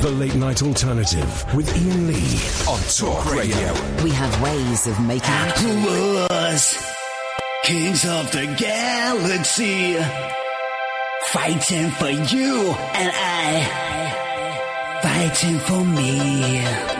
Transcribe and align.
The 0.00 0.10
Late 0.12 0.34
Night 0.34 0.62
Alternative 0.62 1.54
with 1.54 1.68
Iain 1.76 2.06
Lee 2.06 2.40
on 2.66 2.80
Talk 2.88 3.30
Radio. 3.30 3.74
We 4.02 4.10
have 4.12 4.42
ways 4.42 4.86
of 4.86 4.98
making 5.00 5.30
Applause. 5.30 6.82
Kings 7.64 8.06
of 8.06 8.32
the 8.32 8.46
Galaxy. 8.58 9.96
Fighting 11.26 11.90
for 11.90 12.08
you 12.08 12.70
and 12.94 13.12
I. 13.14 15.00
Fighting 15.02 15.58
for 15.58 15.84
me. 15.84 16.99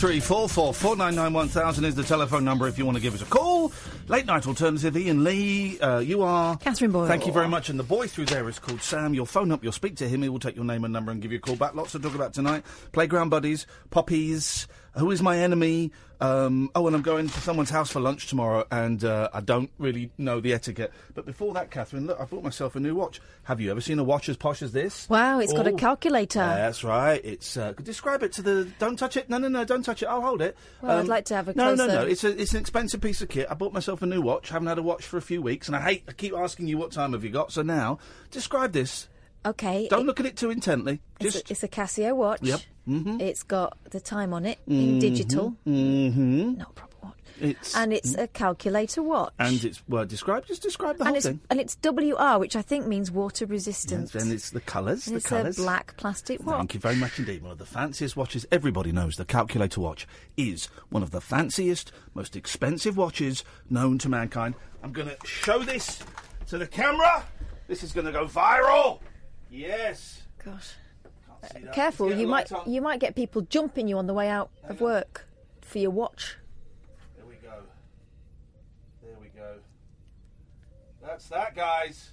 Three 0.00 0.18
four 0.18 0.48
four 0.48 0.72
four 0.72 0.96
nine 0.96 1.14
nine 1.14 1.34
one 1.34 1.48
thousand 1.48 1.84
is 1.84 1.94
the 1.94 2.02
telephone 2.02 2.42
number 2.42 2.66
if 2.66 2.78
you 2.78 2.86
want 2.86 2.96
to 2.96 3.02
give 3.02 3.12
us 3.12 3.20
a 3.20 3.26
call. 3.26 3.70
Late 4.08 4.24
night 4.24 4.46
alternative, 4.46 4.96
Iain 4.96 5.24
Lee, 5.24 5.78
uh, 5.78 5.98
you 5.98 6.22
are. 6.22 6.56
Catherine 6.56 6.90
Boyle. 6.90 7.06
Thank 7.06 7.26
you 7.26 7.32
very 7.34 7.48
much. 7.48 7.68
And 7.68 7.78
the 7.78 7.84
boy 7.84 8.06
through 8.06 8.24
there 8.24 8.48
is 8.48 8.58
called 8.58 8.80
Sam. 8.80 9.12
You'll 9.12 9.26
phone 9.26 9.52
up, 9.52 9.62
you'll 9.62 9.72
speak 9.72 9.96
to 9.96 10.08
him, 10.08 10.22
he 10.22 10.30
will 10.30 10.38
take 10.38 10.56
your 10.56 10.64
name 10.64 10.84
and 10.84 10.92
number 10.94 11.12
and 11.12 11.20
give 11.20 11.32
you 11.32 11.36
a 11.36 11.40
call 11.42 11.54
back. 11.54 11.74
Lots 11.74 11.92
to 11.92 11.98
talk 11.98 12.14
about 12.14 12.32
tonight. 12.32 12.64
Playground 12.92 13.28
buddies, 13.28 13.66
poppies. 13.90 14.66
Who 14.96 15.10
is 15.10 15.22
my 15.22 15.38
enemy? 15.38 15.92
Um, 16.20 16.70
oh, 16.74 16.86
and 16.86 16.94
I'm 16.94 17.00
going 17.00 17.28
to 17.28 17.40
someone's 17.40 17.70
house 17.70 17.90
for 17.90 18.00
lunch 18.00 18.26
tomorrow, 18.26 18.66
and 18.70 19.02
uh, 19.04 19.30
I 19.32 19.40
don't 19.40 19.70
really 19.78 20.10
know 20.18 20.38
the 20.40 20.52
etiquette. 20.52 20.92
But 21.14 21.24
before 21.24 21.54
that, 21.54 21.70
Catherine, 21.70 22.06
look, 22.06 22.20
I 22.20 22.24
bought 22.24 22.42
myself 22.42 22.76
a 22.76 22.80
new 22.80 22.94
watch. 22.94 23.20
Have 23.44 23.58
you 23.60 23.70
ever 23.70 23.80
seen 23.80 23.98
a 23.98 24.04
watch 24.04 24.28
as 24.28 24.36
posh 24.36 24.60
as 24.60 24.72
this? 24.72 25.08
Wow, 25.08 25.38
it's 25.38 25.52
got 25.54 25.66
a 25.66 25.72
Oh. 25.72 25.76
calculator. 25.76 26.40
That's 26.40 26.84
right. 26.84 27.20
It's 27.24 27.56
uh, 27.56 27.72
describe 27.82 28.22
it 28.22 28.32
to 28.34 28.42
the. 28.42 28.68
Don't 28.78 28.98
touch 28.98 29.16
it. 29.16 29.30
No, 29.30 29.38
no, 29.38 29.48
no. 29.48 29.64
Don't 29.64 29.82
touch 29.82 30.02
it. 30.02 30.06
I'll 30.06 30.20
hold 30.20 30.42
it. 30.42 30.56
Um, 30.82 30.90
I'd 30.90 31.08
like 31.08 31.24
to 31.26 31.36
have 31.36 31.48
a 31.48 31.54
closer. 31.54 31.76
No, 31.76 31.86
no, 31.86 32.02
no. 32.02 32.06
It's 32.06 32.24
a, 32.24 32.38
it's 32.38 32.52
an 32.52 32.60
expensive 32.60 33.00
piece 33.00 33.22
of 33.22 33.30
kit. 33.30 33.46
I 33.50 33.54
bought 33.54 33.72
myself 33.72 34.02
a 34.02 34.06
new 34.06 34.20
watch. 34.20 34.50
Haven't 34.50 34.68
had 34.68 34.76
a 34.78 34.82
watch 34.82 35.04
for 35.06 35.16
a 35.16 35.22
few 35.22 35.40
weeks, 35.40 35.68
and 35.68 35.76
I 35.76 35.80
hate. 35.80 36.02
I 36.06 36.12
keep 36.12 36.34
asking 36.34 36.66
you 36.66 36.76
what 36.76 36.92
time 36.92 37.12
have 37.14 37.24
you 37.24 37.30
got. 37.30 37.50
So 37.52 37.62
now, 37.62 37.98
describe 38.30 38.72
this. 38.72 39.08
Okay. 39.44 39.88
Don't 39.88 40.06
look 40.06 40.20
at 40.20 40.26
it 40.26 40.36
too 40.36 40.50
intently. 40.50 41.00
It's, 41.18 41.36
a, 41.36 41.40
it's 41.50 41.62
a 41.62 41.68
Casio 41.68 42.14
watch. 42.14 42.40
Yep. 42.42 42.60
Mm-hmm. 42.88 43.20
It's 43.20 43.42
got 43.42 43.76
the 43.90 44.00
time 44.00 44.32
on 44.34 44.44
it 44.44 44.58
in 44.66 44.98
digital. 44.98 45.54
Mm-hmm. 45.66 46.58
Not 46.58 46.70
a 46.70 46.72
proper 46.72 46.96
watch. 47.02 47.14
It's 47.40 47.74
And 47.74 47.92
it's 47.94 48.14
a 48.16 48.26
calculator 48.26 49.02
watch. 49.02 49.32
and 49.38 49.64
it's 49.64 49.82
well 49.88 50.04
describe. 50.04 50.44
Just 50.46 50.62
describe 50.62 50.96
the 50.98 51.04
and 51.04 51.08
whole 51.08 51.16
it's 51.16 51.26
thing. 51.26 51.40
and 51.48 51.58
it's 51.58 51.74
WR, 51.82 52.38
which 52.38 52.54
I 52.54 52.60
think 52.62 52.86
means 52.86 53.10
water 53.10 53.46
resistant. 53.46 54.14
And 54.14 54.30
it's 54.30 54.50
the 54.50 54.60
colours. 54.60 55.06
The 55.06 55.16
it's 55.16 55.26
colours. 55.26 55.58
a 55.58 55.62
black 55.62 55.96
plastic 55.96 56.44
watch. 56.44 56.58
Thank 56.58 56.74
you 56.74 56.80
very 56.80 56.96
much 56.96 57.18
indeed. 57.18 57.42
One 57.42 57.52
of 57.52 57.58
the 57.58 57.64
fanciest 57.64 58.14
watches. 58.16 58.44
Everybody 58.52 58.92
knows 58.92 59.16
the 59.16 59.24
calculator 59.24 59.80
watch 59.80 60.06
is 60.36 60.66
one 60.90 61.02
of 61.02 61.12
the 61.12 61.20
fanciest, 61.22 61.92
most 62.12 62.36
expensive 62.36 62.98
watches 62.98 63.42
known 63.70 63.96
to 63.98 64.08
mankind. 64.10 64.54
I'm 64.82 64.92
going 64.92 65.08
to 65.08 65.16
show 65.26 65.60
this 65.60 66.00
to 66.48 66.58
the 66.58 66.66
camera. 66.66 67.24
This 67.68 67.82
is 67.82 67.92
going 67.92 68.06
to 68.06 68.12
go 68.12 68.26
viral. 68.26 68.98
Yes. 69.50 70.22
Gosh. 70.44 70.74
That. 71.52 71.72
Careful, 71.72 72.12
you 72.12 72.26
might 72.26 72.52
on. 72.52 72.70
you 72.70 72.82
might 72.82 73.00
get 73.00 73.16
people 73.16 73.42
jumping 73.42 73.88
you 73.88 73.96
on 73.96 74.06
the 74.06 74.12
way 74.14 74.28
out 74.28 74.50
of 74.64 74.80
work 74.80 75.26
for 75.62 75.78
your 75.78 75.90
watch. 75.90 76.36
There 77.16 77.24
we 77.26 77.34
go. 77.36 77.54
There 79.02 79.16
we 79.20 79.28
go. 79.28 79.54
That's 81.02 81.28
that, 81.30 81.56
guys. 81.56 82.10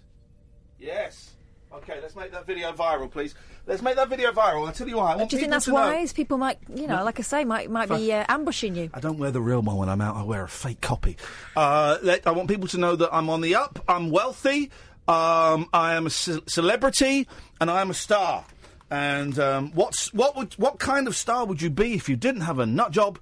Yes. 0.79 1.31
Okay, 1.73 1.99
let's 2.01 2.15
make 2.15 2.31
that 2.31 2.47
video 2.47 2.71
viral, 2.71 3.11
please. 3.11 3.35
Let's 3.65 3.81
make 3.81 3.97
that 3.97 4.07
video 4.07 4.31
viral. 4.31 4.65
I'll 4.65 4.71
tell 4.71 4.87
you 4.87 4.95
why. 4.95 5.11
I 5.11 5.15
want 5.17 5.29
Do 5.29 5.35
you 5.35 5.41
think 5.41 5.51
that's 5.51 5.65
to 5.65 5.71
know- 5.71 5.75
wise? 5.75 6.13
People 6.13 6.37
might, 6.37 6.59
you 6.73 6.87
know, 6.87 7.03
like 7.03 7.19
I 7.19 7.23
say, 7.23 7.43
might 7.43 7.69
might 7.69 7.89
be 7.89 8.13
uh, 8.13 8.23
ambushing 8.29 8.75
you. 8.75 8.89
I 8.93 9.01
don't 9.01 9.17
wear 9.17 9.31
the 9.31 9.41
real 9.41 9.61
one 9.61 9.75
when 9.75 9.89
I'm 9.89 9.99
out. 9.99 10.15
I 10.15 10.23
wear 10.23 10.43
a 10.45 10.47
fake 10.47 10.79
copy. 10.79 11.17
Uh, 11.57 11.97
let, 12.01 12.25
I 12.25 12.31
want 12.31 12.47
people 12.47 12.69
to 12.69 12.77
know 12.77 12.95
that 12.95 13.09
I'm 13.13 13.29
on 13.29 13.41
the 13.41 13.55
up. 13.55 13.83
I'm 13.89 14.09
wealthy. 14.09 14.71
Um, 15.07 15.69
I 15.73 15.93
am 15.95 16.05
a 16.05 16.09
ce- 16.09 16.41
celebrity, 16.47 17.27
and 17.61 17.71
I 17.71 17.81
am 17.81 17.89
a 17.89 17.93
star. 17.93 18.45
And 18.89 19.37
um, 19.39 19.71
what's 19.73 20.13
what 20.13 20.35
would 20.35 20.53
what 20.55 20.79
kind 20.79 21.07
of 21.07 21.15
star 21.15 21.45
would 21.45 21.61
you 21.61 21.69
be 21.69 21.93
if 21.93 22.07
you 22.09 22.15
didn't 22.15 22.41
have 22.41 22.59
a 22.59 22.65
nut 22.65 22.91
job 22.91 23.19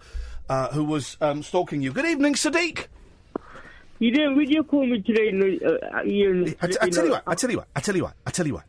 uh, 0.50 0.70
who 0.70 0.84
was 0.84 1.18
um, 1.22 1.44
stalking 1.44 1.82
you? 1.82 1.92
Good 1.92 2.06
evening, 2.06 2.34
Sadiq. 2.34 2.88
You 4.00 4.12
didn't 4.12 4.38
video 4.38 4.62
call 4.64 4.86
me 4.86 5.02
today, 5.02 5.32
no, 5.32 5.46
uh, 5.46 6.00
Iain. 6.00 6.56
I, 6.62 6.68
t- 6.68 6.78
I 6.82 6.90
tell 6.90 7.06
you 7.06 7.12
what. 7.12 7.24
I 7.26 7.36
tell 7.36 7.50
you 7.50 7.58
what. 7.58 7.68
I 7.76 7.80
tell 7.80 7.96
you 7.96 8.04
what. 8.04 8.14
I 8.26 8.32
tell 8.32 8.48
you 8.48 8.54
what. 8.56 8.66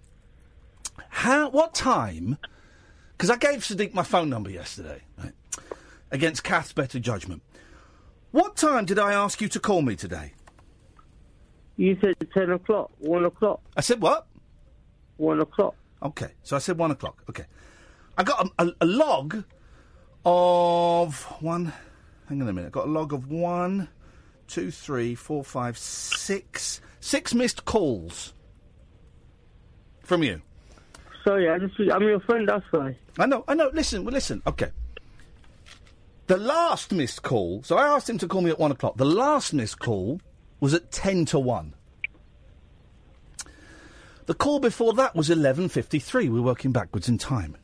How? 1.08 1.48
What 1.48 1.74
time? 1.74 2.38
Because 3.16 3.30
I 3.30 3.36
gave 3.36 3.60
Sadiq 3.60 3.92
my 3.94 4.02
phone 4.02 4.28
number 4.28 4.50
yesterday, 4.50 5.00
right? 5.18 5.32
Against 6.10 6.44
Kath's 6.44 6.72
better 6.72 6.98
judgment. 6.98 7.42
What 8.30 8.56
time 8.56 8.84
did 8.84 8.98
I 8.98 9.14
ask 9.14 9.40
you 9.40 9.48
to 9.48 9.58
call 9.58 9.82
me 9.82 9.96
today? 9.96 10.32
You 11.76 11.96
said 12.00 12.14
10 12.32 12.50
o'clock, 12.52 12.90
1 12.98 13.24
o'clock, 13.24 13.60
I 13.76 13.80
said 13.80 14.00
what? 14.00 14.26
1 15.18 15.40
o'clock. 15.40 15.74
Okay, 16.02 16.32
so 16.42 16.56
I 16.56 16.58
said 16.58 16.76
one 16.76 16.90
o'clock. 16.90 17.22
Okay, 17.30 17.46
I 18.18 18.22
got 18.22 18.46
a, 18.58 18.64
a, 18.64 18.72
a 18.82 18.86
log 18.86 19.44
of 20.24 21.22
one. 21.40 21.72
Hang 22.28 22.42
on 22.42 22.48
a 22.48 22.52
minute. 22.52 22.68
I 22.68 22.70
got 22.70 22.86
a 22.86 22.90
log 22.90 23.12
of 23.12 23.30
one, 23.30 23.88
two, 24.46 24.70
three, 24.70 25.14
four, 25.14 25.42
five, 25.42 25.78
six. 25.78 26.80
Six 27.00 27.34
missed 27.34 27.64
calls 27.64 28.34
from 30.00 30.22
you. 30.22 30.42
Sorry, 31.24 31.48
I 31.48 31.58
just, 31.58 31.74
I'm 31.92 32.02
your 32.02 32.20
friend, 32.20 32.48
that's 32.48 32.64
why. 32.70 32.96
I 33.18 33.26
know, 33.26 33.44
I 33.48 33.54
know. 33.54 33.70
Listen, 33.72 34.04
well, 34.04 34.12
listen. 34.12 34.42
Okay. 34.46 34.70
The 36.26 36.36
last 36.36 36.92
missed 36.92 37.22
call. 37.22 37.62
So 37.62 37.76
I 37.76 37.86
asked 37.86 38.10
him 38.10 38.18
to 38.18 38.28
call 38.28 38.42
me 38.42 38.50
at 38.50 38.58
one 38.58 38.72
o'clock. 38.72 38.96
The 38.96 39.04
last 39.04 39.52
missed 39.54 39.78
call 39.78 40.20
was 40.60 40.74
at 40.74 40.90
ten 40.90 41.24
to 41.26 41.38
one. 41.38 41.74
The 44.26 44.34
call 44.34 44.58
before 44.58 44.92
that 44.94 45.14
was 45.14 45.30
eleven 45.30 45.68
fifty-three. 45.68 46.28
We're 46.28 46.42
working 46.42 46.72
backwards 46.72 47.08
in 47.08 47.18
time. 47.18 47.56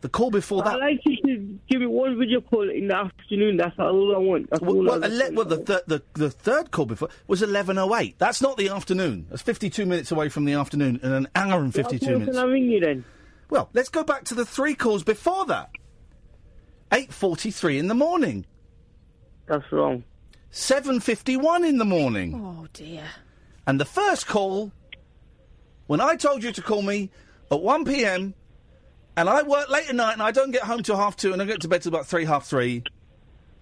The 0.00 0.08
call 0.08 0.30
before 0.30 0.62
that. 0.62 0.74
I'd 0.74 0.80
like 0.80 1.00
you 1.04 1.16
to 1.22 1.58
give 1.68 1.80
me 1.80 1.86
one 1.86 2.16
video 2.18 2.40
call 2.40 2.70
in 2.70 2.86
the 2.86 2.94
afternoon, 2.94 3.56
that's 3.56 3.76
all 3.80 4.14
I 4.14 4.18
want. 4.18 4.48
That's 4.48 4.62
Well, 4.62 4.76
all 4.76 4.84
well, 4.84 5.04
I 5.04 5.08
ele- 5.08 5.32
well 5.34 5.44
the, 5.44 5.56
th- 5.64 5.80
the 5.88 6.02
the 6.14 6.30
third 6.30 6.70
call 6.70 6.86
before 6.86 7.08
was 7.26 7.42
eleven 7.42 7.78
oh 7.78 7.94
eight. 7.96 8.16
That's 8.18 8.40
not 8.40 8.56
the 8.56 8.68
afternoon. 8.68 9.26
That's 9.28 9.42
fifty-two 9.42 9.86
minutes 9.86 10.10
away 10.12 10.28
from 10.28 10.44
the 10.44 10.52
afternoon, 10.54 11.00
and 11.02 11.12
an 11.14 11.28
hour 11.34 11.60
and 11.60 11.74
fifty-two 11.74 12.06
Why 12.06 12.18
minutes. 12.18 12.36
can 12.38 12.48
I 12.48 12.50
ring 12.50 12.64
you 12.70 12.80
then? 12.80 13.04
Well, 13.50 13.70
let's 13.72 13.88
go 13.88 14.04
back 14.04 14.24
to 14.26 14.34
the 14.34 14.44
three 14.44 14.74
calls 14.74 15.02
before 15.02 15.46
that. 15.46 15.70
Eight 16.92 17.12
forty-three 17.12 17.78
in 17.78 17.88
the 17.88 17.94
morning. 17.94 18.46
That's 19.46 19.64
wrong. 19.72 20.04
Seven 20.50 21.00
fifty-one 21.00 21.64
in 21.64 21.78
the 21.78 21.84
morning. 21.84 22.34
Oh 22.34 22.66
dear. 22.72 23.04
And 23.66 23.78
the 23.78 23.84
first 23.84 24.26
call, 24.26 24.72
when 25.86 26.00
I 26.00 26.16
told 26.16 26.42
you 26.42 26.52
to 26.52 26.62
call 26.62 26.80
me 26.80 27.10
at 27.50 27.60
1 27.60 27.84
p.m., 27.84 28.34
and 29.14 29.28
I 29.28 29.42
work 29.42 29.68
late 29.68 29.88
at 29.90 29.94
night 29.94 30.14
and 30.14 30.22
I 30.22 30.30
don't 30.30 30.52
get 30.52 30.62
home 30.62 30.82
till 30.82 30.96
half 30.96 31.16
two 31.16 31.32
and 31.34 31.42
I 31.42 31.44
get 31.44 31.60
to 31.62 31.68
bed 31.68 31.82
till 31.82 31.92
about 31.92 32.06
three, 32.06 32.24
half 32.24 32.46
three, 32.46 32.82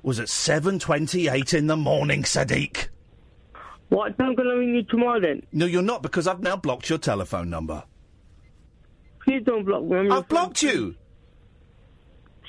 was 0.02 0.20
at 0.20 0.28
7.28 0.28 1.54
in 1.54 1.66
the 1.66 1.76
morning, 1.76 2.22
Sadiq. 2.22 2.88
What 3.88 4.16
time 4.18 4.36
can 4.36 4.46
I 4.46 4.52
ring 4.52 4.74
you 4.74 4.82
tomorrow 4.84 5.20
then? 5.20 5.42
No, 5.52 5.66
you're 5.66 5.82
not 5.82 6.02
because 6.02 6.26
I've 6.28 6.40
now 6.40 6.56
blocked 6.56 6.88
your 6.88 6.98
telephone 6.98 7.50
number. 7.50 7.82
Please 9.24 9.42
don't 9.44 9.64
block 9.64 9.82
me. 9.82 9.96
I'm 9.98 10.12
I've 10.12 10.28
blocked 10.28 10.62
you. 10.62 10.94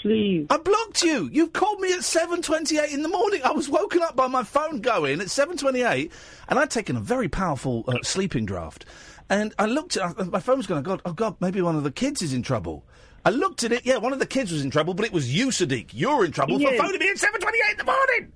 Please. 0.02 0.46
I 0.50 0.58
blocked 0.58 1.02
you. 1.04 1.30
You've 1.32 1.54
called 1.54 1.80
me 1.80 1.92
at 1.92 2.00
7.28 2.02 2.94
in 2.94 3.02
the 3.02 3.10
morning. 3.10 3.42
I 3.44 3.52
was 3.52 3.68
woken 3.68 4.02
up 4.04 4.16
by 4.16 4.28
my 4.28 4.44
phone 4.44 4.80
going 4.82 5.20
at 5.22 5.28
7.28 5.28 6.12
and 6.50 6.60
I'd 6.60 6.70
taken 6.70 6.96
a 6.96 7.00
very 7.00 7.28
powerful 7.28 7.84
uh, 7.88 7.98
sleeping 8.04 8.46
draft. 8.46 8.86
And 9.30 9.54
I 9.58 9.66
looked 9.66 9.98
at 9.98 10.20
uh, 10.20 10.26
my 10.26 10.40
phone 10.40 10.58
was 10.58 10.68
going, 10.68 10.84
God, 10.84 11.02
oh 11.06 11.14
God, 11.14 11.36
maybe 11.40 11.62
one 11.62 11.76
of 11.76 11.84
the 11.84 11.92
kids 11.92 12.22
is 12.22 12.34
in 12.34 12.44
trouble. 12.44 12.86
I 13.26 13.32
looked 13.32 13.64
at 13.64 13.72
it, 13.72 13.86
yeah, 13.86 13.98
one 13.98 14.14
of 14.14 14.20
the 14.20 14.26
kids 14.28 14.52
was 14.52 14.62
in 14.64 14.70
trouble, 14.70 14.94
but 14.94 15.06
it 15.06 15.12
was 15.12 15.34
you, 15.36 15.48
Sadiq. 15.48 15.90
You're 15.94 16.24
in 16.24 16.32
trouble 16.32 16.60
for 16.60 16.72
Yeah. 16.72 16.82
phoning 16.82 17.00
me 17.00 17.10
at 17.10 17.18
7.28 17.18 17.72
in 17.72 17.78
the 17.78 17.84
morning. 17.84 18.32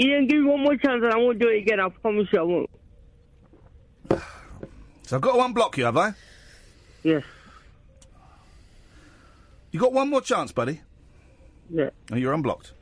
Iain, 0.00 0.26
give 0.26 0.40
me 0.40 0.46
one 0.50 0.62
more 0.62 0.76
chance 0.76 1.02
and 1.04 1.12
I 1.12 1.16
won't 1.18 1.38
do 1.38 1.48
it 1.48 1.58
again. 1.58 1.78
I 1.80 1.88
promise 1.90 2.26
you 2.32 2.40
I 2.40 2.42
won't. 2.42 2.70
So 5.06 5.16
I've 5.16 5.22
got 5.22 5.32
to 5.34 5.38
unblock 5.52 5.76
you, 5.76 5.84
have 5.84 5.98
I? 5.98 6.14
Yes. 7.02 7.22
You 9.70 9.78
got 9.78 9.92
one 9.92 10.08
more 10.08 10.22
chance, 10.22 10.50
buddy. 10.50 10.80
Yeah. 11.70 11.90
And 12.10 12.20
you're 12.20 12.32
unblocked. 12.32 12.72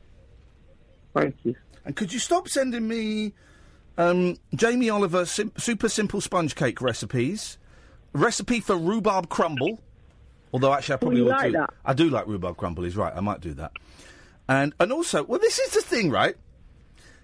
Thank 1.13 1.35
you. 1.43 1.55
And 1.85 1.95
could 1.95 2.11
you 2.13 2.19
stop 2.19 2.47
sending 2.47 2.87
me 2.87 3.33
um, 3.97 4.37
Jamie 4.55 4.89
Oliver 4.89 5.25
sim- 5.25 5.51
super 5.57 5.89
simple 5.89 6.21
sponge 6.21 6.55
cake 6.55 6.81
recipes? 6.81 7.57
Recipe 8.13 8.59
for 8.59 8.77
rhubarb 8.77 9.29
crumble. 9.29 9.81
Although 10.53 10.73
actually, 10.73 10.93
I 10.93 10.97
probably 10.97 11.21
would 11.23 11.29
like 11.31 11.51
to. 11.51 11.57
that? 11.59 11.73
I 11.83 11.93
do 11.93 12.09
like 12.09 12.27
rhubarb 12.27 12.57
crumble. 12.57 12.83
He's 12.83 12.95
right. 12.95 13.13
I 13.15 13.19
might 13.21 13.41
do 13.41 13.53
that. 13.55 13.71
And 14.47 14.73
and 14.79 14.91
also, 14.91 15.23
well, 15.23 15.39
this 15.39 15.57
is 15.59 15.73
the 15.73 15.81
thing, 15.81 16.11
right? 16.11 16.35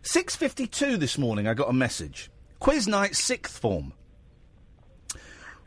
Six 0.01 0.35
fifty 0.35 0.65
two 0.65 0.97
this 0.97 1.17
morning. 1.17 1.47
I 1.47 1.53
got 1.53 1.69
a 1.69 1.73
message. 1.73 2.31
Quiz 2.59 2.87
night, 2.87 3.15
sixth 3.15 3.57
form. 3.59 3.93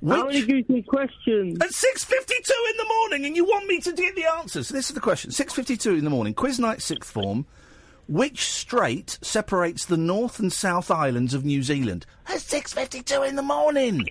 Which, 0.03 0.47
give 0.47 0.49
you 0.49 0.65
some 0.67 0.83
questions. 0.83 1.59
at 1.61 1.71
six 1.73 2.05
fifty 2.05 2.35
two 2.43 2.67
in 2.71 2.77
the 2.77 2.85
morning, 2.99 3.27
and 3.27 3.37
you 3.37 3.45
want 3.45 3.67
me 3.67 3.79
to 3.81 3.93
get 3.93 4.17
the 4.17 4.25
answers. 4.25 4.69
So 4.69 4.75
This 4.75 4.89
is 4.91 4.95
the 4.95 5.01
question. 5.01 5.31
Six 5.31 5.53
fifty 5.55 5.77
two 5.77 5.95
in 5.95 6.05
the 6.05 6.11
morning. 6.11 6.35
Quiz 6.35 6.59
night, 6.59 6.83
sixth 6.83 7.11
form. 7.11 7.47
Which 8.09 8.45
strait 8.51 9.19
separates 9.23 9.85
the 9.87 9.97
North 9.97 10.41
and 10.41 10.53
South 10.53 10.91
Islands 10.91 11.35
of 11.35 11.45
New 11.45 11.63
Zealand? 11.63 12.05
At 12.27 12.41
six 12.41 12.73
fifty 12.73 13.01
two 13.03 13.23
in 13.23 13.37
the 13.37 13.43
morning. 13.43 14.09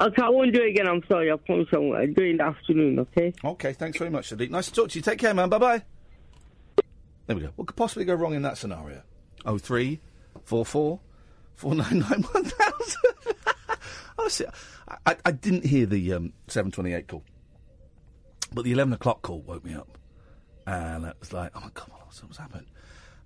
Okay, 0.00 0.22
I 0.22 0.28
won't 0.30 0.54
do 0.54 0.62
it 0.62 0.68
again. 0.70 0.86
I'm 0.88 1.02
sorry. 1.08 1.30
I 1.30 1.36
promise 1.36 1.66
I 1.72 1.78
won't. 1.78 1.96
I'll 1.96 2.06
do 2.14 2.22
it 2.22 2.30
in 2.30 2.36
the 2.38 2.44
afternoon, 2.44 2.98
okay? 3.00 3.34
Okay, 3.44 3.72
thanks 3.74 3.98
very 3.98 4.10
much, 4.10 4.30
Sadiq. 4.30 4.48
Nice 4.48 4.68
to 4.68 4.72
talk 4.72 4.88
to 4.90 4.98
you. 4.98 5.02
Take 5.02 5.18
care, 5.18 5.34
man. 5.34 5.48
Bye 5.50 5.58
bye. 5.58 5.82
There 7.26 7.36
we 7.36 7.42
go. 7.42 7.50
What 7.56 7.66
could 7.66 7.76
possibly 7.76 8.04
go 8.04 8.14
wrong 8.14 8.34
in 8.34 8.42
that 8.42 8.56
scenario? 8.58 9.02
Oh 9.44 9.58
three, 9.58 10.00
four 10.44 10.64
four, 10.64 11.00
four 11.54 11.74
nine 11.74 11.98
nine 11.98 12.22
one 12.22 12.44
thousand. 12.44 13.02
Honestly, 14.18 14.46
I, 14.46 14.52
I, 15.06 15.16
I 15.24 15.30
didn't 15.32 15.64
hear 15.66 15.86
the 15.86 16.12
um, 16.14 16.32
seven 16.48 16.70
twenty 16.70 16.92
eight 16.92 17.08
call, 17.08 17.22
but 18.52 18.64
the 18.64 18.72
eleven 18.72 18.92
o'clock 18.92 19.22
call 19.22 19.40
woke 19.40 19.64
me 19.64 19.74
up. 19.74 19.98
and 20.66 21.04
it 21.04 21.16
was 21.20 21.32
like, 21.32 21.52
oh 21.54 21.60
my 21.60 21.70
god, 21.74 21.90
what's, 22.04 22.36
happened? 22.38 22.66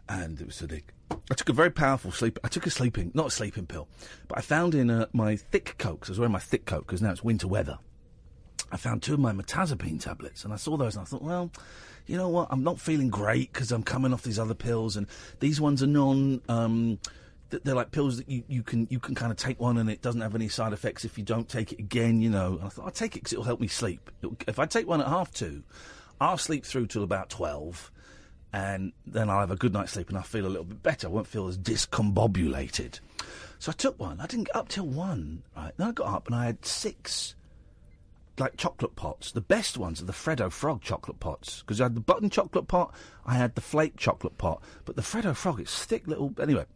And 0.09 0.41
it 0.41 0.47
was 0.47 0.61
big. 0.61 0.85
I 1.11 1.35
took 1.35 1.49
a 1.49 1.53
very 1.55 1.71
powerful 1.71 2.13
sleep. 2.13 2.39
I 2.45 2.49
took 2.49 2.67
a 2.67 2.71
sleeping, 2.71 3.11
not 3.15 3.27
a 3.29 3.31
sleeping 3.31 3.67
pill, 3.67 3.89
but 4.29 4.37
I 4.39 4.43
found 4.43 4.75
in 4.75 4.91
uh, 4.91 5.07
my 5.13 5.37
thick 5.37 5.77
coat. 5.79 6.01
'cause 6.01 6.11
I 6.11 6.13
was 6.13 6.19
wearing 6.21 6.33
my 6.33 6.39
thick 6.39 6.67
coat 6.67 6.87
because 6.87 7.01
now 7.01 7.11
it's 7.13 7.25
winter 7.25 7.49
weather. 7.49 7.79
I 8.71 8.77
found 8.77 9.03
two 9.03 9.15
of 9.15 9.21
my 9.21 9.33
mirtazapine 9.33 10.01
tablets, 10.01 10.45
and 10.45 10.53
I 10.53 10.57
saw 10.57 10.77
those, 10.77 10.97
and 10.97 11.03
I 11.03 11.05
thought, 11.07 11.23
well, 11.23 11.51
you 12.07 12.17
know 12.17 12.29
what? 12.29 12.49
I'm 12.51 12.63
not 12.65 12.81
feeling 12.81 13.09
great 13.09 13.53
because 13.53 13.71
I'm 13.73 13.83
coming 13.83 14.13
off 14.13 14.23
these 14.23 14.39
other 14.39 14.55
pills, 14.55 14.97
and 14.97 15.07
these 15.41 15.61
ones 15.61 15.83
are 15.83 15.87
non. 15.87 16.43
Um, 16.49 16.99
they're 17.51 17.75
like 17.75 17.91
pills 17.91 18.17
that 18.17 18.29
you, 18.29 18.43
you 18.49 18.63
can 18.63 18.87
you 18.91 18.99
can 18.99 19.15
kind 19.15 19.31
of 19.31 19.39
take 19.39 19.61
one, 19.61 19.79
and 19.79 19.89
it 19.89 20.03
doesn't 20.03 20.21
have 20.21 20.35
any 20.35 20.49
side 20.49 20.73
effects 20.73 21.05
if 21.05 21.19
you 21.19 21.25
don't 21.25 21.49
take 21.49 21.73
it 21.73 21.79
again. 21.79 22.21
You 22.21 22.31
know, 22.31 22.57
and 22.57 22.65
I 22.65 22.69
thought 22.69 22.87
I'll 22.87 22.91
take 22.91 23.17
it 23.17 23.21
because 23.21 23.33
it'll 23.33 23.45
help 23.45 23.61
me 23.61 23.69
sleep. 23.69 24.11
It'll, 24.23 24.37
if 24.49 24.59
I 24.59 24.67
take 24.67 24.87
one 24.87 25.01
at 25.01 25.07
half 25.07 25.33
two, 25.33 25.63
I'll 26.21 26.39
sleep 26.39 26.65
through 26.65 26.87
till 26.87 27.03
about 27.03 27.31
twelve, 27.31 27.91
and 28.53 28.93
then 29.07 29.31
I'll 29.31 29.41
have 29.41 29.51
a 29.51 29.57
good 29.57 29.73
night's 29.73 29.93
sleep, 29.93 30.09
and 30.09 30.19
I'll 30.19 30.25
feel 30.25 30.47
a 30.47 30.49
little 30.49 30.65
bit 30.65 30.83
better. 30.83 31.07
I 31.07 31.11
won't 31.11 31.27
feel 31.27 31.49
as 31.49 31.59
discombobulated. 31.59 33.01
So 33.59 33.71
I 33.71 33.75
took 33.75 33.99
one. 33.99 34.21
I 34.21 34.27
didn't 34.27 34.47
get 34.47 34.57
up 34.57 34.69
till 34.69 34.87
one. 34.87 35.43
Right, 35.57 35.73
then 35.77 35.89
I 35.89 35.93
got 35.93 36.13
up 36.13 36.27
and 36.27 36.37
I 36.37 36.47
had 36.47 36.65
six 36.67 37.35
like 38.39 38.57
chocolate 38.57 38.97
pots. 38.97 39.33
The 39.33 39.41
best 39.41 39.79
ones 39.79 40.03
are 40.03 40.07
the 40.07 40.13
Freddo 40.13 40.51
Frog 40.51 40.83
chocolate 40.83 41.21
pots 41.21 41.61
because 41.61 41.81
I 41.81 41.85
had 41.85 41.95
the 41.95 42.01
button 42.01 42.31
chocolate 42.31 42.69
pot, 42.69 42.95
I 43.25 43.35
had 43.35 43.55
the 43.55 43.61
flake 43.61 43.97
chocolate 43.97 44.39
pot, 44.39 44.63
but 44.85 44.97
the 44.97 45.03
Freddo 45.03 45.35
Frog 45.35 45.61
it's 45.61 45.85
thick 45.85 46.07
little. 46.07 46.35
Anyway, 46.41 46.67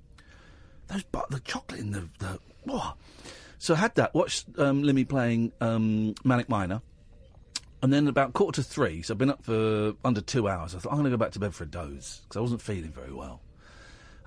those 0.88 1.04
but 1.04 1.30
the 1.30 1.40
chocolate 1.40 1.80
in 1.80 1.90
the 1.92 2.08
the. 2.18 2.38
So 3.58 3.74
I 3.74 3.78
had 3.78 3.94
that. 3.96 4.14
Watched 4.14 4.46
um, 4.58 4.82
Limmy 4.82 5.08
playing 5.08 5.52
um, 5.60 6.14
Manic 6.24 6.48
Miner. 6.48 6.82
And 7.80 7.92
then 7.92 8.08
about 8.08 8.32
quarter 8.32 8.60
to 8.60 8.68
three, 8.68 9.02
so 9.02 9.14
I've 9.14 9.18
been 9.18 9.30
up 9.30 9.44
for 9.44 9.94
under 10.04 10.20
two 10.20 10.48
hours. 10.48 10.74
I 10.74 10.78
thought 10.80 10.90
I'm 10.90 10.98
going 10.98 11.04
to 11.04 11.16
go 11.16 11.16
back 11.16 11.30
to 11.32 11.38
bed 11.38 11.54
for 11.54 11.62
a 11.62 11.66
doze 11.68 12.22
because 12.24 12.36
I 12.36 12.40
wasn't 12.40 12.60
feeling 12.60 12.90
very 12.90 13.12
well. 13.12 13.40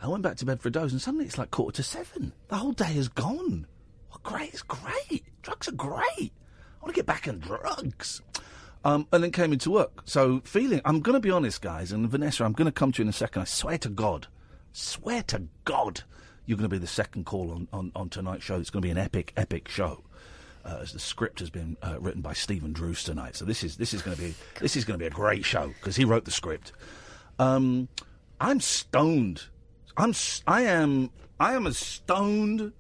I 0.02 0.08
went 0.08 0.24
back 0.24 0.38
to 0.38 0.46
bed 0.46 0.62
for 0.62 0.70
a 0.70 0.72
doze, 0.72 0.94
and 0.94 1.02
suddenly 1.02 1.26
it's 1.26 1.38
like 1.38 1.52
quarter 1.52 1.76
to 1.76 1.84
seven. 1.84 2.32
The 2.48 2.56
whole 2.56 2.72
day 2.72 2.94
is 2.96 3.10
gone. 3.10 3.68
Great, 4.24 4.54
it's 4.54 4.62
great. 4.62 5.26
Drugs 5.42 5.68
are 5.68 5.74
great. 5.74 6.32
I 6.82 6.84
want 6.84 6.94
to 6.96 7.00
get 7.00 7.06
back 7.06 7.28
on 7.28 7.40
drugs. 7.40 8.22
Um, 8.84 9.08
and 9.12 9.24
then 9.24 9.32
came 9.32 9.52
into 9.54 9.70
work. 9.70 10.02
So 10.06 10.42
feeling, 10.44 10.82
I'm 10.86 11.02
going 11.02 11.14
to 11.16 11.20
be 11.20 11.32
honest, 11.32 11.62
guys, 11.62 11.92
and 11.92 12.10
Vanessa, 12.10 12.44
I'm 12.44 12.54
going 12.54 12.66
to 12.68 12.72
come 12.72 12.92
to 12.94 13.00
you 13.00 13.04
in 13.04 13.10
a 13.10 13.14
second. 13.14 13.44
I 13.44 13.46
swear 13.46 13.78
to 13.80 13.90
God, 13.90 14.28
swear 14.74 15.24
to 15.24 15.44
God, 15.66 16.04
you're 16.46 16.58
going 16.58 16.70
to 16.70 16.74
be 16.74 16.80
the 16.80 16.88
second 16.88 17.26
call 17.26 17.52
on, 17.52 17.68
on, 17.72 17.92
on 17.96 18.10
tonight's 18.10 18.44
show. 18.44 18.56
It's 18.56 18.70
going 18.70 18.82
to 18.82 18.86
be 18.86 18.92
an 18.92 18.98
epic, 18.98 19.34
epic 19.38 19.68
show. 19.68 20.04
Uh, 20.64 20.78
as 20.82 20.94
the 20.94 21.00
script 21.00 21.40
has 21.40 21.50
been 21.50 21.76
uh, 21.82 21.96
written 22.00 22.22
by 22.22 22.34
Stephen 22.34 22.72
Drews 22.72 23.04
tonight, 23.04 23.36
so 23.36 23.46
this 23.46 23.64
is 23.64 23.78
this 23.78 23.96
is 23.96 24.04
going 24.04 24.16
to 24.16 24.22
be 24.22 24.36
this 24.60 24.76
is 24.76 24.86
going 24.86 25.00
to 25.00 25.04
be 25.04 25.08
a 25.08 25.10
great 25.10 25.44
show 25.44 25.70
because 25.70 25.96
he 25.96 26.06
wrote 26.06 26.24
the 26.26 26.30
script. 26.30 26.72
Um, 27.40 27.88
I'm 28.40 28.60
stoned. 28.60 29.46
I'm 29.98 30.14
I 30.46 30.62
am 30.62 31.10
I 31.40 31.54
am 31.54 31.66
as 31.66 31.80
stoned 31.80 32.74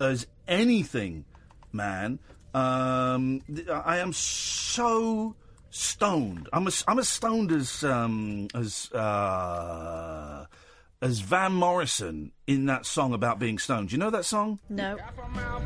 as 0.00 0.26
anything, 0.48 1.26
man. 1.72 2.18
Um, 2.54 3.42
I 3.70 3.98
am 3.98 4.12
so 4.12 5.36
stoned. 5.70 6.48
I'm 6.52 6.66
as 6.66 6.84
I'm 6.88 6.98
as 6.98 7.08
stoned 7.08 7.52
as 7.52 7.84
um, 7.84 8.48
as 8.54 8.90
uh, 8.92 10.46
as 11.00 11.20
Van 11.20 11.52
Morrison 11.52 12.32
in 12.46 12.66
that 12.66 12.84
song 12.84 13.14
about 13.14 13.38
being 13.38 13.58
stoned. 13.58 13.88
Do 13.90 13.94
you 13.94 13.98
know 13.98 14.10
that 14.10 14.24
song? 14.24 14.58
No. 14.68 14.96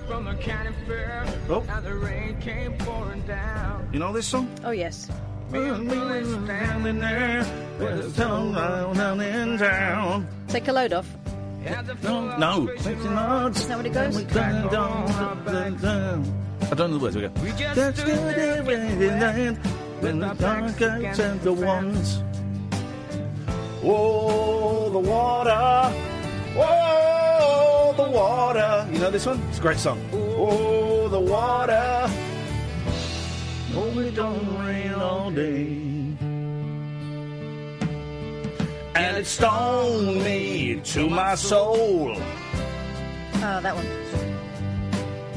From 0.06 0.26
a 0.26 0.34
county 0.36 0.70
fair, 0.86 1.24
Oh. 1.48 1.60
the 1.82 1.94
rain 1.94 2.38
came 2.40 2.76
pouring 2.78 3.22
down. 3.22 3.88
You 3.92 3.98
know 3.98 4.12
this 4.12 4.26
song? 4.26 4.48
Oh 4.64 4.70
yes. 4.72 5.08
Me 5.50 5.68
and 5.68 5.90
there 5.90 7.44
with 7.78 8.14
the 8.14 8.22
Tongue 8.22 8.54
sun 8.54 8.96
down 8.96 9.20
in 9.20 9.58
town. 9.58 10.28
Take 10.48 10.68
a 10.68 10.72
load 10.72 10.92
off. 10.92 11.08
at 11.66 12.02
No, 12.02 12.36
no. 12.36 12.68
Is 12.68 12.84
that 12.84 13.76
what 13.76 13.86
it 13.86 13.92
goes? 13.92 14.16
I 14.18 14.22
don't 16.74 16.90
know 16.90 16.98
the 16.98 17.02
words. 17.02 17.16
We 17.16 17.22
go. 17.22 17.30
We 17.42 17.52
just 17.52 17.98
stood 17.98 18.06
there 18.06 18.62
good 18.62 19.58
when 20.00 20.18
the 20.20 20.34
dark 20.34 20.80
and 20.80 21.40
the 21.42 21.52
ones. 21.52 22.22
Oh, 23.84 24.90
the 24.90 24.98
water. 24.98 25.92
Oh, 26.56 27.94
the 27.96 28.10
water. 28.10 28.88
You 28.92 28.98
know 29.00 29.10
this 29.10 29.26
one? 29.26 29.42
It's 29.48 29.58
a 29.58 29.60
great 29.60 29.78
song. 29.78 30.00
Oh, 30.12 31.08
the 31.08 31.18
water. 31.18 32.08
Oh, 33.74 33.98
it 33.98 34.14
don't 34.14 34.64
rain 34.64 34.94
all 34.94 35.30
day. 35.30 35.78
And 38.94 39.16
it 39.16 39.26
stoned 39.26 40.22
me 40.22 40.80
to 40.84 41.08
my 41.08 41.34
soul. 41.34 42.14
Oh, 42.16 43.60
that 43.62 43.74
one. 43.74 43.86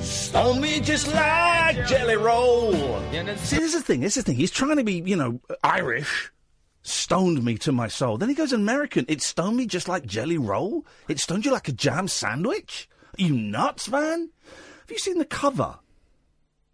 Stone 0.03 0.61
me 0.61 0.79
just 0.81 1.07
like 1.13 1.87
jelly 1.87 2.17
roll. 2.17 2.73
See, 3.37 3.57
this 3.57 3.73
is 3.73 3.73
the 3.73 3.81
thing. 3.81 4.01
This 4.01 4.17
is 4.17 4.23
the 4.23 4.31
thing. 4.31 4.37
He's 4.37 4.51
trying 4.51 4.77
to 4.77 4.83
be, 4.83 5.01
you 5.03 5.15
know, 5.15 5.39
Irish. 5.63 6.31
Stoned 6.87 7.43
me 7.43 7.57
to 7.57 7.71
my 7.71 7.87
soul. 7.87 8.17
Then 8.19 8.29
he 8.29 8.35
goes 8.35 8.53
American. 8.53 9.05
It 9.07 9.19
stoned 9.23 9.57
me 9.57 9.65
just 9.65 9.87
like 9.87 10.05
jelly 10.05 10.37
roll. 10.37 10.85
It 11.07 11.19
stoned 11.19 11.43
you 11.43 11.51
like 11.51 11.67
a 11.67 11.71
jam 11.71 12.07
sandwich. 12.07 12.87
Are 13.17 13.23
you 13.23 13.33
nuts, 13.33 13.87
Van? 13.87 14.29
Have 14.81 14.91
you 14.91 14.99
seen 14.99 15.17
the 15.17 15.25
cover 15.25 15.79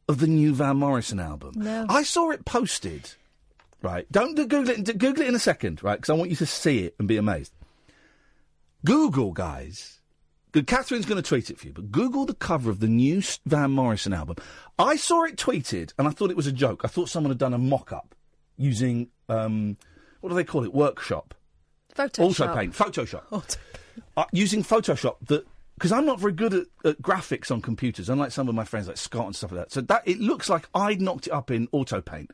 of 0.09 0.19
the 0.19 0.27
new 0.27 0.53
Van 0.53 0.75
Morrison 0.75 1.17
album? 1.21 1.53
No. 1.55 1.85
I 1.87 2.03
saw 2.03 2.29
it 2.31 2.43
posted. 2.43 3.11
Right. 3.81 4.05
Don't 4.11 4.35
do- 4.35 4.45
Google 4.45 4.71
it. 4.71 4.97
Google 4.97 5.23
it 5.23 5.29
in 5.29 5.35
a 5.35 5.39
second, 5.39 5.81
right? 5.81 5.95
Because 5.95 6.09
I 6.09 6.17
want 6.17 6.29
you 6.29 6.35
to 6.35 6.45
see 6.45 6.79
it 6.79 6.95
and 6.99 7.07
be 7.07 7.15
amazed. 7.15 7.53
Google, 8.83 9.31
guys. 9.31 9.99
Catherine's 10.53 11.05
going 11.05 11.21
to 11.21 11.27
tweet 11.27 11.49
it 11.49 11.57
for 11.57 11.67
you, 11.67 11.73
but 11.73 11.89
Google 11.89 12.25
the 12.25 12.33
cover 12.33 12.69
of 12.69 12.81
the 12.81 12.87
new 12.89 13.21
Van 13.45 13.71
Morrison 13.71 14.11
album. 14.11 14.35
I 14.77 14.97
saw 14.97 15.23
it 15.23 15.37
tweeted, 15.37 15.93
and 15.97 16.05
I 16.05 16.11
thought 16.11 16.29
it 16.31 16.35
was 16.35 16.47
a 16.47 16.51
joke. 16.51 16.81
I 16.83 16.89
thought 16.89 17.07
someone 17.07 17.31
had 17.31 17.37
done 17.37 17.53
a 17.53 17.57
mock-up 17.57 18.13
using 18.57 19.07
um, 19.29 19.77
what 20.21 20.29
do 20.29 20.35
they 20.35 20.43
call 20.43 20.63
it? 20.63 20.73
Workshop, 20.73 21.33
Photoshop. 21.95 22.19
Auto 22.23 22.55
Paint, 22.55 22.73
Photoshop. 22.73 23.57
uh, 24.17 24.25
using 24.31 24.63
Photoshop 24.63 25.15
that 25.27 25.45
because 25.75 25.91
I'm 25.91 26.05
not 26.05 26.19
very 26.19 26.33
good 26.33 26.53
at, 26.53 26.65
at 26.85 27.01
graphics 27.01 27.49
on 27.51 27.61
computers, 27.61 28.07
unlike 28.09 28.31
some 28.31 28.47
of 28.47 28.55
my 28.55 28.63
friends 28.63 28.87
like 28.87 28.97
Scott 28.97 29.25
and 29.25 29.35
stuff 29.35 29.51
like 29.51 29.61
that. 29.61 29.71
So 29.71 29.81
that 29.81 30.03
it 30.07 30.19
looks 30.19 30.47
like 30.49 30.67
I'd 30.75 31.01
knocked 31.01 31.27
it 31.27 31.33
up 31.33 31.49
in 31.51 31.67
Auto 31.71 32.01
Paint. 32.01 32.31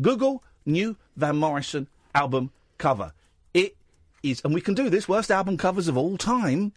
Google 0.00 0.44
new 0.66 0.96
Van 1.16 1.36
Morrison 1.36 1.88
album 2.14 2.50
cover. 2.78 3.12
It 3.54 3.76
is, 4.22 4.42
and 4.44 4.52
we 4.52 4.60
can 4.60 4.74
do 4.74 4.90
this. 4.90 5.08
Worst 5.08 5.30
album 5.30 5.56
covers 5.56 5.88
of 5.88 5.96
all 5.96 6.18
time. 6.18 6.72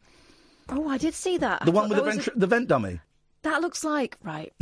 Oh, 0.69 0.87
I 0.87 0.97
did 0.97 1.13
see 1.15 1.37
that. 1.39 1.63
I 1.63 1.65
The 1.65 1.71
one 1.71 1.89
with 1.89 1.97
the, 1.97 2.03
was 2.03 2.15
ventri- 2.15 2.39
the 2.39 2.47
vent 2.47 2.67
dummy. 2.69 2.99
that 3.41 3.59
looks 3.61 3.83
like 3.83 4.15
right. 4.23 4.53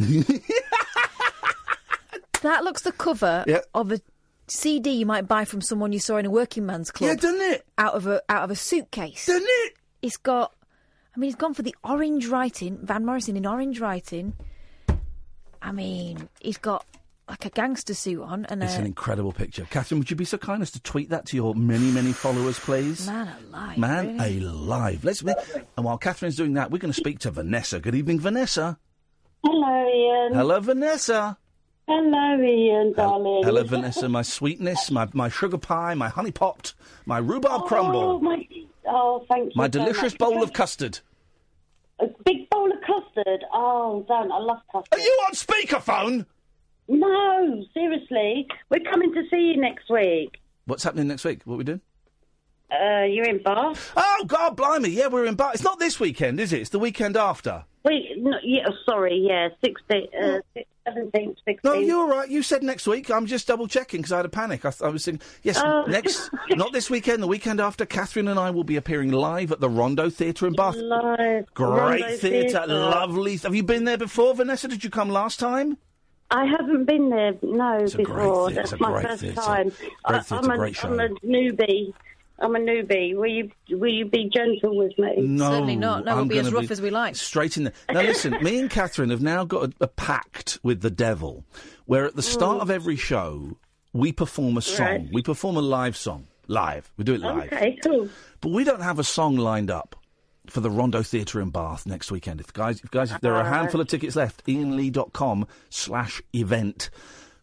that 2.41 2.63
looks 2.63 2.81
the 2.83 2.91
cover 2.91 3.43
Yeah. 3.47 3.59
of 3.73 3.91
a 3.91 3.99
CD 4.47 4.91
you 4.91 5.05
might 5.05 5.27
buy 5.27 5.45
from 5.45 5.61
someone 5.61 5.91
you 5.91 5.99
saw 5.99 6.17
in 6.17 6.25
a 6.25 6.29
working 6.29 6.65
man's 6.65 6.91
club. 6.91 7.09
Yeah, 7.09 7.15
doesn't 7.15 7.41
it? 7.41 7.65
Out 7.77 7.93
of 7.93 8.07
a 8.07 8.21
out 8.29 8.43
of 8.43 8.51
a 8.51 8.55
suitcase. 8.55 9.25
Doesn't 9.25 9.45
it? 9.45 9.73
It's 10.01 10.17
got. 10.17 10.53
I 11.15 11.19
mean, 11.19 11.29
he's 11.29 11.35
gone 11.35 11.53
for 11.53 11.63
the 11.63 11.75
orange 11.83 12.27
writing. 12.27 12.79
Van 12.83 13.05
Morrison 13.05 13.35
in 13.35 13.45
orange 13.45 13.79
writing. 13.79 14.33
I 15.61 15.71
mean, 15.71 16.29
he's 16.39 16.57
got 16.57 16.85
like 17.27 17.45
a 17.45 17.49
gangster 17.49 17.93
suit 17.93 18.21
on 18.21 18.45
and 18.45 18.63
It's 18.63 18.75
a 18.75 18.79
an 18.79 18.85
incredible 18.85 19.33
picture. 19.33 19.67
Catherine, 19.69 19.99
would 19.99 20.09
you 20.09 20.15
be 20.15 20.25
so 20.25 20.37
kind 20.37 20.61
as 20.61 20.71
to 20.71 20.81
tweet 20.81 21.09
that 21.09 21.25
to 21.27 21.35
your 21.35 21.55
many, 21.55 21.91
many 21.91 22.13
followers, 22.13 22.57
please? 22.59 23.05
man 23.07 23.33
alive. 23.49 23.77
Man 23.77 24.17
really. 24.17 24.45
alive. 24.45 25.03
Let's. 25.03 25.21
And 25.21 25.85
while 25.85 25.97
Catherine's 25.97 26.35
doing 26.35 26.53
that, 26.53 26.71
we're 26.71 26.77
going 26.77 26.93
to 26.93 26.99
speak 26.99 27.19
to 27.19 27.31
Vanessa. 27.31 27.79
Good 27.79 27.95
evening, 27.95 28.19
Vanessa. 28.19 28.77
Hello, 29.43 29.67
Iain. 29.67 30.33
Hello, 30.33 30.59
Vanessa. 30.59 31.37
Hello, 31.87 32.37
Iain, 32.41 32.93
darling. 32.93 33.43
Hello, 33.45 33.63
Vanessa. 33.65 34.09
My 34.09 34.21
sweetness, 34.21 34.91
my, 34.91 35.07
my 35.13 35.29
sugar 35.29 35.57
pie, 35.57 35.93
my 35.93 36.09
honey 36.09 36.31
popped, 36.31 36.73
my 37.05 37.17
rhubarb 37.17 37.61
Oh, 37.63 37.65
crumble, 37.65 38.19
my, 38.19 38.45
oh, 38.87 39.25
thank 39.29 39.45
you. 39.45 39.51
my 39.55 39.65
so 39.65 39.69
delicious 39.69 40.13
much. 40.13 40.17
bowl 40.19 40.43
of 40.43 40.51
custard. 40.53 40.99
A 41.99 42.07
big 42.25 42.49
bowl 42.49 42.69
of 42.71 42.77
custard. 42.81 43.43
Oh, 43.53 44.05
don't. 44.07 44.31
I 44.31 44.37
love 44.39 44.59
custard. 44.71 44.89
Are 44.91 44.99
you 44.99 45.23
on 45.27 45.33
speakerphone? 45.33 46.25
No, 46.89 47.63
seriously. 47.73 48.47
We're 48.69 48.89
coming 48.91 49.13
to 49.13 49.23
see 49.31 49.53
you 49.53 49.57
next 49.61 49.89
week. 49.89 50.37
What's 50.65 50.83
happening 50.83 51.07
next 51.07 51.23
week? 51.23 51.41
What 51.45 51.55
are 51.55 51.57
we 51.57 51.63
doing? 51.63 51.81
Uh, 52.69 53.03
you're 53.05 53.25
in 53.27 53.41
Bath. 53.41 53.93
Oh, 53.95 54.23
God 54.27 54.57
blimey. 54.57 54.89
Yeah, 54.89 55.07
we're 55.07 55.25
in 55.25 55.35
Bath. 55.35 55.55
It's 55.55 55.63
not 55.63 55.79
this 55.79 55.99
weekend, 56.01 56.39
is 56.41 56.51
it? 56.51 56.59
It's 56.59 56.69
the 56.69 56.79
weekend 56.79 57.15
after. 57.15 57.63
Wait, 57.85 58.17
no, 58.17 58.33
yeah, 58.43 58.67
sorry, 58.85 59.25
yeah, 59.25 59.47
16, 59.63 60.07
uh, 60.21 60.39
17th, 60.87 61.35
16th. 61.47 61.59
No, 61.63 61.73
you're 61.73 61.97
all 61.99 62.07
right. 62.09 62.29
You 62.29 62.41
said 62.43 62.63
next 62.63 62.87
week. 62.87 63.09
I'm 63.11 63.25
just 63.25 63.47
double 63.47 63.67
checking 63.67 63.99
because 64.01 64.11
I 64.11 64.17
had 64.17 64.25
a 64.25 64.29
panic. 64.29 64.65
I, 64.65 64.71
th- 64.71 64.81
I 64.81 64.89
was 64.89 65.05
thinking, 65.05 65.25
yes, 65.43 65.59
Oh. 65.63 65.83
next, 65.87 66.29
not 66.51 66.71
this 66.73 66.89
weekend, 66.89 67.21
the 67.21 67.27
weekend 67.27 67.59
after. 67.59 67.85
Catherine 67.85 68.27
and 68.27 68.39
I 68.39 68.49
will 68.51 68.63
be 68.63 68.75
appearing 68.75 69.11
live 69.11 69.51
at 69.51 69.59
the 69.59 69.69
Rondo 69.69 70.09
Theatre 70.09 70.47
in 70.47 70.53
Bath. 70.53 70.75
Live. 70.75 71.45
Great 71.53 72.19
theatre, 72.19 72.65
lovely. 72.67 73.37
Have 73.37 73.55
you 73.55 73.63
been 73.63 73.83
there 73.83 73.97
before, 73.97 74.33
Vanessa? 74.35 74.67
Did 74.67 74.83
you 74.83 74.89
come 74.89 75.09
last 75.09 75.39
time? 75.39 75.77
I 76.29 76.45
haven't 76.45 76.85
been 76.85 77.09
there, 77.09 77.35
no, 77.41 77.77
a 77.77 77.97
before. 77.97 78.51
That's 78.51 78.73
a 78.73 78.77
my 78.77 79.01
first 79.01 79.21
theatre. 79.21 79.35
time. 79.41 79.71
I, 80.03 80.21
I'm, 80.29 80.49
a. 80.49 80.53
I'm 80.83 80.99
a 80.99 81.09
newbie. 81.25 81.93
I'm 82.39 82.55
a 82.55 82.59
newbie. 82.59 83.15
Will 83.15 83.27
you 83.27 83.51
will 83.71 83.91
you 83.91 84.05
be 84.05 84.29
gentle 84.29 84.77
with 84.77 84.97
me? 84.97 85.15
No, 85.17 85.49
Certainly 85.49 85.75
not. 85.75 86.05
No, 86.05 86.13
we'll 86.13 86.21
I'm 86.23 86.27
be 86.27 86.37
as 86.37 86.47
gonna 86.49 86.61
rough 86.61 86.71
as 86.71 86.81
we 86.81 86.89
like. 86.89 87.15
Straight 87.15 87.57
in 87.57 87.65
there. 87.65 87.73
Now, 87.91 88.01
listen, 88.01 88.37
me 88.41 88.59
and 88.59 88.69
Catherine 88.69 89.09
have 89.09 89.21
now 89.21 89.43
got 89.43 89.69
a, 89.69 89.73
a 89.81 89.87
pact 89.87 90.59
with 90.61 90.81
the 90.81 90.91
devil, 90.91 91.45
where 91.85 92.05
at 92.05 92.15
the 92.15 92.21
start 92.21 92.59
mm. 92.59 92.61
of 92.61 92.69
every 92.69 92.95
show 92.95 93.57
we 93.93 94.11
perform 94.11 94.57
a 94.57 94.61
song. 94.61 94.85
Right. 94.85 95.09
We 95.11 95.23
perform 95.23 95.57
a 95.57 95.61
live 95.61 95.97
song, 95.97 96.27
live. 96.47 96.91
We 96.97 97.03
do 97.03 97.15
it 97.15 97.21
live, 97.21 97.51
Okay, 97.51 97.79
cool. 97.83 98.09
but 98.41 98.51
we 98.51 98.63
don't 98.63 98.81
have 98.81 98.99
a 98.99 99.03
song 99.03 99.37
lined 99.37 99.71
up 99.71 99.95
for 100.49 100.61
the 100.61 100.69
Rondo 100.69 101.01
Theatre 101.01 101.41
in 101.41 101.49
Bath 101.49 101.85
next 101.85 102.11
weekend. 102.11 102.39
If 102.39 102.53
guys, 102.53 102.81
if 102.81 102.91
guys, 102.91 103.11
if 103.11 103.21
there 103.21 103.33
are 103.33 103.41
a 103.41 103.45
uh-huh. 103.45 103.53
handful 103.53 103.81
of 103.81 103.87
tickets 103.87 104.15
left, 104.15 104.45
ianlee.com 104.45 105.47
slash 105.69 106.21
event. 106.33 106.89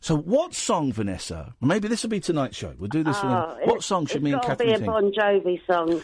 So, 0.05 0.19
what 0.19 0.53
song, 0.53 0.93
Vanessa? 0.93 1.55
Maybe 1.63 1.89
this 1.89 2.03
will 2.03 2.11
be 2.11 2.21
tonight's 2.21 2.59
show. 2.59 2.75
We'll 2.79 2.91
do 2.91 3.03
this 3.03 3.17
Oh, 3.23 3.27
one. 3.27 3.69
What 3.69 3.83
song 3.83 4.05
should 4.05 4.17
it's 4.17 4.25
me 4.25 4.33
and 4.35 4.43
Catherine 4.43 4.69
be 4.69 4.85
a? 4.85 4.87
Bon 4.87 5.11
Jovi 5.11 5.67
song. 5.67 6.03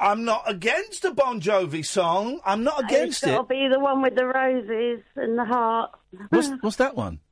I'm 0.00 0.24
not 0.24 0.44
against 0.46 1.04
a 1.04 1.10
Bon 1.12 1.38
Jovi 1.38 1.84
song. 1.84 2.40
I'm 2.46 2.64
not 2.64 2.82
against 2.84 3.22
it's 3.22 3.24
it. 3.24 3.36
got 3.36 3.42
to 3.42 3.48
be 3.48 3.68
the 3.70 3.80
one 3.80 4.00
with 4.00 4.14
the 4.14 4.24
roses 4.24 5.02
and 5.16 5.38
the 5.38 5.44
heart. 5.44 5.90
What's, 6.30 6.48
what's 6.62 6.76
that 6.76 6.96
one? 6.96 7.18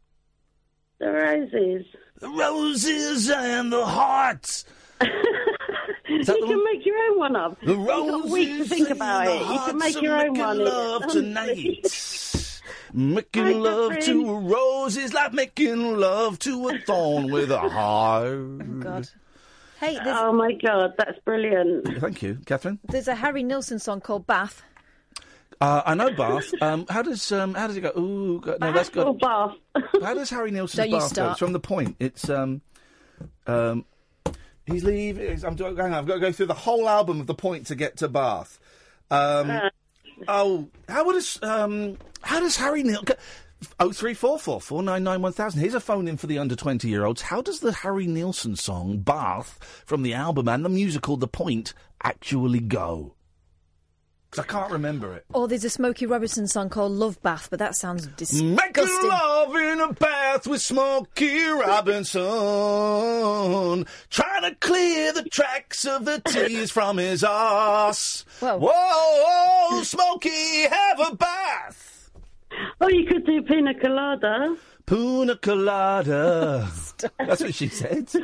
The 0.98 1.10
roses. 1.10 1.86
The 2.18 2.28
roses 2.28 3.30
and 3.30 3.72
the 3.72 3.86
hearts. 3.86 4.66
you 5.00 6.22
the 6.22 6.34
can 6.34 6.46
one? 6.46 6.64
make 6.64 6.84
your 6.84 6.98
own 7.10 7.18
one 7.18 7.36
up. 7.36 7.58
The 7.62 7.72
You've 7.72 7.86
got 7.86 8.26
a 8.26 8.28
week 8.28 8.48
to 8.48 8.54
roses 8.58 8.68
think 8.68 8.90
about 8.90 9.26
it. 9.28 9.40
You 9.40 9.58
can 9.60 9.78
make 9.78 10.02
your 10.02 10.14
own 10.26 10.38
one. 10.38 10.58
love 10.62 11.06
tonight. 11.10 11.86
Making 12.92 13.44
Hi, 13.44 13.52
love 13.52 13.98
to 14.00 14.30
a 14.30 14.40
rose 14.40 14.96
is 14.96 15.12
like 15.14 15.32
making 15.32 15.96
love 15.96 16.38
to 16.40 16.68
a 16.68 16.78
thorn 16.80 17.30
with 17.30 17.50
a 17.50 17.58
heart. 17.68 18.26
Oh, 18.26 18.56
God. 18.80 19.08
Hey, 19.78 19.98
Oh 20.04 20.32
my 20.32 20.52
god, 20.52 20.92
that's 20.98 21.18
brilliant. 21.24 22.00
Thank 22.00 22.22
you, 22.22 22.38
Catherine. 22.44 22.78
there's 22.88 23.08
a 23.08 23.14
Harry 23.14 23.42
Nilsson 23.42 23.78
song 23.78 24.00
called 24.00 24.26
Bath. 24.26 24.62
Uh, 25.60 25.82
I 25.86 25.94
know 25.94 26.10
Bath. 26.12 26.50
Um, 26.62 26.86
how 26.88 27.02
does 27.02 27.30
um, 27.32 27.54
how 27.54 27.66
does 27.66 27.76
it 27.76 27.80
go? 27.82 27.92
Ooh, 27.98 28.40
go, 28.40 28.56
no, 28.60 28.72
that's 28.72 28.90
Or 28.96 29.14
bath. 29.14 29.56
How 30.02 30.14
does 30.14 30.30
Harry 30.30 30.50
Nilsson's 30.50 30.76
Don't 30.78 30.90
you 30.90 30.96
Bath 30.96 31.02
go? 31.10 31.14
start. 31.14 31.30
It's 31.32 31.38
from 31.38 31.52
the 31.52 31.60
point. 31.60 31.96
It's 32.00 32.28
um, 32.30 32.62
um, 33.46 33.84
he's 34.66 34.84
leaving. 34.84 35.44
I'm 35.44 35.54
doing. 35.56 35.76
Hang 35.76 35.86
on, 35.86 35.94
I've 35.94 36.06
got 36.06 36.14
to 36.14 36.20
go 36.20 36.32
through 36.32 36.46
the 36.46 36.54
whole 36.54 36.88
album 36.88 37.20
of 37.20 37.26
the 37.26 37.34
point 37.34 37.66
to 37.66 37.74
get 37.74 37.98
to 37.98 38.08
Bath. 38.08 38.58
Um, 39.10 39.70
oh, 40.28 40.68
how 40.88 41.10
does 41.12 41.38
um, 41.42 41.98
how 42.22 42.40
does 42.40 42.56
Harry 42.56 42.82
Neil? 42.82 43.02
Oh 43.78 43.92
three 43.92 44.14
four 44.14 44.38
four 44.38 44.60
four 44.60 44.82
nine 44.82 45.04
nine 45.04 45.20
one 45.20 45.32
thousand. 45.32 45.60
Here's 45.60 45.74
a 45.74 45.80
phone 45.80 46.08
in 46.08 46.16
for 46.16 46.26
the 46.26 46.38
under 46.38 46.56
twenty 46.56 46.88
year 46.88 47.04
olds. 47.04 47.20
How 47.22 47.42
does 47.42 47.60
the 47.60 47.72
Harry 47.72 48.06
Nilsson 48.06 48.56
song 48.56 48.98
"Bath" 49.00 49.82
from 49.84 50.02
the 50.02 50.14
album 50.14 50.48
and 50.48 50.64
the 50.64 50.70
musical 50.70 51.16
"The 51.18 51.28
Point" 51.28 51.74
actually 52.02 52.60
go? 52.60 53.14
Because 54.30 54.44
I 54.44 54.48
can't 54.48 54.70
remember 54.72 55.14
it. 55.16 55.24
Or 55.34 55.48
there's 55.48 55.64
a 55.64 55.70
Smokey 55.70 56.06
Robinson 56.06 56.46
song 56.46 56.68
called 56.68 56.92
Love 56.92 57.20
Bath, 57.20 57.48
but 57.50 57.58
that 57.58 57.74
sounds 57.74 58.06
disgusting. 58.06 58.54
disgusting. 58.54 59.08
love 59.08 59.56
in 59.56 59.80
a 59.80 59.92
bath 59.92 60.46
with 60.46 60.62
Smokey 60.62 61.46
Robinson, 61.46 62.22
trying 64.08 64.42
to 64.42 64.54
clear 64.60 65.12
the 65.12 65.24
tracks 65.24 65.84
of 65.84 66.04
the 66.04 66.20
tears 66.20 66.70
from 66.70 66.98
his 66.98 67.24
ass. 67.24 68.24
Whoa. 68.38 68.58
Whoa, 68.62 69.82
Smokey, 69.82 70.68
have 70.70 71.00
a 71.00 71.16
bath. 71.16 71.89
Oh, 72.80 72.88
you 72.88 73.04
could 73.06 73.26
do 73.26 73.42
pina 73.42 73.74
colada. 73.74 74.56
Puna 74.86 75.36
colada. 75.36 76.66
That's 77.18 77.40
what 77.42 77.54
she 77.54 77.68
said. 77.68 78.06
That's 78.06 78.14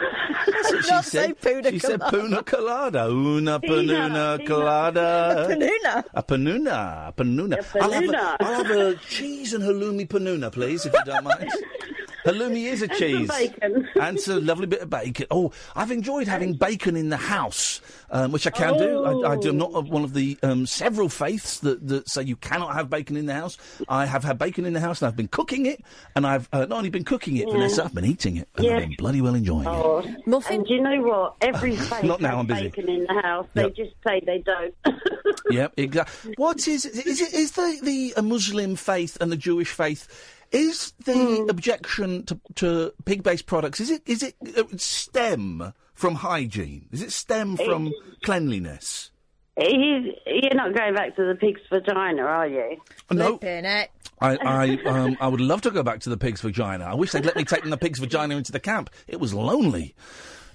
what 0.73 0.85
she 0.85 0.91
not 0.91 1.05
said. 1.05 1.29
say 1.29 1.33
puna 1.53 1.71
she 1.71 1.79
said 1.79 2.01
colada. 2.01 2.17
puna 2.23 2.43
colada. 2.43 3.05
Una 3.11 3.61
panuna 3.61 4.39
Pina. 4.39 4.47
colada. 4.49 5.47
Panuna. 5.49 6.05
A 6.15 6.23
panuna, 6.23 7.09
a 7.09 7.13
panuna. 7.17 7.55
A 7.75 7.83
I'll, 7.83 7.91
have 7.93 8.03
a, 8.05 8.07
panuna. 8.07 8.37
I'll 8.41 8.55
have 8.65 8.71
a 8.71 8.95
cheese 9.09 9.55
and 9.55 9.63
halloumi 9.65 10.09
panuna, 10.09 10.51
please, 10.51 10.87
if 10.87 10.93
you 10.93 11.01
don't 11.05 11.25
mind. 11.25 11.51
halloumi 12.27 12.65
is 12.65 12.83
a 12.83 12.89
cheese. 13.01 13.29
bacon. 13.29 13.89
And 14.01 14.17
it's 14.17 14.29
a 14.29 14.41
lovely 14.41 14.67
bit 14.67 14.81
of 14.81 14.91
bacon. 14.91 15.27
Oh, 15.31 15.53
I've 15.75 15.91
enjoyed 15.91 16.29
having 16.29 16.55
bacon 16.55 16.97
in 16.97 17.09
the 17.09 17.17
house, 17.17 17.81
um, 18.11 18.33
which 18.33 18.47
I 18.47 18.51
can 18.51 18.77
do. 18.77 19.05
I, 19.05 19.33
I 19.33 19.37
do. 19.37 19.51
I'm 19.51 19.57
not 19.59 19.73
of 19.73 19.89
one 19.89 20.05
of 20.05 20.13
the 20.15 20.37
um, 20.43 20.67
several 20.67 21.09
faiths 21.09 21.61
that, 21.61 21.87
that 21.89 22.09
say 22.09 22.23
you 22.23 22.37
cannot 22.37 22.75
have 22.75 22.91
bacon 22.91 23.17
in 23.17 23.27
the 23.27 23.35
house. 23.35 23.57
I 23.89 24.07
have 24.07 24.25
had 24.25 24.39
bacon 24.39 24.67
in 24.67 24.73
the 24.73 24.81
house, 24.81 25.01
and 25.03 25.09
I've 25.09 25.17
been 25.17 25.29
cooking 25.29 25.67
it, 25.67 25.83
and 26.15 26.27
I've 26.27 26.49
uh, 26.53 26.61
not 26.67 26.73
only 26.73 26.91
been 26.91 27.05
cooking 27.05 27.37
it, 27.37 27.49
Vanessa, 27.51 27.85
I've 27.85 27.95
been 27.95 28.05
eating 28.05 28.37
it, 28.37 28.49
and 28.57 28.65
Yeah. 28.67 28.77
I've 28.77 28.89
been 28.89 28.97
bloody 28.99 29.21
well 29.21 29.35
enjoying 29.35 29.63
it. 29.67 29.69
Oh. 29.69 30.05
Muffin? 30.27 30.57
And 30.57 30.67
do 30.67 30.75
you 30.75 30.83
know 30.83 31.01
what? 31.03 31.37
Every 31.41 31.77
faith 31.77 32.03
Not 32.05 32.21
now, 32.21 32.31
has 32.31 32.39
I'm 32.41 32.47
busy. 32.47 32.63
bacon 32.69 32.89
in 32.91 33.05
the 33.05 33.21
house. 33.23 33.47
They 33.55 33.63
Yep. 33.63 33.75
just 33.77 33.93
say 34.07 34.21
they 34.25 34.39
don't. 34.39 34.75
Yeah, 35.51 35.69
exactly. 35.77 36.35
What 36.39 36.67
is 36.67 36.85
is 36.85 37.21
it? 37.21 37.33
Is 37.33 37.53
the 37.53 37.79
the 37.83 38.15
uh, 38.17 38.23
Muslim 38.23 38.75
faith 38.75 39.17
and 39.21 39.31
the 39.31 39.37
Jewish 39.37 39.69
faith? 39.69 40.09
Is 40.53 40.93
the 41.05 41.15
Hmm. 41.43 41.49
objection 41.51 42.25
to, 42.27 42.41
to 42.57 42.93
pig-based 43.05 43.47
products? 43.47 43.81
Is 43.81 43.91
it 43.91 44.03
is 44.07 44.23
it 44.23 44.35
uh, 44.57 44.65
stem 44.77 45.73
from 45.95 46.17
hygiene? 46.17 46.87
Is 46.93 47.03
it 47.03 47.13
stem 47.13 47.57
from 47.57 47.93
cleanliness? 48.25 49.11
He's, 49.59 50.13
you're 50.27 50.55
not 50.55 50.75
going 50.75 50.95
back 50.95 51.17
to 51.17 51.25
the 51.25 51.35
pig's 51.35 51.63
vagina, 51.71 52.23
are 52.23 52.47
you? 52.47 52.77
No, 53.11 53.39
Flipping. 53.39 53.65
I 53.67 53.89
I, 54.21 54.79
um, 54.87 55.17
I 55.21 55.29
would 55.29 55.41
love 55.41 55.63
to 55.63 55.71
go 55.71 55.83
back 55.83 56.01
to 56.01 56.11
the 56.11 56.17
pig's 56.19 56.41
vagina. 56.43 56.85
I 56.85 56.95
wish 56.95 57.13
they'd 57.13 57.25
let 57.25 57.37
me 57.37 57.45
take 57.45 57.65
the 57.65 57.77
pig's 57.77 57.99
vagina 57.99 58.37
into 58.37 58.53
the 58.53 58.61
camp. 58.61 58.91
It 59.09 59.19
was 59.19 59.33
lonely. 59.35 59.95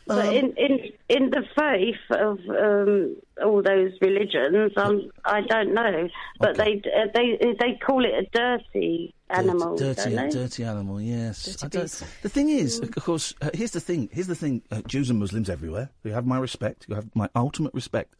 Um, 0.09 0.17
But 0.17 0.35
in, 0.35 0.53
in 0.57 0.79
in 1.09 1.29
the 1.29 1.43
faith 1.55 2.03
of 2.09 2.39
um, 2.49 3.15
all 3.43 3.61
those 3.61 3.91
religions, 4.01 4.73
um, 4.77 5.09
I 5.25 5.41
don't 5.41 5.73
know. 5.73 6.09
But 6.39 6.59
Okay. 6.59 6.81
they 6.81 6.91
uh, 6.91 7.07
they 7.13 7.53
they 7.59 7.77
call 7.85 8.03
it 8.03 8.11
a 8.13 8.25
dirty 8.33 9.13
animal, 9.29 9.77
dirty, 9.77 10.15
don't 10.15 10.29
they? 10.29 10.29
dirty 10.29 10.63
animal. 10.63 10.99
Yes. 10.99 11.45
Dirty 11.45 11.65
I 11.65 11.69
don't- 11.69 11.83
beast. 11.83 12.03
the 12.23 12.29
thing 12.29 12.49
is, 12.49 12.79
of 12.79 12.95
course, 12.95 13.33
uh, 13.41 13.49
here's 13.53 13.71
the 13.71 13.79
thing. 13.79 14.09
Here's 14.11 14.27
the 14.27 14.35
thing. 14.35 14.63
Uh, 14.71 14.81
Jews 14.87 15.09
and 15.09 15.19
Muslims 15.19 15.49
everywhere. 15.49 15.89
You 16.03 16.11
have 16.13 16.25
my 16.25 16.39
respect. 16.39 16.85
You 16.89 16.95
have 16.95 17.09
my 17.15 17.29
ultimate 17.35 17.73
respect. 17.73 18.15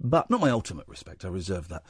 But 0.00 0.30
not 0.30 0.40
my 0.40 0.50
ultimate 0.50 0.86
respect. 0.86 1.24
I 1.24 1.28
reserve 1.28 1.66
that 1.68 1.82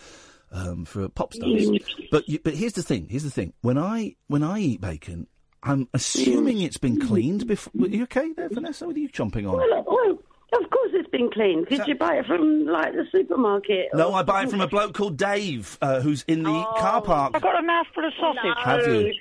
um, 0.50 0.86
for 0.86 1.08
pop 1.10 1.34
stars. 1.34 1.68
but 2.10 2.26
you, 2.28 2.38
but 2.42 2.54
here's 2.54 2.72
the 2.72 2.82
thing. 2.82 3.06
Here's 3.10 3.24
the 3.24 3.30
thing. 3.30 3.52
When 3.60 3.76
I 3.76 4.16
when 4.28 4.42
I 4.42 4.58
eat 4.60 4.80
bacon, 4.80 5.26
I'm 5.62 5.88
assuming 5.92 6.60
it's 6.62 6.76
been 6.78 7.00
cleaned 7.00 7.46
before. 7.46 7.72
Are 7.84 7.88
you 7.88 8.04
okay 8.04 8.32
there, 8.32 8.48
Vanessa? 8.48 8.86
What 8.86 8.96
are 8.96 9.00
you 9.00 9.08
chomping 9.08 9.48
on? 9.50 9.56
Well, 9.58 9.84
well, 9.86 10.62
of 10.62 10.70
course 10.70 10.90
it's 10.94 11.08
been 11.10 11.30
cleaned. 11.30 11.66
Did 11.66 11.80
that- 11.80 11.88
you 11.88 11.94
buy 11.96 12.16
it 12.18 12.26
from 12.26 12.64
like 12.66 12.92
the 12.92 13.06
supermarket? 13.12 13.88
No, 13.92 14.10
or- 14.10 14.16
I 14.18 14.22
buy 14.22 14.44
it 14.44 14.50
from 14.50 14.60
a 14.60 14.68
bloke 14.68 14.94
called 14.94 15.16
Dave, 15.16 15.76
uh, 15.82 16.00
who's 16.00 16.24
in 16.28 16.42
the 16.44 16.64
car 16.78 17.02
park. 17.02 17.32
I've 17.34 17.42
got 17.42 17.58
a 17.58 17.62
mouthful 17.66 18.04
of 18.06 18.12
sausage. 18.20 18.40
No, 18.44 18.54
Have 18.56 18.86
you? 18.86 19.14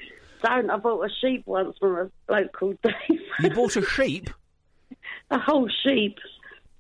Don't. 0.44 0.70
I 0.70 0.78
bought 0.78 1.04
a 1.04 1.10
sheep 1.20 1.44
once 1.48 1.76
from 1.80 1.96
a 1.98 2.12
bloke 2.28 2.52
called 2.54 2.78
Dave. 2.84 3.20
You 3.40 3.50
bought 3.50 3.76
a 3.76 3.82
sheep. 3.86 4.30
a 5.32 5.40
whole 5.40 5.68
sheep. 5.84 6.20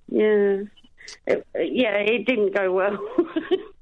Yeah. 0.09 0.61
It, 1.25 1.47
yeah, 1.55 1.95
it 1.97 2.25
didn't 2.25 2.53
go 2.53 2.71
well. 2.71 2.97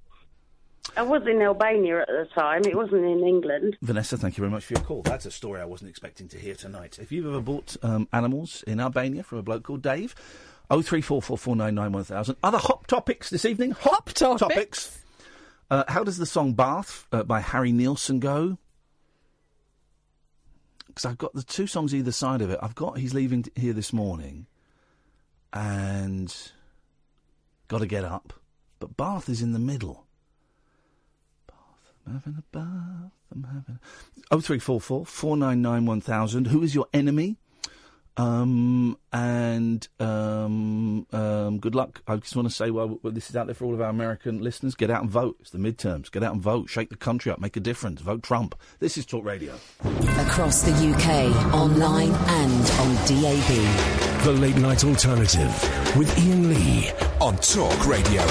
I 0.97 1.01
was 1.01 1.23
in 1.27 1.41
Albania 1.41 2.01
at 2.01 2.07
the 2.07 2.27
time. 2.33 2.63
It 2.65 2.75
wasn't 2.75 3.03
in 3.03 3.23
England. 3.25 3.77
Vanessa, 3.81 4.17
thank 4.17 4.37
you 4.37 4.41
very 4.41 4.51
much 4.51 4.65
for 4.65 4.75
your 4.75 4.83
call. 4.83 5.01
That's 5.01 5.25
a 5.25 5.31
story 5.31 5.59
I 5.59 5.65
wasn't 5.65 5.89
expecting 5.89 6.29
to 6.29 6.37
hear 6.37 6.55
tonight. 6.55 6.99
If 7.01 7.11
you've 7.11 7.25
ever 7.25 7.41
bought 7.41 7.75
um, 7.83 8.07
animals 8.13 8.63
in 8.65 8.79
Albania 8.79 9.23
from 9.23 9.39
a 9.39 9.43
bloke 9.43 9.63
called 9.63 9.81
Dave, 9.81 10.15
oh 10.69 10.81
three 10.81 11.01
four 11.01 11.21
four 11.21 11.37
four 11.37 11.55
nine 11.55 11.75
nine 11.75 11.91
one 11.91 12.05
thousand. 12.05 12.37
Other 12.41 12.57
hop 12.57 12.87
topics 12.87 13.29
this 13.29 13.43
evening. 13.43 13.71
Hop, 13.71 14.13
topics. 14.13 15.01
Uh, 15.69 15.83
how 15.87 16.03
does 16.03 16.17
the 16.17 16.25
song 16.25 16.53
"Bath" 16.53 17.07
uh, 17.11 17.23
by 17.23 17.41
Harry 17.41 17.73
Nilsson 17.73 18.19
go? 18.19 18.57
Because 20.87 21.05
I've 21.05 21.17
got 21.17 21.33
the 21.33 21.43
two 21.43 21.67
songs 21.67 21.93
either 21.93 22.13
side 22.13 22.41
of 22.41 22.49
it. 22.49 22.59
I've 22.61 22.75
got 22.75 22.99
"He's 22.99 23.13
Leaving 23.13 23.43
Here 23.55 23.73
This 23.73 23.91
Morning" 23.91 24.45
and 25.51 26.33
"Got 27.67 27.79
to 27.79 27.85
Get 27.85 28.05
Up," 28.05 28.31
but 28.79 28.95
"Bath" 28.95 29.27
is 29.27 29.41
in 29.41 29.51
the 29.51 29.59
middle. 29.59 30.04
I'm 32.07 32.13
having 32.13 32.35
a 32.37 32.43
bath. 32.51 33.11
I'm 33.33 33.43
having. 33.43 33.79
Oh 34.31 34.39
three 34.39 34.59
four 34.59 34.79
four 34.79 35.05
four 35.05 35.35
nine 35.35 35.61
nine 35.61 35.85
one 35.85 36.01
thousand. 36.01 36.47
Who 36.47 36.61
is 36.61 36.75
your 36.75 36.87
enemy? 36.93 37.37
Um 38.17 38.97
and 39.11 39.87
um 39.99 41.05
um. 41.11 41.59
Good 41.59 41.75
luck. 41.75 42.01
I 42.07 42.15
just 42.17 42.35
want 42.35 42.47
to 42.47 42.53
say, 42.53 42.71
well, 42.71 42.99
well, 43.03 43.11
this 43.11 43.29
is 43.29 43.35
out 43.35 43.47
there 43.47 43.55
for 43.55 43.65
all 43.65 43.73
of 43.73 43.81
our 43.81 43.89
American 43.89 44.41
listeners. 44.41 44.75
Get 44.75 44.89
out 44.89 45.01
and 45.01 45.09
vote. 45.11 45.35
It's 45.41 45.49
the 45.49 45.57
midterms. 45.57 46.11
Get 46.11 46.23
out 46.23 46.33
and 46.33 46.41
vote. 46.41 46.69
Shake 46.69 46.89
the 46.89 46.95
country 46.95 47.31
up. 47.31 47.39
Make 47.39 47.57
a 47.57 47.59
difference. 47.59 48.01
Vote 48.01 48.23
Trump. 48.23 48.55
This 48.79 48.97
is 48.97 49.05
Talk 49.05 49.25
Radio. 49.25 49.55
Across 49.83 50.61
the 50.61 50.71
UK, 50.71 51.53
online 51.53 52.11
and 52.11 52.71
on 52.79 52.95
DAB. 53.05 54.23
The 54.23 54.31
Late 54.39 54.57
Night 54.57 54.83
Alternative 54.85 55.97
with 55.97 56.17
Iain 56.17 56.49
Lee 56.49 56.91
on 57.19 57.35
Talk 57.37 57.85
Radio. 57.85 58.21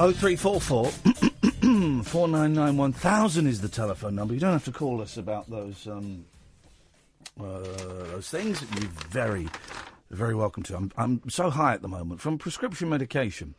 Oh 0.00 0.12
three 0.12 0.36
four 2.04 2.28
nine 2.28 2.52
nine 2.52 2.76
one 2.76 2.92
thousand 2.92 3.46
is 3.48 3.60
the 3.60 3.68
telephone 3.68 4.14
number. 4.14 4.32
You 4.32 4.40
don't 4.40 4.52
have 4.52 4.64
to 4.66 4.72
call 4.72 5.00
us 5.00 5.16
about 5.16 5.50
those 5.50 5.88
um, 5.88 6.24
uh, 7.40 7.58
those 8.12 8.30
things. 8.30 8.62
You're 8.78 8.90
very, 9.10 9.48
very 10.10 10.34
welcome 10.36 10.62
to. 10.64 10.76
I'm 10.76 10.92
I'm 10.96 11.22
so 11.28 11.50
high 11.50 11.74
at 11.74 11.82
the 11.82 11.88
moment 11.88 12.20
from 12.20 12.38
prescription 12.38 12.88
medication, 12.88 13.56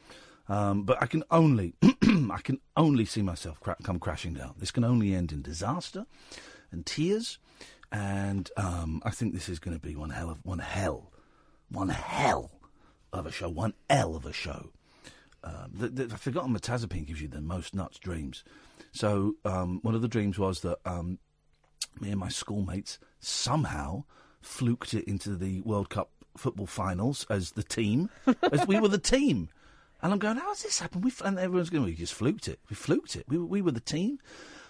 um, 0.47 0.83
but 0.83 1.01
I 1.01 1.07
can 1.07 1.23
only 1.29 1.73
I 1.83 2.39
can 2.41 2.59
only 2.77 3.03
see 3.03 3.21
myself 3.21 3.59
cra- 3.59 3.75
come 3.83 3.99
crashing 3.99 4.33
down. 4.33 4.55
This 4.57 4.71
can 4.71 4.85
only 4.85 5.13
end 5.13 5.33
in 5.33 5.41
disaster 5.41 6.05
and 6.71 6.85
tears, 6.85 7.37
and 7.91 8.49
um, 8.55 9.01
I 9.03 9.09
think 9.09 9.33
this 9.33 9.49
is 9.49 9.59
going 9.59 9.77
to 9.77 9.85
be 9.85 9.95
one 9.95 10.11
hell 10.11 10.29
of 10.29 10.39
one 10.45 10.59
hell, 10.59 11.11
one 11.69 11.89
hell 11.89 12.51
of 13.11 13.25
a 13.25 13.31
show, 13.31 13.49
one 13.49 13.73
L 13.89 14.15
of 14.15 14.25
a 14.25 14.33
show. 14.33 14.69
Um, 15.43 15.71
the, 15.73 15.87
the, 15.89 16.03
I've 16.13 16.21
forgotten 16.21 16.53
mirtazapine 16.55 17.05
gives 17.07 17.21
you 17.21 17.27
the 17.27 17.41
most 17.41 17.73
nuts 17.73 17.97
dreams. 17.99 18.43
So 18.91 19.35
um, 19.45 19.79
one 19.83 19.95
of 19.95 20.01
the 20.01 20.07
dreams 20.07 20.37
was 20.39 20.61
that 20.61 20.77
um, 20.85 21.19
me 22.01 22.09
and 22.11 22.19
my 22.19 22.29
schoolmates 22.29 22.99
somehow 23.19 24.03
fluked 24.41 24.93
it 24.93 25.05
into 25.05 25.35
the 25.35 25.61
World 25.61 25.89
Cup 25.89 26.09
football 26.37 26.67
finals 26.67 27.25
as 27.29 27.51
the 27.51 27.63
team, 27.63 28.09
as 28.51 28.65
we 28.67 28.79
were 28.79 28.87
the 28.87 28.97
team. 28.97 29.49
And 30.01 30.13
I'm 30.13 30.19
going, 30.19 30.37
how 30.37 30.49
has 30.49 30.63
this 30.63 30.79
happened? 30.79 31.03
We, 31.03 31.11
and 31.25 31.37
everyone's 31.37 31.69
going, 31.69 31.83
we 31.83 31.93
just 31.93 32.13
fluked 32.13 32.47
it. 32.47 32.59
We 32.69 32.75
fluked 32.75 33.15
it. 33.15 33.25
We, 33.27 33.37
were- 33.37 33.45
we 33.45 33.61
were 33.61 33.71
the 33.71 33.79
team. 33.81 34.19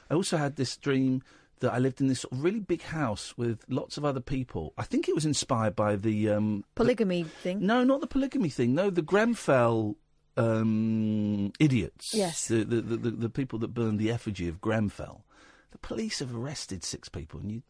I 0.09 0.15
also 0.15 0.37
had 0.37 0.55
this 0.55 0.75
dream 0.75 1.21
that 1.59 1.71
I 1.73 1.77
lived 1.77 1.99
in 2.01 2.07
this 2.07 2.21
sort 2.21 2.31
of 2.33 2.43
really 2.43 2.61
big 2.61 2.81
house 2.81 3.37
with 3.37 3.63
lots 3.67 3.97
of 3.97 4.05
other 4.05 4.21
people. 4.21 4.73
I 4.77 4.83
think 4.83 5.07
it 5.07 5.13
was 5.13 5.25
inspired 5.25 5.75
by 5.75 5.97
the 5.97 6.29
um, 6.29 6.63
Polygamy 6.73 7.23
thing. 7.25 7.63
no, 7.65 7.83
not 7.83 8.01
the 8.01 8.07
polygamy 8.07 8.49
thing. 8.49 8.73
No, 8.73 8.89
the 8.89 9.01
Grenfell 9.03 9.97
um, 10.39 11.51
idiots. 11.59 12.13
Yes. 12.13 12.47
The, 12.47 12.63
the, 12.63 12.81
the, 12.81 13.11
the, 13.11 13.29
people 13.29 13.59
that 13.59 13.73
burned 13.73 13.99
the 13.99 14.11
effigy 14.11 14.47
of 14.47 14.61
Grenfell. 14.61 15.25
The 15.71 15.77
police 15.79 16.19
have 16.19 16.35
arrested 16.35 16.83
six 16.83 17.09
people, 17.09 17.39
and 17.41 17.51
you. 17.51 17.61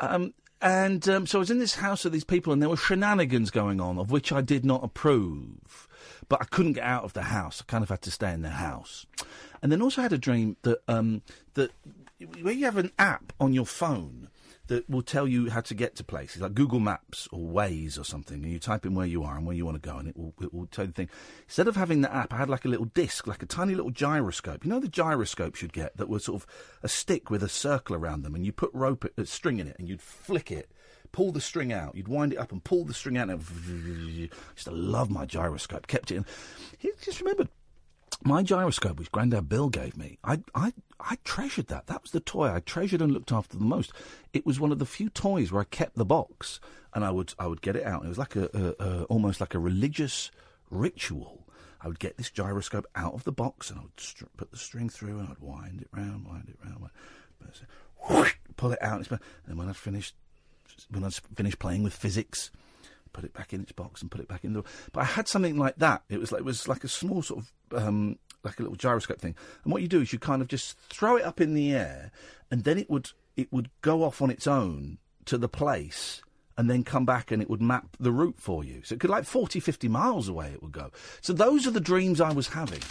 Um, 0.00 0.34
and 0.60 1.08
um, 1.08 1.26
so 1.26 1.38
I 1.38 1.40
was 1.40 1.50
in 1.50 1.58
this 1.58 1.76
house 1.76 2.04
with 2.04 2.12
these 2.12 2.24
people, 2.24 2.52
and 2.52 2.60
there 2.60 2.68
were 2.68 2.76
shenanigans 2.76 3.50
going 3.50 3.80
on, 3.80 3.98
of 3.98 4.10
which 4.10 4.32
I 4.32 4.40
did 4.40 4.64
not 4.64 4.84
approve. 4.84 5.88
But 6.28 6.42
I 6.42 6.44
couldn't 6.44 6.74
get 6.74 6.84
out 6.84 7.04
of 7.04 7.12
the 7.12 7.22
house. 7.22 7.62
I 7.62 7.70
kind 7.70 7.82
of 7.82 7.88
had 7.88 8.02
to 8.02 8.10
stay 8.10 8.32
in 8.32 8.42
the 8.42 8.50
house. 8.50 9.06
And 9.62 9.70
then 9.70 9.82
also 9.82 10.02
had 10.02 10.12
a 10.12 10.18
dream 10.18 10.56
that 10.62 10.82
um, 10.88 11.22
that 11.54 11.70
where 12.42 12.52
you 12.52 12.64
have 12.64 12.76
an 12.76 12.92
app 12.98 13.32
on 13.40 13.52
your 13.52 13.66
phone 13.66 14.28
that 14.70 14.88
will 14.88 15.02
tell 15.02 15.26
you 15.26 15.50
how 15.50 15.60
to 15.60 15.74
get 15.74 15.96
to 15.96 16.04
places, 16.04 16.40
like 16.40 16.54
Google 16.54 16.78
Maps 16.78 17.28
or 17.32 17.40
Waze 17.40 17.98
or 17.98 18.04
something, 18.04 18.44
and 18.44 18.52
you 18.52 18.60
type 18.60 18.86
in 18.86 18.94
where 18.94 19.04
you 19.04 19.24
are 19.24 19.36
and 19.36 19.44
where 19.44 19.56
you 19.56 19.66
want 19.66 19.82
to 19.82 19.90
go, 19.90 19.96
and 19.96 20.06
it 20.06 20.16
will, 20.16 20.32
it 20.40 20.54
will 20.54 20.66
tell 20.66 20.84
you 20.84 20.92
the 20.92 20.94
thing. 20.94 21.08
Instead 21.46 21.66
of 21.66 21.74
having 21.74 22.02
the 22.02 22.14
app, 22.14 22.32
I 22.32 22.36
had 22.36 22.48
like 22.48 22.64
a 22.64 22.68
little 22.68 22.84
disc, 22.84 23.26
like 23.26 23.42
a 23.42 23.46
tiny 23.46 23.74
little 23.74 23.90
gyroscope. 23.90 24.64
You 24.64 24.70
know 24.70 24.78
the 24.78 24.86
gyroscopes 24.86 25.60
you'd 25.60 25.72
get 25.72 25.96
that 25.96 26.08
were 26.08 26.20
sort 26.20 26.40
of 26.40 26.46
a 26.84 26.88
stick 26.88 27.30
with 27.30 27.42
a 27.42 27.48
circle 27.48 27.96
around 27.96 28.22
them, 28.22 28.36
and 28.36 28.46
you 28.46 28.52
put 28.52 28.70
rope, 28.72 29.04
uh, 29.18 29.24
string 29.24 29.58
in 29.58 29.66
it, 29.66 29.74
and 29.80 29.88
you'd 29.88 30.00
flick 30.00 30.52
it, 30.52 30.70
pull 31.10 31.32
the 31.32 31.40
string 31.40 31.72
out, 31.72 31.96
you'd 31.96 32.06
wind 32.06 32.32
it 32.32 32.38
up 32.38 32.52
and 32.52 32.62
pull 32.62 32.84
the 32.84 32.94
string 32.94 33.18
out. 33.18 33.28
And 33.28 33.40
I 33.40 33.44
used 33.74 34.30
to 34.66 34.70
love 34.70 35.10
my 35.10 35.26
gyroscope. 35.26 35.88
Kept 35.88 36.12
it 36.12 36.18
in. 36.18 36.26
He 36.78 36.92
just 37.02 37.20
remembered 37.20 37.48
my 38.22 38.42
gyroscope, 38.42 38.98
which 38.98 39.12
Grandad 39.12 39.48
Bill 39.48 39.68
gave 39.68 39.96
me, 39.96 40.18
I, 40.22 40.40
I, 40.54 40.72
I 40.98 41.16
treasured 41.24 41.68
that. 41.68 41.86
That 41.86 42.02
was 42.02 42.10
the 42.10 42.20
toy 42.20 42.52
I 42.52 42.60
treasured 42.60 43.00
and 43.00 43.12
looked 43.12 43.32
after 43.32 43.56
the 43.56 43.64
most. 43.64 43.92
It 44.32 44.44
was 44.44 44.60
one 44.60 44.72
of 44.72 44.78
the 44.78 44.86
few 44.86 45.08
toys 45.08 45.50
where 45.50 45.62
I 45.62 45.64
kept 45.64 45.96
the 45.96 46.04
box, 46.04 46.60
and 46.92 47.04
I 47.04 47.10
would, 47.10 47.34
I 47.38 47.46
would 47.46 47.62
get 47.62 47.76
it 47.76 47.84
out. 47.84 48.04
It 48.04 48.08
was 48.08 48.18
like 48.18 48.36
a, 48.36 48.48
a, 48.52 48.84
a 48.84 49.04
almost 49.04 49.40
like 49.40 49.54
a 49.54 49.58
religious 49.58 50.30
ritual. 50.70 51.46
I 51.80 51.88
would 51.88 51.98
get 51.98 52.18
this 52.18 52.30
gyroscope 52.30 52.86
out 52.94 53.14
of 53.14 53.24
the 53.24 53.32
box, 53.32 53.70
and 53.70 53.78
I 53.78 53.82
would 53.82 53.98
str- 53.98 54.26
put 54.36 54.50
the 54.50 54.58
string 54.58 54.90
through, 54.90 55.18
and 55.18 55.28
I'd 55.28 55.38
wind 55.38 55.80
it 55.80 55.88
round, 55.92 56.26
wind 56.26 56.48
it 56.48 56.58
round, 56.62 56.90
pull 58.56 58.72
it 58.72 58.82
out. 58.82 59.10
And 59.10 59.20
and 59.46 59.58
when 59.58 59.68
I'd 59.68 59.76
finished, 59.76 60.14
when 60.90 61.04
I'd 61.04 61.14
finished 61.14 61.58
playing 61.58 61.82
with 61.82 61.94
physics, 61.94 62.50
put 63.12 63.24
it 63.24 63.32
back 63.32 63.52
in 63.52 63.60
its 63.60 63.72
box 63.72 64.02
and 64.02 64.10
put 64.10 64.20
it 64.20 64.28
back 64.28 64.44
in 64.44 64.52
the. 64.52 64.62
But 64.92 65.00
I 65.00 65.04
had 65.04 65.28
something 65.28 65.56
like 65.56 65.76
that. 65.76 66.02
It 66.08 66.18
was 66.18 66.32
like 66.32 66.40
it 66.40 66.44
was 66.44 66.68
like 66.68 66.84
a 66.84 66.88
small 66.88 67.22
sort 67.22 67.44
of 67.72 67.86
um, 67.86 68.18
like 68.44 68.58
a 68.58 68.62
little 68.62 68.76
gyroscope 68.76 69.20
thing. 69.20 69.36
And 69.64 69.72
what 69.72 69.82
you 69.82 69.88
do 69.88 70.00
is 70.00 70.12
you 70.12 70.18
kind 70.18 70.42
of 70.42 70.48
just 70.48 70.78
throw 70.88 71.16
it 71.16 71.24
up 71.24 71.40
in 71.40 71.54
the 71.54 71.72
air, 71.72 72.10
and 72.50 72.64
then 72.64 72.78
it 72.78 72.90
would 72.90 73.10
it 73.36 73.52
would 73.52 73.70
go 73.82 74.02
off 74.02 74.20
on 74.22 74.30
its 74.30 74.46
own 74.46 74.98
to 75.26 75.38
the 75.38 75.48
place. 75.48 76.22
And 76.58 76.68
then 76.68 76.84
come 76.84 77.06
back 77.06 77.30
and 77.30 77.40
it 77.40 77.48
would 77.48 77.62
map 77.62 77.96
the 77.98 78.12
route 78.12 78.34
for 78.36 78.62
you. 78.62 78.82
So 78.84 78.94
it 78.94 79.00
could, 79.00 79.08
like 79.08 79.24
40, 79.24 79.60
50 79.60 79.88
miles 79.88 80.28
away, 80.28 80.50
it 80.52 80.62
would 80.62 80.72
go. 80.72 80.90
So 81.22 81.32
those 81.32 81.66
are 81.66 81.70
the 81.70 81.80
dreams 81.80 82.20
I 82.20 82.34
was 82.34 82.48
having. 82.48 82.82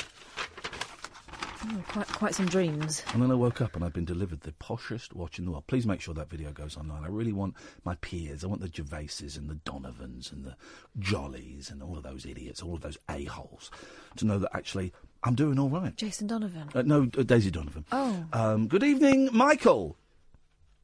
Oh, 1.61 1.83
quite, 1.89 2.07
quite 2.07 2.35
some 2.35 2.45
dreams. 2.45 3.03
And 3.13 3.21
then 3.21 3.31
I 3.31 3.33
woke 3.35 3.59
up 3.61 3.75
and 3.75 3.83
I'd 3.83 3.91
been 3.93 4.05
delivered 4.05 4.41
the 4.41 4.53
poshest 4.53 5.13
watch 5.13 5.39
in 5.39 5.45
the 5.45 5.51
world. 5.51 5.67
Please 5.67 5.85
make 5.85 5.99
sure 5.99 6.13
that 6.13 6.29
video 6.29 6.51
goes 6.51 6.77
online. 6.77 7.03
I 7.03 7.07
really 7.07 7.33
want 7.33 7.55
my 7.83 7.95
peers. 7.95 8.43
I 8.43 8.47
want 8.47 8.61
the 8.61 8.69
Gervaises 8.69 9.37
and 9.37 9.49
the 9.49 9.55
Donovans 9.55 10.31
and 10.31 10.45
the 10.45 10.55
Jollies 10.99 11.69
and 11.69 11.83
all 11.83 11.97
of 11.97 12.03
those 12.03 12.25
idiots, 12.25 12.61
all 12.61 12.75
of 12.75 12.81
those 12.81 12.97
a-holes, 13.09 13.71
to 14.17 14.25
know 14.25 14.39
that 14.39 14.51
actually 14.55 14.93
I'm 15.23 15.35
doing 15.35 15.59
all 15.59 15.69
right. 15.69 15.95
Jason 15.97 16.27
Donovan. 16.27 16.69
Uh, 16.73 16.81
no, 16.83 17.09
uh, 17.17 17.23
Daisy 17.23 17.51
Donovan. 17.51 17.83
Oh. 17.91 18.23
Um, 18.31 18.67
good 18.67 18.83
evening, 18.83 19.29
Michael. 19.33 19.97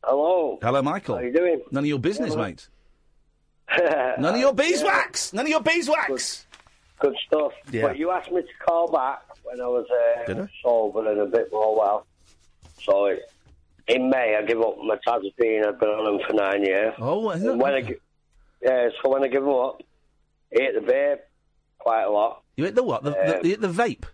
Hello. 0.04 0.60
Hello, 0.62 0.82
Michael. 0.82 1.16
How 1.16 1.22
you 1.22 1.32
doing? 1.32 1.62
None 1.72 1.84
of 1.86 1.88
your 1.88 2.00
business, 2.00 2.32
Yeah, 2.32 2.36
well- 2.36 2.48
mate. 2.50 2.68
None 4.20 4.36
of 4.36 4.40
your 4.40 4.54
beeswax. 4.54 5.32
None 5.34 5.46
of 5.46 5.50
your 5.50 5.62
beeswax. 5.62 6.46
Good 7.00 7.16
stuff. 7.28 7.52
Yeah. 7.72 7.84
But 7.84 7.98
you 7.98 8.12
asked 8.12 8.32
me 8.32 8.42
to 8.42 8.48
call 8.66 8.92
back 8.92 9.22
when 9.44 9.60
I 9.62 9.68
was 9.68 9.86
uh, 10.30 10.48
sober 10.64 11.10
and 11.12 11.20
a 11.20 11.26
bit 11.26 11.50
more 11.52 11.78
well. 11.78 12.08
So 12.84 13.06
it, 13.06 13.20
in 13.88 14.10
May, 14.10 14.36
I 14.38 14.46
give 14.46 14.62
up 14.62 14.78
my 14.80 14.98
tazapine. 15.06 15.66
I've 15.68 15.80
been 15.80 15.90
on 15.90 16.06
them 16.18 16.28
for 16.28 16.34
nine 16.34 16.64
years. 16.64 16.94
Oh, 17.00 17.30
is 17.32 17.42
And 17.44 17.52
it? 17.52 17.58
when 17.58 17.74
I, 17.74 17.96
yeah, 18.62 18.90
so 19.02 19.10
when 19.10 19.24
I 19.24 19.28
give 19.28 19.44
them 19.44 19.54
up, 19.54 19.82
I 20.58 20.62
hit 20.64 20.76
the 20.76 20.82
beer 20.82 21.20
quite 21.78 22.04
a 22.04 22.10
lot. 22.10 22.44
You 22.56 22.64
hit 22.66 22.76
the 22.76 22.84
what? 22.84 23.04
The, 23.04 23.12
the, 23.12 23.36
Um, 23.38 23.42
the, 23.44 23.56
the 23.56 23.68
vape. 23.68 24.06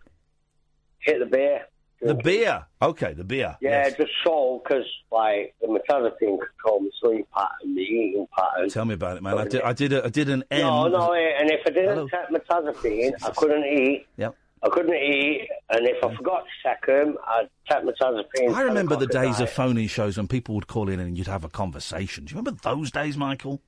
Hit 1.00 1.20
the 1.20 1.26
beer. 1.26 1.68
The 2.02 2.16
beer. 2.16 2.66
Okay, 2.82 3.14
the 3.14 3.24
beer. 3.24 3.58
Yeah, 3.62 3.70
Yes. 3.88 3.98
just 3.98 4.12
so 4.24 4.62
because 4.64 4.86
like 5.12 5.54
the 5.62 5.68
mirtazapine 5.68 6.40
control 6.40 6.80
my 6.82 6.90
sleep 7.00 7.28
pattern, 7.32 7.76
the 7.76 7.82
eating 7.82 8.28
pattern. 8.36 8.70
Tell 8.70 8.86
me 8.86 8.96
about 8.96 9.18
it, 9.18 9.24
man. 9.24 9.38
I 9.38 9.46
did. 9.48 9.62
I 9.62 9.74
did. 9.74 9.94
A, 9.94 10.06
I 10.06 10.10
did 10.10 10.30
an 10.30 10.44
M. 10.50 10.62
No, 10.62 10.88
no, 10.88 11.12
eh, 11.14 11.32
and 11.40 11.52
if 11.52 11.62
I 11.66 11.70
didn't 11.70 12.08
take 12.10 12.30
mirtazapine, 12.30 13.14
I 13.24 13.30
couldn't 13.32 13.66
eat. 13.66 14.08
Yep. 14.18 14.36
I 14.64 14.70
couldn't 14.70 14.94
eat, 14.96 15.48
and 15.72 15.88
if 15.88 16.04
I 16.04 16.16
forgot 16.16 16.44
to 16.44 16.70
take 16.70 16.86
them, 16.86 17.18
I'd 17.28 17.50
take 17.70 17.84
mirtazapine. 17.84 18.54
I 18.54 18.62
remember 18.64 18.96
the 18.96 19.08
days 19.08 19.40
of 19.40 19.44
of 19.48 19.50
phone-in 19.52 19.88
shows 19.88 20.18
when 20.18 20.28
people 20.28 20.54
would 20.56 20.68
call 20.68 20.88
in 20.90 21.00
and 21.00 21.18
you'd 21.18 21.28
have 21.28 21.44
a 21.44 21.50
conversation. 21.50 22.26
Do 22.26 22.32
you 22.34 22.38
remember 22.40 22.60
those 22.64 22.92
days, 22.92 23.18
Michael? 23.18 23.62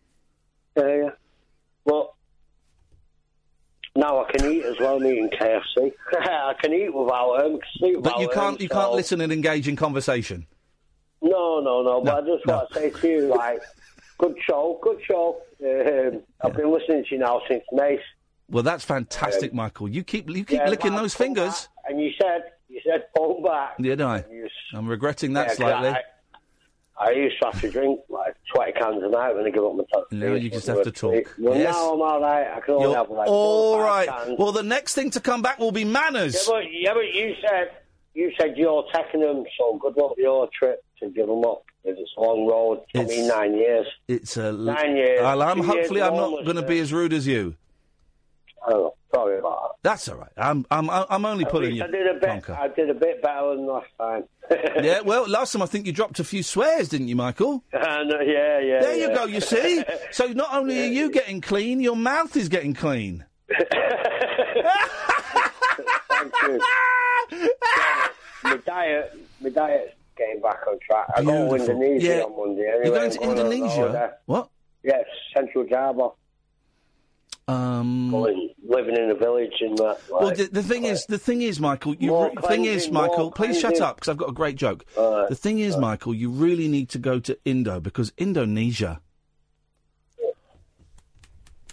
Yeah, 0.78 0.88
yeah. 0.88 1.10
Well, 1.86 2.16
now 3.96 4.24
I 4.24 4.32
can 4.32 4.52
eat 4.52 4.64
as 4.66 4.76
well. 4.80 4.96
I'm 4.98 5.06
eating 5.06 5.30
KFC. 5.30 5.92
I 6.20 6.54
can 6.62 6.74
eat 6.74 6.94
without 6.94 7.38
them. 7.40 7.60
Sleep 7.78 7.98
But 8.02 8.20
you 8.20 8.28
without 8.28 8.42
can't. 8.42 8.62
You 8.62 8.70
can't 8.70 8.94
listen 8.94 9.22
and 9.22 9.32
engage 9.32 9.68
in 9.68 9.76
conversation. 9.76 10.48
No, 11.22 11.60
no, 11.62 11.82
no. 11.84 12.02
But 12.02 12.26
No, 12.26 12.34
I 12.34 12.36
just 12.36 12.46
no. 12.48 12.54
want 12.58 12.70
to 12.70 12.76
say 12.80 12.90
to 12.90 13.08
you, 13.08 13.22
like, 13.28 13.62
good 14.18 14.36
show, 14.46 14.80
good 14.82 15.00
show. 15.06 15.42
Um, 15.64 16.22
I've 16.44 16.54
been 16.56 16.72
listening 16.72 17.06
to 17.06 17.16
you 17.16 17.20
now 17.20 17.42
since 17.48 17.64
May. 17.72 18.00
Well, 18.50 18.64
that's 18.64 18.84
fantastic, 18.84 19.54
Michael. 19.54 19.88
You 19.88 20.04
keep. 20.04 20.30
You 20.30 20.44
keep 20.44 20.60
Yeah, 20.60 20.70
licking 20.70 20.92
but 20.92 21.02
those 21.02 21.14
fingers. 21.14 21.54
back, 21.54 21.92
and 21.92 22.02
you 22.02 22.12
said 22.22 22.44
you 22.70 22.82
said 22.86 23.06
phone 23.16 23.42
back. 23.44 23.78
Did 23.78 24.02
I? 24.02 24.26
I'm 24.74 24.88
regretting 24.88 25.34
that 25.34 25.48
Yeah, 25.50 25.54
slightly. 25.54 25.90
I, 25.90 26.02
I 27.00 27.12
used 27.12 27.40
to 27.42 27.46
have 27.48 27.60
to 27.62 27.70
drink 27.72 28.00
like 28.10 28.36
20 28.56 28.72
cans 28.74 29.04
a 29.04 29.10
night 29.10 29.36
when 29.36 29.46
I 29.46 29.50
give 29.50 29.64
up 29.64 29.76
my 29.76 29.84
tazapine. 29.84 30.20
Now 30.20 30.34
you 30.36 30.50
just 30.50 30.68
have 30.68 30.84
to 30.84 30.92
talk. 30.92 31.26
Well, 31.40 31.58
Yes. 31.58 31.74
now 31.74 31.94
I'm 31.94 32.02
all 32.02 32.22
right. 32.22 32.48
I 32.56 32.60
can 32.60 32.76
only 32.76 32.88
You're 32.90 32.96
have 32.98 33.10
like 33.10 33.28
all 33.28 33.80
right. 33.80 34.08
cans. 34.08 34.36
Well, 34.38 34.52
the 34.52 34.64
next 34.64 34.94
thing 34.94 35.10
to 35.12 35.20
come 35.20 35.42
back 35.42 35.58
will 35.60 35.72
be 35.72 35.86
manners. 35.86 36.36
Yeah, 36.36 36.54
but, 36.54 36.64
yeah, 36.72 36.94
but 36.94 37.14
you 37.14 37.36
said 37.42 37.72
you 38.14 38.32
said 38.40 38.56
you're 38.58 38.86
taking 38.94 39.22
them, 39.22 39.44
so 39.58 39.78
good 39.82 39.98
luck 39.98 40.12
with 40.12 40.20
your 40.20 40.48
trip 40.58 40.84
to 41.00 41.10
give 41.10 41.26
them 41.26 41.44
up. 41.46 41.64
It's 41.84 42.00
a 42.16 42.22
long 42.22 42.46
road. 42.48 42.82
I 42.96 43.00
It's- 43.00 43.10
mean, 43.10 43.28
nine 43.28 43.56
years. 43.56 43.88
It's 44.08 44.38
a. 44.38 44.52
Nine 44.52 44.96
years. 44.96 45.20
Well, 45.22 45.42
I'm 45.42 45.58
Two 45.58 45.64
years 45.66 45.76
hopefully 45.76 46.02
I'm 46.04 46.16
not 46.16 46.44
going 46.46 46.56
to 46.58 46.62
be 46.62 46.80
as 46.80 46.94
rude 46.94 47.12
as 47.12 47.26
you. 47.26 47.56
Oh, 48.68 48.94
sorry 49.14 49.40
about 49.40 49.62
that. 49.62 49.90
That's 49.90 50.08
all 50.08 50.16
right. 50.18 50.32
I'm. 50.38 50.66
I'm. 50.72 50.90
I'm 50.90 51.26
only 51.26 51.44
that. 51.44 51.52
pulling 51.52 51.76
you. 51.76 51.84
I 51.84 51.88
did 51.88 52.08
a 52.08 52.14
bit. 52.14 52.30
Conker. 52.30 52.58
I 52.58 52.68
did 52.70 52.90
a 52.90 52.94
bit 52.94 53.22
better 53.22 53.56
than 53.56 53.66
last 53.68 53.88
time. 54.00 54.24
yeah. 54.84 55.02
Well, 55.02 55.28
last 55.28 55.52
time 55.54 55.62
I 55.62 55.66
think 55.66 55.86
you 55.86 55.92
dropped 55.92 56.20
a 56.20 56.24
few 56.24 56.44
swears, 56.44 56.88
didn't 56.90 57.08
you, 57.10 57.16
Michael? 57.16 57.64
And, 57.74 58.12
uh, 58.14 58.20
yeah, 58.22 58.60
yeah. 58.60 58.82
There 58.82 58.96
you 58.98 59.10
go. 59.14 59.26
You 59.26 59.42
see. 59.42 59.84
So 60.12 60.28
not 60.28 60.54
only 60.54 60.80
are 60.82 60.92
you 60.92 61.10
getting 61.12 61.42
clean, 61.42 61.80
your 61.82 61.96
mouth 61.96 62.36
is 62.38 62.48
getting 62.50 62.74
clean. 62.74 63.26
Thank 66.10 66.34
you. 66.44 66.62
Yeah, 67.32 68.08
my 68.44 68.58
diet, 68.58 69.18
my 69.42 69.50
diet's 69.50 69.94
getting 70.18 70.42
back 70.42 70.60
on 70.68 70.78
track. 70.86 71.08
I 71.16 71.24
go 71.24 71.50
to 71.50 71.56
Indonesia 71.56 72.06
Yeah. 72.18 72.22
on 72.24 72.38
Monday. 72.38 72.68
Anyway. 72.68 72.86
You're 72.86 72.96
going 72.96 73.12
to 73.12 73.24
I'm 73.24 73.30
Indonesia? 73.32 74.14
What? 74.26 74.50
Yes, 74.84 75.06
Central 75.34 75.66
Java. 75.66 76.10
Um, 77.48 78.12
living 78.12 78.96
in 78.96 79.12
a 79.12 79.16
village 79.16 79.56
and 79.60 79.78
that. 79.78 80.00
well, 80.10 80.34
the, 80.34 80.46
the 80.46 80.64
thing 80.64 80.86
is, 80.86 81.06
the 81.08 81.18
thing 81.18 81.42
is, 81.42 81.60
Michael. 81.60 81.94
You 81.96 82.26
re- 82.26 82.32
thing 82.48 82.66
is, 82.66 82.90
Michael. 82.90 83.32
Please 83.32 83.60
shut 83.60 83.82
up 83.82 83.98
because 83.98 84.08
I've 84.10 84.18
got 84.18 84.30
a 84.30 84.34
great 84.34 84.56
joke. 84.56 84.86
Alright, 84.96 85.30
the 85.30 85.36
thing 85.36 85.60
is, 85.60 85.76
Michael, 85.76 86.14
you 86.14 86.30
really 86.30 86.68
need 86.68 86.90
to 86.90 87.00
go 87.00 87.20
to 87.20 87.38
Indo 87.44 87.80
because 87.82 88.14
Indonesia. 88.18 89.02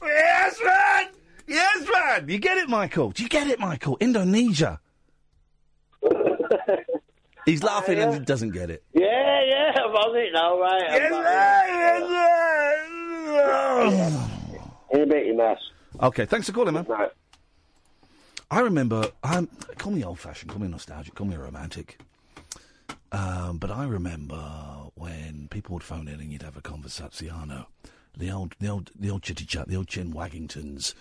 Yes, 0.03 0.59
man. 0.65 1.07
Yes, 1.47 1.87
man. 1.93 2.29
You 2.29 2.39
get 2.39 2.59
it, 2.59 2.69
Michael? 2.69 3.11
Do 3.11 3.23
you 3.23 3.29
get 3.29 3.47
it, 3.47 3.61
Michael? 3.61 3.97
Indonesia. 4.01 4.81
He's 7.47 7.63
laughing 7.63 7.99
and 7.99 8.15
he 8.15 8.21
doesn't 8.21 8.51
get 8.51 8.71
it. 8.71 8.83
Yeah, 8.93 9.43
yeah, 9.45 9.73
I'm 9.77 9.95
on 9.95 10.17
it 10.17 10.33
now, 10.33 10.59
right? 10.61 10.83
I'm 10.91 11.11
back. 14.11 14.27
In 14.91 15.03
a 15.03 15.07
bit, 15.07 15.27
you 15.27 15.37
mess. 15.37 15.59
Okay, 16.01 16.25
thanks 16.25 16.47
for 16.47 16.53
calling, 16.53 16.75
man. 16.75 16.87
I 18.51 18.61
remember. 18.61 19.09
I'm 19.23 19.49
call 19.79 19.93
me 19.93 20.05
old-fashioned, 20.05 20.51
call 20.51 20.61
me 20.61 20.69
nostalgic, 20.69 21.15
call 21.15 21.27
me 21.27 21.37
romantic. 21.37 21.99
Um, 23.13 23.59
but 23.59 23.71
I 23.71 23.85
remember 23.85 24.37
when 24.95 25.49
people 25.51 25.75
would 25.75 25.83
phone 25.83 26.07
in 26.09 26.21
and 26.21 26.33
you'd 26.33 26.43
have 26.43 26.57
a 26.57 26.61
conversazione, 26.61 27.67
the 28.17 28.31
old, 28.31 28.55
the 28.61 28.69
old, 28.69 28.91
the 28.99 29.11
old 29.11 29.23
chitty 29.23 29.45
chat, 29.45 29.69
the 29.69 29.77
old 29.77 29.89
chin 29.89 30.13
waggingtons, 30.13 30.95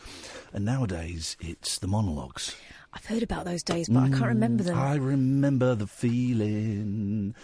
and 0.53 0.65
nowadays 0.65 1.37
it's 1.39 1.77
the 1.77 1.87
monologues. 1.87 2.55
I've 2.93 3.05
heard 3.05 3.21
about 3.21 3.45
those 3.45 3.61
days, 3.61 3.89
but 3.89 3.99
I 3.99 4.09
can't 4.09 4.25
remember 4.25 4.63
them. 4.63 4.75
Mm, 4.75 4.81
I 4.81 4.95
remember 4.95 5.75
the 5.75 5.85
feeling. 5.87 7.35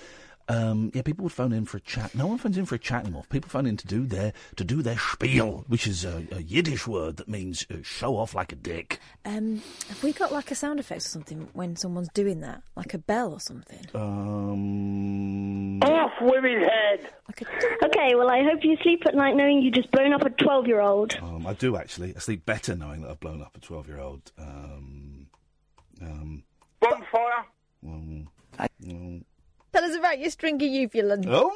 Um, 0.48 0.92
yeah, 0.94 1.02
people 1.02 1.24
would 1.24 1.32
phone 1.32 1.52
in 1.54 1.66
for 1.66 1.78
a 1.78 1.82
chat. 1.82 2.14
No 2.14 2.28
one 2.28 2.38
phones 2.38 2.58
in 2.58 2.66
for 2.66 2.76
a 2.76 2.80
chat 2.80 3.02
anymore. 3.04 3.24
People 3.30 3.50
phone 3.50 3.66
in 3.66 3.78
to 3.78 3.88
do 3.88 4.06
their 4.06 4.32
to 4.58 4.64
do 4.64 4.82
their 4.84 4.98
spiel, 4.98 5.66
which 5.68 5.88
is 5.88 6.06
a, 6.06 6.24
a 6.32 6.42
Yiddish 6.42 6.86
word 6.86 7.18
that 7.18 7.28
means 7.28 7.66
uh, 7.72 7.78
show 7.82 8.16
off 8.18 8.36
like 8.36 8.52
a 8.52 8.56
dick. 8.56 9.00
Um, 9.26 9.62
have 9.88 10.04
we 10.04 10.14
got 10.14 10.32
like 10.32 10.52
a 10.52 10.56
sound 10.56 10.80
effect 10.80 11.02
or 11.02 11.10
something 11.10 11.48
when 11.54 11.76
someone's 11.76 12.10
doing 12.14 12.42
that, 12.42 12.62
like 12.76 12.94
a 12.94 13.00
bell 13.00 13.34
or 13.34 13.40
something? 13.40 13.86
Um, 13.96 15.82
Off 15.82 16.12
women's 16.22 16.64
head. 16.68 17.10
Okay, 17.84 18.14
well, 18.16 18.30
I 18.30 18.44
hope 18.44 18.64
you 18.64 18.78
sleep 18.84 19.02
at 19.08 19.16
night 19.16 19.36
knowing 19.36 19.62
you 19.62 19.72
just 19.72 19.90
blown 19.92 20.14
up 20.14 20.24
a 20.24 20.30
12 20.30 20.68
year 20.68 20.80
old. 20.82 21.18
Um, 21.22 21.48
I 21.48 21.54
do 21.54 21.76
actually. 21.76 22.16
I 22.16 22.20
sleep 22.20 22.46
better 22.46 22.76
knowing 22.76 23.02
that 23.02 23.10
I've 23.12 23.20
blown 23.20 23.42
up 23.42 23.56
a 23.58 23.60
twelve-year-old. 23.60 24.32
Um, 24.38 25.28
um, 26.02 26.44
Bonfire. 26.80 27.46
um, 27.86 28.28
um, 28.60 29.26
Tell 29.76 29.84
us 29.84 29.96
about 29.98 30.20
your 30.20 30.30
stringy 30.30 30.70
uvulin. 30.70 31.26
Oh? 31.28 31.54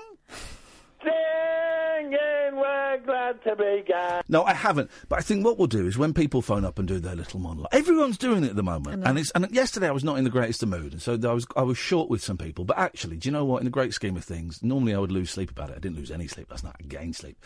Singing, 1.02 2.58
we're 2.58 2.98
glad 3.06 3.42
to 3.46 3.56
be 3.56 3.86
gone. 3.88 4.24
No, 4.28 4.44
I 4.44 4.54
haven't. 4.54 4.92
But 5.08 5.20
I 5.20 5.22
think 5.22 5.46
what 5.46 5.58
we'll 5.58 5.68
do 5.68 5.88
is 5.88 5.98
when 5.98 6.14
people 6.14 6.42
phone 6.42 6.66
up 6.66 6.80
and 6.80 6.86
do 6.86 7.00
their 7.00 7.16
little 7.16 7.40
monologue, 7.40 7.70
everyone's 7.72 8.18
doing 8.18 8.44
it 8.44 8.50
at 8.50 8.56
the 8.58 8.64
moment. 8.64 9.06
And 9.06 9.18
it's 9.18 9.32
and 9.32 9.50
yesterday 9.52 9.88
I 9.88 9.92
was 9.92 10.04
not 10.04 10.18
in 10.18 10.26
the 10.26 10.30
greatest 10.30 10.62
of 10.62 10.68
mood, 10.68 10.92
and 10.92 11.02
so 11.02 11.14
I 11.14 11.34
was 11.34 11.48
I 11.56 11.62
was 11.62 11.78
short 11.78 12.10
with 12.10 12.22
some 12.22 12.38
people. 12.38 12.66
But 12.66 12.78
actually, 12.78 13.16
do 13.16 13.30
you 13.30 13.32
know 13.32 13.46
what? 13.46 13.60
In 13.60 13.64
the 13.64 13.72
great 13.72 13.94
scheme 13.94 14.18
of 14.18 14.26
things, 14.26 14.62
normally 14.62 14.94
I 14.94 15.00
would 15.00 15.14
lose 15.14 15.32
sleep 15.32 15.50
about 15.50 15.70
it. 15.70 15.78
I 15.78 15.80
didn't 15.80 15.96
lose 15.96 16.12
any 16.12 16.28
sleep 16.28 16.52
last 16.52 16.66
night. 16.66 16.76
I 16.78 16.84
gained 16.84 17.16
sleep, 17.16 17.38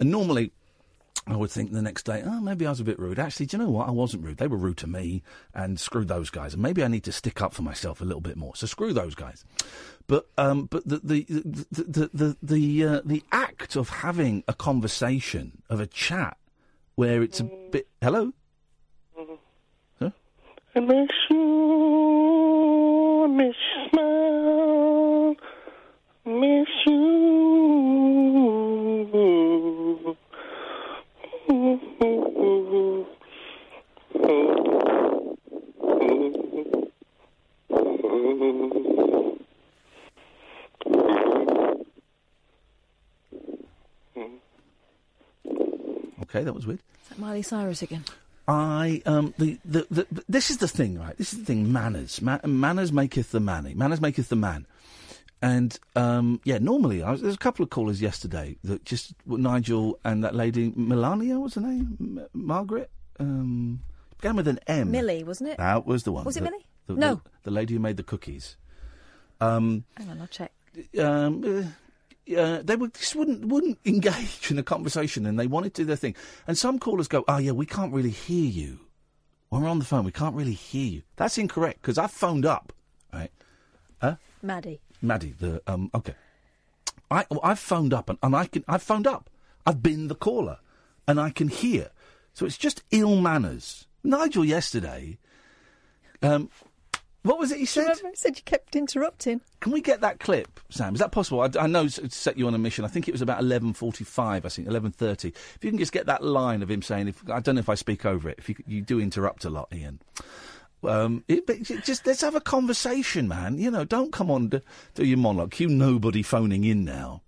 and 0.00 0.10
normally. 0.10 0.50
I 1.26 1.36
would 1.36 1.50
think 1.50 1.70
the 1.70 1.82
next 1.82 2.04
day, 2.04 2.22
oh, 2.24 2.40
maybe 2.40 2.66
I 2.66 2.70
was 2.70 2.80
a 2.80 2.84
bit 2.84 2.98
rude. 2.98 3.18
Actually, 3.18 3.46
do 3.46 3.56
you 3.56 3.62
know 3.62 3.70
what? 3.70 3.86
I 3.86 3.90
wasn't 3.90 4.24
rude. 4.24 4.38
They 4.38 4.46
were 4.46 4.56
rude 4.56 4.78
to 4.78 4.86
me, 4.86 5.22
and 5.54 5.78
screw 5.78 6.04
those 6.04 6.30
guys. 6.30 6.54
And 6.54 6.62
maybe 6.62 6.82
I 6.82 6.88
need 6.88 7.04
to 7.04 7.12
stick 7.12 7.42
up 7.42 7.52
for 7.52 7.60
myself 7.62 8.00
a 8.00 8.04
little 8.04 8.22
bit 8.22 8.36
more. 8.38 8.56
So 8.56 8.66
screw 8.66 8.94
those 8.94 9.14
guys. 9.14 9.44
But 10.10 10.26
um, 10.36 10.64
but 10.64 10.82
the 10.88 10.98
the 11.04 11.24
the 11.70 12.10
the 12.12 12.36
the 12.42 12.84
uh, 12.84 13.00
the 13.04 13.22
act 13.30 13.76
of 13.76 13.90
having 13.90 14.42
a 14.48 14.52
conversation 14.52 15.62
of 15.70 15.78
a 15.78 15.86
chat 15.86 16.36
where 16.96 17.22
it's 17.22 17.38
a 17.38 17.44
bit 17.44 17.86
hello. 18.02 18.32
Huh? 20.00 20.10
I 20.74 20.80
miss 20.80 21.10
you, 21.30 23.22
I 23.22 23.28
miss 23.28 23.54
you, 23.76 23.88
smile, 23.92 25.36
miss 26.26 26.68
you. 26.86 27.10
Okay, 46.30 46.44
that 46.44 46.52
was 46.54 46.66
weird. 46.66 46.80
Is 47.02 47.08
that 47.10 47.18
Miley 47.18 47.42
Cyrus 47.42 47.82
again? 47.82 48.04
I 48.48 49.02
um 49.06 49.34
the, 49.38 49.58
the, 49.64 49.86
the, 49.90 50.06
the 50.10 50.24
this 50.28 50.50
is 50.50 50.56
the 50.58 50.66
thing 50.66 50.98
right 50.98 51.16
this 51.18 51.32
is 51.32 51.40
the 51.40 51.44
thing 51.44 51.70
manners 51.72 52.20
Ma- 52.20 52.40
manners 52.44 52.90
maketh 52.90 53.30
the 53.30 53.38
manny 53.38 53.74
manners 53.74 54.00
maketh 54.00 54.28
the 54.28 54.34
man 54.34 54.66
and 55.40 55.78
um 55.94 56.40
yeah 56.42 56.58
normally 56.58 57.00
I 57.02 57.12
was, 57.12 57.20
there's 57.22 57.34
a 57.34 57.38
couple 57.38 57.62
of 57.62 57.70
callers 57.70 58.02
yesterday 58.02 58.56
that 58.64 58.84
just 58.84 59.14
Nigel 59.24 60.00
and 60.04 60.24
that 60.24 60.34
lady 60.34 60.72
Melania 60.74 61.38
was 61.38 61.54
her 61.54 61.60
name 61.60 61.96
M- 62.00 62.26
Margaret 62.32 62.90
um 63.20 63.80
began 64.20 64.34
with 64.34 64.48
an 64.48 64.58
M 64.66 64.90
Millie, 64.90 65.22
wasn't 65.22 65.50
it? 65.50 65.58
that 65.58 65.86
was 65.86 66.02
the 66.02 66.10
one 66.10 66.24
Was 66.24 66.36
it 66.36 66.40
The- 66.40 66.50
Millie? 66.50 66.66
No. 66.88 67.14
the, 67.16 67.20
the 67.44 67.50
lady 67.52 67.74
who 67.74 67.80
made 67.80 67.98
the 67.98 68.02
cookies 68.02 68.56
um 69.40 69.84
Hang 69.96 70.10
on, 70.10 70.20
I'll 70.22 70.26
check. 70.26 70.50
um, 70.98 71.72
uh, 72.36 72.62
they 72.62 72.76
would 72.76 72.94
just 72.94 73.16
wouldn't 73.16 73.44
wouldn't 73.46 73.78
engage 73.84 74.50
in 74.50 74.58
a 74.58 74.62
conversation, 74.62 75.26
and 75.26 75.38
they 75.38 75.46
wanted 75.46 75.74
to 75.74 75.82
do 75.82 75.86
their 75.86 75.96
thing. 75.96 76.14
And 76.46 76.56
some 76.56 76.78
callers 76.78 77.08
go, 77.08 77.24
"Oh 77.28 77.38
yeah, 77.38 77.52
we 77.52 77.66
can't 77.66 77.92
really 77.92 78.10
hear 78.10 78.48
you 78.48 78.80
when 79.48 79.62
we're 79.62 79.68
on 79.68 79.78
the 79.78 79.84
phone. 79.84 80.04
We 80.04 80.12
can't 80.12 80.34
really 80.34 80.54
hear 80.54 80.86
you." 80.86 81.02
That's 81.16 81.38
incorrect 81.38 81.82
because 81.82 81.98
I 81.98 82.06
phoned 82.06 82.46
up, 82.46 82.72
right? 83.12 83.30
Huh? 84.00 84.16
Maddie. 84.42 84.80
Maddie, 85.02 85.34
the 85.38 85.62
um, 85.66 85.90
okay. 85.94 86.14
I 87.10 87.26
well, 87.30 87.40
I've 87.42 87.58
phoned 87.58 87.92
up 87.92 88.08
and, 88.08 88.18
and 88.22 88.36
I 88.36 88.46
can 88.46 88.64
I've 88.68 88.82
phoned 88.82 89.06
up. 89.06 89.30
I've 89.66 89.82
been 89.82 90.08
the 90.08 90.14
caller, 90.14 90.58
and 91.06 91.20
I 91.20 91.30
can 91.30 91.48
hear. 91.48 91.90
So 92.32 92.46
it's 92.46 92.58
just 92.58 92.82
ill 92.90 93.16
manners. 93.16 93.86
Nigel 94.02 94.44
yesterday. 94.44 95.18
Um, 96.22 96.50
what 97.22 97.38
was 97.38 97.52
it 97.52 97.58
he 97.58 97.66
said? 97.66 97.82
Remember, 97.82 98.08
he 98.10 98.16
said 98.16 98.36
you 98.36 98.42
kept 98.44 98.74
interrupting. 98.76 99.40
Can 99.60 99.72
we 99.72 99.80
get 99.80 100.00
that 100.00 100.20
clip, 100.20 100.60
Sam? 100.70 100.94
Is 100.94 101.00
that 101.00 101.12
possible? 101.12 101.40
I, 101.42 101.50
I 101.58 101.66
know 101.66 101.84
it's 101.84 102.16
set 102.16 102.38
you 102.38 102.46
on 102.46 102.54
a 102.54 102.58
mission. 102.58 102.84
I 102.84 102.88
think 102.88 103.08
it 103.08 103.12
was 103.12 103.22
about 103.22 103.40
eleven 103.40 103.72
forty-five. 103.72 104.46
I 104.46 104.48
think 104.48 104.68
eleven 104.68 104.90
thirty. 104.90 105.28
If 105.28 105.58
you 105.62 105.70
can 105.70 105.78
just 105.78 105.92
get 105.92 106.06
that 106.06 106.24
line 106.24 106.62
of 106.62 106.70
him 106.70 106.82
saying, 106.82 107.08
"If 107.08 107.28
I 107.28 107.40
don't 107.40 107.56
know 107.56 107.60
if 107.60 107.68
I 107.68 107.74
speak 107.74 108.06
over 108.06 108.28
it. 108.28 108.38
If 108.38 108.48
you 108.48 108.56
you 108.66 108.80
do 108.82 109.00
interrupt 109.00 109.44
a 109.44 109.50
lot, 109.50 109.68
Iain." 109.72 110.00
Um, 110.82 111.24
it- 111.28 111.46
just 111.84 112.06
let's 112.06 112.22
have 112.22 112.34
a 112.34 112.40
conversation, 112.40 113.28
man. 113.28 113.58
You 113.58 113.70
know, 113.70 113.84
don't 113.84 114.12
come 114.12 114.30
on 114.30 114.48
to 114.50 114.62
do 114.94 115.04
your 115.04 115.18
monologue. 115.18 115.58
You 115.60 115.68
nobody 115.68 116.22
phoning 116.22 116.64
in 116.64 116.84
now. 116.84 117.22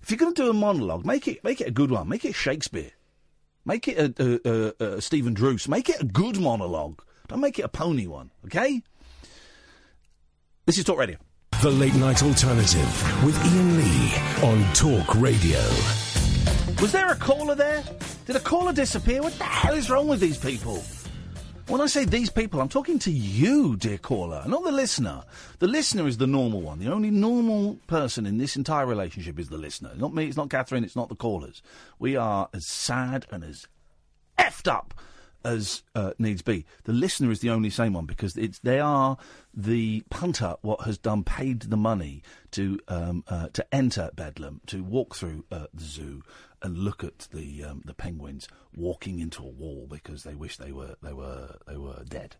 If 0.00 0.10
you're 0.10 0.18
going 0.18 0.32
to 0.34 0.42
do 0.44 0.48
a 0.48 0.54
monologue, 0.54 1.04
make 1.04 1.28
it 1.28 1.44
make 1.44 1.60
it 1.60 1.68
a 1.68 1.72
good 1.72 1.90
one. 1.90 2.08
Make 2.08 2.24
it 2.24 2.34
Shakespeare. 2.34 2.92
Make 3.66 3.88
it 3.88 3.98
a, 4.18 4.40
a, 4.48 4.84
a, 4.84 4.96
a 4.96 5.00
Stephen 5.02 5.34
Druce. 5.34 5.68
Make 5.68 5.90
it 5.90 6.00
a 6.00 6.06
good 6.06 6.40
monologue. 6.40 7.02
Don't 7.26 7.42
make 7.42 7.58
it 7.58 7.62
a 7.66 7.68
pony 7.68 8.06
one. 8.06 8.30
Okay. 8.46 8.82
This 10.68 10.76
is 10.76 10.84
Talk 10.84 10.98
Radio. 10.98 11.16
The 11.62 11.70
Late 11.70 11.94
Night 11.94 12.22
Alternative 12.22 13.24
with 13.24 13.42
Iain 13.42 13.78
Lee 13.78 14.14
on 14.46 14.74
Talk 14.74 15.14
Radio. 15.14 15.58
Was 16.82 16.92
there 16.92 17.10
a 17.10 17.16
caller 17.16 17.54
there? 17.54 17.82
Did 18.26 18.36
a 18.36 18.40
caller 18.40 18.74
disappear? 18.74 19.22
What 19.22 19.32
the 19.38 19.44
hell 19.44 19.72
is 19.72 19.88
wrong 19.88 20.08
with 20.08 20.20
these 20.20 20.36
people? 20.36 20.84
When 21.68 21.80
I 21.80 21.86
say 21.86 22.04
these 22.04 22.28
people, 22.28 22.60
I'm 22.60 22.68
talking 22.68 22.98
to 22.98 23.10
you, 23.10 23.76
dear 23.76 23.96
caller, 23.96 24.44
not 24.46 24.62
the 24.62 24.70
listener. 24.70 25.22
The 25.58 25.68
listener 25.68 26.06
is 26.06 26.18
the 26.18 26.26
normal 26.26 26.60
one. 26.60 26.80
The 26.80 26.92
only 26.92 27.10
normal 27.10 27.78
person 27.86 28.26
in 28.26 28.36
this 28.36 28.54
entire 28.54 28.84
relationship 28.84 29.38
is 29.38 29.48
the 29.48 29.56
listener. 29.56 29.92
Not 29.96 30.12
me, 30.12 30.26
it's 30.26 30.36
not 30.36 30.50
Catherine, 30.50 30.84
it's 30.84 30.96
not 30.96 31.08
the 31.08 31.16
callers. 31.16 31.62
We 31.98 32.14
are 32.14 32.50
as 32.52 32.66
sad 32.66 33.24
and 33.30 33.42
as 33.42 33.66
effed 34.38 34.70
up 34.70 34.92
as 35.44 35.82
uh, 35.94 36.12
needs 36.18 36.42
be. 36.42 36.66
The 36.84 36.92
listener 36.92 37.30
is 37.30 37.40
the 37.40 37.50
only 37.50 37.70
sane 37.70 37.92
one 37.92 38.06
because 38.06 38.36
it's 38.36 38.58
they 38.60 38.80
are 38.80 39.16
the 39.54 40.02
punter 40.10 40.56
what 40.62 40.82
has 40.82 40.98
done 40.98 41.24
paid 41.24 41.62
the 41.62 41.76
money 41.76 42.22
to 42.52 42.78
um, 42.88 43.24
uh, 43.28 43.48
to 43.52 43.74
enter 43.74 44.10
Bedlam 44.14 44.60
to 44.66 44.82
walk 44.82 45.14
through 45.14 45.44
uh, 45.50 45.66
the 45.72 45.84
zoo 45.84 46.22
and 46.62 46.78
look 46.78 47.04
at 47.04 47.28
the 47.32 47.64
um, 47.64 47.82
the 47.84 47.94
penguins 47.94 48.48
walking 48.76 49.20
into 49.20 49.42
a 49.42 49.48
wall 49.48 49.86
because 49.88 50.24
they 50.24 50.34
wish 50.34 50.56
they 50.56 50.72
were 50.72 50.96
they 51.02 51.12
were 51.12 51.56
they 51.66 51.76
were 51.76 52.04
dead. 52.08 52.36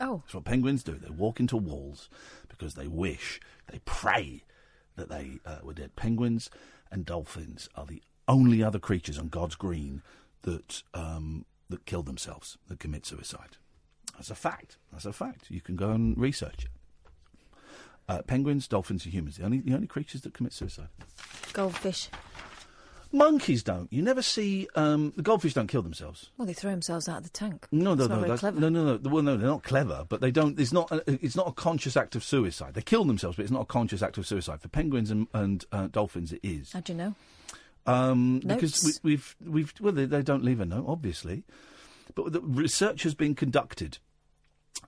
Oh. 0.00 0.22
That's 0.24 0.34
what 0.34 0.44
penguins 0.44 0.82
do. 0.82 0.94
They 0.94 1.10
walk 1.10 1.38
into 1.38 1.56
walls 1.56 2.08
because 2.48 2.74
they 2.74 2.88
wish, 2.88 3.40
they 3.70 3.80
pray 3.84 4.44
that 4.96 5.08
they 5.08 5.38
uh, 5.46 5.58
were 5.62 5.74
dead. 5.74 5.94
Penguins 5.94 6.50
and 6.90 7.06
dolphins 7.06 7.68
are 7.76 7.86
the 7.86 8.02
only 8.26 8.62
other 8.62 8.80
creatures 8.80 9.18
on 9.18 9.28
God's 9.28 9.54
green 9.54 10.02
that 10.42 10.82
um, 10.92 11.44
that 11.72 11.84
kill 11.86 12.02
themselves, 12.04 12.56
that 12.68 12.78
commit 12.78 13.04
suicide. 13.04 13.56
That's 14.14 14.30
a 14.30 14.34
fact. 14.36 14.76
That's 14.92 15.04
a 15.06 15.12
fact. 15.12 15.50
You 15.50 15.60
can 15.60 15.74
go 15.76 15.90
and 15.90 16.16
research 16.16 16.66
it. 16.66 16.70
Uh, 18.08 18.22
penguins, 18.22 18.68
dolphins, 18.68 19.04
and 19.04 19.12
humans 19.14 19.36
the 19.36 19.44
only 19.44 19.60
the 19.60 19.74
only 19.74 19.86
creatures 19.86 20.20
that 20.22 20.34
commit 20.34 20.52
suicide. 20.52 20.88
Goldfish. 21.52 22.08
Monkeys 23.14 23.62
don't. 23.62 23.92
You 23.92 24.00
never 24.00 24.22
see 24.22 24.68
um, 24.74 25.12
the 25.16 25.22
goldfish 25.22 25.52
don't 25.52 25.66
kill 25.66 25.82
themselves. 25.82 26.30
Well, 26.38 26.46
they 26.46 26.54
throw 26.54 26.70
themselves 26.70 27.10
out 27.10 27.18
of 27.18 27.24
the 27.24 27.28
tank. 27.30 27.66
No, 27.70 27.94
no, 27.94 28.06
no, 28.06 28.14
very 28.16 28.20
that's- 28.22 28.40
clever. 28.40 28.58
no, 28.58 28.70
no, 28.70 28.96
no. 28.96 29.10
Well, 29.10 29.22
no, 29.22 29.36
they're 29.36 29.46
not 29.50 29.62
clever, 29.62 30.06
but 30.08 30.22
they 30.22 30.30
don't. 30.30 30.58
It's 30.58 30.72
not. 30.72 30.90
A, 30.90 31.02
it's 31.06 31.36
not 31.36 31.46
a 31.46 31.52
conscious 31.52 31.94
act 31.96 32.16
of 32.16 32.24
suicide. 32.24 32.72
They 32.74 32.80
kill 32.80 33.04
themselves, 33.04 33.36
but 33.36 33.42
it's 33.42 33.52
not 33.52 33.62
a 33.62 33.66
conscious 33.66 34.02
act 34.02 34.16
of 34.16 34.26
suicide. 34.26 34.62
For 34.62 34.68
penguins 34.68 35.10
and, 35.10 35.26
and 35.34 35.64
uh, 35.72 35.88
dolphins, 35.88 36.32
it 36.32 36.40
is. 36.42 36.72
How 36.72 36.80
do 36.80 36.92
you 36.92 36.98
know? 36.98 37.14
Um, 37.86 38.40
because 38.40 39.00
we, 39.02 39.10
we've 39.12 39.36
we've 39.44 39.74
well, 39.80 39.92
they, 39.92 40.04
they 40.04 40.22
don't 40.22 40.44
leave 40.44 40.60
a 40.60 40.66
note, 40.66 40.84
obviously, 40.86 41.44
but 42.14 42.32
the 42.32 42.40
research 42.40 43.02
has 43.02 43.14
been 43.14 43.34
conducted, 43.34 43.98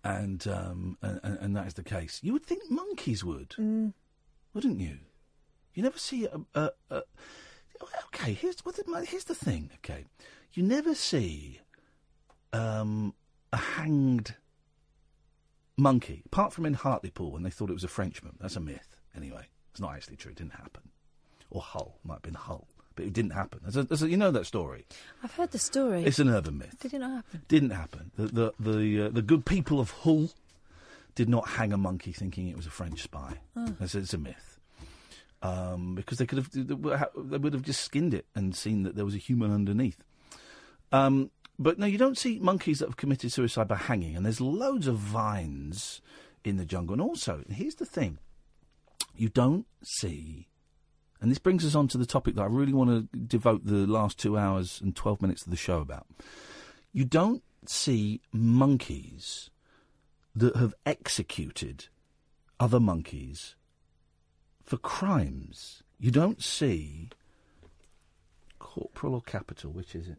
and 0.05 0.47
um, 0.47 0.97
and, 1.03 1.21
and 1.23 1.39
and 1.41 1.57
that 1.57 1.67
is 1.67 1.75
the 1.75 1.83
case. 1.83 2.21
You 2.23 2.33
would 2.33 2.45
think 2.47 2.71
monkeys 2.71 3.25
would, 3.25 3.51
Mm. 3.59 3.93
wouldn't 4.53 4.81
you? 4.81 4.99
You 5.75 5.83
never 5.83 5.99
see 5.99 6.27
a. 6.27 6.41
a, 6.55 6.71
a 6.91 7.03
okay, 8.07 8.33
here's 8.33 8.65
what 8.65 8.77
the, 8.77 9.05
here's 9.07 9.25
the 9.25 9.35
thing. 9.35 9.71
Okay, 9.79 10.05
you 10.53 10.63
never 10.63 10.95
see 10.95 11.61
um, 12.53 13.13
a 13.53 13.57
hanged 13.57 14.37
monkey, 15.77 16.23
apart 16.27 16.53
from 16.53 16.67
in 16.67 16.75
Hartlepool 16.75 17.33
when 17.33 17.43
they 17.43 17.51
thought 17.51 17.71
it 17.71 17.75
was 17.75 17.85
a 17.85 17.89
Frenchman. 17.89 18.37
That's 18.41 18.55
a 18.57 18.61
myth, 18.61 18.97
anyway. 19.17 19.47
It's 19.73 19.81
not 19.81 19.95
actually 19.95 20.17
true. 20.17 20.31
It 20.31 20.37
didn't 20.39 20.53
happen. 20.55 20.83
Or 21.51 21.61
Hull 21.61 21.99
might 22.05 22.15
have 22.15 22.23
been 22.23 22.35
Hull, 22.35 22.69
but 22.95 23.05
it 23.05 23.13
didn't 23.13 23.33
happen. 23.33 23.61
There's 23.63 23.77
a, 23.77 23.83
there's 23.85 24.03
a, 24.03 24.09
you 24.09 24.17
know 24.17 24.31
that 24.31 24.47
story. 24.47 24.87
I've 25.23 25.35
heard 25.35 25.51
the 25.51 25.59
story. 25.59 26.05
It's 26.05 26.19
an 26.19 26.29
urban 26.29 26.59
myth. 26.59 26.77
Did 26.81 26.95
it 26.95 26.99
not 26.99 27.11
happen? 27.11 27.43
Didn't 27.49 27.71
happen. 27.71 28.11
The 28.17 28.27
the 28.27 28.53
the, 28.61 29.07
uh, 29.07 29.09
the 29.11 29.23
good 29.23 29.45
people 29.45 29.81
of 29.81 29.91
Hull 29.91 30.31
did 31.15 31.29
not 31.29 31.49
hang 31.51 31.73
a 31.73 31.77
monkey 31.77 32.13
thinking 32.13 32.49
it 32.49 32.57
was 32.57 32.67
a 32.67 32.71
French 32.71 33.03
spy. 33.03 33.39
Oh. 33.57 33.75
It's, 33.81 33.95
it's 33.95 34.15
a 34.15 34.19
myth. 34.19 34.59
Um, 35.43 35.95
because 35.95 36.19
they 36.19 36.27
could 36.27 36.39
have, 36.39 36.51
they 36.53 37.37
would 37.37 37.53
have 37.53 37.63
just 37.63 37.83
skinned 37.83 38.15
it 38.15 38.25
and 38.35 38.57
seen 38.57 38.83
that 38.85 38.97
there 38.97 39.05
was 39.05 39.15
a 39.15 39.19
human 39.19 39.53
underneath. 39.53 40.03
Um, 40.91 41.31
but 41.59 41.79
no, 41.79 41.87
you 41.87 41.99
don't 41.99 42.17
see 42.17 42.39
monkeys 42.39 42.79
that 42.79 42.89
have 42.89 42.97
committed 42.97 43.31
suicide 43.31 43.69
by 43.69 43.77
hanging, 43.77 44.17
and 44.17 44.25
there's 44.25 44.41
loads 44.41 44.87
of 44.87 44.97
vines 44.97 46.01
in 46.45 46.57
the 46.57 46.65
jungle. 46.65 46.95
And 46.95 47.03
also, 47.03 47.45
here's 47.51 47.75
the 47.75 47.85
thing: 47.85 48.19
you 49.15 49.29
don't 49.29 49.67
see, 49.83 50.49
and 51.25 51.31
this 51.31 51.39
brings 51.39 51.65
us 51.65 51.75
on 51.75 51.89
to 51.89 51.97
the 51.97 52.05
topic 52.05 52.35
that 52.35 52.43
I 52.43 52.47
really 52.49 52.75
want 52.75 53.11
to 53.11 53.19
devote 53.19 53.65
the 53.65 53.87
last 53.87 54.19
two 54.19 54.37
hours 54.37 54.79
and 54.83 54.95
twelve 54.95 55.23
minutes 55.23 55.43
of 55.45 55.51
the 55.51 55.57
show 55.57 55.79
about. 55.81 56.07
You 56.93 57.07
don't 57.07 57.43
see 57.65 58.21
monkeys 58.31 59.49
that 60.37 60.55
have 60.55 60.75
executed 60.85 61.87
other 62.61 62.79
monkeys 62.79 63.55
for 64.63 64.77
crimes. 64.77 65.83
You 65.99 66.11
don't 66.11 66.43
see 66.43 67.09
corporal 68.59 69.15
or 69.15 69.23
capital. 69.23 69.71
Which 69.71 69.95
is 69.95 70.09
it? 70.09 70.19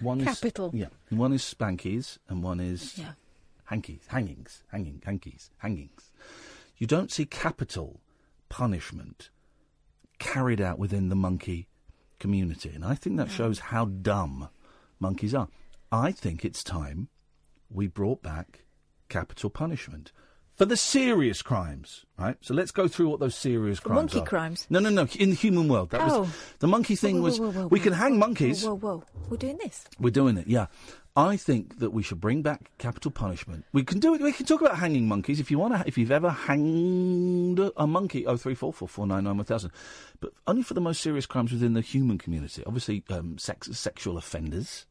One 0.00 0.24
Capital. 0.24 0.68
Is, 0.68 0.74
yeah, 0.74 0.86
one 1.10 1.34
is 1.34 1.42
spankies 1.42 2.16
and 2.30 2.42
one 2.42 2.60
is 2.60 2.96
Yeah. 2.96 3.12
hankies, 3.64 4.04
hangings, 4.06 4.62
hanging, 4.72 5.02
hankies, 5.04 5.50
hangings. 5.58 6.10
You 6.78 6.86
don't 6.86 7.12
see 7.12 7.26
capital 7.26 8.00
punishment 8.48 9.28
carried 10.20 10.60
out 10.60 10.78
within 10.78 11.08
the 11.08 11.16
monkey 11.16 11.66
community, 12.20 12.70
and 12.72 12.84
I 12.84 12.94
think 12.94 13.16
that 13.16 13.26
hmm. 13.28 13.34
shows 13.34 13.58
how 13.58 13.86
dumb 13.86 14.48
monkeys 15.00 15.34
are. 15.34 15.48
I 15.90 16.12
think 16.12 16.44
it's 16.44 16.62
time 16.62 17.08
we 17.68 17.88
brought 17.88 18.22
back 18.22 18.64
capital 19.08 19.50
punishment 19.50 20.12
for 20.54 20.66
the 20.66 20.76
serious 20.76 21.40
crimes, 21.40 22.04
right? 22.18 22.36
So 22.42 22.52
let's 22.52 22.70
go 22.70 22.86
through 22.86 23.08
what 23.08 23.18
those 23.18 23.34
serious 23.34 23.80
crimes 23.80 23.96
monkey 23.96 24.16
are. 24.16 24.18
Monkey 24.18 24.28
crimes? 24.28 24.66
No, 24.68 24.78
no, 24.78 24.90
no. 24.90 25.06
In 25.18 25.30
the 25.30 25.36
human 25.36 25.68
world, 25.68 25.90
that 25.90 26.02
Oh. 26.02 26.20
was 26.20 26.28
the 26.58 26.66
monkey 26.66 26.96
thing. 26.96 27.16
Whoa, 27.16 27.20
whoa, 27.20 27.24
was 27.24 27.40
whoa, 27.40 27.50
whoa, 27.50 27.66
we 27.68 27.80
can 27.80 27.94
hang 27.94 28.18
monkeys. 28.18 28.62
Whoa, 28.62 28.74
whoa, 28.74 28.98
whoa. 28.98 29.04
We're 29.30 29.38
doing 29.38 29.58
this. 29.64 29.84
We're 29.98 30.10
doing 30.10 30.36
it, 30.36 30.46
yeah. 30.46 30.66
I 31.20 31.36
think 31.36 31.80
that 31.80 31.90
we 31.90 32.02
should 32.02 32.18
bring 32.18 32.40
back 32.40 32.70
capital 32.78 33.10
punishment. 33.10 33.66
We 33.74 33.84
can 33.84 33.98
do 33.98 34.14
it. 34.14 34.22
We 34.22 34.32
can 34.32 34.46
talk 34.46 34.62
about 34.62 34.78
hanging 34.78 35.06
monkeys 35.06 35.38
if 35.38 35.50
you 35.50 35.58
want 35.58 35.74
to. 35.74 35.86
If 35.86 35.98
you've 35.98 36.10
ever 36.10 36.30
hanged 36.30 37.60
a 37.76 37.86
monkey, 37.86 38.26
oh 38.26 38.38
three 38.38 38.54
four 38.54 38.72
four 38.72 38.88
four 38.88 39.06
nine 39.06 39.24
nine 39.24 39.36
one 39.36 39.44
thousand, 39.44 39.70
but 40.20 40.32
only 40.46 40.62
for 40.62 40.72
the 40.72 40.80
most 40.80 41.02
serious 41.02 41.26
crimes 41.26 41.52
within 41.52 41.74
the 41.74 41.82
human 41.82 42.16
community. 42.16 42.62
Obviously, 42.64 43.04
um, 43.10 43.36
sex, 43.36 43.68
sexual 43.78 44.16
offenders, 44.16 44.86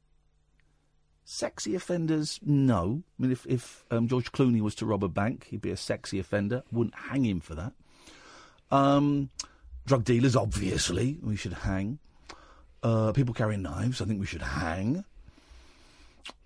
sexy 1.25 1.73
offenders. 1.73 2.39
No, 2.45 3.01
I 3.17 3.23
mean 3.23 3.31
if 3.31 3.47
if 3.47 3.83
um, 3.89 4.07
George 4.07 4.31
Clooney 4.31 4.61
was 4.61 4.75
to 4.75 4.85
rob 4.85 5.03
a 5.03 5.09
bank, 5.09 5.47
he'd 5.49 5.63
be 5.63 5.71
a 5.71 5.77
sexy 5.77 6.19
offender. 6.19 6.61
Wouldn't 6.71 6.95
hang 6.95 7.25
him 7.25 7.39
for 7.39 7.55
that. 7.55 7.73
Um, 8.69 9.31
drug 9.87 10.03
dealers, 10.03 10.35
obviously, 10.35 11.17
we 11.23 11.35
should 11.35 11.53
hang. 11.53 11.97
Uh, 12.83 13.13
people 13.13 13.33
carrying 13.33 13.63
knives, 13.63 13.99
I 13.99 14.05
think 14.05 14.19
we 14.19 14.27
should 14.27 14.43
hang. 14.43 15.05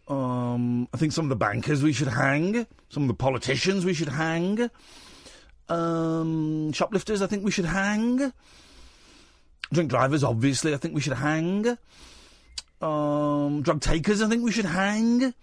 Um, 0.08 0.88
I 0.94 0.98
think 0.98 1.14
some 1.14 1.26
of 1.26 1.30
the 1.30 1.36
bankers 1.36 1.82
we 1.82 1.94
should 1.94 2.10
hang. 2.10 2.68
Some 2.90 3.04
of 3.04 3.08
the 3.08 3.14
politicians 3.14 3.86
we 3.86 3.94
should 3.94 4.10
hang. 4.10 4.70
Um, 5.70 6.72
shoplifters, 6.74 7.22
I 7.22 7.28
think 7.28 7.44
we 7.44 7.52
should 7.52 7.66
hang. 7.66 8.34
Drink 9.72 9.90
drivers, 9.90 10.24
obviously, 10.24 10.74
I 10.74 10.78
think 10.78 10.94
we 10.94 11.02
should 11.02 11.14
hang. 11.14 11.78
Um, 12.82 13.62
drug 13.62 13.80
takers, 13.82 14.22
I 14.22 14.28
think 14.28 14.44
we 14.44 14.52
should 14.52 14.66
hang. 14.66 15.34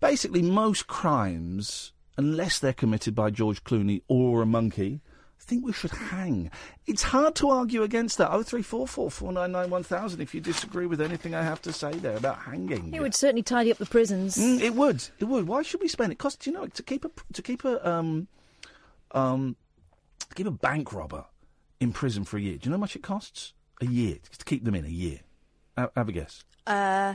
Basically, 0.00 0.42
most 0.42 0.88
crimes, 0.88 1.92
unless 2.16 2.58
they're 2.58 2.72
committed 2.72 3.14
by 3.14 3.30
George 3.30 3.62
Clooney 3.64 4.02
or 4.08 4.42
a 4.42 4.46
monkey, 4.46 5.00
think 5.48 5.64
we 5.64 5.72
should 5.72 5.90
hang. 5.90 6.50
It's 6.86 7.02
hard 7.02 7.34
to 7.36 7.48
argue 7.48 7.82
against 7.82 8.18
that. 8.18 8.30
Oh 8.30 8.42
three 8.42 8.62
four 8.62 8.86
four 8.86 9.10
four 9.10 9.32
nine 9.32 9.50
nine 9.50 9.70
one 9.70 9.82
thousand. 9.82 10.20
If 10.20 10.34
you 10.34 10.40
disagree 10.40 10.86
with 10.86 11.00
anything 11.00 11.34
I 11.34 11.42
have 11.42 11.62
to 11.62 11.72
say 11.72 11.92
there 11.92 12.16
about 12.16 12.38
hanging, 12.38 12.92
It 12.94 13.00
would 13.00 13.14
certainly 13.14 13.42
tidy 13.42 13.70
up 13.72 13.78
the 13.78 13.86
prisons. 13.86 14.36
Mm, 14.36 14.60
it 14.60 14.74
would. 14.74 15.08
It 15.18 15.24
would. 15.24 15.48
Why 15.48 15.62
should 15.62 15.80
we 15.80 15.88
spend 15.88 16.12
it? 16.12 16.18
Costs 16.18 16.46
you 16.46 16.52
know 16.52 16.66
to 16.66 16.82
keep 16.82 17.04
a 17.04 17.10
to 17.32 17.42
keep 17.42 17.64
a 17.64 17.88
um 17.88 18.28
um 19.12 19.56
to 20.28 20.34
keep 20.34 20.46
a 20.46 20.52
bank 20.52 20.92
robber 20.92 21.24
in 21.80 21.92
prison 21.92 22.24
for 22.24 22.36
a 22.36 22.40
year. 22.40 22.58
Do 22.58 22.66
you 22.66 22.70
know 22.70 22.76
how 22.76 22.80
much 22.80 22.94
it 22.94 23.02
costs? 23.02 23.54
A 23.80 23.86
year 23.86 24.16
to 24.38 24.44
keep 24.44 24.64
them 24.64 24.74
in 24.74 24.84
a 24.84 24.88
year. 24.88 25.20
Have, 25.76 25.92
have 25.96 26.08
a 26.08 26.12
guess. 26.12 26.44
Uh, 26.66 27.14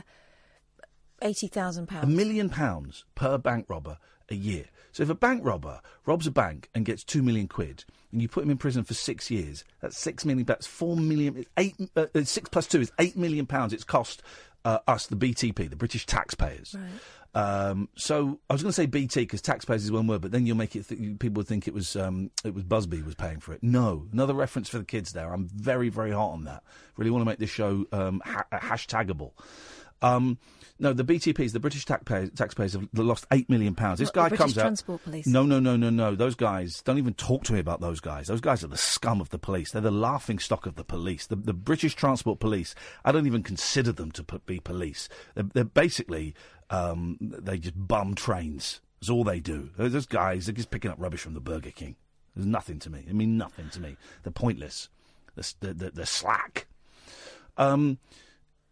eighty 1.22 1.46
thousand 1.46 1.86
pounds. 1.88 2.04
A 2.04 2.08
million 2.08 2.48
pounds 2.48 3.04
per 3.14 3.38
bank 3.38 3.66
robber 3.68 3.98
a 4.30 4.34
year. 4.34 4.64
So 4.94 5.02
if 5.02 5.10
a 5.10 5.14
bank 5.14 5.44
robber 5.44 5.80
robs 6.06 6.26
a 6.28 6.30
bank 6.30 6.70
and 6.72 6.84
gets 6.84 7.02
two 7.02 7.20
million 7.20 7.48
quid, 7.48 7.84
and 8.12 8.22
you 8.22 8.28
put 8.28 8.44
him 8.44 8.50
in 8.50 8.58
prison 8.58 8.84
for 8.84 8.94
six 8.94 9.28
years, 9.28 9.64
that's 9.80 9.98
six 9.98 10.24
million. 10.24 10.46
That's 10.46 10.68
four 10.68 10.96
million. 10.96 11.36
it's 11.36 11.50
Eight. 11.58 11.74
Uh, 11.96 12.06
uh, 12.14 12.22
six 12.22 12.48
plus 12.48 12.68
two 12.68 12.80
is 12.80 12.92
eight 13.00 13.16
million 13.16 13.44
pounds. 13.44 13.72
It's 13.72 13.82
cost 13.82 14.22
uh, 14.64 14.78
us, 14.86 15.08
the 15.08 15.16
BTP, 15.16 15.68
the 15.68 15.74
British 15.74 16.06
taxpayers. 16.06 16.76
Um, 17.34 17.88
so 17.96 18.38
I 18.48 18.52
was 18.52 18.62
going 18.62 18.70
to 18.70 18.72
say 18.72 18.86
BT 18.86 19.22
because 19.22 19.42
taxpayers 19.42 19.82
is 19.82 19.90
one 19.90 20.06
word, 20.06 20.20
but 20.20 20.30
then 20.30 20.46
you'll 20.46 20.56
make 20.56 20.76
it. 20.76 20.88
Th- 20.88 21.18
people 21.18 21.40
would 21.40 21.48
think 21.48 21.66
it 21.66 21.74
was 21.74 21.96
um, 21.96 22.30
it 22.44 22.54
was 22.54 22.62
Busby 22.62 23.02
was 23.02 23.16
paying 23.16 23.40
for 23.40 23.52
it. 23.52 23.64
No, 23.64 24.06
another 24.12 24.34
reference 24.34 24.68
for 24.68 24.78
the 24.78 24.84
kids 24.84 25.12
there. 25.12 25.32
I'm 25.32 25.48
very 25.48 25.88
very 25.88 26.12
hot 26.12 26.30
on 26.30 26.44
that. 26.44 26.62
Really 26.96 27.10
want 27.10 27.22
to 27.22 27.26
make 27.26 27.40
this 27.40 27.50
show 27.50 27.84
um, 27.90 28.22
ha- 28.24 28.46
hashtagable. 28.52 29.32
Um, 30.04 30.38
no, 30.78 30.92
the 30.92 31.04
BTPs, 31.04 31.52
the 31.52 31.60
British 31.60 31.84
taxpayers, 31.84 32.30
taxpayers 32.34 32.72
have 32.72 32.88
lost 32.94 33.26
eight 33.32 33.48
million 33.48 33.74
pounds. 33.74 34.00
This 34.00 34.08
What, 34.08 34.14
guy 34.14 34.28
British 34.28 34.38
comes 34.42 34.58
out. 34.58 34.62
Transport 34.62 35.04
Police? 35.04 35.26
No, 35.26 35.44
no, 35.44 35.60
no, 35.60 35.76
no, 35.76 35.88
no. 35.88 36.14
Those 36.16 36.34
guys 36.34 36.82
don't 36.82 36.98
even 36.98 37.14
talk 37.14 37.44
to 37.44 37.52
me 37.52 37.60
about 37.60 37.80
those 37.80 38.00
guys. 38.00 38.26
Those 38.26 38.40
guys 38.40 38.64
are 38.64 38.68
the 38.68 38.76
scum 38.76 39.20
of 39.20 39.30
the 39.30 39.38
police. 39.38 39.70
They're 39.70 39.80
the 39.80 39.92
laughing 39.92 40.38
stock 40.40 40.66
of 40.66 40.74
the 40.74 40.84
police. 40.84 41.26
The, 41.26 41.36
the 41.36 41.52
British 41.54 41.94
Transport 41.94 42.40
Police. 42.40 42.74
I 43.04 43.12
don't 43.12 43.26
even 43.26 43.42
consider 43.44 43.92
them 43.92 44.10
to 44.12 44.24
be 44.46 44.58
police. 44.58 45.08
They're, 45.34 45.44
they're 45.44 45.64
basically 45.64 46.34
um, 46.70 47.18
they 47.20 47.58
just 47.58 47.74
bum 47.76 48.14
trains. 48.14 48.80
That's 49.00 49.10
all 49.10 49.22
they 49.24 49.40
do. 49.40 49.70
Those 49.76 50.06
guys 50.06 50.46
they're 50.46 50.54
just 50.54 50.70
picking 50.70 50.90
up 50.90 50.96
rubbish 50.98 51.20
from 51.20 51.34
the 51.34 51.40
Burger 51.40 51.70
King. 51.70 51.94
There's 52.34 52.46
nothing 52.46 52.80
to 52.80 52.90
me. 52.90 53.04
I 53.08 53.12
mean 53.12 53.38
nothing 53.38 53.70
to 53.70 53.80
me. 53.80 53.96
They're 54.24 54.32
pointless. 54.32 54.88
They're, 55.36 55.44
they're, 55.60 55.74
they're, 55.74 55.90
they're 55.90 56.06
slack. 56.06 56.66
Um, 57.56 57.98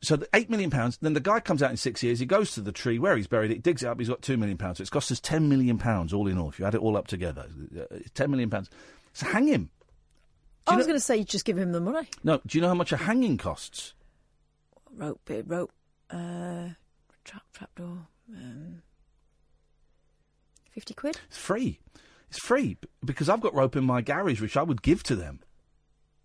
so 0.02 0.16
the 0.16 0.28
eight 0.34 0.50
million 0.50 0.70
pounds. 0.70 0.98
Then 1.00 1.14
the 1.14 1.20
guy 1.20 1.40
comes 1.40 1.62
out 1.62 1.70
in 1.70 1.76
six 1.76 2.02
years. 2.02 2.18
He 2.18 2.26
goes 2.26 2.52
to 2.54 2.60
the 2.60 2.72
tree 2.72 2.98
where 2.98 3.16
he's 3.16 3.26
buried 3.26 3.50
it, 3.50 3.62
digs 3.62 3.82
it 3.82 3.86
up. 3.86 3.98
He's 3.98 4.08
got 4.08 4.22
two 4.22 4.36
million 4.36 4.58
pounds. 4.58 4.78
So 4.78 4.82
it's 4.82 4.90
cost 4.90 5.10
us 5.12 5.20
ten 5.20 5.48
million 5.48 5.78
pounds 5.78 6.12
all 6.12 6.26
in 6.26 6.38
all. 6.38 6.48
If 6.48 6.58
you 6.58 6.66
add 6.66 6.74
it 6.74 6.80
all 6.80 6.96
up 6.96 7.06
together, 7.06 7.46
uh, 7.76 7.84
it's 7.92 8.10
ten 8.10 8.30
million 8.30 8.50
pounds. 8.50 8.68
So 9.12 9.26
hang 9.26 9.46
him. 9.46 9.70
I 10.66 10.76
was 10.76 10.86
going 10.86 10.96
to 10.96 11.04
say 11.04 11.16
you 11.16 11.24
just 11.24 11.44
give 11.44 11.58
him 11.58 11.72
the 11.72 11.80
money. 11.80 12.08
No, 12.22 12.40
do 12.46 12.56
you 12.56 12.62
know 12.62 12.68
how 12.68 12.74
much 12.74 12.92
a 12.92 12.96
hanging 12.96 13.36
costs? 13.36 13.94
Rope, 14.94 15.20
bit 15.24 15.44
rope, 15.48 15.72
uh, 16.10 16.68
trap, 17.24 17.42
trapdoor, 17.52 18.06
um, 18.36 18.82
fifty 20.70 20.94
quid. 20.94 21.18
It's 21.28 21.38
free. 21.38 21.80
It's 22.28 22.38
free 22.38 22.76
because 23.04 23.28
I've 23.28 23.40
got 23.40 23.54
rope 23.54 23.76
in 23.76 23.84
my 23.84 24.02
garage, 24.02 24.40
which 24.40 24.56
I 24.56 24.62
would 24.62 24.82
give 24.82 25.02
to 25.04 25.16
them. 25.16 25.40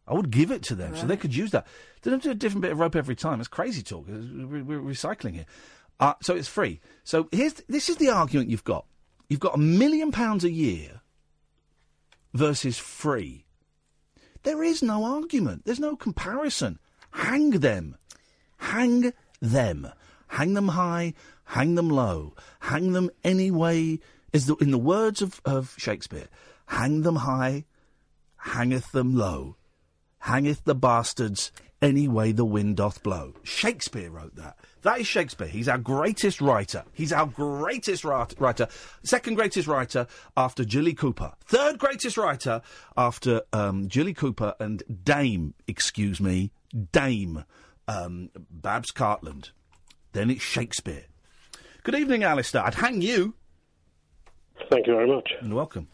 I 0.07 0.13
would 0.13 0.29
give 0.29 0.51
it 0.51 0.63
to 0.63 0.75
them 0.75 0.95
so 0.95 1.05
they 1.05 1.17
could 1.17 1.35
use 1.35 1.51
that. 1.51 1.67
They 2.01 2.11
don't 2.11 2.23
do 2.23 2.31
a 2.31 2.35
different 2.35 2.61
bit 2.61 2.71
of 2.71 2.79
rope 2.79 2.95
every 2.95 3.15
time. 3.15 3.39
It's 3.39 3.49
crazy 3.49 3.81
talk. 3.81 4.07
We're, 4.07 4.63
we're 4.63 4.79
recycling 4.79 5.33
here. 5.33 5.45
Uh, 5.99 6.13
so 6.21 6.35
it's 6.35 6.47
free. 6.47 6.79
So 7.03 7.27
here's 7.31 7.53
this 7.67 7.89
is 7.89 7.97
the 7.97 8.09
argument 8.09 8.49
you've 8.49 8.63
got. 8.63 8.85
You've 9.29 9.39
got 9.39 9.55
a 9.55 9.59
million 9.59 10.11
pounds 10.11 10.43
a 10.43 10.51
year 10.51 11.01
versus 12.33 12.77
free. 12.77 13.45
There 14.43 14.63
is 14.63 14.81
no 14.81 15.03
argument. 15.03 15.65
There's 15.65 15.79
no 15.79 15.95
comparison. 15.95 16.79
Hang 17.11 17.49
them. 17.49 17.97
Hang 18.57 19.11
them. 19.41 19.89
Hang 20.27 20.53
them 20.53 20.69
high, 20.69 21.13
hang 21.45 21.75
them 21.75 21.89
low, 21.89 22.33
hang 22.59 22.91
them 22.91 23.09
any 23.23 23.49
way, 23.49 23.99
is 24.33 24.45
the, 24.45 24.55
in 24.55 24.71
the 24.71 24.77
words 24.77 25.21
of, 25.21 25.41
of 25.45 25.73
Shakespeare, 25.77 26.27
hang 26.67 27.03
them 27.03 27.17
high, 27.17 27.65
hangeth 28.37 28.91
them 28.91 29.15
low, 29.15 29.55
hangeth 30.19 30.63
the 30.65 30.75
bastards 30.75 31.51
any 31.81 32.07
way 32.07 32.31
the 32.31 32.45
wind 32.45 32.77
doth 32.77 33.03
blow. 33.03 33.33
Shakespeare 33.43 34.09
wrote 34.09 34.35
that. 34.35 34.57
That 34.81 34.99
is 34.99 35.07
Shakespeare. 35.07 35.47
He's 35.47 35.67
our 35.67 35.77
greatest 35.77 36.41
writer. 36.41 36.83
He's 36.93 37.13
our 37.13 37.27
greatest 37.27 38.03
ri- 38.03 38.25
writer. 38.39 38.67
Second 39.03 39.35
greatest 39.35 39.67
writer 39.67 40.07
after 40.35 40.63
Jilly 40.63 40.93
Cooper. 40.93 41.33
Third 41.45 41.77
greatest 41.77 42.17
writer 42.17 42.61
after 42.95 43.41
um, 43.53 43.87
Jilly 43.89 44.13
Cooper 44.13 44.55
and 44.59 44.81
Dame, 45.03 45.53
excuse 45.67 46.19
me, 46.19 46.51
Dame 46.91 47.43
um, 47.87 48.29
Babs 48.49 48.91
Cartland. 48.91 49.51
Then 50.13 50.29
it's 50.29 50.41
Shakespeare. 50.41 51.05
Good 51.83 51.95
evening, 51.95 52.23
Alistair. 52.23 52.65
I'd 52.65 52.75
hang 52.75 53.01
you. 53.01 53.35
Thank 54.69 54.87
you 54.87 54.93
very 54.95 55.07
much. 55.07 55.31
You're 55.41 55.55
welcome. 55.55 55.87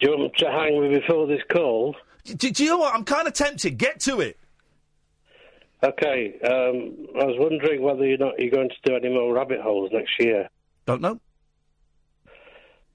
Do 0.00 0.10
you 0.10 0.18
want 0.18 0.36
to 0.36 0.50
hang 0.50 0.82
me 0.82 0.98
before 0.98 1.26
this 1.26 1.40
call? 1.50 1.96
Do, 2.24 2.50
do 2.50 2.64
you 2.64 2.70
know 2.70 2.78
what? 2.78 2.94
I'm 2.94 3.04
kind 3.04 3.26
of 3.28 3.34
tempted. 3.34 3.76
Get 3.78 4.00
to 4.00 4.20
it. 4.20 4.38
Okay. 5.82 6.34
Um, 6.42 7.06
I 7.20 7.24
was 7.24 7.36
wondering 7.38 7.82
whether 7.82 8.06
you're 8.06 8.18
not 8.18 8.34
you're 8.38 8.50
going 8.50 8.70
to 8.70 8.74
do 8.84 8.96
any 8.96 9.12
more 9.12 9.32
rabbit 9.34 9.60
holes 9.60 9.90
next 9.92 10.12
year. 10.18 10.48
Don't 10.86 11.02
know. 11.02 11.20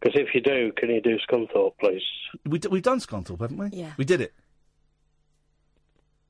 Because 0.02 0.20
if 0.20 0.34
you 0.34 0.42
do, 0.42 0.72
can 0.78 0.90
you 0.90 1.02
do 1.02 1.18
Scunthorpe, 1.30 1.74
please? 1.80 2.02
We, 2.46 2.58
d- 2.60 2.70
we've 2.70 2.82
done 2.82 3.00
Scunthorpe, 3.00 3.42
haven't 3.42 3.58
we? 3.58 3.68
Yeah. 3.74 3.92
We 3.98 4.06
did 4.06 4.22
it. 4.22 4.34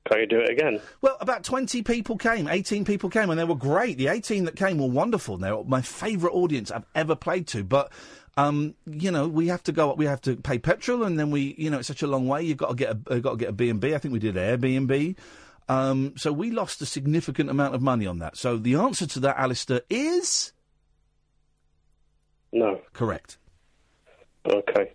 Can 0.10 0.22
you 0.22 0.26
do 0.26 0.40
it 0.40 0.50
again? 0.50 0.82
Well, 1.02 1.18
about 1.22 1.44
20 1.44 1.84
people 1.84 2.18
came, 2.18 2.48
18 2.48 2.84
people 2.84 3.12
came, 3.12 3.30
and 3.30 3.40
they 3.40 3.44
were 3.44 3.54
great. 3.54 4.00
The 4.00 4.08
18 4.08 4.46
that 4.46 4.56
came 4.56 4.80
were 4.80 4.88
wonderful. 4.88 5.38
They 5.38 5.52
were 5.52 5.64
my 5.66 5.82
favourite 5.84 6.34
audience 6.34 6.72
I've 6.72 6.86
ever 6.96 7.16
played 7.16 7.46
to. 7.50 7.64
But, 7.64 7.92
um, 8.38 8.76
you 8.86 9.12
know, 9.12 9.28
we 9.28 9.48
have 9.48 9.64
to 9.64 9.72
go, 9.72 9.94
we 9.94 10.06
have 10.06 10.22
to 10.22 10.36
pay 10.36 10.60
petrol, 10.60 11.04
and 11.04 11.20
then 11.20 11.32
we, 11.32 11.56
you 11.58 11.70
know, 11.70 11.80
it's 11.80 11.88
such 11.88 12.02
a 12.04 12.08
long 12.08 12.28
way. 12.28 12.44
You've 12.44 12.58
got 12.58 12.70
to 12.70 12.76
get 12.76 12.90
a, 13.08 13.14
uh, 13.14 13.20
got 13.20 13.32
to 13.32 13.38
get 13.38 13.50
a 13.50 13.54
B&B. 13.54 13.94
I 13.94 13.98
think 13.98 14.14
we 14.14 14.20
did 14.20 14.36
Airbnb. 14.36 15.16
Um, 15.68 16.14
so 16.18 16.32
we 16.34 16.50
lost 16.52 16.82
a 16.82 16.86
significant 16.86 17.50
amount 17.50 17.76
of 17.76 17.82
money 17.82 18.08
on 18.08 18.20
that. 18.20 18.38
So 18.38 18.58
the 18.58 18.76
answer 18.76 19.06
to 19.06 19.20
that, 19.22 19.38
Alistair, 19.38 19.82
is 19.90 20.52
No. 22.52 22.82
correct. 22.94 23.38
Okay. 24.48 24.94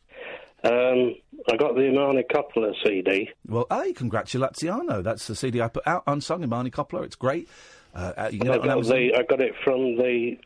Um, 0.64 1.14
I 1.49 1.57
got 1.57 1.74
the 1.74 1.82
Imani 1.82 2.22
Coppola 2.24 2.72
CD. 2.82 3.30
Well, 3.47 3.66
hey, 3.70 3.93
congratulaziano. 3.93 5.03
That's 5.05 5.26
the 5.26 5.37
CD 5.37 5.61
I 5.61 5.68
put 5.68 5.87
out, 5.87 6.05
Unsung, 6.07 6.43
Imani 6.43 6.70
Coppola. 6.70 7.05
It's 7.05 7.16
great. 7.16 7.49
Uh, 7.95 8.12
uh, 8.16 8.28
you 8.32 8.39
can 8.41 8.49
I 8.49 8.57
get 8.57 8.64
it 8.64 8.70
on 8.70 8.80
got, 8.82 8.89
the, 8.89 9.14
I 9.14 9.22
got 9.22 9.41
it 9.41 9.53
from 9.62 9.97
the 9.97 10.39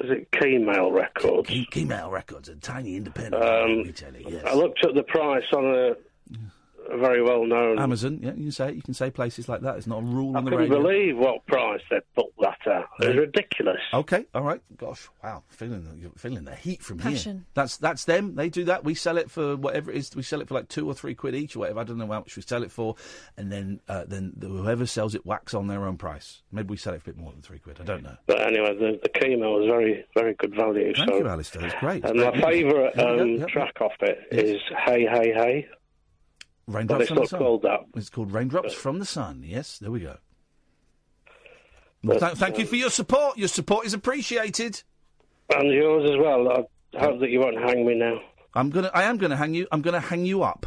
is 0.00 0.10
it 0.10 0.30
Keymail 0.32 0.92
Records? 0.92 1.48
Key, 1.48 1.66
Keymail 1.70 2.10
Records, 2.10 2.48
a 2.48 2.56
tiny 2.56 2.96
independent 2.96 3.42
Um, 3.42 3.82
retailer, 3.84 4.18
yes. 4.18 4.44
I 4.46 4.54
looked 4.54 4.84
at 4.84 4.94
the 4.94 5.02
price 5.04 5.44
on 5.54 5.64
a, 5.64 5.90
a 5.90 5.96
very 6.98 7.22
well 7.22 7.44
known. 7.46 7.78
Amazon, 7.78 8.18
yeah, 8.22 8.30
you 8.34 8.44
can 8.44 8.52
say 8.52 8.68
it. 8.68 8.74
You 8.76 8.82
can 8.82 8.94
say 8.94 9.10
places 9.10 9.48
like 9.48 9.60
that. 9.62 9.76
It's 9.76 9.86
not 9.86 9.98
a 9.98 10.02
rule 10.06 10.34
I 10.34 10.38
on 10.38 10.44
the 10.44 10.50
couldn't 10.52 10.70
radio. 10.70 10.82
believe 10.82 11.16
what 11.18 11.46
price 11.46 11.80
they 11.90 12.00
put 12.14 12.26
that 12.40 12.58
at. 12.66 12.82
It 13.00 13.06
was 13.06 13.14
Yeah. 13.14 13.20
ridiculous. 13.22 13.80
Okay, 13.92 14.26
all 14.34 14.42
right. 14.42 14.60
Gosh, 14.76 15.08
wow, 15.22 15.42
feeling 15.48 15.84
the, 15.84 15.96
you're 16.00 16.10
feeling 16.16 16.44
the 16.44 16.54
heat 16.54 16.82
from 16.82 16.98
here. 16.98 17.12
Passion. 17.12 17.46
That's 17.54 17.76
that's 17.76 18.04
them. 18.04 18.34
They 18.34 18.48
do 18.48 18.64
that. 18.64 18.84
We 18.84 18.94
sell 18.94 19.16
it 19.18 19.30
for 19.30 19.56
whatever 19.56 19.90
it 19.90 19.96
is. 19.96 20.14
We 20.14 20.22
sell 20.22 20.40
it 20.40 20.48
for 20.48 20.54
like 20.54 20.68
two 20.68 20.86
or 20.86 20.94
three 20.94 21.14
quid 21.14 21.34
each 21.34 21.56
or 21.56 21.60
whatever. 21.60 21.80
I 21.80 21.84
don't 21.84 21.98
know 21.98 22.06
how 22.06 22.20
much 22.20 22.36
we 22.36 22.42
sell 22.42 22.62
it 22.62 22.70
for, 22.70 22.96
and 23.36 23.50
then 23.50 23.80
uh, 23.88 24.04
then 24.06 24.32
the, 24.36 24.48
whoever 24.48 24.86
sells 24.86 25.14
it 25.14 25.24
whacks 25.26 25.54
on 25.54 25.66
their 25.66 25.84
own 25.86 25.96
price. 25.96 26.42
Maybe 26.52 26.68
we 26.68 26.76
sell 26.76 26.94
it 26.94 27.02
for 27.02 27.10
a 27.10 27.14
bit 27.14 27.22
more 27.22 27.32
than 27.32 27.42
three 27.42 27.58
quid. 27.58 27.78
I 27.80 27.84
don't 27.84 28.02
know. 28.02 28.16
But 28.26 28.40
anyway, 28.42 28.74
the, 28.76 29.00
the 29.02 29.08
Keymail 29.08 29.58
was 29.60 29.66
very, 29.66 30.04
very 30.16 30.34
good 30.34 30.54
value. 30.54 30.92
Thank 30.94 31.10
so. 31.10 31.18
you, 31.18 31.26
Alistair. 31.28 31.64
It's 31.66 31.74
great. 31.80 32.04
And 32.04 32.20
my 32.20 32.32
favourite 32.40 32.94
There 32.94 33.12
we 33.12 33.16
go. 33.16 33.22
um, 33.22 33.28
Yep. 33.38 33.48
track 33.48 33.80
off 33.80 33.92
it 34.00 34.18
is 34.32 34.60
Hey 34.84 35.06
Hey 35.10 35.32
Hey. 35.32 35.68
Raindrops 36.66 37.10
But 37.10 37.22
it's 37.22 37.32
not 37.32 37.38
called 37.38 37.62
that. 37.62 37.80
It's 37.94 38.08
called 38.08 38.32
Raindrops 38.32 38.72
from 38.72 38.98
the 38.98 39.04
Sun. 39.04 39.42
Yes, 39.44 39.78
there 39.78 39.90
we 39.90 40.00
go. 40.00 40.16
Th- 42.02 42.20
thank 42.20 42.58
you 42.58 42.66
for 42.66 42.74
um, 42.74 42.80
your 42.80 42.90
support. 42.90 43.38
Your 43.38 43.48
support 43.48 43.86
is 43.86 43.94
appreciated. 43.94 44.82
And 45.54 45.70
yours 45.70 46.10
as 46.10 46.16
well. 46.18 46.66
I 46.96 46.98
hope 46.98 47.20
that 47.20 47.30
you 47.30 47.40
won't 47.40 47.58
hang 47.58 47.86
me 47.86 47.94
now. 47.94 48.20
I'm 48.54 48.70
gonna. 48.70 48.90
I 48.94 49.04
am 49.04 49.18
gonna 49.18 49.36
hang 49.36 49.54
you. 49.54 49.66
I'm 49.72 49.82
gonna 49.82 50.00
hang 50.00 50.24
you 50.26 50.42
up. 50.42 50.66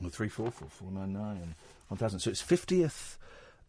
Well, 0.00 0.10
three 0.10 0.28
four 0.28 0.50
four 0.50 0.68
four 0.68 0.90
nine 0.90 1.12
nine 1.12 1.54
one 1.88 1.98
thousand. 1.98 2.20
So 2.20 2.30
it's 2.30 2.40
fiftieth 2.40 3.17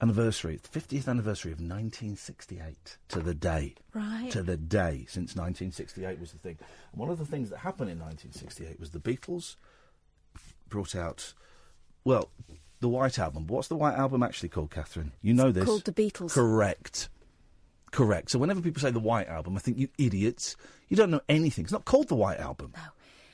anniversary. 0.01 0.59
Fiftieth 0.63 1.07
anniversary 1.07 1.51
of 1.51 1.59
1968 1.59 2.97
to 3.09 3.19
the 3.19 3.33
day. 3.33 3.75
Right. 3.93 4.29
To 4.31 4.41
the 4.41 4.57
day 4.57 5.05
since 5.07 5.35
1968 5.35 6.19
was 6.19 6.31
the 6.31 6.37
thing. 6.37 6.57
And 6.91 6.99
one 6.99 7.09
of 7.09 7.17
the 7.17 7.25
things 7.25 7.49
that 7.49 7.59
happened 7.59 7.89
in 7.89 7.99
1968 7.99 8.79
was 8.79 8.91
the 8.91 8.99
Beatles 8.99 9.55
brought 10.67 10.95
out. 10.95 11.33
Well, 12.03 12.29
the 12.79 12.89
White 12.89 13.19
Album. 13.19 13.47
What's 13.47 13.67
the 13.67 13.75
White 13.75 13.95
Album 13.95 14.23
actually 14.23 14.49
called, 14.49 14.71
Catherine? 14.71 15.11
You 15.21 15.33
know 15.33 15.51
this. 15.51 15.65
called 15.65 15.85
The 15.85 15.91
Beatles. 15.91 16.31
Correct. 16.31 17.09
Correct. 17.91 18.31
So 18.31 18.39
whenever 18.39 18.61
people 18.61 18.81
say 18.81 18.91
the 18.91 18.99
White 18.99 19.27
Album, 19.27 19.55
I 19.57 19.59
think 19.59 19.77
you 19.77 19.89
idiots. 19.97 20.55
You 20.87 20.95
don't 20.95 21.11
know 21.11 21.21
anything. 21.27 21.65
It's 21.65 21.73
not 21.73 21.85
called 21.85 22.07
the 22.07 22.15
White 22.15 22.39
Album. 22.39 22.73
No. 22.75 22.81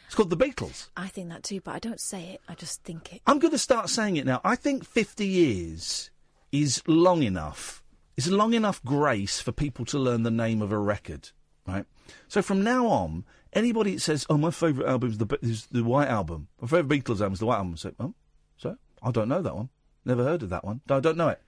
It's 0.06 0.16
called 0.16 0.30
the 0.30 0.38
Beatles. 0.38 0.90
I 0.96 1.08
think 1.08 1.30
that 1.30 1.44
too, 1.44 1.62
but 1.62 1.76
I 1.76 1.80
don't 1.80 2.00
say 2.00 2.30
it. 2.30 2.42
I 2.48 2.54
just 2.54 2.84
think 2.84 3.14
it. 3.14 3.22
I'm 3.28 3.40
going 3.40 3.52
to 3.52 3.58
start 3.58 3.90
saying 3.90 4.18
it 4.18 4.26
now. 4.26 4.40
I 4.44 4.56
think 4.56 4.86
50 4.86 5.28
years 5.28 6.10
is 6.62 6.82
long 6.88 7.24
enough. 7.24 7.84
Is 8.18 8.32
long 8.32 8.54
enough 8.54 8.82
grace 8.84 9.42
for 9.42 9.52
people 9.52 9.84
to 9.86 10.00
learn 10.00 10.24
the 10.24 10.32
name 10.32 10.62
of 10.62 10.72
a 10.72 10.78
record, 10.78 11.32
right? 11.68 11.86
So 12.30 12.42
from 12.42 12.64
now 12.64 12.88
on, 12.88 13.26
anybody 13.52 13.96
that 13.96 14.02
says, 14.02 14.26
"Oh, 14.30 14.38
my 14.38 14.52
favourite 14.52 14.90
album 14.90 15.10
is 15.10 15.18
the 15.18 15.40
is 15.42 15.66
the 15.68 15.84
White 15.84 16.08
Album," 16.08 16.48
my 16.62 16.68
favourite 16.68 17.04
Beatles 17.04 17.20
album 17.20 17.34
is 17.34 17.40
the 17.40 17.46
White 17.46 17.58
Album, 17.58 17.76
say, 17.76 17.92
"Oh, 18.00 18.14
so 18.58 18.78
I 19.04 19.12
don't 19.12 19.28
know 19.28 19.42
that 19.42 19.56
one. 19.56 19.70
Never 20.06 20.24
heard 20.24 20.44
of 20.44 20.50
that 20.50 20.64
one. 20.64 20.80
I 20.90 21.02
don't 21.02 21.18
know 21.18 21.30
it." 21.30 21.42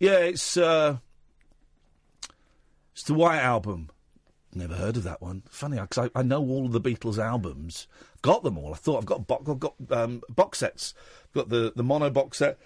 Yeah, 0.00 0.18
it's 0.18 0.56
uh, 0.56 0.96
it's 2.92 3.04
the 3.04 3.14
White 3.14 3.40
Album. 3.40 3.90
Never 4.52 4.74
heard 4.74 4.96
of 4.96 5.04
that 5.04 5.22
one. 5.22 5.44
Funny, 5.48 5.78
because 5.78 6.10
I, 6.14 6.20
I 6.20 6.22
know 6.24 6.40
all 6.40 6.66
of 6.66 6.72
the 6.72 6.80
Beatles 6.80 7.18
albums. 7.18 7.86
Got 8.22 8.42
them 8.42 8.58
all. 8.58 8.74
I 8.74 8.76
thought 8.76 8.98
I've 8.98 9.06
got 9.06 9.26
bo- 9.28 9.44
I've 9.46 9.60
got 9.60 9.74
um, 9.90 10.22
box 10.28 10.58
sets. 10.58 10.94
Got 11.32 11.48
the 11.50 11.72
the 11.76 11.84
mono 11.84 12.10
box 12.10 12.38
set. 12.38 12.58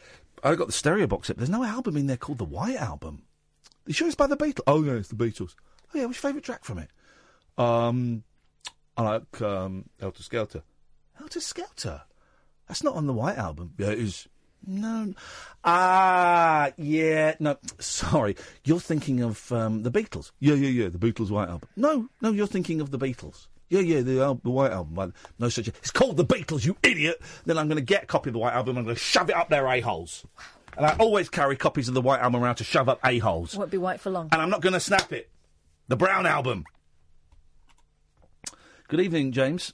I 0.45 0.55
got 0.55 0.67
the 0.67 0.73
stereo 0.73 1.07
box 1.07 1.29
set. 1.29 1.39
There's 1.39 1.51
no 1.51 1.65
album 1.65 1.97
in 1.97 2.07
there 2.07 2.19
called 2.19 2.39
the 2.39 2.45
White 2.45 2.77
Album. 2.77 3.23
You 3.87 3.95
sure 3.95 4.07
it's 4.07 4.17
by 4.17 4.27
the 4.27 4.37
Beatles? 4.37 4.63
Oh 4.67 4.83
yeah, 4.83 4.93
it's 4.93 5.09
the 5.09 5.17
Beatles. 5.17 5.55
Oh 5.95 5.99
yeah, 5.99 6.05
what's 6.05 6.23
your 6.23 6.29
favourite 6.29 6.45
track 6.45 6.65
from 6.65 6.79
it? 6.79 6.91
Um, 7.57 8.25
I 8.97 9.03
like 9.03 9.43
um, 9.43 9.87
Skelter. 10.19 10.63
Helter 11.15 11.41
Skelter. 11.41 12.03
That's 12.69 12.83
not 12.83 12.95
on 12.95 13.07
the 13.07 13.13
White 13.13 13.39
Album. 13.39 13.73
Yeah, 13.79 13.91
it 13.91 13.99
is. 13.99 14.29
No. 14.67 15.15
Ah, 15.65 16.73
yeah. 16.77 17.35
No, 17.39 17.57
sorry. 17.79 18.37
You're 18.65 18.81
thinking 18.81 19.23
of 19.23 19.51
um, 19.53 19.83
the 19.83 19.91
Beatles. 19.91 20.33
Yeah, 20.41 20.55
yeah, 20.55 20.69
yeah. 20.69 20.89
The 20.89 20.99
Beatles 20.99 21.31
White 21.31 21.49
Album. 21.49 21.69
No, 21.77 22.09
no. 22.23 22.33
You're 22.33 22.47
thinking 22.47 22.81
of 22.81 22.91
the 22.91 22.99
Beatles. 22.99 23.47
Yeah, 23.75 23.97
yeah. 23.97 24.01
The, 24.03 24.21
al- 24.23 24.41
the 24.43 24.51
White 24.51 24.71
Album. 24.73 24.95
Well, 24.95 25.13
No 25.39 25.49
such. 25.49 25.69
A, 25.69 25.71
it's 25.79 25.91
called 25.91 26.17
the 26.17 26.25
Beatles. 26.25 26.65
You 26.65 26.77
idiot. 26.83 27.21
Then 27.45 27.59
I'm 27.59 27.67
going 27.67 27.77
to 27.79 27.85
get 27.85 28.05
a 28.05 28.07
copy 28.07 28.31
of 28.31 28.35
the 28.35 28.39
White 28.39 28.55
Album. 28.55 28.77
and 28.77 28.79
I'm 28.81 28.85
going 28.85 28.97
to 28.97 29.01
shove 29.03 29.31
it 29.31 29.37
up 29.37 29.49
their 29.49 29.67
a 29.67 29.81
holes. 29.81 30.25
And 30.77 30.87
I 30.87 30.95
always 30.97 31.29
carry 31.29 31.57
copies 31.57 31.89
of 31.89 31.95
the 31.95 32.01
White 32.01 32.21
Album 32.21 32.43
around 32.43 32.57
to 32.57 32.65
shove 32.65 32.89
up 32.89 33.01
a 33.05 33.19
holes. 33.19 33.57
Won't 33.57 33.71
be 33.71 33.79
white 33.79 34.01
for 34.01 34.11
long. 34.11 34.29
And 34.33 34.41
I'm 34.41 34.51
not 34.51 34.61
going 34.61 34.73
to 34.75 34.81
snap 34.81 35.13
it. 35.13 35.29
The 35.89 35.97
Brown 35.97 36.27
Album. 36.27 36.65
Good 38.89 39.01
evening, 39.01 39.33
James. 39.33 39.73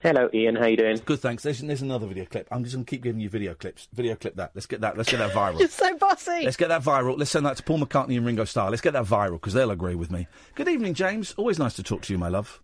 Hello, 0.00 0.28
Iain. 0.32 0.54
How 0.54 0.62
are 0.62 0.68
you 0.68 0.76
doing? 0.76 1.00
Good, 1.04 1.18
thanks. 1.20 1.42
There's, 1.42 1.58
there's 1.60 1.82
another 1.82 2.06
video 2.06 2.24
clip. 2.24 2.46
I'm 2.52 2.62
just 2.62 2.74
going 2.76 2.84
to 2.84 2.90
keep 2.90 3.02
giving 3.02 3.20
you 3.20 3.28
video 3.28 3.54
clips. 3.54 3.88
Video 3.92 4.14
clip 4.14 4.36
that. 4.36 4.52
Let's 4.54 4.66
get 4.66 4.80
that. 4.82 4.96
Let's 4.96 5.10
get 5.10 5.18
that 5.18 5.32
viral. 5.34 5.58
You're 5.58 5.68
so 5.68 5.96
bossy. 5.96 6.44
Let's 6.44 6.56
get 6.56 6.68
that 6.68 6.82
viral. 6.82 7.18
Let's 7.18 7.32
send 7.32 7.46
that 7.46 7.56
to 7.56 7.62
Paul 7.64 7.80
McCartney 7.80 8.16
and 8.16 8.24
Ringo 8.24 8.44
Starr. 8.44 8.70
Let's 8.70 8.82
get 8.82 8.92
that 8.92 9.04
viral 9.06 9.32
because 9.32 9.54
they'll 9.54 9.70
agree 9.72 9.96
with 9.96 10.10
me. 10.10 10.28
Good 10.54 10.68
evening, 10.68 10.94
James. 10.94 11.34
Always 11.36 11.58
nice 11.58 11.74
to 11.74 11.82
talk 11.82 12.02
to 12.02 12.12
you, 12.12 12.18
my 12.18 12.28
love. 12.28 12.62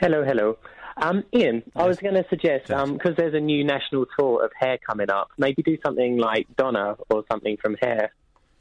Hello, 0.00 0.24
hello. 0.24 0.56
Um, 0.96 1.24
Iain, 1.34 1.62
I 1.76 1.86
was 1.86 1.98
going 1.98 2.14
to 2.14 2.24
suggest 2.28 2.68
because 2.68 3.16
there's 3.16 3.34
a 3.34 3.40
new 3.40 3.64
national 3.64 4.06
tour 4.18 4.44
of 4.44 4.50
Hair 4.58 4.78
coming 4.86 5.10
up. 5.10 5.28
Maybe 5.38 5.62
do 5.62 5.76
something 5.84 6.16
like 6.18 6.46
Donna 6.56 6.96
or 7.10 7.24
something 7.30 7.56
from 7.58 7.76
Hair 7.80 8.10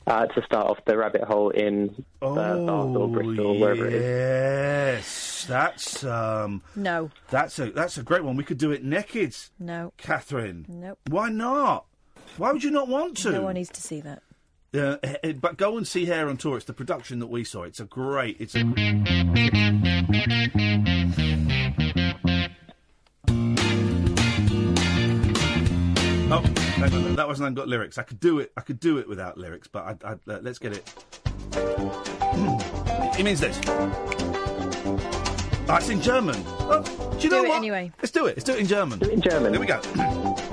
uh, 0.07 0.25
to 0.27 0.41
start 0.43 0.67
off 0.67 0.79
the 0.85 0.97
rabbit 0.97 1.23
hole 1.23 1.49
in 1.49 2.03
uh, 2.21 2.35
Bath 2.35 2.57
or 2.69 3.07
Bristol 3.09 3.47
or 3.47 3.59
wherever 3.59 3.85
it 3.87 3.93
is. 3.93 4.01
Yes, 4.01 5.45
that's 5.47 6.03
um, 6.03 6.61
No. 6.75 7.09
that's 7.29 7.57
a 7.59 7.71
that's 7.71 7.97
a 7.97 8.03
great 8.03 8.23
one. 8.23 8.35
We 8.35 8.43
could 8.43 8.57
do 8.57 8.71
it 8.71 8.83
naked, 8.83 9.35
No. 9.59 9.93
Catherine. 9.97 10.65
Nope. 10.67 10.99
Why 11.09 11.29
not? 11.29 11.85
Why 12.37 12.51
would 12.51 12.63
you 12.63 12.71
not 12.71 12.87
want 12.87 13.17
to? 13.17 13.31
No 13.31 13.41
one 13.43 13.55
needs 13.55 13.69
to 13.69 13.81
see 13.81 14.01
that. 14.01 14.23
Uh, 14.73 14.97
eh, 15.01 15.15
eh, 15.23 15.33
but 15.33 15.57
go 15.57 15.77
and 15.77 15.87
see 15.87 16.05
Hair 16.05 16.29
on 16.29 16.37
Tour. 16.37 16.57
It's 16.57 16.65
the 16.65 16.73
production 16.73 17.19
that 17.19 17.27
we 17.27 17.43
saw. 17.43 17.63
It's 17.63 17.79
a 17.79 17.85
great. 17.85 18.37
It's 18.39 18.55
a. 18.55 18.63
no, 26.79 26.87
no, 26.87 27.15
that 27.15 27.27
wasn't 27.27 27.47
I've 27.47 27.55
got 27.55 27.67
lyrics. 27.67 27.97
I 27.97 28.03
could 28.03 28.19
do 28.19 28.39
it. 28.39 28.51
I 28.55 28.61
could 28.61 28.79
do 28.79 28.97
it 28.97 29.07
without 29.07 29.37
lyrics, 29.37 29.67
but 29.67 29.83
I, 29.83 29.97
I, 30.11 30.13
uh, 30.31 30.39
let's 30.41 30.59
get 30.59 30.73
it. 30.73 30.93
it 33.19 33.23
means 33.23 33.39
this. 33.39 33.59
Oh, 35.71 35.75
it's 35.75 35.89
in 35.89 36.01
German. 36.01 36.35
Oh, 36.61 36.81
do 37.19 37.27
you 37.27 37.29
know 37.29 37.43
it 37.43 37.49
what? 37.49 37.57
anyway. 37.57 37.91
Let's 37.99 38.11
do 38.11 38.25
it. 38.27 38.37
Let's 38.37 38.43
do 38.43 38.53
it 38.53 38.59
in 38.59 38.67
German. 38.67 38.99
Do 38.99 39.07
it 39.07 39.13
in 39.13 39.21
German. 39.21 39.53
Here 39.53 39.59
we 39.59 39.67
go. 39.67 39.81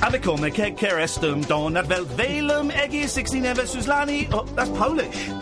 Alle 0.00 0.18
kommer 0.18 0.50
kerestum 0.50 1.42
donat 1.48 1.88
väl 1.88 2.06
velum 2.16 2.70
egi 2.70 3.08
16 3.08 3.54
versus 3.54 3.86
lani. 3.86 4.28
Oh, 4.32 4.46
that's 4.54 4.70
Polish. 4.70 5.28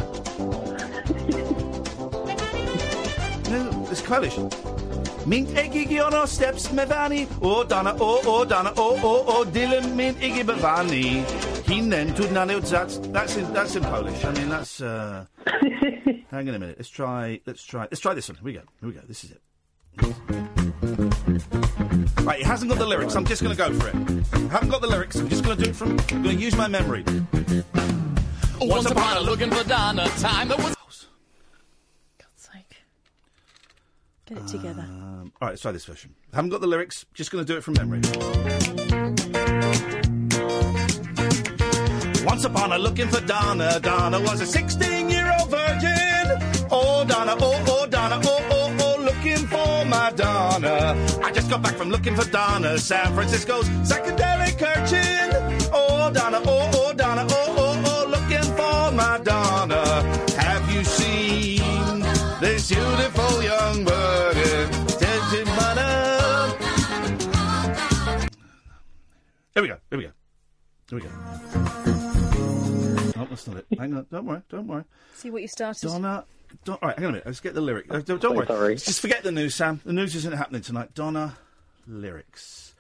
no, 3.51 3.87
it's 3.91 4.01
Polish. 4.03 4.76
Mint 5.27 5.49
egi 5.59 5.87
giono 5.89 6.27
steps 6.27 6.69
mevani. 6.71 7.27
O 7.41 7.65
dana, 7.65 7.95
o, 7.99 8.21
o 8.25 8.45
dana, 8.45 8.73
o, 8.77 8.97
o, 9.03 9.25
o, 9.27 9.45
dilem 9.45 9.95
mint 9.97 10.23
igi 10.23 10.45
bevani. 10.45 11.25
Hinen 11.67 12.15
tudnane 12.15 12.61
that's, 12.61 12.99
that's 12.99 13.37
in, 13.37 13.53
that's 13.53 13.75
in 13.75 13.83
Polish. 13.83 14.25
I 14.25 14.33
mean, 14.33 14.49
that's, 14.49 14.81
uh... 14.81 15.25
hang 16.31 16.49
on 16.49 16.55
a 16.55 16.59
minute. 16.59 16.77
Let's 16.79 16.91
try, 16.91 17.41
let's 17.45 17.65
try, 17.65 17.83
let's 17.91 17.99
try 17.99 18.15
this 18.15 18.29
one. 18.29 18.37
Here 18.37 18.45
we 18.45 18.53
go. 18.53 18.63
Here 18.81 18.89
we 18.89 18.93
go. 18.93 19.01
This 19.09 19.25
is 19.25 19.33
it. 19.33 19.43
Right, 22.23 22.41
it 22.41 22.47
hasn't 22.47 22.71
got 22.71 22.79
the 22.79 22.87
lyrics. 22.87 23.17
I'm 23.17 23.25
just 23.25 23.43
going 23.43 23.57
to 23.57 23.59
go 23.59 23.73
for 23.81 23.89
it. 23.89 23.95
I 24.33 24.39
haven't 24.53 24.69
got 24.69 24.81
the 24.81 24.89
lyrics. 24.89 25.17
I'm 25.17 25.29
just 25.29 25.43
going 25.43 25.57
to 25.57 25.65
do 25.65 25.71
it 25.71 25.75
from. 25.75 25.91
I'm 25.91 26.23
going 26.23 26.37
to 26.37 26.43
use 26.43 26.55
my 26.57 26.69
memory. 26.69 27.05
Once 28.61 28.89
upon 28.89 29.17
a 29.17 29.21
looking 29.21 29.51
for 29.51 29.65
Donna, 29.69 30.09
time 30.21 30.49
that 30.49 30.59
was. 30.59 30.76
Get 34.27 34.39
it 34.39 34.49
together. 34.49 34.83
Um, 34.83 35.33
all 35.41 35.47
right, 35.47 35.53
let's 35.53 35.63
try 35.63 35.71
this 35.71 35.85
version. 35.85 36.13
I 36.33 36.37
haven't 36.37 36.51
got 36.51 36.61
the 36.61 36.67
lyrics. 36.67 37.07
Just 37.15 37.31
going 37.31 37.45
to 37.45 37.53
do 37.53 37.57
it 37.57 37.63
from 37.63 37.75
memory. 37.75 38.01
Once 42.25 42.45
upon 42.45 42.73
a 42.73 42.79
looking 42.79 43.07
for 43.09 43.21
Donna, 43.21 43.79
Donna 43.79 44.21
was 44.21 44.41
a 44.41 44.47
16 44.47 45.11
year 45.11 45.33
old 45.39 45.49
virgin. 45.49 46.67
Oh, 46.73 47.05
Donna, 47.07 47.37
oh, 47.39 47.65
oh, 47.69 47.87
Donna, 47.87 48.21
oh, 48.25 48.49
oh, 48.51 48.77
oh, 48.81 49.01
looking 49.01 49.47
for 49.47 49.85
my 49.85 50.11
Donna. 50.17 51.07
I 51.23 51.31
just 51.31 51.49
got 51.49 51.63
back 51.63 51.77
from 51.77 51.91
looking 51.91 52.17
for 52.17 52.29
Donna, 52.29 52.79
San 52.79 53.15
Francisco's 53.15 53.69
psychedelic 53.69 54.61
urchin. 54.61 55.36
Here 69.57 69.63
we 69.63 69.69
go, 69.69 69.79
here 69.89 69.99
we 69.99 70.05
go. 70.05 70.11
Here 70.91 70.99
we 70.99 71.01
go. 71.01 71.09
Oh, 73.17 73.27
that's 73.31 73.47
not 73.47 73.57
it. 73.57 73.67
Hang 73.79 73.95
on, 73.95 74.07
don't 74.13 74.27
worry, 74.27 74.43
don't 74.51 74.67
worry. 74.67 74.85
See 75.15 75.31
what 75.31 75.41
you 75.41 75.49
started. 75.49 75.89
Donna. 75.89 76.27
Don't, 76.67 76.83
all 76.83 76.91
right, 76.91 76.99
hang 76.99 77.07
on 77.07 77.09
a 77.09 77.13
minute. 77.13 77.27
Let's 77.27 77.41
get 77.41 77.55
the 77.55 77.63
lyric. 77.63 77.87
Uh, 77.89 78.01
don't 78.01 78.21
don't 78.21 78.37
worry. 78.37 78.75
Just 78.75 79.01
forget 79.01 79.23
the 79.23 79.33
news, 79.33 79.55
Sam. 79.55 79.81
The 79.83 79.95
news 79.95 80.15
isn't 80.15 80.35
happening 80.35 80.61
tonight. 80.61 80.93
Donna 80.93 81.39
lyrics. 81.87 82.75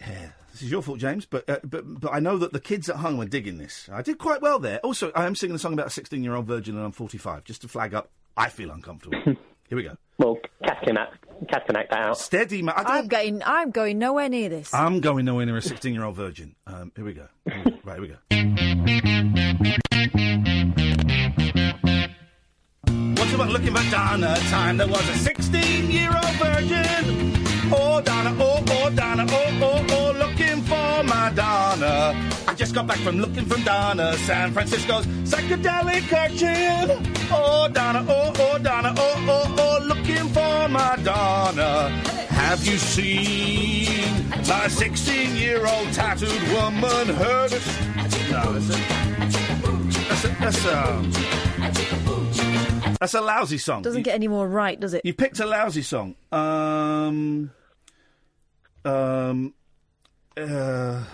Yeah, 0.00 0.30
this 0.50 0.62
is 0.62 0.72
your 0.72 0.82
fault, 0.82 0.98
James. 0.98 1.24
But 1.24 1.48
uh, 1.48 1.60
but 1.62 2.00
but 2.00 2.12
I 2.12 2.18
know 2.18 2.36
that 2.38 2.52
the 2.52 2.58
kids 2.58 2.88
at 2.88 2.96
home 2.96 3.20
are 3.20 3.26
digging 3.26 3.58
this. 3.58 3.88
I 3.92 4.02
did 4.02 4.18
quite 4.18 4.42
well 4.42 4.58
there. 4.58 4.80
Also, 4.80 5.12
I 5.14 5.24
am 5.24 5.36
singing 5.36 5.54
a 5.54 5.60
song 5.60 5.74
about 5.74 5.86
a 5.86 5.90
16 5.90 6.24
year 6.24 6.34
old 6.34 6.46
virgin 6.46 6.74
and 6.74 6.84
I'm 6.84 6.90
45. 6.90 7.44
Just 7.44 7.60
to 7.60 7.68
flag 7.68 7.94
up, 7.94 8.10
I 8.36 8.48
feel 8.48 8.72
uncomfortable. 8.72 9.22
Here 9.68 9.76
we 9.76 9.84
go. 9.84 9.96
Well, 10.18 10.36
catch 10.64 10.82
can 10.82 10.96
act, 10.96 11.24
Cat 11.48 11.66
can 11.66 11.76
act 11.76 11.90
that 11.90 12.00
out. 12.00 12.18
Steady, 12.18 12.62
man. 12.62 12.74
I 12.76 12.82
don't- 12.82 12.92
I'm 12.92 13.08
going. 13.08 13.42
I'm 13.44 13.70
going 13.70 13.98
nowhere 13.98 14.28
near 14.28 14.48
this. 14.48 14.72
I'm 14.74 15.00
going 15.00 15.24
nowhere 15.24 15.46
near 15.46 15.56
a 15.56 15.62
16 15.62 15.94
year 15.94 16.04
old 16.04 16.16
virgin. 16.16 16.54
Um, 16.66 16.92
here 16.94 17.04
we 17.04 17.14
go. 17.14 17.26
right, 17.84 17.98
here 17.98 18.00
we 18.00 18.08
go. 18.08 19.20
Once 23.16 23.32
about 23.34 23.48
looking 23.50 23.74
for 23.74 23.90
Donna, 23.90 24.34
time 24.50 24.76
there 24.76 24.86
was 24.88 25.06
a 25.08 25.14
16 25.16 25.90
year 25.90 26.10
old 26.10 26.34
virgin. 26.36 27.32
Oh, 27.72 28.00
Donna, 28.00 28.34
oh, 28.40 28.64
oh, 28.68 28.90
Donna, 28.90 29.26
oh, 29.28 29.58
oh, 29.62 29.86
oh, 29.90 30.12
looking 30.18 30.29
for 31.30 31.36
my 31.36 31.42
Donna. 31.42 32.30
I 32.46 32.54
just 32.54 32.74
got 32.74 32.86
back 32.86 32.98
from 32.98 33.18
looking 33.18 33.44
from 33.44 33.62
Donna, 33.62 34.16
San 34.18 34.52
Francisco's 34.52 35.06
psychedelic 35.06 36.12
urchin. 36.12 37.06
Oh, 37.30 37.68
Donna, 37.72 38.04
oh, 38.08 38.32
oh, 38.36 38.58
Donna, 38.58 38.94
oh, 38.96 39.26
oh, 39.28 39.54
oh, 39.58 39.84
looking 39.86 40.28
for 40.28 40.68
my 40.68 40.96
Donna. 41.02 41.90
Have 42.30 42.64
you 42.66 42.78
seen 42.78 44.28
my 44.48 44.68
16 44.68 45.36
year 45.36 45.66
old 45.66 45.92
tattooed 45.92 46.42
woman 46.52 47.14
heard 47.16 47.52
it? 47.52 47.62
No, 48.30 48.52
that's 48.52 48.68
a, 48.68 48.78
that's 50.08 50.24
a, 50.24 50.28
that's 50.40 50.64
a, 50.64 51.02
that's 53.00 53.14
a 53.14 53.20
lousy 53.20 53.58
song. 53.58 53.82
Doesn't 53.82 54.02
get 54.02 54.14
any 54.14 54.28
more 54.28 54.48
right, 54.48 54.78
does 54.78 54.94
it? 54.94 55.02
You 55.04 55.14
picked 55.14 55.40
a 55.40 55.46
lousy 55.46 55.82
song. 55.82 56.16
Um, 56.32 57.50
um, 58.84 59.54
uh, 60.36 61.04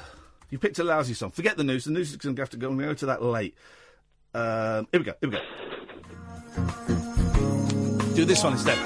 you 0.50 0.58
picked 0.58 0.78
a 0.78 0.84
lousy 0.84 1.14
song. 1.14 1.30
Forget 1.30 1.56
the 1.56 1.64
news. 1.64 1.84
The 1.84 1.92
news 1.92 2.10
is 2.10 2.16
going 2.16 2.36
to 2.36 2.42
have 2.42 2.50
to 2.50 2.56
go. 2.56 2.70
To 2.70 2.76
go 2.76 2.94
to 2.94 3.06
that 3.06 3.22
late. 3.22 3.54
Um, 4.34 4.86
here 4.92 5.00
we 5.00 5.04
go. 5.04 5.14
Here 5.20 5.30
we 5.30 5.36
go. 5.36 5.42
Do 8.14 8.24
this 8.24 8.42
one 8.42 8.54
instead. 8.54 8.78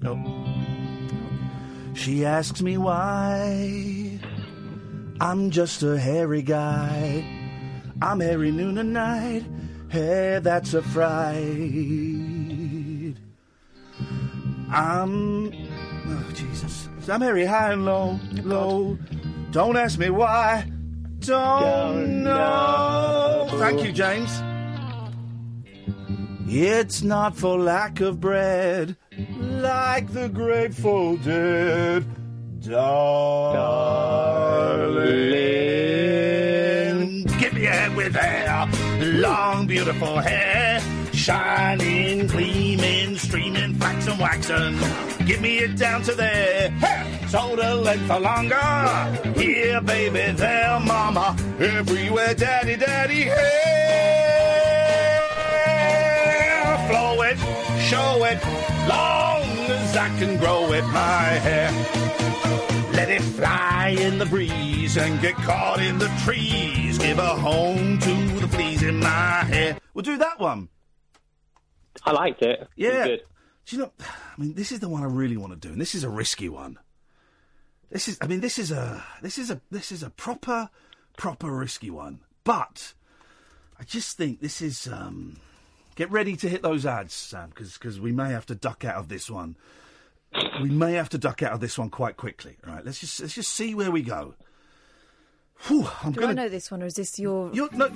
No. 0.00 0.18
She 1.94 2.24
asks 2.24 2.60
me 2.60 2.76
why. 2.76 4.20
I'm 5.20 5.50
just 5.50 5.82
a 5.82 5.98
hairy 5.98 6.42
guy. 6.42 7.24
I'm 8.02 8.20
hairy 8.20 8.50
noon 8.50 8.78
and 8.78 8.92
night. 8.92 9.44
Hey, 9.88 10.40
that's 10.42 10.74
a 10.74 10.82
fright. 10.82 12.43
I'm. 14.74 15.52
Oh, 16.06 16.30
Jesus. 16.34 16.88
I'm 17.08 17.20
very 17.20 17.44
high 17.44 17.72
and 17.72 17.84
low, 17.84 18.18
low. 18.42 18.98
Don't 19.52 19.76
ask 19.76 19.98
me 19.98 20.10
why. 20.10 20.66
Don't 21.20 22.24
know. 22.24 23.46
Thank 23.52 23.84
you, 23.84 23.92
James. 23.92 24.42
It's 26.46 27.02
not 27.02 27.36
for 27.36 27.58
lack 27.58 28.00
of 28.00 28.20
bread, 28.20 28.96
like 29.40 30.12
the 30.12 30.28
grateful 30.28 31.16
dead. 31.18 32.04
Darling, 32.60 32.84
give 37.38 37.52
me 37.52 37.66
a 37.66 37.70
head 37.70 37.94
with 37.94 38.14
hair, 38.14 38.66
long, 39.20 39.66
beautiful 39.66 40.18
hair, 40.18 40.80
shining, 41.12 42.26
gleaming, 42.26 43.03
streaming, 43.84 44.18
flaxen, 44.18 44.18
waxen. 44.18 45.26
Give 45.26 45.40
me 45.40 45.58
it 45.58 45.76
down 45.76 46.02
to 46.02 46.14
there, 46.14 46.70
hey, 46.70 47.26
shoulder 47.28 47.74
length 47.74 48.10
or 48.10 48.20
longer. 48.20 48.56
Here, 49.36 49.80
baby, 49.80 50.32
there, 50.36 50.80
mama, 50.80 51.36
everywhere, 51.58 52.34
daddy, 52.34 52.76
daddy, 52.76 53.22
hair. 53.22 53.68
Flow 56.88 57.22
it, 57.22 57.38
show 57.80 58.24
it, 58.24 58.42
long 58.88 59.42
as 59.70 59.96
I 59.96 60.08
can 60.18 60.38
grow 60.38 60.72
it, 60.72 60.84
my 60.86 61.38
hair. 61.46 61.70
Let 62.92 63.10
it 63.10 63.22
fly 63.22 63.96
in 63.98 64.18
the 64.18 64.26
breeze 64.26 64.96
and 64.96 65.20
get 65.20 65.34
caught 65.36 65.80
in 65.80 65.98
the 65.98 66.08
trees. 66.24 66.98
Give 66.98 67.18
a 67.18 67.34
home 67.34 67.98
to 67.98 68.14
the 68.40 68.48
fleas 68.48 68.82
in 68.82 69.00
my 69.00 69.44
hair. 69.44 69.78
We'll 69.94 70.02
do 70.02 70.16
that 70.18 70.38
one. 70.38 70.68
I 72.04 72.12
liked 72.12 72.42
it. 72.42 72.68
Yeah. 72.76 73.04
Good. 73.06 73.22
Do 73.66 73.76
you 73.76 73.82
know? 73.82 73.92
I 74.00 74.40
mean, 74.40 74.54
this 74.54 74.72
is 74.72 74.80
the 74.80 74.88
one 74.88 75.02
I 75.02 75.06
really 75.06 75.36
want 75.36 75.52
to 75.52 75.58
do, 75.58 75.72
and 75.72 75.80
this 75.80 75.94
is 75.94 76.04
a 76.04 76.10
risky 76.10 76.48
one. 76.48 76.78
This 77.90 78.08
is. 78.08 78.18
I 78.20 78.26
mean, 78.26 78.40
this 78.40 78.58
is 78.58 78.70
a. 78.70 79.04
This 79.22 79.38
is 79.38 79.50
a. 79.50 79.60
This 79.70 79.92
is 79.92 80.02
a 80.02 80.10
proper, 80.10 80.70
proper 81.16 81.50
risky 81.50 81.90
one. 81.90 82.20
But 82.44 82.94
I 83.78 83.84
just 83.84 84.16
think 84.16 84.40
this 84.40 84.60
is. 84.60 84.86
um 84.86 85.38
Get 85.96 86.10
ready 86.10 86.34
to 86.36 86.48
hit 86.48 86.62
those 86.62 86.84
ads, 86.84 87.14
Sam, 87.14 87.52
because 87.54 88.00
we 88.00 88.10
may 88.10 88.30
have 88.30 88.46
to 88.46 88.54
duck 88.56 88.84
out 88.84 88.96
of 88.96 89.08
this 89.08 89.30
one. 89.30 89.56
We 90.60 90.68
may 90.68 90.94
have 90.94 91.08
to 91.10 91.18
duck 91.18 91.40
out 91.40 91.52
of 91.52 91.60
this 91.60 91.78
one 91.78 91.88
quite 91.88 92.16
quickly. 92.16 92.56
All 92.66 92.74
right, 92.74 92.84
let's 92.84 92.98
just 92.98 93.20
let's 93.20 93.34
just 93.34 93.50
see 93.50 93.76
where 93.76 93.92
we 93.92 94.02
go. 94.02 94.34
Whew, 95.68 95.86
I'm 96.02 96.10
Do 96.10 96.20
gonna. 96.20 96.32
I 96.32 96.34
know 96.34 96.48
this 96.48 96.68
one, 96.72 96.82
or 96.82 96.86
is 96.86 96.94
this 96.94 97.16
your? 97.20 97.52
You're, 97.54 97.68
no. 97.72 97.88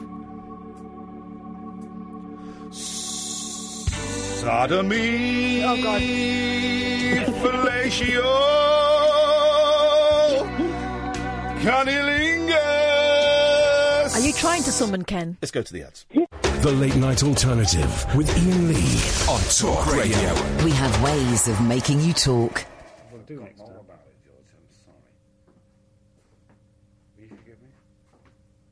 Sodomy. 4.41 5.65
Oh 5.65 5.83
God. 5.83 6.01
Fellatio. 7.43 8.23
Cunnilingus. 11.61 12.55
Are 14.15 14.21
you 14.21 14.33
trying 14.33 14.63
to 14.63 14.71
summon 14.71 15.05
Ken? 15.05 15.37
Let's 15.43 15.51
go 15.51 15.63
to 15.63 15.73
the 15.73 15.83
ads. 15.83 16.07
The 16.63 16.71
Late 16.73 16.95
Night 16.97 17.25
Alternative 17.25 18.07
with 18.17 18.31
Iain 18.31 18.69
Lee 18.69 19.01
on 19.29 19.41
Talk 19.59 19.93
Radio. 19.93 20.35
We 20.65 20.71
have 20.71 21.03
ways 21.03 21.49
of 21.49 21.61
making 21.67 22.01
you 22.01 22.13
talk. 22.13 22.65
We'll 23.13 23.23
do 23.23 23.45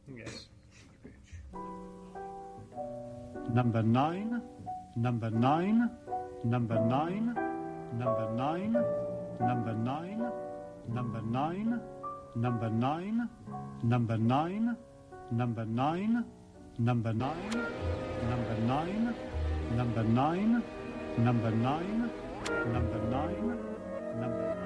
Yes. 0.08 0.46
Number 3.52 3.82
nine, 3.82 4.42
number 4.96 5.30
nine, 5.30 5.90
number 6.42 6.80
nine, 6.80 7.34
number 7.98 8.30
nine, 8.34 8.72
number 9.38 9.74
nine, 9.74 10.32
number 10.88 11.20
nine, 11.22 11.80
number 12.34 12.70
nine, 12.70 13.28
number 13.84 14.16
nine, 14.16 14.76
number 15.30 15.64
nine, 15.66 16.24
number 16.78 17.12
nine, 17.14 17.44
number 18.28 18.64
nine, 18.64 19.14
number 19.76 20.02
nine, 20.04 20.62
number 21.18 21.50
nine, 21.52 22.10
number 22.68 22.98
nine, 23.00 23.60
number 24.20 24.46
Everyone 24.46 24.65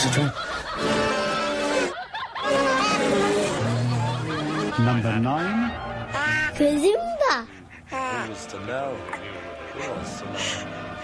Here's 0.00 0.16
the. 0.16 0.22
Number 4.80 5.16
nine. 5.20 5.70
Kazimba. 6.56 7.46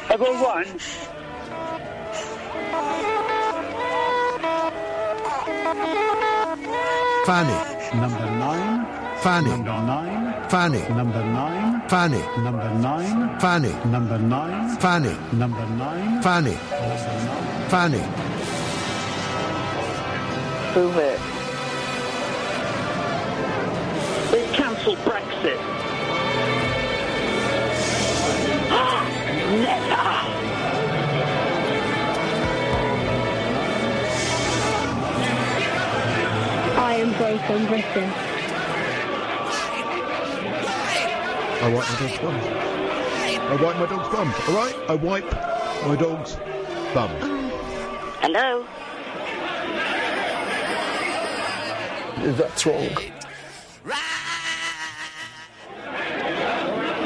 Number 0.09 0.33
one. 0.41 0.65
Fanny. 7.27 7.57
Number 8.01 8.31
nine. 8.41 8.87
Fanny. 9.19 9.51
Number 9.51 9.77
nine. 9.93 10.49
Fanny. 10.49 10.81
Number 10.89 11.25
nine. 11.25 11.89
Fanny. 11.91 12.23
Number 12.39 12.73
nine. 12.81 13.39
Fanny. 13.41 13.73
Number 13.85 14.19
nine. 14.19 14.77
Fanny. 14.79 15.17
Number 15.33 15.67
nine. 15.67 16.23
Fanny. 16.23 16.57
Fanny. 17.69 18.26
Who's 20.77 20.93
it? 20.97 21.21
They 24.31 24.45
cancelled 24.55 24.99
Brexit. 24.99 25.57
Never. 29.63 30.03
I 36.79 36.81
am 37.01 37.11
broken 37.17 37.67
Britain. 37.69 38.11
I 41.63 41.65
wipe 41.73 41.89
my 41.89 41.97
dog's 41.99 42.19
bum. 42.19 42.37
I 43.49 43.51
wipe 43.63 43.79
my 43.79 43.87
dog's 43.87 44.09
bum. 44.15 44.29
All 44.47 44.55
right? 44.55 44.77
I 44.91 44.95
wipe 44.95 45.33
my 45.87 45.97
dog's 45.97 46.37
bum. 46.93 47.11
Hello? 48.21 48.67
that's 52.17 52.65
wrong. 52.67 52.89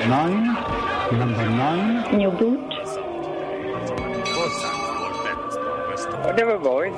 Nine, 0.08 0.54
number 1.18 1.48
nine. 1.48 2.16
New 2.16 2.30
boot. 2.30 2.60
Whatever, 6.24 6.58
boy. 6.58 6.92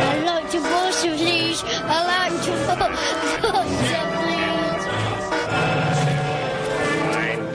I 0.00 0.22
like 0.24 0.50
to 0.50 0.58
water, 0.60 1.16
please. 1.16 1.62
A 1.62 1.86
lot 1.86 2.30
of 2.32 2.48
water. 3.42 3.67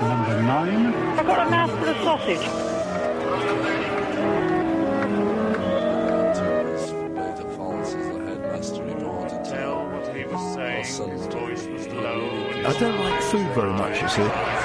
number 0.00 0.42
nine, 0.42 0.94
I've 1.18 1.26
got 1.26 1.46
a 1.46 1.50
mouthful 1.50 1.88
of 1.88 1.96
sausage. 1.98 2.76
tell 9.48 9.88
what 9.90 10.16
he 10.16 10.24
was 10.24 10.54
saying. 10.54 10.84
His 10.84 11.26
voice 11.26 11.66
was 11.66 11.86
low. 11.88 12.20
and 12.54 12.66
I 12.66 12.78
don't 12.78 12.98
like 12.98 13.22
food 13.22 13.46
very 13.54 13.72
much, 13.72 14.02
you 14.02 14.08
see. 14.08 14.55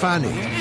Fanny. 0.00 0.59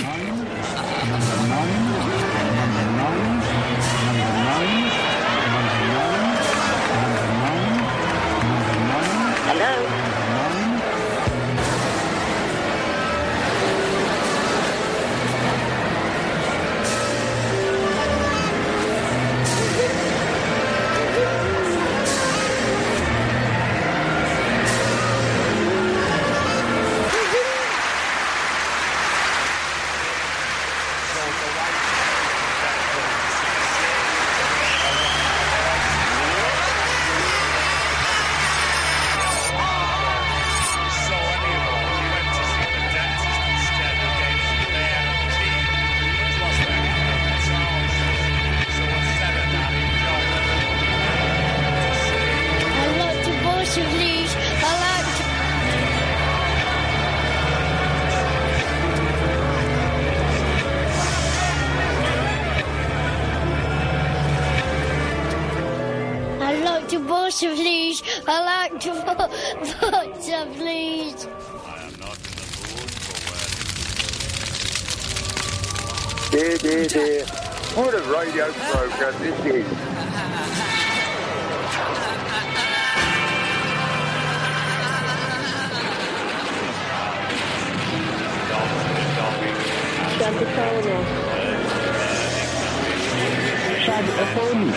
Home. 94.35 94.69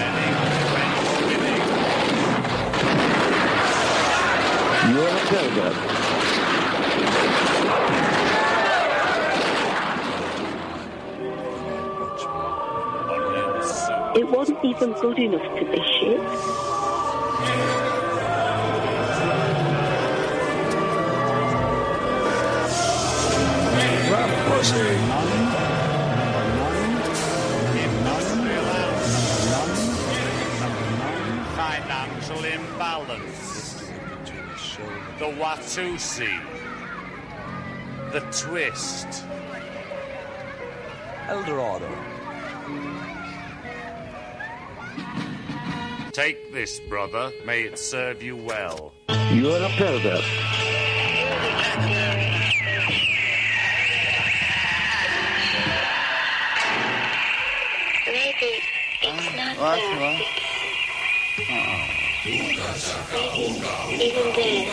You're 4.89 5.09
a 5.09 5.21
builder. 5.31 5.73
It 14.15 14.31
wasn't 14.31 14.65
even 14.65 14.93
good 14.93 15.19
enough 15.19 15.59
to 15.59 15.65
be 15.65 15.83
shit. 16.01 16.21
Financial 24.63 25.72
imbalance. 32.83 33.81
The 35.21 35.27
Watusi. 35.39 36.41
The 38.11 38.21
twist. 38.33 39.25
Eldorado. 41.29 41.89
Take 46.11 46.53
this, 46.53 46.81
brother. 46.81 47.31
May 47.47 47.63
it 47.63 47.79
serve 47.79 48.21
you 48.21 48.37
well. 48.37 48.93
You're 49.31 49.63
a 49.63 49.69
pervert. 49.77 50.25
Maybe 58.07 58.61
it's 59.03 59.37
not 59.37 59.57
What? 59.57 59.99
there. 59.99 60.22
Even 62.25 62.55
then, 64.37 64.69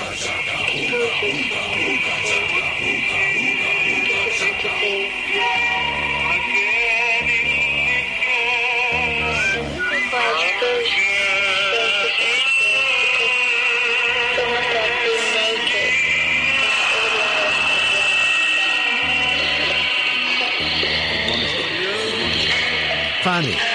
Fanny. 23.23 23.55
I 23.55 23.68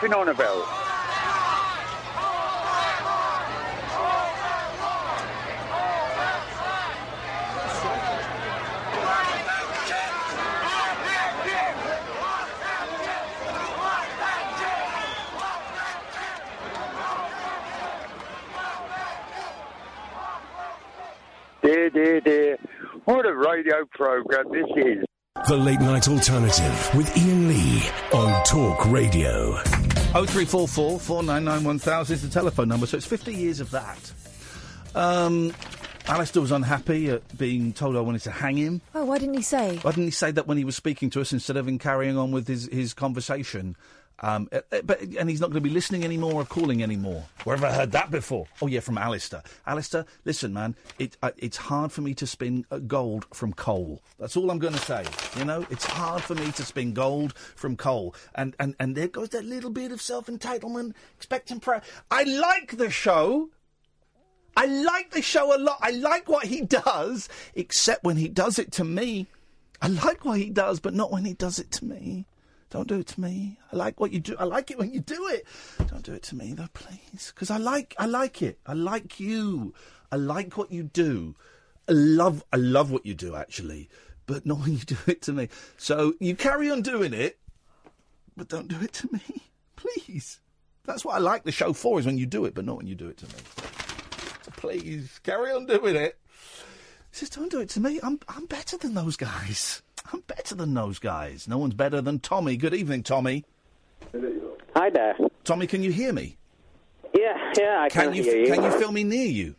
Beefing 0.00 0.14
on 0.14 0.28
about? 0.28 0.64
Dear, 21.60 21.90
dear, 21.90 22.20
dear. 22.20 22.58
What 23.04 23.26
a 23.26 23.34
radio 23.34 23.84
program 23.92 24.52
this 24.52 24.64
is. 24.76 25.04
The 25.48 25.56
Late 25.56 25.80
Night 25.80 26.08
Alternative 26.08 26.90
with 26.94 27.16
Iain 27.16 27.48
Lee 27.48 27.82
on 28.12 28.44
Talk 28.44 28.84
Radio. 28.92 29.87
0344 30.12 31.00
499 31.00 31.64
1000 31.64 32.14
is 32.14 32.22
the 32.22 32.30
telephone 32.30 32.66
number, 32.66 32.86
so 32.86 32.96
it's 32.96 33.04
50 33.04 33.34
years 33.34 33.60
of 33.60 33.70
that. 33.72 34.12
Um, 34.94 35.52
Alistair 36.06 36.40
was 36.40 36.50
unhappy 36.50 37.10
at 37.10 37.36
being 37.36 37.74
told 37.74 37.94
I 37.94 38.00
wanted 38.00 38.22
to 38.22 38.30
hang 38.30 38.56
him. 38.56 38.80
Oh, 38.94 39.04
why 39.04 39.18
didn't 39.18 39.34
he 39.34 39.42
say? 39.42 39.76
Why 39.82 39.90
didn't 39.90 40.06
he 40.06 40.10
say 40.10 40.30
that 40.30 40.46
when 40.46 40.56
he 40.56 40.64
was 40.64 40.76
speaking 40.76 41.10
to 41.10 41.20
us 41.20 41.34
instead 41.34 41.58
of 41.58 41.68
in 41.68 41.78
carrying 41.78 42.16
on 42.16 42.32
with 42.32 42.48
his, 42.48 42.70
his 42.72 42.94
conversation? 42.94 43.76
Um, 44.20 44.48
uh, 44.50 44.60
uh, 44.72 44.82
but 44.82 45.00
and 45.00 45.30
he's 45.30 45.40
not 45.40 45.50
going 45.50 45.62
to 45.62 45.68
be 45.68 45.70
listening 45.70 46.04
anymore 46.04 46.34
or 46.34 46.44
calling 46.44 46.82
anymore. 46.82 47.24
Where 47.44 47.56
have 47.56 47.64
I 47.64 47.72
heard 47.72 47.92
that 47.92 48.10
before? 48.10 48.46
Oh 48.60 48.66
yeah, 48.66 48.80
from 48.80 48.98
Alistair. 48.98 49.42
Alistair, 49.66 50.06
listen, 50.24 50.52
man, 50.52 50.74
it 50.98 51.16
uh, 51.22 51.30
it's 51.36 51.56
hard 51.56 51.92
for 51.92 52.00
me 52.00 52.14
to 52.14 52.26
spin 52.26 52.66
uh, 52.70 52.78
gold 52.78 53.26
from 53.32 53.52
coal. 53.52 54.02
That's 54.18 54.36
all 54.36 54.50
I'm 54.50 54.58
going 54.58 54.74
to 54.74 54.80
say. 54.80 55.04
You 55.36 55.44
know, 55.44 55.64
it's 55.70 55.84
hard 55.84 56.22
for 56.22 56.34
me 56.34 56.50
to 56.52 56.64
spin 56.64 56.94
gold 56.94 57.34
from 57.36 57.76
coal. 57.76 58.14
And 58.34 58.56
and 58.58 58.74
and 58.80 58.96
there 58.96 59.08
goes 59.08 59.28
that 59.30 59.44
little 59.44 59.70
bit 59.70 59.92
of 59.92 60.02
self 60.02 60.26
entitlement, 60.26 60.94
expecting 61.16 61.60
prayer. 61.60 61.82
I 62.10 62.24
like 62.24 62.76
the 62.76 62.90
show. 62.90 63.50
I 64.56 64.66
like 64.66 65.12
the 65.12 65.22
show 65.22 65.56
a 65.56 65.58
lot. 65.58 65.78
I 65.80 65.92
like 65.92 66.28
what 66.28 66.46
he 66.46 66.62
does, 66.62 67.28
except 67.54 68.02
when 68.02 68.16
he 68.16 68.26
does 68.26 68.58
it 68.58 68.72
to 68.72 68.84
me. 68.84 69.28
I 69.80 69.86
like 69.86 70.24
what 70.24 70.38
he 70.38 70.50
does, 70.50 70.80
but 70.80 70.94
not 70.94 71.12
when 71.12 71.24
he 71.24 71.34
does 71.34 71.60
it 71.60 71.70
to 71.72 71.84
me. 71.84 72.26
Don't 72.70 72.86
do 72.88 72.98
it 72.98 73.06
to 73.08 73.20
me. 73.20 73.58
I 73.72 73.76
like 73.76 73.98
what 73.98 74.12
you 74.12 74.20
do. 74.20 74.36
I 74.38 74.44
like 74.44 74.70
it 74.70 74.78
when 74.78 74.92
you 74.92 75.00
do 75.00 75.26
it. 75.28 75.46
Don't 75.86 76.02
do 76.02 76.12
it 76.12 76.22
to 76.24 76.36
me, 76.36 76.52
though, 76.52 76.68
please. 76.74 77.32
Because 77.34 77.50
I 77.50 77.56
like, 77.56 77.94
I 77.98 78.06
like 78.06 78.42
it. 78.42 78.58
I 78.66 78.74
like 78.74 79.18
you. 79.18 79.72
I 80.12 80.16
like 80.16 80.56
what 80.58 80.70
you 80.70 80.82
do. 80.82 81.34
I 81.88 81.92
love, 81.92 82.44
I 82.52 82.56
love 82.56 82.90
what 82.90 83.06
you 83.06 83.14
do, 83.14 83.34
actually. 83.34 83.88
But 84.26 84.44
not 84.44 84.58
when 84.62 84.72
you 84.72 84.84
do 84.84 84.98
it 85.06 85.22
to 85.22 85.32
me. 85.32 85.48
So 85.78 86.14
you 86.20 86.36
carry 86.36 86.70
on 86.70 86.82
doing 86.82 87.14
it, 87.14 87.38
but 88.36 88.48
don't 88.48 88.68
do 88.68 88.80
it 88.82 88.92
to 88.94 89.08
me, 89.12 89.22
please. 89.76 90.40
That's 90.84 91.04
what 91.04 91.14
I 91.14 91.18
like 91.18 91.44
the 91.44 91.52
show 91.52 91.72
for, 91.72 91.98
is 91.98 92.06
when 92.06 92.18
you 92.18 92.26
do 92.26 92.44
it, 92.44 92.54
but 92.54 92.64
not 92.64 92.76
when 92.76 92.86
you 92.86 92.94
do 92.94 93.08
it 93.08 93.16
to 93.18 93.26
me. 93.26 93.42
So 94.42 94.50
please 94.52 95.20
carry 95.22 95.52
on 95.52 95.66
doing 95.66 95.96
it. 95.96 96.18
Just 97.12 97.34
don't 97.34 97.50
do 97.50 97.60
it 97.60 97.70
to 97.70 97.80
me. 97.80 97.98
I'm 98.02 98.20
I'm 98.28 98.46
better 98.46 98.76
than 98.76 98.94
those 98.94 99.16
guys. 99.16 99.82
I'm 100.12 100.20
better 100.20 100.54
than 100.54 100.74
those 100.74 100.98
guys. 100.98 101.46
No 101.48 101.58
one's 101.58 101.74
better 101.74 102.00
than 102.00 102.18
Tommy. 102.20 102.56
Good 102.56 102.74
evening, 102.74 103.02
Tommy. 103.02 103.44
Hi 104.74 104.90
there. 104.90 105.16
Tommy, 105.44 105.66
can 105.66 105.82
you 105.82 105.90
hear 105.92 106.12
me? 106.12 106.36
Yeah, 107.14 107.52
yeah, 107.58 107.80
I 107.82 107.88
Can 107.88 108.06
can 108.06 108.14
you 108.14 108.22
hear 108.22 108.38
you. 108.38 108.46
can 108.52 108.62
you 108.62 108.70
feel 108.78 108.92
me 108.92 109.04
near 109.04 109.26
you? 109.26 109.54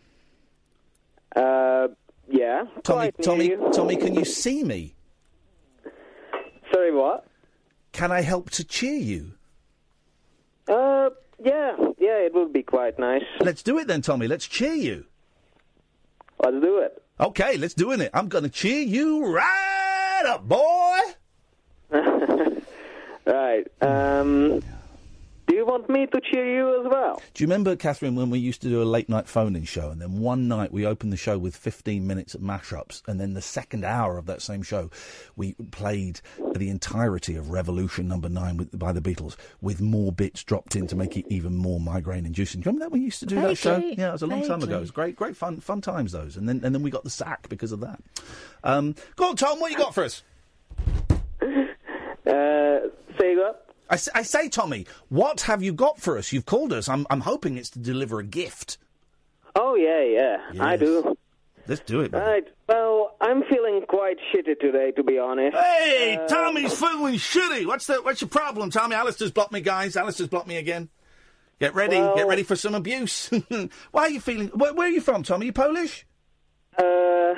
Uh, 1.35 1.89
yeah. 2.27 2.63
Tommy, 2.83 3.11
Tommy. 3.21 3.55
Tommy, 3.73 3.95
can 3.95 4.15
you 4.15 4.25
see 4.25 4.63
me? 4.63 4.93
Sorry, 6.71 6.93
what? 6.93 7.25
Can 7.91 8.11
I 8.11 8.21
help 8.21 8.49
to 8.51 8.63
cheer 8.63 8.97
you? 8.97 9.33
Uh, 10.67 11.09
yeah, 11.43 11.75
yeah, 11.97 12.17
it 12.19 12.33
would 12.33 12.53
be 12.53 12.63
quite 12.63 12.99
nice. 12.99 13.23
Let's 13.41 13.63
do 13.63 13.77
it 13.79 13.87
then, 13.87 14.01
Tommy. 14.01 14.27
Let's 14.27 14.47
cheer 14.47 14.73
you. 14.73 15.05
Let's 16.43 16.61
do 16.61 16.77
it. 16.79 17.01
Okay, 17.19 17.57
let's 17.57 17.73
do 17.73 17.91
it. 17.91 18.09
I'm 18.13 18.27
going 18.29 18.43
to 18.43 18.49
cheer 18.49 18.81
you 18.81 19.25
right 19.25 19.78
up, 20.25 20.47
boy. 20.47 20.99
Right. 23.25 23.67
Um, 23.81 24.63
do 25.49 25.55
you 25.55 25.65
want 25.65 25.89
me 25.89 26.05
to 26.05 26.21
cheer 26.21 26.45
you 26.45 26.79
as 26.79 26.87
well? 26.89 27.21
Do 27.33 27.43
you 27.43 27.47
remember, 27.47 27.75
Catherine, 27.75 28.15
when 28.15 28.29
we 28.29 28.37
used 28.37 28.61
to 28.61 28.69
do 28.69 28.83
a 28.83 28.85
late 28.85 29.09
night 29.09 29.27
phone-in 29.27 29.63
show, 29.63 29.89
and 29.89 29.99
then 29.99 30.19
one 30.19 30.47
night 30.47 30.71
we 30.71 30.85
opened 30.85 31.11
the 31.11 31.17
show 31.17 31.39
with 31.39 31.55
15 31.55 32.05
minutes 32.05 32.35
of 32.35 32.41
mashups, 32.41 33.01
and 33.07 33.19
then 33.19 33.33
the 33.33 33.41
second 33.41 33.83
hour 33.83 34.19
of 34.19 34.27
that 34.27 34.43
same 34.43 34.61
show, 34.61 34.91
we 35.35 35.55
played 35.71 36.21
the 36.55 36.69
entirety 36.69 37.35
of 37.35 37.49
Revolution 37.49 38.07
Number 38.07 38.29
Nine 38.29 38.57
with, 38.57 38.77
by 38.77 38.91
the 38.91 39.01
Beatles, 39.01 39.35
with 39.59 39.81
more 39.81 40.11
bits 40.11 40.43
dropped 40.43 40.75
in 40.75 40.85
to 40.85 40.95
make 40.95 41.17
it 41.17 41.25
even 41.29 41.55
more 41.55 41.79
migraine-inducing. 41.79 42.61
Do 42.61 42.69
you 42.69 42.71
remember 42.71 42.85
that 42.85 42.91
we 42.91 43.03
used 43.03 43.19
to 43.21 43.25
do 43.25 43.41
that 43.41 43.57
show? 43.57 43.77
Yeah, 43.77 44.09
it 44.09 44.11
was 44.11 44.21
a 44.21 44.27
long 44.27 44.47
time 44.47 44.61
ago. 44.61 44.77
It 44.77 44.81
was 44.81 44.91
great, 44.91 45.15
great 45.15 45.35
fun, 45.35 45.59
fun 45.61 45.81
times 45.81 46.11
those, 46.11 46.37
and 46.37 46.47
then 46.47 46.61
and 46.63 46.75
then 46.75 46.83
we 46.83 46.91
got 46.91 47.03
the 47.03 47.09
sack 47.09 47.49
because 47.49 47.71
of 47.71 47.79
that. 47.79 47.99
Um, 48.63 48.93
go 49.15 49.29
on, 49.29 49.35
Tom. 49.35 49.59
What 49.59 49.71
you 49.71 49.77
got 49.77 49.95
for 49.95 50.03
us? 50.03 50.21
Uh, 52.27 52.81
say 53.17 53.35
what? 53.35 53.68
I, 53.89 53.97
I 54.15 54.21
say, 54.23 54.49
Tommy, 54.49 54.85
what 55.09 55.41
have 55.41 55.63
you 55.63 55.73
got 55.73 55.99
for 55.99 56.17
us? 56.17 56.31
You've 56.31 56.45
called 56.45 56.71
us. 56.73 56.87
I'm, 56.87 57.07
I'm 57.09 57.21
hoping 57.21 57.57
it's 57.57 57.69
to 57.71 57.79
deliver 57.79 58.19
a 58.19 58.23
gift. 58.23 58.77
Oh 59.55 59.75
yeah, 59.75 60.03
yeah, 60.53 60.63
I 60.63 60.77
do. 60.77 61.17
Let's 61.67 61.81
do 61.81 62.01
it. 62.01 62.11
man. 62.11 62.21
Right. 62.21 62.47
Well, 62.67 63.15
I'm 63.21 63.43
feeling 63.43 63.83
quite 63.87 64.17
shitty 64.33 64.59
today, 64.59 64.91
to 64.91 65.03
be 65.03 65.19
honest. 65.19 65.55
Hey, 65.57 66.17
Uh, 66.19 66.27
Tommy's 66.27 66.73
feeling 66.79 67.15
shitty. 67.15 67.65
What's 67.65 67.85
the 67.87 67.95
What's 68.01 68.21
your 68.21 68.29
problem, 68.29 68.69
Tommy? 68.71 68.95
Alistair's 68.95 69.31
blocked 69.31 69.51
me, 69.51 69.61
guys. 69.61 69.95
Alistair's 69.97 70.29
blocked 70.29 70.47
me 70.47 70.57
again. 70.57 70.89
Get 71.59 71.75
ready. 71.75 71.97
Well- 71.97 72.15
Get 72.15 72.27
ready 72.27 72.43
for 72.43 72.55
some 72.55 72.73
abuse. 72.75 73.29
Why 73.91 74.03
are 74.03 74.09
you 74.09 74.19
feeling? 74.21 74.47
Where, 74.49 74.73
where 74.73 74.87
are 74.87 74.91
you 74.91 75.01
from, 75.01 75.23
Tommy? 75.23 75.47
You 75.47 75.53
Polish? 75.53 76.05
Uh, 76.77 77.33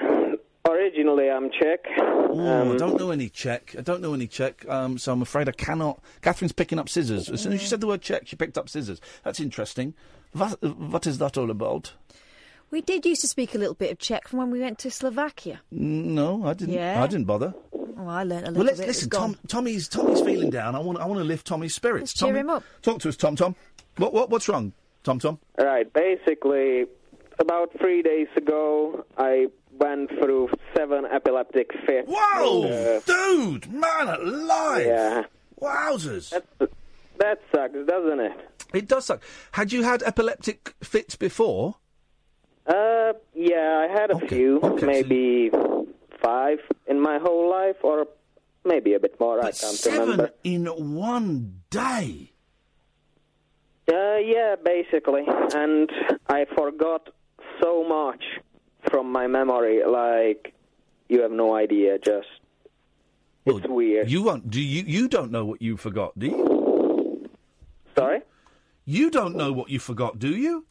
originally 0.71 1.29
I'm 1.29 1.49
Czech. 1.51 1.79
Oh, 1.97 2.39
Um, 2.39 2.71
I 2.71 2.77
don't 2.77 2.97
know 2.99 3.11
any 3.11 3.29
Czech. 3.29 3.75
I 3.77 3.81
don't 3.81 4.01
know 4.01 4.13
any 4.13 4.27
Czech, 4.27 4.67
um, 4.69 4.97
so 4.97 5.11
I'm 5.11 5.21
afraid 5.21 5.47
I 5.49 5.51
cannot. 5.51 6.01
Catherine's 6.21 6.51
picking 6.53 6.79
up 6.79 6.89
scissors. 6.89 7.29
As 7.29 7.41
soon 7.41 7.53
as 7.53 7.61
she 7.61 7.67
said 7.67 7.81
the 7.81 7.87
word 7.87 8.01
Czech, 8.01 8.27
she 8.27 8.35
picked 8.35 8.57
up 8.57 8.69
scissors. 8.69 9.01
That's 9.23 9.39
interesting. 9.39 9.93
What, 10.33 10.61
what 10.63 11.05
is 11.07 11.17
that 11.17 11.37
all 11.37 11.51
about? 11.51 11.93
We 12.69 12.79
did 12.81 13.05
used 13.05 13.19
to 13.21 13.27
speak 13.27 13.53
a 13.53 13.57
little 13.57 13.73
bit 13.75 13.91
of 13.91 13.99
Czech 13.99 14.29
from 14.29 14.39
when 14.39 14.49
we 14.49 14.59
went 14.61 14.79
to 14.79 14.91
Slovakia. 14.91 15.59
No, 15.71 16.45
I 16.45 16.53
didn't. 16.53 16.73
Yeah? 16.75 17.03
I 17.03 17.07
didn't 17.07 17.25
bother. 17.25 17.53
Oh, 17.73 18.07
I 18.07 18.23
learnt 18.23 18.47
a 18.47 18.51
little 18.51 18.53
bit. 18.53 18.57
Well, 18.57 18.65
let's 18.65 18.79
bit. 18.79 18.87
listen. 18.87 19.09
Tom, 19.09 19.37
Tommy's 19.47 19.89
Tommy's 19.89 20.21
feeling 20.21 20.49
down. 20.49 20.73
I 20.75 20.79
want 20.79 20.97
I 20.99 21.05
want 21.05 21.19
to 21.19 21.25
lift 21.25 21.45
Tommy's 21.45 21.75
spirits. 21.75 22.13
Let's 22.13 22.13
cheer 22.13 22.35
him 22.37 22.49
up. 22.49 22.63
Talk 22.81 22.99
to 23.01 23.09
us, 23.09 23.17
Tom. 23.17 23.35
Tom. 23.35 23.55
What 23.97 24.13
what 24.13 24.29
what's 24.29 24.47
wrong, 24.47 24.71
Tom? 25.03 25.19
Tom. 25.19 25.37
Right. 25.59 25.91
Basically, 25.91 26.85
about 27.39 27.77
three 27.77 28.01
days 28.01 28.27
ago, 28.37 29.05
I 29.17 29.47
went 29.81 30.09
through 30.19 30.49
seven 30.75 31.05
epileptic 31.05 31.71
fits. 31.85 32.07
Whoa, 32.09 32.63
Uh, 32.69 32.99
dude, 33.05 33.71
man 33.73 34.07
alive! 34.07 34.85
Yeah. 34.85 35.23
Wowzers! 35.61 36.29
that 37.19 37.39
sucks, 37.53 37.73
doesn't 37.87 38.19
it? 38.19 38.31
It 38.73 38.87
does 38.87 39.05
suck. 39.05 39.21
Had 39.51 39.71
you 39.73 39.83
had 39.83 40.01
epileptic 40.03 40.73
fits 40.81 41.15
before? 41.15 41.75
Uh, 42.65 43.13
yeah, 43.33 43.85
I 43.89 43.91
had 43.91 44.11
a 44.11 44.19
few, 44.27 44.59
maybe 44.81 45.51
five 46.23 46.59
in 46.87 46.99
my 47.01 47.17
whole 47.19 47.49
life, 47.49 47.77
or 47.83 48.07
maybe 48.63 48.93
a 48.93 48.99
bit 48.99 49.19
more. 49.19 49.39
I 49.39 49.51
can't 49.51 49.55
Seven 49.55 49.99
remember. 50.01 50.31
in 50.43 50.65
one 50.95 51.61
day. 51.69 52.31
Uh, 53.91 54.17
yeah, 54.17 54.55
basically, 54.63 55.25
and 55.53 55.89
I 56.29 56.45
forgot 56.55 57.09
so 57.61 57.83
much 57.83 58.23
from 58.89 59.11
my 59.11 59.27
memory. 59.27 59.81
Like, 59.85 60.53
you 61.09 61.21
have 61.21 61.31
no 61.31 61.55
idea. 61.55 61.97
Just 61.99 62.27
it's 63.45 63.67
weird. 63.67 64.09
You 64.09 64.23
won't. 64.23 64.49
Do 64.49 64.61
you? 64.61 64.83
You 64.83 65.07
don't 65.07 65.31
know 65.31 65.45
what 65.45 65.61
you 65.61 65.77
forgot, 65.77 66.17
do 66.17 66.27
you? 66.27 67.29
Sorry. 67.95 68.21
You 68.85 69.09
don't 69.11 69.35
know 69.35 69.51
what 69.51 69.69
you 69.69 69.79
forgot, 69.79 70.19
do 70.19 70.29
you? 70.29 70.65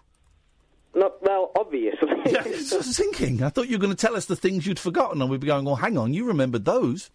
Not 0.95 1.23
well, 1.23 1.53
obviously. 1.57 2.09
Yeah, 2.27 2.43
I 2.45 2.77
was 2.77 2.97
thinking. 2.97 3.43
I 3.43 3.49
thought 3.49 3.69
you 3.69 3.77
were 3.77 3.81
going 3.81 3.97
to 3.97 4.07
tell 4.07 4.15
us 4.15 4.27
the 4.27 4.37
things 4.37 4.67
you'd 4.67 4.79
forgotten, 4.79 5.21
and 5.23 5.31
we'd 5.31 5.41
be 5.41 5.47
going, 5.47 5.67
"Oh, 5.67 5.75
hang 5.75 5.97
on, 5.97 6.13
you 6.13 6.27
remembered 6.27 6.65
those." 6.65 7.11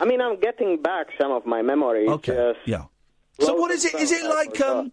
I 0.00 0.04
mean, 0.04 0.20
I'm 0.20 0.40
getting 0.40 0.80
back 0.80 1.08
some 1.20 1.32
of 1.32 1.44
my 1.44 1.60
memories. 1.62 2.08
Okay. 2.08 2.54
Yeah. 2.64 2.84
So 3.40 3.54
what 3.54 3.70
is 3.70 3.84
it? 3.84 3.94
Is 3.94 4.10
it 4.10 4.24
like? 4.24 4.60
Um, 4.60 4.92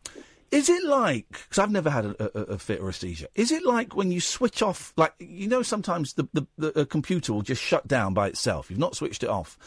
is 0.52 0.70
it 0.70 0.84
like? 0.84 1.28
Because 1.30 1.60
I've 1.60 1.72
never 1.72 1.90
had 1.90 2.06
a, 2.06 2.24
a, 2.38 2.42
a 2.54 2.58
fit 2.58 2.80
or 2.80 2.90
a 2.90 2.94
seizure. 2.94 3.28
Is 3.36 3.52
it 3.52 3.66
like 3.66 3.96
when 3.96 4.12
you 4.12 4.22
switch 4.22 4.62
off? 4.62 4.94
Like 4.96 5.14
you 5.20 5.48
know, 5.48 5.62
sometimes 5.62 6.14
the, 6.14 6.28
the, 6.34 6.48
the 6.58 6.82
a 6.82 6.86
computer 6.86 7.34
will 7.34 7.42
just 7.42 7.62
shut 7.62 7.88
down 7.88 8.14
by 8.14 8.28
itself. 8.28 8.70
You've 8.70 8.80
not 8.80 8.96
switched 8.96 9.24
it 9.24 9.30
off, 9.30 9.58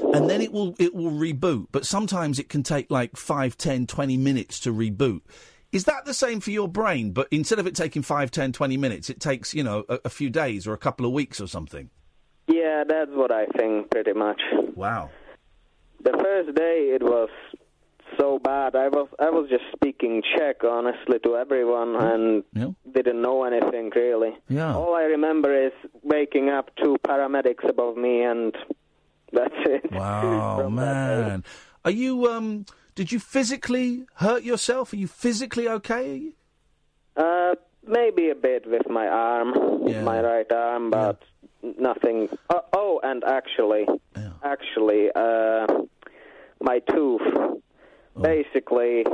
and 0.00 0.28
then 0.28 0.40
it 0.40 0.52
will 0.52 0.74
it 0.78 0.94
will 0.94 1.10
reboot. 1.10 1.68
But 1.72 1.84
sometimes 1.84 2.38
it 2.38 2.48
can 2.48 2.62
take 2.62 2.90
like 2.90 3.16
five, 3.16 3.56
ten, 3.56 3.86
twenty 3.86 4.16
minutes 4.16 4.60
to 4.60 4.72
reboot. 4.72 5.20
Is 5.70 5.84
that 5.84 6.06
the 6.06 6.14
same 6.14 6.40
for 6.40 6.50
your 6.50 6.68
brain? 6.68 7.12
But 7.12 7.28
instead 7.30 7.58
of 7.58 7.66
it 7.66 7.74
taking 7.74 8.02
five, 8.02 8.30
ten, 8.30 8.52
twenty 8.52 8.76
minutes, 8.76 9.10
it 9.10 9.20
takes 9.20 9.54
you 9.54 9.62
know 9.62 9.84
a, 9.88 9.98
a 10.06 10.10
few 10.10 10.30
days 10.30 10.66
or 10.66 10.72
a 10.72 10.78
couple 10.78 11.04
of 11.04 11.12
weeks 11.12 11.40
or 11.40 11.46
something. 11.46 11.90
Yeah, 12.46 12.84
that's 12.88 13.10
what 13.10 13.30
I 13.30 13.44
think, 13.46 13.90
pretty 13.90 14.14
much. 14.14 14.40
Wow. 14.74 15.10
The 16.02 16.12
first 16.12 16.54
day 16.56 16.92
it 16.94 17.02
was 17.02 17.28
so 18.18 18.38
bad. 18.38 18.74
I 18.76 18.88
was 18.88 19.08
I 19.18 19.30
was 19.30 19.48
just 19.50 19.64
speaking 19.74 20.22
Czech 20.36 20.64
honestly 20.64 21.18
to 21.24 21.36
everyone 21.36 21.96
and 21.96 22.44
didn't 22.94 23.20
know 23.20 23.44
anything 23.44 23.90
really. 23.94 24.36
Yeah. 24.48 24.74
All 24.74 24.94
I 24.94 25.02
remember 25.02 25.54
is 25.66 25.72
waking 26.02 26.48
up 26.48 26.70
two 26.82 26.96
paramedics 27.06 27.68
above 27.68 27.96
me 27.96 28.22
and 28.22 28.54
that's 29.32 29.54
it. 29.66 29.92
Wow, 29.92 30.68
man. 30.80 31.44
Are 31.84 31.90
you 31.90 32.26
um 32.26 32.64
did 32.94 33.12
you 33.12 33.20
physically 33.20 34.06
hurt 34.14 34.42
yourself? 34.42 34.92
Are 34.92 34.96
you 34.96 35.06
physically 35.06 35.68
okay? 35.68 36.32
Uh, 37.16 37.54
maybe 37.86 38.30
a 38.30 38.34
bit 38.34 38.66
with 38.66 38.88
my 38.88 39.06
arm, 39.06 39.54
my 40.04 40.20
right 40.20 40.50
arm, 40.52 40.90
but 40.90 41.22
nothing. 41.62 42.28
Oh, 42.50 42.62
oh, 42.72 43.00
and 43.02 43.22
actually, 43.24 43.86
actually, 44.42 45.10
uh, 45.14 45.66
my 46.60 46.80
tooth. 46.92 47.22
Basically, 48.22 49.04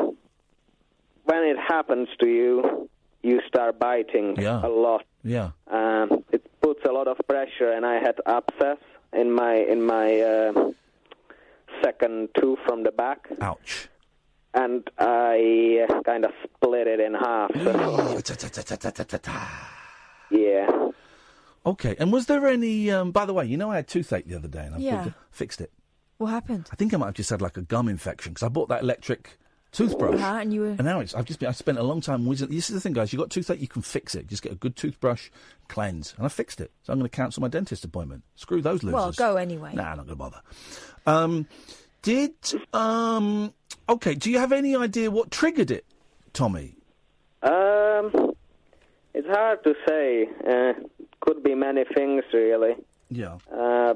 when 1.25 1.43
it 1.45 1.59
happens 1.59 2.09
to 2.21 2.27
you, 2.29 2.89
you 3.23 3.41
start 3.49 3.79
biting 3.79 4.37
Yeah. 4.41 4.65
a 4.65 4.69
lot. 4.69 5.05
Yeah. 5.23 5.51
Um, 5.71 6.25
it 6.31 6.43
puts 6.61 6.85
a 6.85 6.93
lot 6.93 7.09
of 7.09 7.17
pressure, 7.27 7.71
and 7.73 7.85
I 7.87 7.95
had 7.99 8.21
abscess 8.27 8.79
in 9.13 9.31
my 9.33 9.55
in 9.55 9.81
my 9.87 10.21
uh, 10.21 10.73
second 11.83 12.29
tooth 12.39 12.59
from 12.67 12.83
the 12.83 12.91
back. 12.93 13.29
Ouch. 13.41 13.89
And 14.53 14.89
I 14.99 15.87
uh, 15.89 16.03
kind 16.03 16.25
of 16.25 16.33
split 16.45 16.87
it 16.87 17.01
in 17.01 17.15
half. 17.15 17.51
So. 17.65 18.21
yeah. 20.31 20.69
Okay. 21.67 21.97
And 21.99 22.13
was 22.13 22.27
there 22.27 22.47
any 22.47 22.91
um 22.91 23.11
by 23.13 23.25
the 23.25 23.33
way, 23.33 23.47
you 23.47 23.57
know 23.57 23.71
I 23.71 23.77
had 23.77 23.89
toothache 23.89 24.27
the 24.27 24.37
other 24.37 24.49
day 24.49 24.65
and 24.67 24.75
I 24.75 24.79
Yeah. 24.79 25.11
fixed 25.31 25.61
it. 25.61 25.71
What 26.19 26.29
happened? 26.29 26.69
I 26.73 26.77
think 26.77 26.95
I 26.95 26.97
might 26.97 27.07
have 27.07 27.15
just 27.15 27.31
had 27.31 27.43
like 27.43 27.57
a 27.57 27.63
gum 27.63 27.89
infection 27.89 28.33
because 28.33 28.45
I 28.45 28.49
bought 28.49 28.69
that 28.69 28.83
electric 28.83 29.39
toothbrush. 29.73 30.15
Uh-huh, 30.15 30.39
and 30.41 30.55
you 30.55 30.61
were. 30.61 30.69
And 30.69 30.85
now 30.85 31.01
it's, 31.01 31.15
I've 31.15 31.25
just 31.25 31.41
been, 31.41 31.49
I 31.49 31.53
spent 31.53 31.79
a 31.79 31.83
long 31.83 32.01
time 32.01 32.25
whizzing. 32.25 32.49
This 32.49 32.71
is 32.71 32.75
the 32.75 32.81
thing, 32.81 32.93
guys. 32.93 33.13
You 33.13 33.19
got 33.19 33.31
toothache, 33.31 33.61
you 33.61 33.69
can 33.69 33.83
fix 33.83 34.15
it. 34.15 34.29
Just 34.29 34.43
get 34.43 34.53
a 34.53 34.55
good 34.55 34.77
toothbrush, 34.77 35.31
cleanse, 35.69 36.15
and 36.17 36.25
I 36.25 36.29
fixed 36.29 36.61
it. 36.61 36.71
So 36.83 36.93
I'm 36.93 36.99
going 36.99 37.11
to 37.11 37.15
cancel 37.15 37.41
my 37.41 37.49
dentist 37.49 37.85
appointment. 37.85 38.23
Screw 38.37 38.63
those 38.63 38.83
losers. 38.83 38.95
Well, 38.95 39.13
go 39.13 39.37
anyway. 39.37 39.75
Nah, 39.75 39.91
I'm 39.91 39.97
not 39.97 40.07
going 40.07 40.09
to 40.09 40.15
bother. 40.17 40.41
Um, 41.07 41.49
did 42.03 42.33
um, 42.73 43.53
okay? 43.89 44.15
Do 44.15 44.31
you 44.31 44.39
have 44.39 44.53
any 44.53 44.77
idea 44.77 45.11
what 45.11 45.31
triggered 45.31 45.71
it, 45.71 45.85
Tommy? 46.33 46.77
Um, 47.43 48.33
it's 49.13 49.29
hard 49.29 49.65
to 49.65 49.75
say. 49.89 50.29
Uh, 50.49 50.73
could 51.21 51.43
be 51.43 51.55
many 51.55 51.85
things, 51.95 52.23
really. 52.33 52.75
Yeah. 53.11 53.39
Uh, 53.53 53.95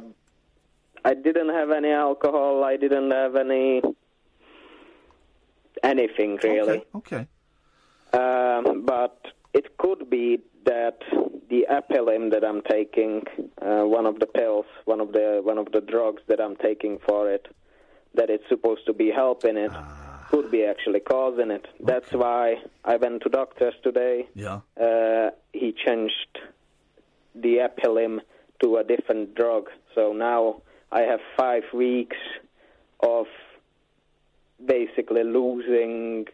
I 1.04 1.14
didn't 1.14 1.50
have 1.50 1.70
any 1.70 1.90
alcohol. 1.90 2.64
I 2.64 2.76
didn't 2.76 3.10
have 3.10 3.36
any 3.36 3.82
anything 5.82 6.38
really. 6.42 6.84
Okay. 6.94 7.26
Um, 8.12 8.84
but 8.84 9.18
it 9.52 9.76
could 9.78 10.10
be 10.10 10.40
that 10.64 10.98
the 11.50 11.66
Epilim 11.70 12.30
that 12.30 12.44
I'm 12.44 12.62
taking, 12.62 13.22
uh, 13.62 13.84
one 13.84 14.06
of 14.06 14.18
the 14.18 14.26
pills, 14.26 14.66
one 14.84 15.00
of 15.00 15.12
the 15.12 15.40
one 15.42 15.58
of 15.58 15.72
the 15.72 15.80
drugs 15.80 16.22
that 16.28 16.40
I'm 16.40 16.56
taking 16.56 16.98
for 17.06 17.30
it, 17.30 17.46
that 18.14 18.30
it's 18.30 18.48
supposed 18.48 18.86
to 18.86 18.92
be 18.92 19.10
helping 19.10 19.56
it, 19.56 19.72
could 20.30 20.50
be 20.50 20.64
actually 20.64 21.00
causing 21.00 21.50
it. 21.50 21.66
That's 21.80 22.12
why 22.12 22.56
I 22.84 22.96
went 22.96 23.22
to 23.22 23.28
doctors 23.28 23.74
today. 23.82 24.28
Yeah. 24.34 24.60
Uh, 24.80 25.30
he 25.52 25.72
changed 25.72 26.38
the 27.34 27.58
Epilim 27.58 28.20
to 28.62 28.76
a 28.76 28.84
different 28.84 29.34
drug, 29.34 29.68
so 29.94 30.12
now 30.12 30.62
I 30.90 31.00
have 31.02 31.20
five 31.36 31.64
weeks 31.72 32.16
of 33.00 33.26
basically 34.64 35.22
losing 35.22 36.26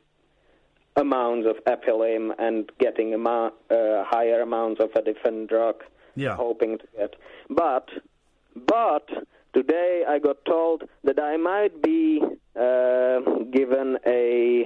amounts 0.97 1.49
of 1.49 1.57
epilim 1.65 2.31
and 2.39 2.71
getting 2.79 3.15
amo- 3.15 3.53
uh, 3.71 4.05
higher 4.05 4.41
amounts 4.41 4.81
of 4.81 4.91
a 4.95 5.03
different 5.03 5.49
drug. 5.49 5.83
Yeah. 6.17 6.37
Hoping 6.37 6.79
to 6.79 6.85
get, 6.97 7.17
but 7.51 7.89
but 8.55 9.09
today 9.53 10.05
I 10.09 10.21
got 10.21 10.45
told 10.45 10.85
that 11.03 11.19
I 11.19 11.37
might 11.37 11.83
be 11.83 12.23
uh, 12.55 13.21
given 13.51 13.99
a 14.07 14.65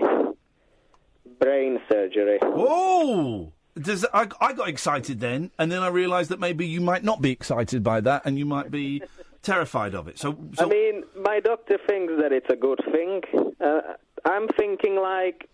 brain 1.40 1.80
surgery. 1.90 2.38
Oh. 2.42 3.52
Does 3.80 4.04
I, 4.12 4.26
I 4.40 4.52
got 4.52 4.68
excited 4.68 5.20
then, 5.20 5.52
and 5.58 5.70
then 5.70 5.82
I 5.84 5.88
realised 5.88 6.30
that 6.30 6.40
maybe 6.40 6.66
you 6.66 6.80
might 6.80 7.04
not 7.04 7.22
be 7.22 7.30
excited 7.30 7.84
by 7.84 8.00
that, 8.00 8.22
and 8.26 8.36
you 8.36 8.44
might 8.44 8.72
be 8.72 9.02
terrified 9.48 9.94
of 9.94 10.08
it. 10.08 10.18
So, 10.18 10.36
so 10.54 10.64
I 10.64 10.68
mean, 10.68 11.04
my 11.22 11.40
doctor 11.40 11.78
thinks 11.88 12.12
that 12.20 12.32
it's 12.32 12.50
a 12.50 12.56
good 12.56 12.80
thing. 12.92 13.22
Uh, 13.60 13.80
I'm 14.24 14.48
thinking 14.58 14.96
like, 14.96 15.48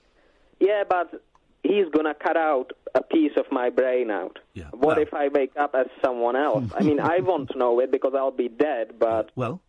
yeah, 0.61 0.83
but 0.89 1.23
he's 1.63 1.87
gonna 1.95 2.15
cut 2.15 2.37
out 2.37 2.73
a 2.95 3.03
piece 3.03 3.33
of 3.37 3.47
my 3.51 3.71
brain 3.71 4.11
out. 4.11 4.39
Yeah. 4.55 4.71
What 4.73 4.99
if 4.99 5.15
I 5.15 5.29
wake 5.29 5.53
up 5.57 5.75
as 5.75 5.87
someone 6.05 6.37
else? 6.37 6.65
I 6.75 6.83
mean, 6.83 7.01
I 7.01 7.21
won't 7.21 7.57
know 7.57 7.81
it 7.81 7.91
because 7.91 8.13
I'll 8.17 8.31
be 8.31 8.49
dead. 8.49 8.99
But 8.99 9.31
well, 9.37 9.61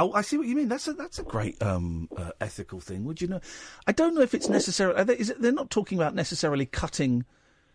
Oh, 0.00 0.12
I 0.12 0.22
see 0.22 0.38
what 0.38 0.46
you 0.46 0.54
mean. 0.54 0.68
That's 0.68 0.86
a 0.86 0.92
that's 0.92 1.18
a 1.18 1.24
great 1.24 1.60
um, 1.60 2.08
uh, 2.16 2.30
ethical 2.40 2.78
thing. 2.78 3.04
Would 3.04 3.20
you 3.20 3.26
know? 3.26 3.40
I 3.84 3.90
don't 3.90 4.14
know 4.14 4.20
if 4.20 4.32
it's 4.32 4.48
necessary. 4.48 4.94
Are 4.94 5.04
they, 5.04 5.16
is 5.16 5.30
it, 5.30 5.42
they're 5.42 5.50
not 5.50 5.70
talking 5.70 5.98
about 5.98 6.14
necessarily 6.14 6.66
cutting 6.66 7.24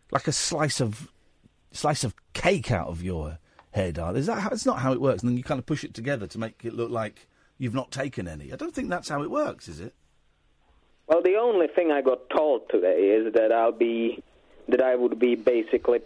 like 0.09 0.29
a 0.29 0.31
slice 0.31 0.79
of 0.79 1.11
slice 1.73 2.05
of 2.05 2.15
cake 2.31 2.71
out 2.71 2.87
of 2.87 3.03
your 3.03 3.39
Are 3.75 4.13
they? 4.13 4.19
Is 4.19 4.27
that 4.27 4.39
how, 4.39 4.49
it's 4.49 4.65
not 4.65 4.79
how 4.79 4.93
it 4.93 5.01
works? 5.01 5.23
And 5.23 5.29
then 5.29 5.37
you 5.37 5.43
kind 5.43 5.59
of 5.59 5.65
push 5.65 5.83
it 5.83 5.93
together 5.93 6.27
to 6.27 6.37
make 6.37 6.63
it 6.63 6.73
look 6.73 6.91
like 6.91 7.27
you've 7.57 7.73
not 7.73 7.91
taken 7.91 8.27
any. 8.27 8.53
I 8.53 8.55
don't 8.55 8.73
think 8.73 8.89
that's 8.89 9.09
how 9.09 9.23
it 9.23 9.31
works, 9.31 9.67
is 9.67 9.79
it? 9.79 9.93
Well, 11.07 11.21
the 11.21 11.35
only 11.35 11.67
thing 11.67 11.91
I 11.91 12.01
got 12.01 12.29
told 12.29 12.69
today 12.69 13.09
is 13.09 13.33
that 13.33 13.51
I'll 13.51 13.71
be 13.71 14.23
that 14.69 14.81
I 14.81 14.95
would 14.95 15.19
be 15.19 15.35
basically 15.35 15.99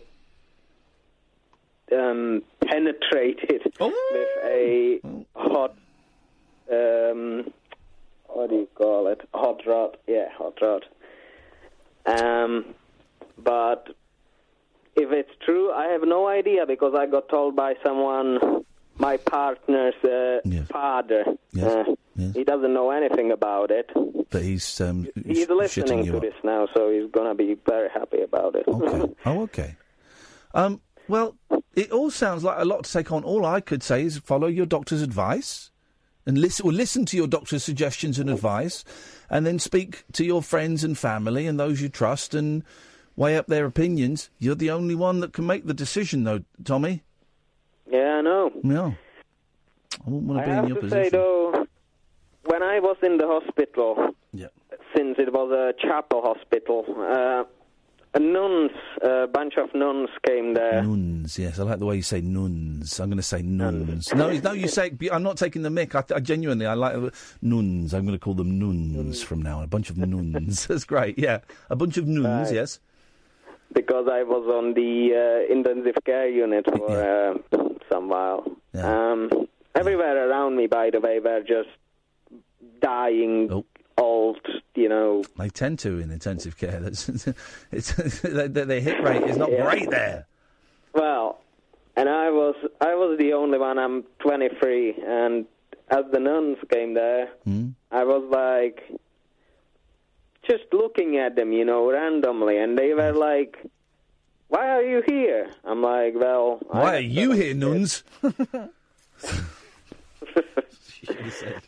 um, 1.91 2.41
penetrated 2.65 3.71
with 3.79 4.27
a 4.43 4.99
hot 5.35 5.75
um, 6.71 7.53
what 8.27 8.49
do 8.49 8.55
you 8.55 8.67
call 8.75 9.07
it? 9.07 9.21
Hot 9.33 9.61
rod. 9.65 9.97
Yeah, 10.07 10.29
hot 10.37 10.59
rod. 10.61 10.85
Um, 12.05 12.65
but 13.37 13.95
if 14.97 15.11
it's 15.11 15.31
true, 15.45 15.71
I 15.71 15.85
have 15.93 16.01
no 16.03 16.27
idea 16.27 16.65
because 16.65 16.93
I 16.97 17.05
got 17.05 17.29
told 17.29 17.55
by 17.55 17.75
someone, 17.85 18.65
my 18.97 19.17
partner's 19.17 19.93
uh, 20.03 20.39
father. 20.71 21.23
Uh, 21.59 21.83
He 22.33 22.43
doesn't 22.43 22.73
know 22.73 22.89
anything 22.91 23.31
about 23.31 23.69
it. 23.71 23.89
But 24.31 24.41
he's 24.41 24.81
um, 24.81 25.07
He's 25.25 25.47
listening 25.47 26.05
to 26.07 26.17
up. 26.17 26.21
this 26.23 26.33
now, 26.43 26.67
so 26.75 26.89
he's 26.91 27.09
gonna 27.11 27.35
be 27.35 27.55
very 27.65 27.89
happy 27.89 28.21
about 28.21 28.55
it. 28.55 28.67
Okay. 28.67 29.13
Oh, 29.25 29.41
okay. 29.43 29.75
Um, 30.53 30.81
well, 31.07 31.35
it 31.75 31.91
all 31.91 32.09
sounds 32.11 32.43
like 32.43 32.57
a 32.59 32.65
lot 32.65 32.83
to 32.85 32.91
take 32.91 33.11
on. 33.11 33.23
All 33.23 33.45
I 33.45 33.61
could 33.61 33.83
say 33.83 34.03
is 34.03 34.17
follow 34.17 34.47
your 34.47 34.65
doctor's 34.65 35.01
advice 35.03 35.69
and 36.25 36.37
listen, 36.39 36.65
or 36.65 36.73
listen 36.73 37.05
to 37.05 37.15
your 37.17 37.27
doctor's 37.27 37.63
suggestions 37.63 38.19
and 38.19 38.29
advice, 38.29 38.83
and 39.29 39.45
then 39.45 39.59
speak 39.59 40.03
to 40.13 40.25
your 40.25 40.41
friends 40.41 40.83
and 40.83 40.97
family 40.97 41.45
and 41.47 41.57
those 41.59 41.81
you 41.81 41.87
trust 41.87 42.33
and 42.33 42.63
weigh 43.17 43.35
up 43.35 43.47
their 43.47 43.65
opinions. 43.65 44.29
You're 44.39 44.55
the 44.55 44.71
only 44.71 44.95
one 44.95 45.19
that 45.19 45.33
can 45.33 45.45
make 45.45 45.65
the 45.65 45.73
decision, 45.73 46.23
though, 46.23 46.43
Tommy. 46.63 47.03
Yeah, 47.91 48.19
I 48.19 48.21
know. 48.21 48.51
No. 48.63 48.95
I 50.05 50.09
wouldn't 50.09 50.23
want 50.29 50.39
I 50.41 50.45
to 50.45 50.51
be 50.51 50.57
in 50.59 50.67
your 50.67 50.77
position. 50.77 50.97
I 50.97 51.03
have 51.03 51.11
to 51.11 51.11
say 51.11 51.17
though, 51.17 51.67
when 52.45 52.63
I 52.63 52.79
was 52.79 52.97
in 53.03 53.17
the 53.17 53.27
hospital, 53.27 54.15
Yeah. 54.33 54.47
since 54.95 55.17
it 55.19 55.33
was 55.33 55.51
a 55.51 55.73
chapel 55.81 56.21
hospital, 56.21 56.85
uh, 56.97 57.43
a 58.13 58.19
nuns, 58.19 58.71
a 59.01 59.27
bunch 59.27 59.55
of 59.57 59.73
nuns 59.75 60.09
came 60.25 60.53
there. 60.53 60.81
Nuns, 60.81 61.37
yes, 61.37 61.59
I 61.59 61.63
like 61.63 61.79
the 61.79 61.85
way 61.85 61.97
you 61.97 62.01
say 62.01 62.21
nuns. 62.21 62.99
I'm 62.99 63.09
going 63.09 63.17
to 63.17 63.23
say 63.23 63.41
nuns. 63.41 64.13
No, 64.15 64.31
no, 64.31 64.51
you 64.53 64.67
say. 64.67 64.91
I'm 65.11 65.23
not 65.23 65.37
taking 65.37 65.61
the 65.61 65.69
mic. 65.69 65.93
I, 65.93 66.03
I 66.15 66.19
genuinely, 66.19 66.65
I 66.65 66.73
like 66.73 66.95
nuns. 67.41 67.93
I'm 67.93 68.05
going 68.05 68.17
to 68.17 68.23
call 68.23 68.33
them 68.33 68.57
nuns 68.59 69.21
from 69.21 69.41
now 69.41 69.57
on. 69.59 69.63
A 69.65 69.67
bunch 69.67 69.89
of 69.89 69.97
nuns. 69.97 70.65
That's 70.67 70.83
great. 70.85 71.19
Yeah, 71.19 71.39
a 71.69 71.75
bunch 71.75 71.97
of 71.97 72.07
nuns. 72.07 72.47
Right. 72.49 72.55
Yes. 72.55 72.79
Because 73.73 74.07
I 74.11 74.23
was 74.23 74.47
on 74.53 74.73
the 74.73 75.45
uh, 75.49 75.53
intensive 75.53 75.95
care 76.05 76.27
unit 76.29 76.65
for 76.75 76.89
uh, 76.89 77.33
some 77.91 78.09
while. 78.09 78.45
Um, 78.73 79.29
everywhere 79.75 80.29
around 80.29 80.55
me, 80.55 80.67
by 80.67 80.89
the 80.91 80.99
way, 80.99 81.19
were 81.19 81.41
just 81.41 81.69
dying, 82.81 83.63
old, 83.97 84.39
you 84.75 84.89
know. 84.89 85.23
They 85.37 85.49
tend 85.49 85.79
to 85.79 85.99
in 85.99 86.11
intensive 86.11 86.57
care. 86.57 86.79
That's 86.81 87.09
it's 87.71 88.21
their, 88.21 88.47
their 88.47 88.79
hit 88.81 89.01
rate 89.03 89.23
is 89.23 89.37
not 89.37 89.51
Yeah. 89.51 89.63
great 89.63 89.89
there. 89.89 90.27
Well, 90.93 91.39
and 91.95 92.07
I 92.09 92.29
was 92.29 92.55
I 92.81 92.95
was 92.95 93.17
the 93.19 93.33
only 93.33 93.57
one. 93.57 93.77
I'm 93.79 94.03
23, 94.19 94.95
and 95.05 95.45
as 95.89 96.05
the 96.11 96.19
nuns 96.19 96.57
came 96.71 96.93
there, 96.93 97.29
Hmm? 97.43 97.69
I 97.91 98.03
was 98.03 98.23
like 98.29 98.83
just 100.47 100.63
looking 100.71 101.17
at 101.17 101.35
them, 101.35 101.51
you 101.51 101.65
know, 101.65 101.89
randomly, 101.91 102.57
and 102.57 102.77
they 102.77 102.93
were 102.93 103.11
like. 103.13 103.57
Why 104.49 104.69
are 104.69 104.81
you 104.81 105.03
here? 105.05 105.49
I'm 105.65 105.81
like, 105.81 106.13
well, 106.15 106.59
Why 106.69 106.79
I 106.81 106.95
are 106.95 106.99
you 107.01 107.33
here, 107.33 107.53
nuns? 107.53 108.01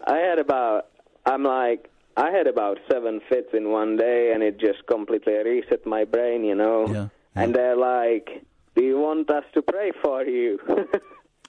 I 0.07 0.17
had 0.17 0.39
about, 0.39 0.87
I'm 1.25 1.43
like, 1.43 1.89
I 2.17 2.31
had 2.31 2.47
about 2.47 2.79
seven 2.89 3.19
fits 3.29 3.49
in 3.53 3.69
one 3.69 3.97
day, 3.97 4.31
and 4.33 4.41
it 4.43 4.59
just 4.59 4.85
completely 4.87 5.33
reset 5.33 5.85
my 5.85 6.05
brain, 6.05 6.43
you 6.43 6.55
know. 6.55 6.85
And 7.35 7.53
they're 7.53 7.75
like, 7.77 8.43
"Do 8.75 8.83
you 8.83 8.97
want 8.97 9.29
us 9.29 9.43
to 9.53 9.61
pray 9.61 9.91
for 10.01 10.23
you?" 10.23 10.59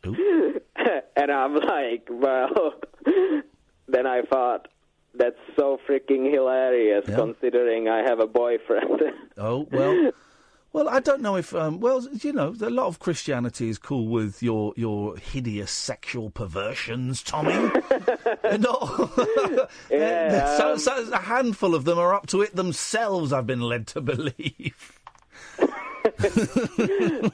and 1.17 1.31
I'm 1.31 1.55
like, 1.55 2.09
"Well." 2.11 2.75
then 3.89 4.07
I 4.07 4.23
thought, 4.23 4.69
"That's 5.15 5.39
so 5.57 5.79
freaking 5.89 6.33
hilarious, 6.33 7.05
considering 7.07 7.89
I 7.89 8.03
have 8.03 8.21
a 8.21 8.27
boyfriend." 8.27 9.01
Oh 9.37 9.67
well, 9.71 10.11
well 10.73 10.89
I 10.89 11.01
don't 11.01 11.23
know 11.23 11.37
if 11.37 11.55
um, 11.55 11.81
well 11.81 12.07
you 12.13 12.33
know 12.33 12.55
a 12.61 12.69
lot 12.69 12.87
of 12.89 12.99
Christianity 12.99 13.71
is 13.71 13.79
cool 13.79 14.09
with 14.09 14.43
your 14.43 14.75
your 14.77 15.17
hideous 15.17 15.71
sexual 15.71 16.31
perversions, 16.31 17.23
Tommy. 17.23 17.71
Not. 18.59 19.71
Yeah, 19.91 20.57
so, 20.59 20.73
um, 20.73 20.79
so 20.79 21.11
a 21.13 21.19
handful 21.19 21.75
of 21.75 21.85
them 21.85 21.99
are 21.99 22.15
up 22.15 22.27
to 22.29 22.43
it 22.43 22.55
themselves. 22.55 23.33
I've 23.33 23.47
been 23.47 23.61
led 23.63 23.87
to 23.89 24.01
believe. 24.01 24.99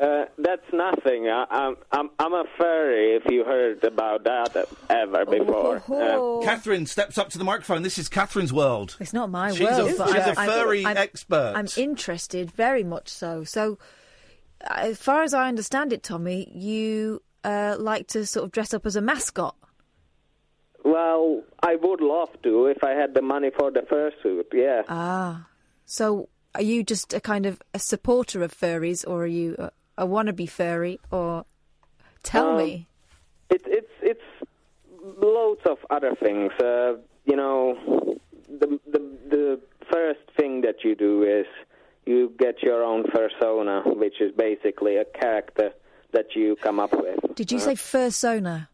Uh, 0.00 0.24
that's 0.38 0.64
nothing. 0.72 1.28
I, 1.28 1.44
I'm 1.50 1.76
I'm 1.92 2.08
I'm 2.18 2.32
a 2.32 2.44
furry. 2.56 3.16
If 3.16 3.30
you 3.30 3.44
heard 3.44 3.84
about 3.84 4.24
that 4.24 4.66
ever 4.88 5.26
before, 5.26 5.82
Uh, 5.88 6.42
Catherine 6.44 6.86
steps 6.86 7.18
up 7.18 7.28
to 7.30 7.38
the 7.38 7.44
microphone. 7.44 7.82
This 7.82 7.98
is 7.98 8.08
Catherine's 8.08 8.52
world. 8.52 8.96
It's 8.98 9.12
not 9.12 9.28
my 9.30 9.50
She's 9.52 9.60
world, 9.68 9.90
a- 9.90 9.96
but 9.98 10.08
she's 10.08 10.38
I'm, 10.38 10.48
a 10.48 10.52
furry 10.52 10.86
I'm, 10.86 10.96
expert. 10.96 11.52
I'm 11.54 11.68
interested, 11.76 12.50
very 12.50 12.82
much 12.82 13.08
so. 13.08 13.44
So, 13.44 13.78
uh, 14.62 14.74
as 14.78 14.98
far 14.98 15.22
as 15.22 15.34
I 15.34 15.48
understand 15.48 15.92
it, 15.92 16.02
Tommy, 16.02 16.50
you 16.54 17.20
uh, 17.44 17.76
like 17.78 18.06
to 18.08 18.24
sort 18.24 18.44
of 18.46 18.52
dress 18.52 18.72
up 18.72 18.86
as 18.86 18.96
a 18.96 19.02
mascot. 19.02 19.54
Well, 20.82 21.42
I 21.62 21.76
would 21.76 22.00
love 22.00 22.30
to 22.42 22.66
if 22.66 22.82
I 22.82 22.92
had 22.92 23.12
the 23.12 23.20
money 23.22 23.50
for 23.56 23.70
the 23.70 23.80
fursuit. 23.80 24.44
Yeah. 24.54 24.82
Ah, 24.88 25.46
so 25.84 26.30
are 26.54 26.62
you 26.62 26.82
just 26.82 27.12
a 27.12 27.20
kind 27.20 27.44
of 27.44 27.60
a 27.74 27.78
supporter 27.78 28.42
of 28.42 28.56
furries, 28.56 29.06
or 29.06 29.24
are 29.24 29.26
you 29.26 29.56
a, 30.00 30.04
a 30.04 30.08
wannabe 30.08 30.48
furry? 30.48 30.98
Or 31.10 31.44
tell 32.22 32.50
Um, 32.50 32.58
me. 32.58 32.86
It's 33.50 33.64
it's 33.66 33.92
it's 34.02 34.28
loads 35.02 35.60
of 35.66 35.78
other 35.90 36.14
things. 36.14 36.52
Uh, 36.60 36.94
you 37.24 37.36
know, 37.36 38.18
the 38.48 38.78
the 38.94 39.02
the 39.28 39.60
first 39.92 40.20
thing 40.36 40.60
that 40.62 40.84
you 40.84 40.94
do 40.94 41.22
is 41.24 41.46
you 42.06 42.32
get 42.38 42.62
your 42.62 42.82
own 42.84 43.04
persona, 43.04 43.82
which 43.86 44.20
is 44.20 44.32
basically 44.36 44.96
a 44.96 45.04
character 45.04 45.70
that 46.12 46.26
you 46.34 46.56
come 46.56 46.80
up 46.80 46.92
with. 46.92 47.18
Did 47.34 47.50
you 47.52 47.58
Uh, 47.58 47.60
say 47.60 47.74
fursona? 47.74 48.68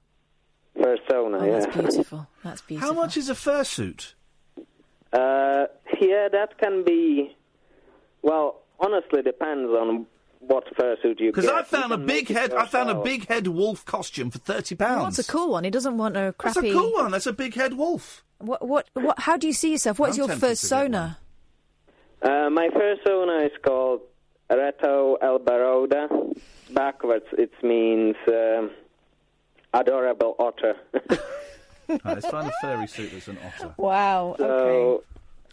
persona? 0.74 1.39
Oh, 1.40 1.44
yeah. 1.44 1.53
that's 1.61 1.74
beautiful. 1.77 2.27
That's 2.44 2.61
beautiful. 2.62 2.94
How 2.94 3.01
much 3.01 3.16
is 3.16 3.28
a 3.31 3.35
fursuit? 3.35 4.15
Uh, 5.12 5.66
yeah, 6.01 6.28
that 6.31 6.59
can 6.59 6.85
be. 6.85 7.35
Well, 8.23 8.61
honestly, 8.81 9.23
depends 9.23 9.70
on 9.70 10.07
what 10.47 10.64
fursuit 10.77 11.18
do 11.18 11.24
you 11.24 11.32
get. 11.32 11.35
Because 11.35 11.51
I 11.51 11.62
found 11.62 11.93
a 11.93 11.98
big 11.98 12.28
head. 12.28 12.52
I 12.55 12.66
found 12.66 12.90
a 12.90 12.94
big 13.02 13.27
head 13.28 13.47
wolf 13.48 13.85
costume 13.85 14.31
for 14.31 14.39
thirty 14.39 14.74
Well, 14.78 14.89
pounds. 14.89 15.16
that's 15.16 15.28
a 15.28 15.32
cool 15.32 15.51
one. 15.51 15.64
He 15.64 15.70
doesn't 15.70 15.97
want 15.98 16.16
a 16.16 16.35
crappy. 16.39 16.60
That's 16.60 16.66
a 16.68 16.73
cool 16.73 16.93
one. 16.93 17.10
That's 17.12 17.27
a 17.27 17.32
big 17.32 17.55
head 17.55 17.74
wolf. 17.74 18.24
What? 18.39 18.66
What? 18.66 18.89
What? 18.94 19.18
How 19.20 19.36
do 19.36 19.47
you 19.47 19.52
see 19.52 19.73
yourself? 19.73 19.98
What's 19.98 20.18
I'm 20.18 20.27
your 20.28 20.36
first 20.36 20.62
to 20.62 20.68
get 20.68 20.90
fursona? 20.90 21.16
Uh, 22.23 22.51
my 22.51 22.68
persona 22.70 23.44
is 23.44 23.52
called 23.64 24.01
Reto 24.51 25.18
Elbaroda. 25.20 26.39
Backwards, 26.73 27.27
it 27.32 27.52
means 27.62 28.16
um, 28.28 28.70
adorable 29.73 30.35
otter. 30.39 30.77
Right, 31.89 32.01
let's 32.05 32.27
find 32.27 32.48
a 32.48 32.52
furry 32.60 32.89
suit 32.89 33.12
that's 33.12 33.28
an 33.28 33.39
otter. 33.47 33.73
Wow. 33.77 34.35
So- 34.39 34.44
okay. 34.44 35.05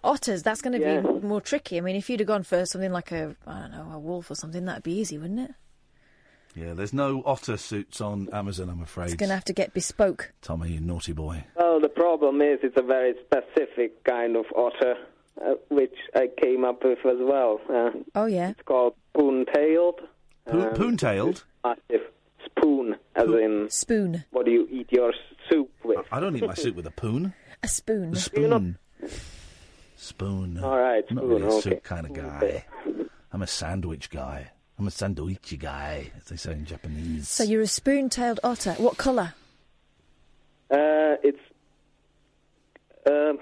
Otters. 0.03 0.43
That's 0.43 0.61
going 0.61 0.73
to 0.79 0.85
Yeah. 0.85 1.01
be 1.01 1.19
more 1.25 1.41
tricky. 1.41 1.77
I 1.77 1.81
mean, 1.81 1.95
if 1.95 2.09
you'd 2.09 2.19
have 2.19 2.27
gone 2.27 2.43
for 2.43 2.65
something 2.65 2.91
like 2.91 3.11
a, 3.11 3.35
I 3.47 3.59
don't 3.61 3.71
know, 3.71 3.91
a 3.93 3.99
wolf 3.99 4.29
or 4.31 4.35
something, 4.35 4.65
that'd 4.65 4.83
be 4.83 4.93
easy, 4.93 5.17
wouldn't 5.17 5.39
it? 5.39 5.51
Yeah, 6.55 6.73
there's 6.73 6.93
no 6.93 7.23
otter 7.25 7.57
suits 7.57 7.99
on 7.99 8.29
Amazon. 8.31 8.69
I'm 8.69 8.81
afraid. 8.81 9.05
It's 9.05 9.15
going 9.15 9.29
to 9.29 9.33
have 9.35 9.45
to 9.45 9.53
get 9.53 9.73
bespoke. 9.73 10.33
Tommy, 10.41 10.69
you 10.73 10.79
naughty 10.81 11.11
boy. 11.13 11.45
Well, 11.55 11.79
the 11.79 11.89
problem 11.89 12.41
is 12.41 12.59
it's 12.61 12.77
a 12.77 12.83
very 12.83 13.15
specific 13.25 14.03
kind 14.03 14.35
of 14.35 14.45
otter, 14.55 14.95
uh, 15.43 15.55
which 15.69 15.95
I 16.15 16.29
came 16.41 16.63
up 16.63 16.83
with 16.83 16.99
as 17.05 17.17
well. 17.19 17.59
Uh, 17.67 17.89
Oh 18.13 18.25
yeah. 18.27 18.51
it's 18.51 18.61
called 18.63 18.93
spoon-tailed. 19.15 20.01
Poon- 20.45 20.61
Um, 20.67 20.73
poon-tailed? 20.75 21.43
Massive 21.63 22.01
spoon, 22.45 22.97
as 23.15 23.27
in 23.29 23.67
spoon. 23.71 24.23
What 24.31 24.45
do 24.45 24.51
you 24.51 24.67
eat 24.69 24.91
your 24.91 25.11
soup 25.49 25.71
with? 25.83 26.05
I 26.11 26.19
don't 26.19 26.35
eat 26.35 26.45
my 26.45 26.53
soup 26.63 26.75
with 26.75 26.85
a 26.85 26.91
poon. 26.91 27.33
A 27.63 27.67
spoon. 27.67 28.13
A 28.13 28.15
spoon. 28.17 28.77
Spoon. 30.03 30.59
All 30.63 30.77
right, 30.77 31.03
I'm 31.09 31.15
not 31.15 31.25
really 31.25 31.43
a 31.43 31.47
okay. 31.47 31.61
soup 31.61 31.83
kind 31.83 32.05
of 32.05 32.13
guy. 32.13 32.65
I'm 33.31 33.41
a 33.41 33.47
sandwich 33.47 34.09
guy. 34.09 34.51
I'm 34.77 34.87
a 34.87 34.91
sandwichy 34.91 35.57
guy, 35.57 36.11
as 36.17 36.25
they 36.25 36.35
say 36.35 36.53
in 36.53 36.65
Japanese. 36.65 37.27
So 37.29 37.43
you're 37.43 37.61
a 37.61 37.67
spoon-tailed 37.67 38.39
otter. 38.43 38.73
What 38.73 38.97
colour? 38.97 39.33
Uh, 40.69 41.15
it's 41.23 41.39
uh, 43.05 43.33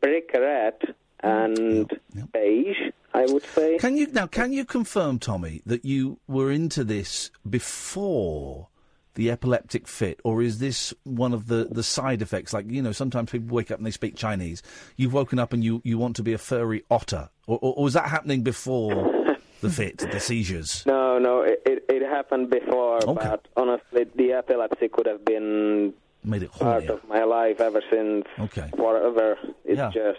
brick 0.00 0.30
red 0.34 0.94
and 1.20 1.90
beige, 2.32 2.76
I 3.12 3.26
would 3.26 3.44
say. 3.44 3.78
Can 3.78 3.96
you 3.96 4.06
now? 4.06 4.26
Can 4.26 4.52
you 4.52 4.64
confirm, 4.64 5.18
Tommy, 5.18 5.62
that 5.66 5.84
you 5.84 6.18
were 6.26 6.50
into 6.50 6.84
this 6.84 7.30
before 7.48 8.68
the 9.14 9.30
epileptic 9.30 9.86
fit, 9.88 10.20
or 10.24 10.42
is 10.42 10.58
this 10.58 10.94
one 11.04 11.32
of 11.34 11.46
the, 11.46 11.68
the 11.70 11.82
side 11.82 12.22
effects? 12.22 12.52
Like 12.52 12.70
you 12.70 12.80
know, 12.82 12.92
sometimes 12.92 13.30
people 13.30 13.54
wake 13.54 13.70
up 13.70 13.78
and 13.78 13.86
they 13.86 13.90
speak 13.90 14.16
Chinese. 14.16 14.62
You've 14.96 15.12
woken 15.12 15.38
up 15.38 15.52
and 15.52 15.62
you, 15.62 15.80
you 15.84 15.98
want 15.98 16.16
to 16.16 16.22
be 16.22 16.32
a 16.32 16.38
furry 16.38 16.84
otter, 16.90 17.28
or, 17.46 17.58
or, 17.60 17.74
or 17.76 17.84
was 17.84 17.94
that 17.94 18.08
happening 18.08 18.42
before 18.42 19.36
the 19.60 19.70
fit, 19.78 19.98
the 19.98 20.18
seizures? 20.20 20.84
No, 20.86 21.18
no, 21.18 21.42
it, 21.42 21.62
it, 21.66 21.84
it 21.88 22.02
happened 22.02 22.50
before, 22.50 22.96
Okay. 23.06 23.28
but 23.28 23.48
honestly, 23.56 24.04
the 24.16 24.32
epilepsy 24.32 24.88
could 24.88 25.06
have 25.06 25.24
been 25.24 25.92
Made 26.24 26.44
it 26.44 26.52
part 26.52 26.86
of 26.88 27.06
my 27.08 27.24
life 27.24 27.60
ever 27.60 27.82
since. 27.90 28.24
Okay. 28.38 28.70
Forever. 28.76 29.36
It's 29.64 29.76
Yeah. 29.78 29.90
just. 29.92 30.18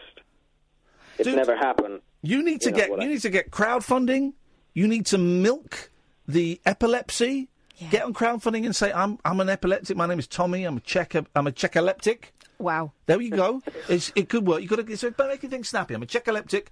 It 1.18 1.24
Dude, 1.24 1.36
never 1.36 1.56
happened. 1.56 2.02
You 2.22 2.44
need 2.44 2.60
to 2.62 2.70
You 2.72 2.76
get 2.76 2.90
you 2.90 2.98
I- 2.98 3.06
need 3.06 3.22
to 3.22 3.30
get 3.30 3.52
crowdfunding. 3.52 4.34
You 4.74 4.88
need 4.88 5.06
to 5.08 5.18
milk 5.18 5.92
the 6.28 6.60
epilepsy. 6.66 7.50
Get 7.90 8.04
on 8.04 8.14
crowdfunding 8.14 8.66
and 8.66 8.76
say 8.76 8.92
I'm 8.94 9.18
I'm 9.26 9.40
an 9.40 9.50
epileptic. 9.50 9.98
My 9.98 10.06
name 10.06 10.20
is 10.20 10.28
Tommy. 10.28 10.64
I'm 10.64 10.78
a 10.78 10.82
check 10.82 11.16
I'm 11.16 11.48
a 11.48 11.52
checkoleptic. 11.52 12.26
Wow. 12.60 12.94
There 13.08 13.20
you 13.20 13.32
go. 13.32 13.62
it's, 13.90 14.12
it 14.16 14.30
could 14.30 14.48
work. 14.48 14.62
You 14.62 14.68
got 14.68 14.86
to 14.86 14.98
so 14.98 15.14
make 15.20 15.42
things 15.42 15.70
snappy. 15.70 15.94
I'm 15.94 16.04
a 16.04 16.06
checkoleptic, 16.06 16.68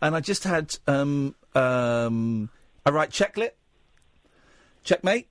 and 0.00 0.14
I 0.14 0.20
just 0.20 0.44
had 0.44 0.76
um 0.86 1.34
um 1.54 2.50
I 2.86 2.90
write 2.90 3.10
checklet, 3.10 3.50
checkmate, 4.84 5.28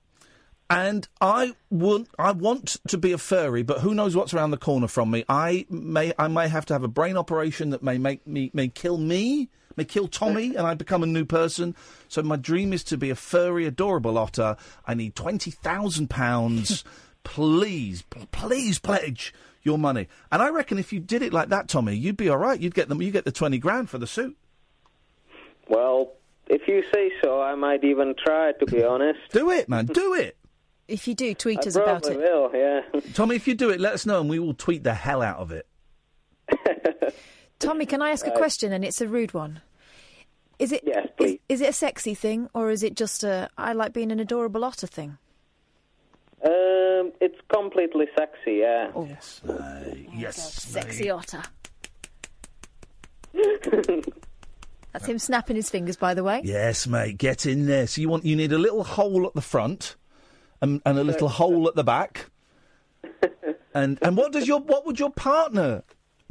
and 0.70 1.08
I 1.20 1.54
want 1.70 2.08
I 2.18 2.32
want 2.32 2.76
to 2.88 2.98
be 2.98 3.12
a 3.12 3.18
furry, 3.18 3.62
but 3.62 3.80
who 3.80 3.94
knows 3.94 4.14
what's 4.14 4.34
around 4.34 4.50
the 4.50 4.56
corner 4.56 4.88
from 4.88 5.10
me? 5.10 5.24
I 5.28 5.66
may 5.70 6.12
I 6.18 6.28
may 6.28 6.48
have 6.48 6.66
to 6.66 6.74
have 6.74 6.84
a 6.84 6.88
brain 6.88 7.16
operation 7.16 7.70
that 7.70 7.82
may 7.82 7.98
make 7.98 8.26
me 8.26 8.50
may 8.54 8.68
kill 8.68 8.98
me, 8.98 9.50
may 9.76 9.84
kill 9.84 10.08
Tommy, 10.08 10.56
uh, 10.56 10.60
and 10.60 10.66
I 10.66 10.74
become 10.74 11.02
a 11.02 11.06
new 11.06 11.24
person. 11.24 11.74
So 12.08 12.22
my 12.22 12.36
dream 12.36 12.72
is 12.72 12.84
to 12.84 12.96
be 12.96 13.10
a 13.10 13.14
furry, 13.14 13.66
adorable 13.66 14.18
otter. 14.18 14.56
I 14.86 14.94
need 14.94 15.14
twenty 15.14 15.50
thousand 15.50 16.10
pounds. 16.10 16.84
Please, 17.24 18.02
please 18.32 18.78
pledge 18.78 19.32
your 19.62 19.78
money. 19.78 20.08
And 20.30 20.42
I 20.42 20.50
reckon 20.50 20.78
if 20.78 20.92
you 20.92 21.00
did 21.00 21.22
it 21.22 21.32
like 21.32 21.48
that, 21.48 21.68
Tommy, 21.68 21.94
you'd 21.94 22.18
be 22.18 22.28
all 22.28 22.36
right. 22.36 22.60
You'd 22.60 22.74
get 22.74 22.90
them. 22.90 23.00
You 23.00 23.10
get 23.10 23.24
the 23.24 23.32
twenty 23.32 23.56
grand 23.56 23.88
for 23.88 23.96
the 23.96 24.06
suit. 24.06 24.36
Well, 25.66 26.12
if 26.48 26.68
you 26.68 26.84
say 26.92 27.10
so, 27.22 27.40
I 27.40 27.54
might 27.54 27.82
even 27.82 28.14
try, 28.22 28.52
to 28.52 28.66
be 28.66 28.84
honest. 28.84 29.20
Do 29.32 29.50
it, 29.50 29.70
man. 29.70 29.86
Do 29.86 30.12
it. 30.12 30.36
If 30.86 31.08
you 31.08 31.14
do, 31.14 31.32
tweet 31.34 31.60
I 31.64 31.68
us 31.68 31.76
about 31.76 32.02
probably 32.02 32.22
it. 32.22 32.30
will, 32.30 32.50
yeah. 32.52 33.00
Tommy, 33.14 33.36
if 33.36 33.48
you 33.48 33.54
do 33.54 33.70
it, 33.70 33.80
let 33.80 33.94
us 33.94 34.04
know, 34.04 34.20
and 34.20 34.28
we 34.28 34.38
will 34.38 34.52
tweet 34.52 34.84
the 34.84 34.92
hell 34.92 35.22
out 35.22 35.38
of 35.38 35.50
it. 35.50 35.66
Tommy, 37.64 37.86
can 37.86 38.02
I 38.02 38.10
ask 38.10 38.26
a 38.26 38.30
Right. 38.30 38.38
question? 38.38 38.72
And 38.72 38.84
it's 38.84 39.00
a 39.00 39.08
rude 39.08 39.34
one. 39.34 39.60
Is 40.58 40.70
it? 40.72 40.82
Yes, 40.86 41.08
Is, 41.18 41.38
is 41.48 41.60
it 41.60 41.68
a 41.70 41.72
sexy 41.72 42.14
thing, 42.14 42.48
or 42.54 42.70
is 42.70 42.82
it 42.82 42.94
just 42.94 43.24
a 43.24 43.48
I 43.58 43.72
like 43.72 43.92
being 43.92 44.12
an 44.12 44.20
adorable 44.20 44.64
otter 44.64 44.86
thing? 44.86 45.18
Um, 46.44 47.12
it's 47.20 47.38
completely 47.52 48.06
sexy, 48.16 48.56
yeah. 48.60 48.90
Oh. 48.94 49.06
Yes, 49.06 49.40
uh, 49.48 49.52
oh, 49.52 49.92
yes, 50.14 50.36
Sexy 50.62 51.10
otter. 51.10 51.42
That's 54.92 55.06
him 55.06 55.18
snapping 55.18 55.56
his 55.56 55.70
fingers, 55.70 55.96
by 55.96 56.14
the 56.14 56.22
way. 56.22 56.40
Yes, 56.44 56.86
mate. 56.86 57.18
Get 57.18 57.46
in 57.46 57.66
there. 57.66 57.86
So 57.88 58.00
you 58.00 58.08
want 58.08 58.24
you 58.24 58.36
need 58.36 58.52
a 58.52 58.58
little 58.58 58.84
hole 58.84 59.26
at 59.26 59.34
the 59.34 59.40
front, 59.40 59.96
and, 60.60 60.80
and 60.86 60.98
a 60.98 61.04
little 61.04 61.28
hole 61.28 61.66
at 61.66 61.74
the 61.74 61.82
back. 61.84 62.30
And 63.74 63.98
and 64.02 64.16
what 64.16 64.30
does 64.32 64.46
your 64.46 64.60
what 64.60 64.86
would 64.86 65.00
your 65.00 65.10
partner 65.10 65.82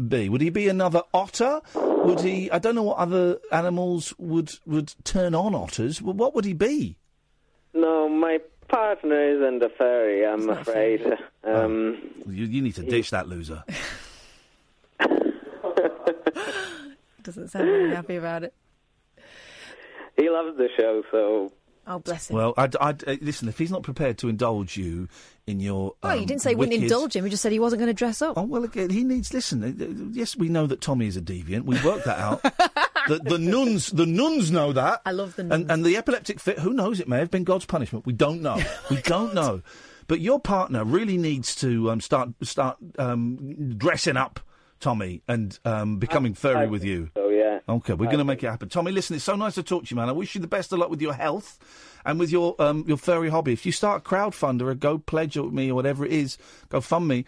be? 0.07 0.29
Would 0.29 0.41
he 0.41 0.49
be 0.49 0.67
another 0.69 1.03
otter? 1.13 1.61
Would 1.75 2.21
he? 2.21 2.49
I 2.51 2.59
don't 2.59 2.75
know 2.75 2.83
what 2.83 2.97
other 2.97 3.39
animals 3.51 4.13
would 4.17 4.51
would 4.65 4.93
turn 5.03 5.33
on 5.35 5.55
otters. 5.55 6.01
Well, 6.01 6.13
what 6.15 6.33
would 6.35 6.45
he 6.45 6.53
be? 6.53 6.97
No, 7.73 8.07
my 8.09 8.39
partner 8.67 9.21
isn't 9.35 9.61
a 9.63 9.69
fairy, 9.69 10.25
I'm 10.25 10.49
afraid. 10.49 11.01
Um, 11.45 11.97
You, 12.25 12.45
you 12.45 12.61
need 12.61 12.75
to 12.75 12.83
ditch 12.83 13.09
that 13.11 13.27
loser. 13.27 13.65
Doesn't 17.21 17.49
sound 17.49 17.65
very 17.65 17.89
happy 17.93 18.15
about 18.15 18.43
it. 18.43 18.53
he 20.15 20.29
loves 20.29 20.57
the 20.57 20.69
show, 20.77 21.03
so. 21.11 21.51
Oh, 21.85 21.99
bless 21.99 22.29
him. 22.29 22.37
Well, 22.37 22.53
I'd, 22.57 22.75
I'd, 22.77 23.07
uh, 23.07 23.17
listen. 23.21 23.49
If 23.49 23.57
he's 23.57 23.71
not 23.71 23.83
prepared 23.83 24.17
to 24.19 24.29
indulge 24.29 24.77
you 24.77 25.09
in 25.45 25.59
your, 25.59 25.95
well, 26.01 26.15
you 26.15 26.21
um, 26.21 26.27
didn't 26.27 26.41
say 26.41 26.51
he 26.51 26.55
wouldn't 26.55 26.81
indulge 26.81 27.15
him. 27.15 27.25
You 27.25 27.29
just 27.29 27.43
said 27.43 27.51
he 27.51 27.59
wasn't 27.59 27.81
going 27.81 27.89
to 27.89 27.93
dress 27.93 28.21
up. 28.21 28.37
Oh 28.37 28.43
well, 28.43 28.63
again, 28.63 28.89
he 28.89 29.03
needs. 29.03 29.33
Listen, 29.33 29.63
uh, 29.63 29.83
uh, 29.83 30.09
yes, 30.13 30.37
we 30.37 30.47
know 30.47 30.65
that 30.67 30.79
Tommy 30.79 31.07
is 31.07 31.17
a 31.17 31.21
deviant. 31.21 31.65
We 31.65 31.81
worked 31.83 32.05
that 32.05 32.19
out. 32.19 32.41
the, 33.07 33.19
the 33.23 33.37
nuns, 33.37 33.87
the 33.87 34.05
nuns 34.05 34.49
know 34.51 34.71
that. 34.71 35.01
I 35.05 35.11
love 35.11 35.35
the 35.35 35.41
And, 35.51 35.69
and 35.69 35.83
the 35.83 35.97
epileptic 35.97 36.39
fit. 36.39 36.59
Who 36.59 36.73
knows? 36.73 36.99
It 36.99 37.07
may 37.09 37.19
have 37.19 37.31
been 37.31 37.43
God's 37.43 37.65
punishment. 37.65 38.05
We 38.05 38.13
don't 38.13 38.41
know. 38.41 38.61
we 38.89 39.01
don't 39.01 39.33
know. 39.33 39.61
But 40.07 40.21
your 40.21 40.39
partner 40.39 40.83
really 40.83 41.17
needs 41.17 41.55
to 41.57 41.91
um, 41.91 42.01
start 42.01 42.29
start 42.43 42.77
um, 42.97 43.75
dressing 43.77 44.17
up, 44.17 44.39
Tommy, 44.79 45.21
and 45.27 45.57
um, 45.65 45.97
becoming 45.97 46.33
furry 46.33 46.67
with 46.67 46.83
you. 46.83 47.09
So, 47.15 47.29
yeah. 47.67 47.73
Okay, 47.75 47.93
we're 47.93 48.05
going 48.05 48.17
to 48.19 48.23
make 48.23 48.43
it 48.43 48.49
happen. 48.49 48.69
Tommy, 48.69 48.91
listen, 48.91 49.15
it's 49.15 49.25
so 49.25 49.35
nice 49.35 49.55
to 49.55 49.63
talk 49.63 49.85
to 49.85 49.89
you, 49.91 49.95
man. 49.97 50.09
I 50.09 50.13
wish 50.13 50.35
you 50.35 50.41
the 50.41 50.47
best 50.47 50.71
of 50.73 50.79
luck 50.79 50.89
with 50.89 51.01
your 51.01 51.13
health 51.13 51.59
and 52.05 52.19
with 52.19 52.31
your 52.31 52.55
um, 52.59 52.83
your 52.87 52.97
furry 52.97 53.29
hobby. 53.29 53.53
If 53.53 53.65
you 53.65 53.71
start 53.71 54.01
a 54.05 54.09
crowdfunder, 54.09 54.69
a 54.71 54.75
Go 54.75 54.97
Pledge 54.97 55.37
or 55.37 55.49
me 55.51 55.71
or 55.71 55.75
whatever 55.75 56.05
it 56.05 56.11
is, 56.11 56.37
go 56.69 56.81
fund 56.81 57.07
me. 57.07 57.25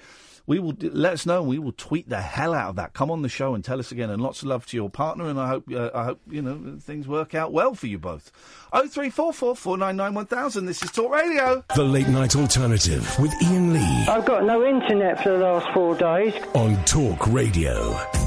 We 0.48 0.60
will 0.60 0.76
let 0.80 1.14
us 1.14 1.26
know. 1.26 1.40
and 1.40 1.48
We 1.50 1.58
will 1.58 1.72
tweet 1.72 2.08
the 2.08 2.22
hell 2.22 2.54
out 2.54 2.70
of 2.70 2.76
that. 2.76 2.94
Come 2.94 3.10
on 3.10 3.24
the 3.24 3.30
show 3.30 3.56
and 3.56 3.66
tell 3.66 3.80
us 3.80 3.92
again. 3.92 4.12
And 4.12 4.22
lots 4.22 4.44
of 4.44 4.48
love 4.50 4.64
to 4.68 4.78
your 4.78 4.92
partner. 4.92 5.26
And 5.28 5.40
I 5.40 5.48
hope 5.48 5.64
uh, 5.74 5.90
I 5.92 6.04
hope 6.04 6.22
you 6.30 6.44
know 6.44 6.78
things 6.80 7.08
work 7.08 7.34
out 7.34 7.52
well 7.52 7.74
for 7.74 7.88
you 7.88 7.98
both. 7.98 8.32
Oh 8.72 8.86
three 8.88 9.10
four 9.10 9.34
four 9.34 9.56
four 9.56 9.76
nine 9.76 9.96
nine 9.96 10.14
one 10.14 10.28
thousand. 10.28 10.68
This 10.68 10.84
is 10.84 10.92
Talk 10.92 11.12
Radio. 11.12 11.64
The 11.76 11.84
Late 11.84 12.10
Night 12.10 12.36
Alternative 12.36 13.02
with 13.20 13.34
Iain 13.44 13.74
Lee 13.74 14.06
I've 14.08 14.26
got 14.26 14.44
no 14.44 14.64
internet 14.64 15.24
for 15.24 15.30
the 15.30 15.40
last 15.40 15.68
four 15.74 15.96
days. 15.96 16.36
on 16.54 16.76
Talk 16.86 17.26
Radio. 17.26 18.25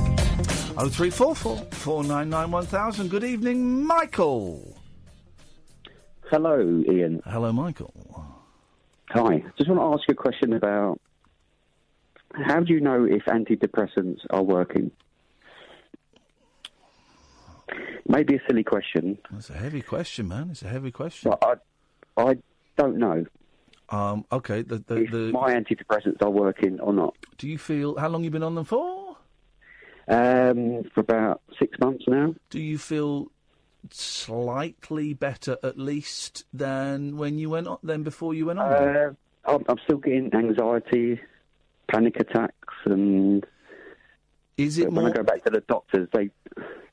Oh 0.81 0.89
three 0.89 1.11
four 1.11 1.35
four 1.35 1.57
four 1.73 2.05
nine 2.05 2.31
nine 2.31 2.51
one 2.53 2.65
thousand. 2.67 3.11
Good 3.11 3.25
evening, 3.25 3.85
Michael. 3.85 4.77
Hello, 6.31 6.85
Iain. 6.89 7.21
Hello, 7.25 7.53
Michael. 7.53 7.93
Hi. 9.11 9.43
Just 9.57 9.69
want 9.69 9.81
to 9.81 9.99
ask 9.99 10.09
you 10.09 10.13
a 10.13 10.15
question 10.15 10.53
about 10.53 11.01
how 12.33 12.61
do 12.61 12.73
you 12.75 12.81
know 12.81 13.05
if 13.05 13.25
antidepressants 13.25 14.21
are 14.31 14.43
working? 14.43 14.91
Maybe 18.07 18.37
a 18.37 18.41
silly 18.49 18.65
question, 18.65 19.19
That's 19.31 19.51
a 19.51 19.55
heavy 19.55 19.83
question, 19.83 20.29
man. 20.29 20.49
It's 20.51 20.63
a 20.63 20.69
heavy 20.69 20.91
question. 20.91 21.31
but 21.31 21.61
I, 22.17 22.23
I 22.31 22.37
don't 22.79 22.97
know 22.97 23.27
Um, 23.91 24.25
okay, 24.33 24.63
the, 24.63 24.79
the, 24.79 24.97
if 24.97 25.11
the, 25.11 25.31
my 25.33 25.55
antidepressants 25.55 26.23
are 26.23 26.31
working 26.31 26.81
or 26.81 26.95
not. 26.95 27.15
do 27.37 27.47
you 27.49 27.59
feel 27.59 27.97
how 27.99 28.09
long 28.09 28.25
you 28.25 28.31
been 28.31 28.43
on 28.43 28.55
them 28.55 28.65
for? 28.65 28.98
Um, 30.09 30.85
for 30.95 31.01
about 31.01 31.43
six 31.59 31.79
months 31.81 32.05
now. 32.09 32.35
Do 32.51 32.59
you 32.61 32.79
feel 32.79 33.31
slightly 33.91 35.13
better, 35.13 35.59
at 35.63 35.79
least, 35.79 36.45
than 36.53 37.17
when 37.19 37.39
you 37.39 37.51
went 37.51 37.67
on, 37.69 37.79
than 37.83 38.03
before 38.05 38.33
you 38.35 38.47
went 38.47 38.59
on? 38.59 38.73
Uh, 38.73 39.13
I'm, 39.45 39.65
I'm 39.69 39.79
still 39.85 39.99
getting 39.99 40.33
anxiety, 40.35 41.21
panic 41.89 42.17
attacks, 42.21 42.75
and 42.87 43.45
Is 44.57 44.79
it 44.79 44.91
when 44.91 44.95
more? 44.95 45.09
I 45.09 45.13
go 45.13 45.23
back 45.23 45.45
to 45.45 45.51
the 45.51 45.61
doctors, 45.61 46.09
they 46.13 46.31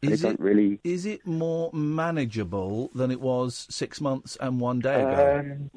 they 0.01 0.11
Is 0.13 0.21
don't 0.21 0.33
it 0.33 0.39
really. 0.39 0.79
Is 0.83 1.05
it 1.05 1.25
more 1.25 1.71
manageable 1.73 2.91
than 2.93 3.11
it 3.11 3.21
was 3.21 3.65
six 3.69 4.01
months 4.01 4.37
and 4.41 4.59
one 4.59 4.79
day 4.79 5.01
ago? 5.01 5.39
Um, 5.39 5.71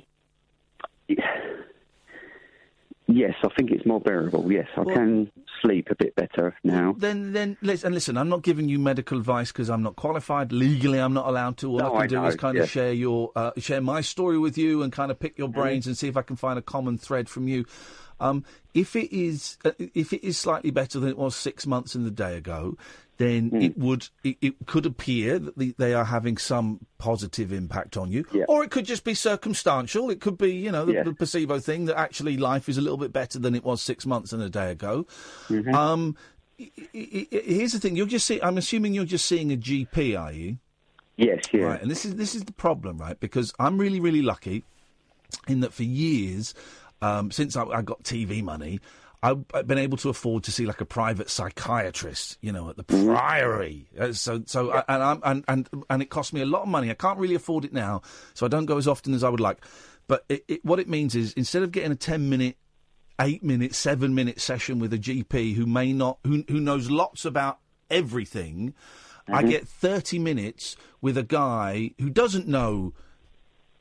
yes, 3.08 3.34
I 3.42 3.48
think 3.56 3.72
it's 3.72 3.84
more 3.84 4.00
bearable. 4.00 4.50
Yes, 4.52 4.68
I 4.76 4.80
Well- 4.82 4.94
can 4.94 5.32
sleep 5.62 5.88
a 5.90 5.96
bit 5.96 6.14
better 6.14 6.54
now. 6.62 6.94
Then, 6.96 7.32
then, 7.32 7.56
listen. 7.62 7.92
Listen, 7.92 8.16
I'm 8.16 8.28
not 8.28 8.42
giving 8.42 8.68
you 8.68 8.78
medical 8.78 9.18
advice 9.18 9.50
because 9.50 9.68
I'm 9.68 9.82
not 9.82 9.96
qualified 9.96 10.52
legally. 10.52 11.00
I'm 11.00 11.14
not 11.14 11.26
allowed 11.26 11.56
to. 11.58 11.70
All 11.72 11.78
No, 11.78 11.86
I 11.86 11.90
can 11.90 12.00
I 12.02 12.06
do 12.06 12.14
know, 12.16 12.26
is 12.26 12.36
kind 12.36 12.56
yeah. 12.56 12.62
of 12.62 12.70
share 12.70 12.92
your, 12.92 13.32
uh, 13.34 13.50
share 13.58 13.80
my 13.80 14.00
story 14.02 14.38
with 14.38 14.56
you 14.56 14.82
and 14.84 14.92
kind 14.92 15.10
of 15.10 15.18
pick 15.18 15.36
your 15.36 15.48
brains 15.48 15.84
Mm-hmm. 15.84 15.90
and 15.90 15.98
see 15.98 16.06
if 16.08 16.16
I 16.16 16.22
can 16.22 16.36
find 16.36 16.58
a 16.58 16.62
common 16.62 16.96
thread 16.96 17.28
from 17.28 17.48
you. 17.48 17.64
Um, 18.20 18.44
if 18.74 18.94
it 18.94 19.12
is, 19.12 19.58
uh, 19.64 19.72
if 19.78 20.12
it 20.12 20.24
is 20.24 20.36
slightly 20.38 20.70
better 20.70 21.00
than 21.00 21.08
it 21.08 21.18
was 21.18 21.34
six 21.34 21.66
months 21.66 21.94
and 21.94 22.04
the 22.06 22.10
day 22.10 22.36
ago, 22.36 22.76
then 23.18 23.50
Mm. 23.50 23.62
it 23.64 23.78
would, 23.78 24.08
it, 24.24 24.36
it 24.40 24.54
could 24.66 24.86
appear 24.86 25.38
that 25.38 25.58
the, 25.58 25.74
they 25.78 25.92
are 25.92 26.04
having 26.06 26.36
some 26.38 26.80
positive 26.98 27.52
impact 27.52 27.96
on 27.96 28.10
you, 28.10 28.24
or 28.48 28.64
it 28.64 28.70
could 28.70 28.86
just 28.86 29.04
be 29.04 29.12
circumstantial. 29.14 30.08
It 30.10 30.20
could 30.20 30.38
be, 30.38 30.52
you 30.54 30.72
know, 30.72 30.84
the, 30.86 30.92
Yeah. 30.94 31.02
the 31.02 31.12
placebo 31.12 31.58
thing 31.60 31.84
that 31.86 31.98
actually 31.98 32.36
life 32.36 32.68
is 32.68 32.78
a 32.78 32.80
little 32.80 32.96
bit 32.96 33.12
better 33.12 33.38
than 33.38 33.54
it 33.54 33.64
was 33.64 33.82
six 33.82 34.06
months 34.06 34.32
and 34.32 34.42
a 34.42 34.48
day 34.48 34.70
ago. 34.70 35.06
Mm-hmm. 35.48 35.74
Um, 35.74 36.16
here's 36.92 37.72
the 37.72 37.78
thing: 37.80 37.96
you're 37.96 38.06
just 38.06 38.26
see- 38.26 38.40
I'm 38.42 38.58
assuming 38.58 38.94
you're 38.94 39.04
just 39.04 39.26
seeing 39.26 39.52
a 39.52 39.56
GP, 39.56 40.18
are 40.18 40.32
you? 40.32 40.58
Yes, 41.16 41.44
yeah. 41.52 41.62
Right, 41.64 41.82
and 41.82 41.90
this 41.90 42.04
is 42.04 42.14
this 42.16 42.34
is 42.34 42.44
the 42.44 42.52
problem, 42.52 42.98
right? 42.98 43.18
Because 43.18 43.52
I'm 43.58 43.78
really, 43.78 44.00
really 44.00 44.22
lucky 44.22 44.64
in 45.48 45.60
that 45.60 45.72
for 45.72 45.82
years, 45.82 46.54
um, 47.02 47.30
since 47.30 47.56
I, 47.56 47.64
I 47.64 47.82
got 47.82 48.02
TV 48.04 48.42
money, 48.42 48.80
I've 49.22 49.48
been 49.66 49.78
able 49.78 49.96
to 49.98 50.08
afford 50.10 50.44
to 50.44 50.52
see 50.52 50.64
like 50.64 50.80
a 50.80 50.84
private 50.84 51.28
psychiatrist, 51.28 52.38
you 52.40 52.52
know, 52.52 52.70
at 52.70 52.76
the 52.76 52.84
Mm-hmm. 52.84 53.06
Priory. 53.14 53.88
Uh, 53.98 54.12
so, 54.12 54.42
so, 54.46 54.70
I, 54.70 54.84
and 54.88 55.02
I'm 55.02 55.20
and, 55.24 55.44
and 55.48 55.68
and 55.90 56.02
it 56.02 56.10
cost 56.10 56.32
me 56.32 56.40
a 56.40 56.46
lot 56.46 56.62
of 56.62 56.68
money. 56.68 56.90
I 56.90 56.94
can't 56.94 57.18
really 57.18 57.34
afford 57.34 57.64
it 57.64 57.72
now, 57.72 58.02
so 58.34 58.46
I 58.46 58.48
don't 58.48 58.66
go 58.66 58.76
as 58.78 58.86
often 58.86 59.14
as 59.14 59.24
I 59.24 59.28
would 59.28 59.40
like. 59.40 59.58
But 60.06 60.24
it, 60.28 60.44
it, 60.48 60.64
what 60.64 60.78
it 60.78 60.88
means 60.88 61.14
is 61.16 61.32
instead 61.34 61.62
of 61.62 61.72
getting 61.72 61.90
a 61.92 61.96
ten 61.96 62.28
minute 62.28 62.56
eight 63.20 63.42
minute, 63.42 63.74
seven 63.74 64.14
minute 64.14 64.40
session 64.40 64.78
with 64.78 64.92
a 64.92 64.98
GP 64.98 65.54
who 65.56 65.66
may 65.66 65.92
not, 65.92 66.18
who, 66.24 66.44
who 66.48 66.60
knows 66.60 66.88
lots 66.88 67.24
about 67.24 67.58
everything, 67.90 68.74
I 69.26 69.42
Mhm. 69.42 69.48
get 69.48 69.66
30 69.68 70.20
minutes 70.20 70.76
with 71.00 71.18
a 71.18 71.24
guy 71.24 71.94
who 71.98 72.10
doesn't 72.10 72.46
know 72.46 72.94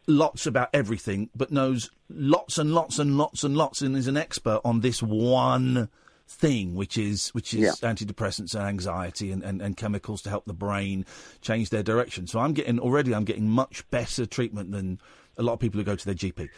lots 0.08 0.46
about 0.46 0.70
everything, 0.74 1.30
but 1.36 1.52
knows 1.52 1.92
lots 2.10 2.58
and 2.58 2.74
lots 2.74 2.98
and 2.98 3.18
lots 3.18 3.44
and 3.44 3.56
lots 3.58 3.82
and 3.82 3.96
is 3.96 4.08
an 4.08 4.18
expert 4.18 4.62
on 4.64 4.80
this 4.80 5.04
one 5.04 5.90
thing, 6.30 6.76
which 6.76 6.98
is 6.98 7.30
which 7.30 7.54
is 7.54 7.60
Yeah. 7.60 7.90
antidepressants 7.90 8.54
and 8.56 8.64
anxiety 8.64 9.32
and, 9.32 9.44
and, 9.44 9.62
and 9.62 9.78
chemicals 9.78 10.22
to 10.24 10.30
help 10.30 10.46
the 10.46 10.54
brain 10.54 11.06
change 11.42 11.70
their 11.70 11.84
direction. 11.84 12.28
So 12.28 12.40
I'm 12.40 12.54
getting 12.54 12.80
already 12.80 13.14
I'm 13.14 13.26
getting 13.26 13.50
much 13.50 13.90
better 13.92 14.26
treatment 14.26 14.72
than 14.72 15.00
a 15.38 15.44
lot 15.44 15.54
of 15.54 15.60
people 15.60 15.80
who 15.80 15.84
go 15.84 15.96
to 15.96 16.06
their 16.06 16.16
GP. 16.16 16.50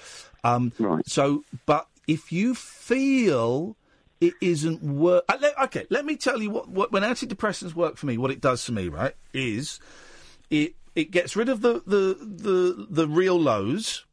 Um, 0.43 0.71
right. 0.79 1.07
So, 1.07 1.43
but 1.65 1.87
if 2.07 2.31
you 2.31 2.55
feel 2.55 3.75
it 4.21 4.33
isn't 4.41 4.81
work, 4.81 5.23
uh, 5.29 5.37
okay, 5.65 5.85
let 5.89 6.05
me 6.05 6.15
tell 6.15 6.41
you 6.41 6.49
what, 6.49 6.67
what 6.69 6.91
when 6.91 7.03
antidepressants 7.03 7.73
work 7.75 7.97
for 7.97 8.05
me, 8.05 8.17
what 8.17 8.31
it 8.31 8.41
does 8.41 8.63
for 8.63 8.71
me, 8.71 8.87
right, 8.89 9.13
is 9.33 9.79
it 10.49 10.73
it 10.99 11.11
gets 11.11 11.35
rid 11.35 11.49
of 11.49 11.61
the 11.61 11.81
the 11.85 12.17
the, 12.21 12.87
the 12.89 13.07
real 13.07 13.39
lows 13.39 14.05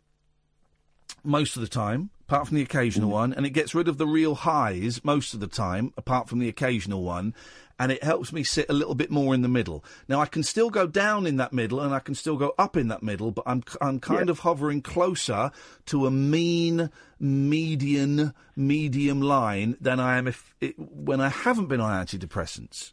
most 1.25 1.57
of 1.57 1.63
the 1.63 1.69
time, 1.69 2.11
apart 2.29 2.47
from 2.47 2.57
the 2.57 2.63
occasional 2.63 3.09
mm-hmm. 3.09 3.19
one, 3.19 3.33
and 3.35 3.45
it 3.45 3.51
gets 3.51 3.75
rid 3.75 3.89
of 3.89 3.99
the 3.99 4.07
real 4.07 4.37
highs 4.37 5.05
most 5.05 5.35
of 5.35 5.41
the 5.41 5.49
time, 5.49 5.93
apart 5.97 6.29
from 6.29 6.39
the 6.39 6.49
occasional 6.49 7.03
one, 7.03 7.35
and 7.81 7.91
it 7.91 8.05
helps 8.05 8.33
me 8.33 8.45
sit 8.45 8.67
a 8.69 8.73
little 8.73 8.95
bit 8.95 9.11
more 9.11 9.35
in 9.35 9.43
the 9.43 9.49
middle. 9.49 9.85
Now 10.09 10.21
I 10.21 10.27
can 10.27 10.45
still 10.45 10.71
go 10.71 10.87
down 10.87 11.27
in 11.27 11.37
that 11.37 11.53
middle, 11.53 11.81
and 11.81 11.93
I 11.93 11.99
can 11.99 12.15
still 12.15 12.37
go 12.37 12.55
up 12.57 12.77
in 12.77 12.87
that 12.89 13.03
middle, 13.03 13.33
but 13.33 13.45
I'm 13.47 13.65
I'm 13.81 13.99
kind 13.99 14.31
of 14.31 14.41
hovering 14.41 14.81
closer 14.81 15.51
to 15.87 16.07
a 16.07 16.11
mean 16.11 16.91
median 17.19 18.33
medium 18.55 19.21
line 19.21 19.77
than 19.81 19.99
I 19.99 20.19
am 20.19 20.29
if 20.29 20.55
it, 20.61 20.79
when 20.79 21.21
I 21.21 21.31
haven't 21.31 21.67
been 21.67 21.81
on 21.81 22.07
antidepressants. 22.07 22.93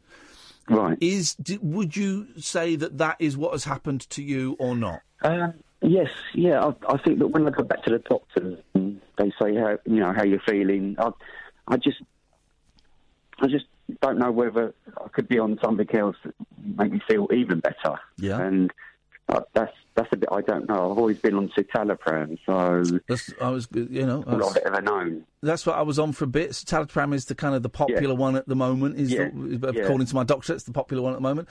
Right. 0.70 0.98
Is 1.02 1.36
would 1.62 1.96
you 1.96 2.28
say 2.38 2.76
that 2.78 2.98
that 2.98 3.18
is 3.20 3.36
what 3.36 3.52
has 3.52 3.66
happened 3.66 4.02
to 4.12 4.24
you 4.24 4.56
or 4.60 4.76
not? 4.76 5.02
Uh, 5.22 5.50
yes, 5.82 6.10
yeah. 6.34 6.64
I, 6.64 6.94
I 6.94 6.98
think 6.98 7.20
that 7.20 7.28
when 7.28 7.46
I 7.48 7.50
go 7.50 7.64
back 7.64 7.84
to 7.84 7.90
the 7.90 8.00
doctors, 8.00 8.60
and 8.74 9.02
they 9.18 9.32
say 9.42 9.56
how 9.56 9.78
you 9.86 10.00
know 10.00 10.14
how 10.14 10.24
you're 10.24 10.40
feeling. 10.40 10.96
I, 10.98 11.12
I 11.68 11.78
just, 11.78 12.02
I 13.40 13.48
just 13.48 13.66
don't 14.02 14.20
know 14.20 14.32
whether 14.32 14.74
I 15.04 15.08
could 15.10 15.28
be 15.28 15.40
on 15.40 15.60
something 15.64 15.94
else 15.96 16.16
that 16.24 16.34
make 16.78 16.94
me 16.94 17.02
feel 17.08 17.28
even 17.34 17.60
better. 17.60 18.00
Yeah. 18.18 18.40
And 18.40 18.72
uh, 19.30 19.42
that's 19.54 19.76
that's 19.96 20.10
a 20.12 20.18
bit 20.18 20.30
I 20.32 20.42
don't 20.42 20.68
know. 20.68 20.92
I've 20.92 20.98
always 20.98 21.18
been 21.20 21.36
on 21.36 21.50
citalopram, 21.50 22.38
so 22.46 23.00
That's, 23.08 23.32
I 23.42 23.50
was, 23.50 23.68
you 23.74 24.06
know, 24.06 24.24
all 24.28 24.38
that's- 24.38 24.58
I've 24.58 24.74
ever 24.74 24.82
known. 24.82 25.26
That's 25.42 25.66
what 25.66 25.76
I 25.78 25.82
was 25.82 26.00
on 26.00 26.12
for 26.14 26.24
a 26.24 26.28
bit. 26.28 26.52
Citalopram 26.52 27.14
is 27.14 27.26
the 27.26 27.36
kind 27.36 27.54
of 27.56 27.64
the 27.64 27.70
popular 27.70 28.16
one 28.16 28.36
at 28.36 28.48
the 28.48 28.56
moment. 28.56 28.98
Is 29.00 29.12
Yeah. 29.12 29.30
the, 29.34 29.72
Yeah. 29.74 29.84
according 29.84 30.08
to 30.08 30.16
my 30.16 30.24
doctor, 30.24 30.54
it's 30.54 30.64
the 30.64 30.72
popular 30.72 31.04
one 31.04 31.14
at 31.14 31.18
the 31.18 31.22
moment. 31.22 31.48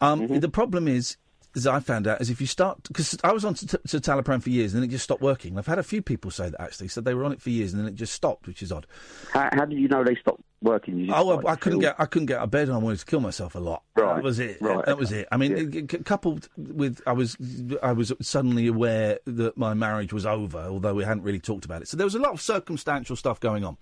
Um, 0.00 0.20
Mm-hmm. 0.22 0.38
The 0.38 0.48
problem 0.48 0.88
is, 0.88 1.16
as 1.56 1.66
I 1.66 1.80
found 1.80 2.06
out, 2.06 2.20
is 2.20 2.30
if 2.30 2.40
you 2.40 2.46
start 2.46 2.82
because 2.84 3.18
I 3.24 3.32
was 3.32 3.44
on 3.44 3.56
cit- 3.56 3.82
citalopram 3.86 4.40
for 4.42 4.50
years 4.50 4.72
and 4.72 4.82
then 4.82 4.88
it 4.88 4.92
just 4.92 5.04
stopped 5.04 5.20
working. 5.22 5.58
I've 5.58 5.66
had 5.66 5.78
a 5.78 5.82
few 5.82 6.00
people 6.00 6.30
say 6.30 6.48
that 6.50 6.60
actually, 6.60 6.88
said 6.88 7.04
they 7.04 7.12
were 7.14 7.24
on 7.24 7.32
it 7.32 7.42
for 7.42 7.50
years 7.50 7.72
and 7.72 7.80
then 7.82 7.88
it 7.88 7.96
just 7.96 8.12
stopped, 8.14 8.46
which 8.46 8.62
is 8.62 8.70
odd. 8.70 8.86
How, 9.32 9.48
how 9.52 9.64
did 9.64 9.78
you 9.78 9.88
know 9.88 10.04
they 10.04 10.14
stopped 10.14 10.42
working? 10.62 11.10
Oh, 11.12 11.24
like, 11.24 11.46
I, 11.46 11.52
I 11.52 11.56
couldn't 11.56 11.80
get 11.80 11.96
I 11.98 12.06
couldn't 12.06 12.26
get 12.26 12.38
out 12.38 12.44
of 12.44 12.50
bed 12.50 12.68
and 12.68 12.74
I 12.74 12.78
wanted 12.78 12.98
to 13.00 13.06
kill 13.06 13.20
myself 13.20 13.54
a 13.54 13.58
lot. 13.58 13.82
Right, 13.96 14.16
that 14.16 14.24
was 14.24 14.38
it. 14.38 14.58
right, 14.60 14.84
that 14.86 14.98
was 14.98 15.12
it. 15.12 15.26
I 15.32 15.36
mean, 15.36 15.52
it- 15.56 15.94
it- 15.94 16.04
coupled 16.04 16.48
with 16.56 17.00
I 17.06 17.12
was 17.12 17.36
I 17.82 17.92
was 17.92 18.12
suddenly 18.20 18.66
aware 18.66 19.18
that 19.26 19.56
my 19.56 19.74
marriage 19.74 20.12
was 20.12 20.26
over, 20.26 20.58
although 20.58 20.94
we 20.94 21.04
hadn't 21.04 21.22
really 21.22 21.40
talked 21.40 21.64
about 21.64 21.82
it. 21.82 21.88
So 21.88 21.96
there 21.96 22.06
was 22.06 22.14
a 22.14 22.18
lot 22.20 22.32
of 22.32 22.40
circumstantial 22.40 23.16
stuff 23.16 23.40
going 23.40 23.64
on. 23.64 23.76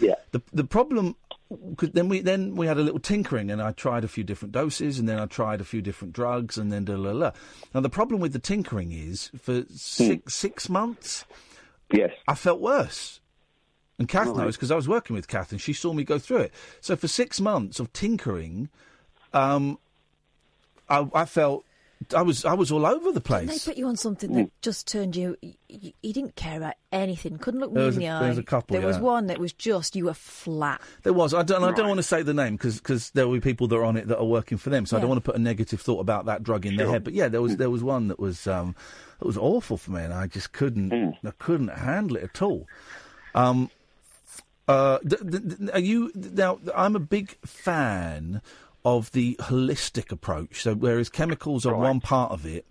Yeah. 0.00 0.14
The 0.32 0.42
the 0.52 0.64
problem. 0.64 1.16
'cause 1.76 1.90
Then 1.90 2.08
we 2.08 2.20
then 2.20 2.54
we 2.54 2.68
had 2.68 2.78
a 2.78 2.82
little 2.82 3.00
tinkering, 3.00 3.50
and 3.50 3.60
I 3.60 3.72
tried 3.72 4.04
a 4.04 4.08
few 4.08 4.22
different 4.22 4.52
doses, 4.52 5.00
and 5.00 5.08
then 5.08 5.18
I 5.18 5.26
tried 5.26 5.60
a 5.60 5.64
few 5.64 5.82
different 5.82 6.12
drugs, 6.14 6.56
and 6.56 6.70
then 6.72 6.84
da 6.84 6.94
la 6.94 7.10
la. 7.10 7.32
Now 7.74 7.80
the 7.80 7.90
problem 7.90 8.20
with 8.20 8.32
the 8.32 8.38
tinkering 8.38 8.92
is 8.92 9.32
for 9.36 9.64
six 9.68 10.34
six 10.36 10.68
months, 10.68 11.24
yes, 11.92 12.12
I 12.28 12.36
felt 12.36 12.60
worse. 12.60 13.19
And 14.00 14.08
Kath 14.08 14.26
Right. 14.28 14.36
knows 14.38 14.56
because 14.56 14.70
I 14.72 14.76
was 14.76 14.88
working 14.88 15.14
with 15.14 15.28
Kath 15.28 15.52
and 15.52 15.60
she 15.60 15.72
saw 15.74 15.92
me 15.92 16.02
go 16.04 16.18
through 16.18 16.38
it. 16.38 16.52
So 16.80 16.96
for 16.96 17.06
six 17.06 17.38
months 17.40 17.78
of 17.78 17.92
tinkering, 17.92 18.68
um, 19.32 19.78
I, 20.88 21.06
I 21.14 21.24
felt 21.26 21.64
I 22.16 22.22
was 22.22 22.46
I 22.46 22.54
was 22.54 22.72
all 22.72 22.86
over 22.86 23.12
the 23.12 23.20
place. 23.20 23.50
They 23.62 23.70
put 23.72 23.76
you 23.78 23.86
on 23.86 23.96
something 23.98 24.32
that 24.32 24.50
just 24.62 24.88
turned 24.88 25.14
you. 25.16 25.36
You, 25.68 25.92
you 26.02 26.12
didn't 26.14 26.34
care 26.34 26.56
about 26.56 26.74
anything. 26.90 27.36
Couldn't 27.36 27.60
look 27.60 27.72
me 27.72 27.86
in 27.88 27.94
the 27.94 28.06
a- 28.06 28.14
eye. 28.14 28.20
there 28.20 28.28
was 28.30 28.38
a 28.38 28.42
couple, 28.42 28.74
There 28.78 28.86
was 28.86 28.98
one 28.98 29.26
that 29.26 29.38
was 29.38 29.52
just 29.52 29.94
you 29.94 30.06
were 30.06 30.14
flat. 30.14 30.80
There 31.02 31.12
was. 31.12 31.34
I 31.34 31.42
don't. 31.42 31.62
I 31.62 31.72
don't 31.72 31.86
want 31.88 31.98
to 31.98 32.02
say 32.02 32.22
the 32.22 32.32
name 32.32 32.56
because 32.56 33.10
there 33.10 33.26
will 33.28 33.34
be 33.34 33.40
people 33.40 33.68
that 33.68 33.76
are 33.76 33.84
on 33.84 33.98
it 33.98 34.08
that 34.08 34.16
are 34.18 34.24
working 34.24 34.56
for 34.56 34.70
them. 34.70 34.86
So 34.86 34.96
I 34.96 35.00
don't 35.00 35.10
want 35.10 35.22
to 35.22 35.30
put 35.30 35.36
a 35.38 35.42
negative 35.42 35.82
thought 35.82 36.00
about 36.00 36.24
that 36.24 36.42
drug 36.42 36.64
in 36.64 36.76
their 36.76 36.88
head. 36.88 37.04
But 37.04 37.12
yeah, 37.12 37.28
there 37.28 37.42
was 37.42 37.58
there 37.58 37.68
was 37.70 37.84
one 37.84 38.08
that 38.08 38.18
was 38.18 38.46
um, 38.46 38.74
that 39.18 39.26
was 39.26 39.36
awful 39.36 39.76
for 39.76 39.90
me, 39.90 40.00
and 40.02 40.14
I 40.14 40.26
just 40.26 40.52
couldn't 40.52 40.90
I 41.22 41.32
couldn't 41.38 41.68
handle 41.68 42.16
it 42.16 42.22
at 42.24 42.40
all. 42.40 42.66
Um, 43.34 43.70
uh, 44.70 44.98
th- 45.00 45.22
th- 45.30 45.58
th- 45.58 45.70
are 45.72 45.78
you 45.80 46.10
now? 46.14 46.58
I'm 46.74 46.96
a 46.96 47.00
big 47.00 47.36
fan 47.44 48.40
of 48.84 49.10
the 49.12 49.36
holistic 49.40 50.10
approach. 50.12 50.62
So 50.62 50.74
whereas 50.74 51.08
chemicals 51.08 51.66
are 51.66 51.76
one 51.76 52.00
part 52.00 52.32
of 52.32 52.46
it. 52.46 52.64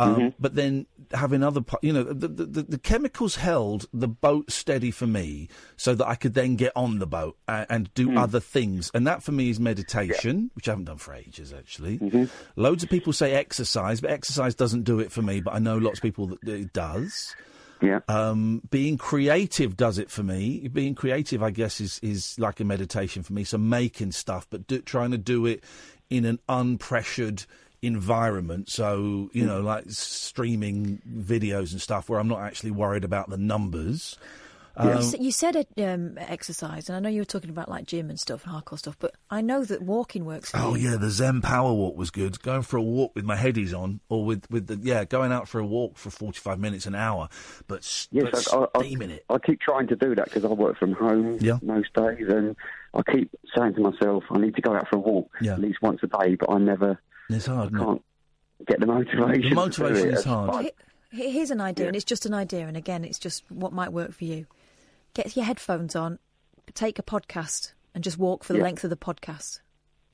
Um, 0.00 0.14
Mhm. 0.16 0.34
But 0.38 0.54
then 0.54 0.86
having 1.12 1.42
other, 1.42 1.60
par- 1.60 1.80
you 1.82 1.92
know, 1.92 2.04
the, 2.04 2.28
the, 2.28 2.62
the, 2.62 2.78
chemicals 2.78 3.34
held 3.34 3.86
the 3.92 4.06
boat 4.06 4.48
steady 4.50 4.92
for 4.92 5.08
me, 5.08 5.48
so 5.76 5.94
that 5.96 6.06
I 6.06 6.14
could 6.14 6.34
then 6.34 6.54
get 6.54 6.70
on 6.76 7.00
the 7.00 7.06
boat 7.06 7.36
and, 7.48 7.66
and 7.68 7.94
do 7.94 8.16
other 8.16 8.38
things, 8.38 8.92
and 8.94 9.06
that 9.08 9.24
for 9.24 9.32
me 9.32 9.50
is 9.50 9.58
meditation, 9.58 10.50
which 10.54 10.68
I 10.68 10.72
haven't 10.72 10.84
done 10.84 10.98
for 10.98 11.14
ages 11.14 11.52
actually. 11.52 12.28
Loads 12.54 12.84
of 12.84 12.90
people 12.90 13.12
say 13.12 13.32
exercise, 13.34 14.00
but 14.00 14.10
exercise 14.10 14.54
doesn't 14.54 14.82
do 14.84 15.00
it 15.00 15.10
for 15.10 15.22
me. 15.22 15.40
But 15.40 15.54
I 15.54 15.58
know 15.58 15.78
lots 15.78 15.98
of 15.98 16.02
people 16.02 16.26
that 16.28 16.48
it 16.48 16.72
does. 16.72 17.34
Yeah. 17.80 18.00
Um, 18.08 18.62
being 18.70 18.98
creative 18.98 19.76
does 19.76 19.98
it 19.98 20.10
for 20.10 20.22
me. 20.22 20.68
Being 20.68 20.94
creative, 20.94 21.42
I 21.42 21.50
guess, 21.50 21.80
is 21.80 22.00
is 22.02 22.38
like 22.38 22.60
a 22.60 22.64
meditation 22.64 23.22
for 23.22 23.32
me. 23.32 23.44
So 23.44 23.58
making 23.58 24.12
stuff, 24.12 24.46
but 24.50 24.66
do, 24.66 24.80
trying 24.80 25.12
to 25.12 25.18
do 25.18 25.46
it 25.46 25.62
in 26.10 26.24
an 26.24 26.38
unpressured 26.48 27.46
environment. 27.82 28.68
So 28.68 29.30
you 29.32 29.46
know, 29.46 29.60
like 29.60 29.84
streaming 29.88 31.00
videos 31.08 31.72
and 31.72 31.80
stuff, 31.80 32.08
where 32.08 32.18
I'm 32.18 32.28
not 32.28 32.40
actually 32.40 32.72
worried 32.72 33.04
about 33.04 33.30
the 33.30 33.38
numbers. 33.38 34.18
You, 34.82 34.90
Um, 34.90 34.98
s- 34.98 35.18
you 35.18 35.32
said 35.32 35.56
it, 35.56 35.68
um, 35.78 36.16
exercise, 36.18 36.88
and 36.88 36.96
I 36.96 37.00
know 37.00 37.08
you 37.08 37.20
were 37.20 37.24
talking 37.26 37.50
about 37.50 37.68
like 37.68 37.86
gym 37.86 38.08
and 38.10 38.18
stuff 38.18 38.44
and 38.44 38.54
hardcore 38.54 38.78
stuff, 38.78 38.96
but 38.98 39.14
I 39.30 39.40
know 39.40 39.64
that 39.64 39.82
walking 39.82 40.24
works. 40.24 40.50
For 40.50 40.58
Oh 40.58 40.74
you. 40.74 40.90
yeah, 40.90 40.96
the 40.96 41.10
Zen 41.10 41.40
Power 41.42 41.72
Walk 41.72 41.96
was 41.96 42.10
good. 42.10 42.40
Going 42.42 42.62
for 42.62 42.76
a 42.76 42.82
walk 42.82 43.12
with 43.14 43.24
my 43.24 43.36
headies 43.36 43.72
on, 43.78 44.00
or 44.08 44.24
with 44.24 44.48
with 44.50 44.66
the 44.66 44.78
yeah, 44.82 45.04
going 45.04 45.32
out 45.32 45.48
for 45.48 45.58
a 45.58 45.66
walk 45.66 45.96
for 45.96 46.10
forty 46.10 46.38
five 46.38 46.58
minutes 46.58 46.86
an 46.86 46.94
hour, 46.94 47.28
but, 47.66 47.78
s- 47.78 48.08
but 48.12 48.32
Yes, 48.34 48.48
I, 48.52 48.66
I, 48.74 48.80
steaming 48.84 49.10
it. 49.10 49.24
I 49.28 49.38
keep 49.38 49.60
trying 49.60 49.86
to 49.88 49.96
do 49.96 50.14
that 50.14 50.26
because 50.26 50.44
I 50.44 50.48
work 50.48 50.78
from 50.78 50.92
home 50.92 51.38
most 51.62 51.92
days, 51.94 52.26
and 52.28 52.56
I 52.94 53.02
keep 53.02 53.30
saying 53.56 53.74
to 53.74 53.80
myself, 53.80 54.24
I 54.30 54.38
need 54.38 54.54
to 54.56 54.62
go 54.62 54.74
out 54.74 54.88
for 54.88 54.96
a 54.96 55.00
walk 55.00 55.30
Yeah. 55.40 55.54
at 55.54 55.60
least 55.60 55.82
once 55.82 56.00
a 56.02 56.06
day, 56.06 56.36
but 56.36 56.50
I 56.50 56.58
never. 56.58 56.98
It's 57.30 57.46
hard. 57.46 57.74
I 57.74 57.78
can't 57.78 58.02
get 58.66 58.80
the 58.80 58.86
motivation. 58.86 59.50
The 59.50 59.54
motivation 59.54 60.02
do 60.04 60.08
it. 60.10 60.14
is 60.18 60.24
hard. 60.24 60.50
Well, 60.50 60.58
he- 60.62 60.72
he- 61.10 61.30
here's 61.30 61.50
an 61.50 61.60
idea, 61.60 61.86
and 61.86 61.96
it's 61.96 62.04
just 62.04 62.26
an 62.26 62.34
idea, 62.34 62.66
and 62.66 62.76
again, 62.76 63.04
it's 63.04 63.18
just 63.18 63.42
what 63.50 63.72
might 63.72 63.92
work 63.92 64.12
for 64.12 64.24
you. 64.24 64.46
Get 65.18 65.34
your 65.34 65.46
headphones 65.46 65.96
on, 65.96 66.20
take 66.74 67.00
a 67.00 67.02
podcast, 67.02 67.72
and 67.92 68.04
just 68.04 68.18
walk 68.18 68.44
for 68.44 68.52
the 68.52 68.60
Yeah. 68.60 68.66
length 68.66 68.84
of 68.84 68.90
the 68.90 68.96
podcast. 68.96 69.58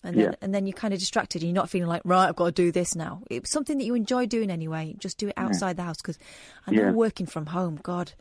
And 0.03 0.17
then, 0.17 0.31
Yeah. 0.31 0.35
and 0.41 0.55
then 0.55 0.67
you're 0.67 0.73
kind 0.73 0.95
of 0.95 1.01
distracted, 1.01 1.43
and 1.43 1.51
you're 1.51 1.55
not 1.55 1.69
feeling 1.69 1.89
like, 1.89 2.01
right, 2.07 2.27
I've 2.27 2.37
got 2.37 2.47
to 2.47 2.53
do 2.53 2.73
this 2.73 2.95
now. 2.95 3.23
It's 3.29 3.51
something 3.51 3.77
that 3.77 3.85
you 3.85 3.95
enjoy 3.95 4.25
doing 4.25 4.51
anyway. 4.51 4.95
Just 4.99 5.19
do 5.19 5.29
it 5.29 5.35
outside 5.37 5.77
the 5.77 5.83
house 5.83 5.99
because 5.99 6.19
I 6.67 6.71
know 6.71 6.85
Yeah. 6.85 6.91
working 6.93 7.27
from 7.27 7.45
home, 7.45 7.79
God, 7.83 8.13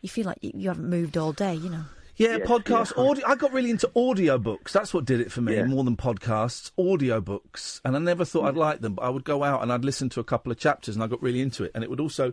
you 0.00 0.08
feel 0.08 0.24
like 0.24 0.38
you, 0.42 0.52
you 0.54 0.68
haven't 0.68 0.88
moved 0.88 1.16
all 1.16 1.32
day, 1.32 1.56
you 1.56 1.70
know. 1.70 1.86
Yeah, 2.14 2.38
podcast 2.38 2.96
audio. 2.96 3.26
I 3.26 3.34
got 3.34 3.52
really 3.52 3.70
into 3.70 3.88
audiobooks. 3.96 4.70
That's 4.70 4.94
what 4.94 5.04
did 5.04 5.20
it 5.20 5.32
for 5.32 5.40
me 5.40 5.60
more 5.64 5.82
than 5.82 5.96
podcasts. 5.96 6.70
Audiobooks, 6.78 7.80
and 7.84 7.96
I 7.96 7.98
never 7.98 8.24
thought 8.24 8.44
I'd 8.44 8.54
mm. 8.54 8.58
like 8.58 8.80
them. 8.80 8.94
But 8.94 9.02
I 9.02 9.08
would 9.08 9.24
go 9.24 9.42
out 9.42 9.60
and 9.62 9.72
I'd 9.72 9.84
listen 9.84 10.08
to 10.10 10.20
a 10.20 10.24
couple 10.24 10.52
of 10.52 10.58
chapters, 10.58 10.94
and 10.94 11.02
I 11.02 11.08
got 11.08 11.20
really 11.20 11.40
into 11.40 11.64
it. 11.64 11.72
And 11.74 11.82
it 11.82 11.90
would 11.90 11.98
also, 11.98 12.32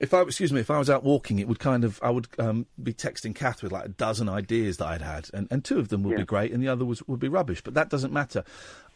if 0.00 0.12
I 0.14 0.22
excuse 0.22 0.52
me, 0.52 0.60
if 0.60 0.70
I 0.70 0.78
was 0.78 0.90
out 0.90 1.04
walking, 1.04 1.38
it 1.38 1.46
would 1.46 1.58
kind 1.58 1.84
of 1.84 2.00
I 2.02 2.10
would 2.10 2.26
um, 2.38 2.66
be 2.82 2.92
texting 2.92 3.34
Kath 3.34 3.62
with 3.62 3.70
like 3.70 3.84
a 3.84 3.88
dozen 3.90 4.28
ideas 4.28 4.78
that 4.78 4.86
I'd 4.88 5.02
had, 5.02 5.28
and, 5.34 5.46
and 5.50 5.64
two 5.64 5.78
of 5.78 5.88
them 5.88 6.02
would 6.04 6.16
be 6.16 6.24
great, 6.24 6.52
and 6.52 6.62
the 6.62 6.68
other 6.68 6.84
was 6.84 7.06
would 7.06 7.20
be 7.20 7.28
rubbish. 7.28 7.60
But 7.62 7.74
that 7.74 7.90
doesn't 7.90 8.12
matter. 8.12 8.42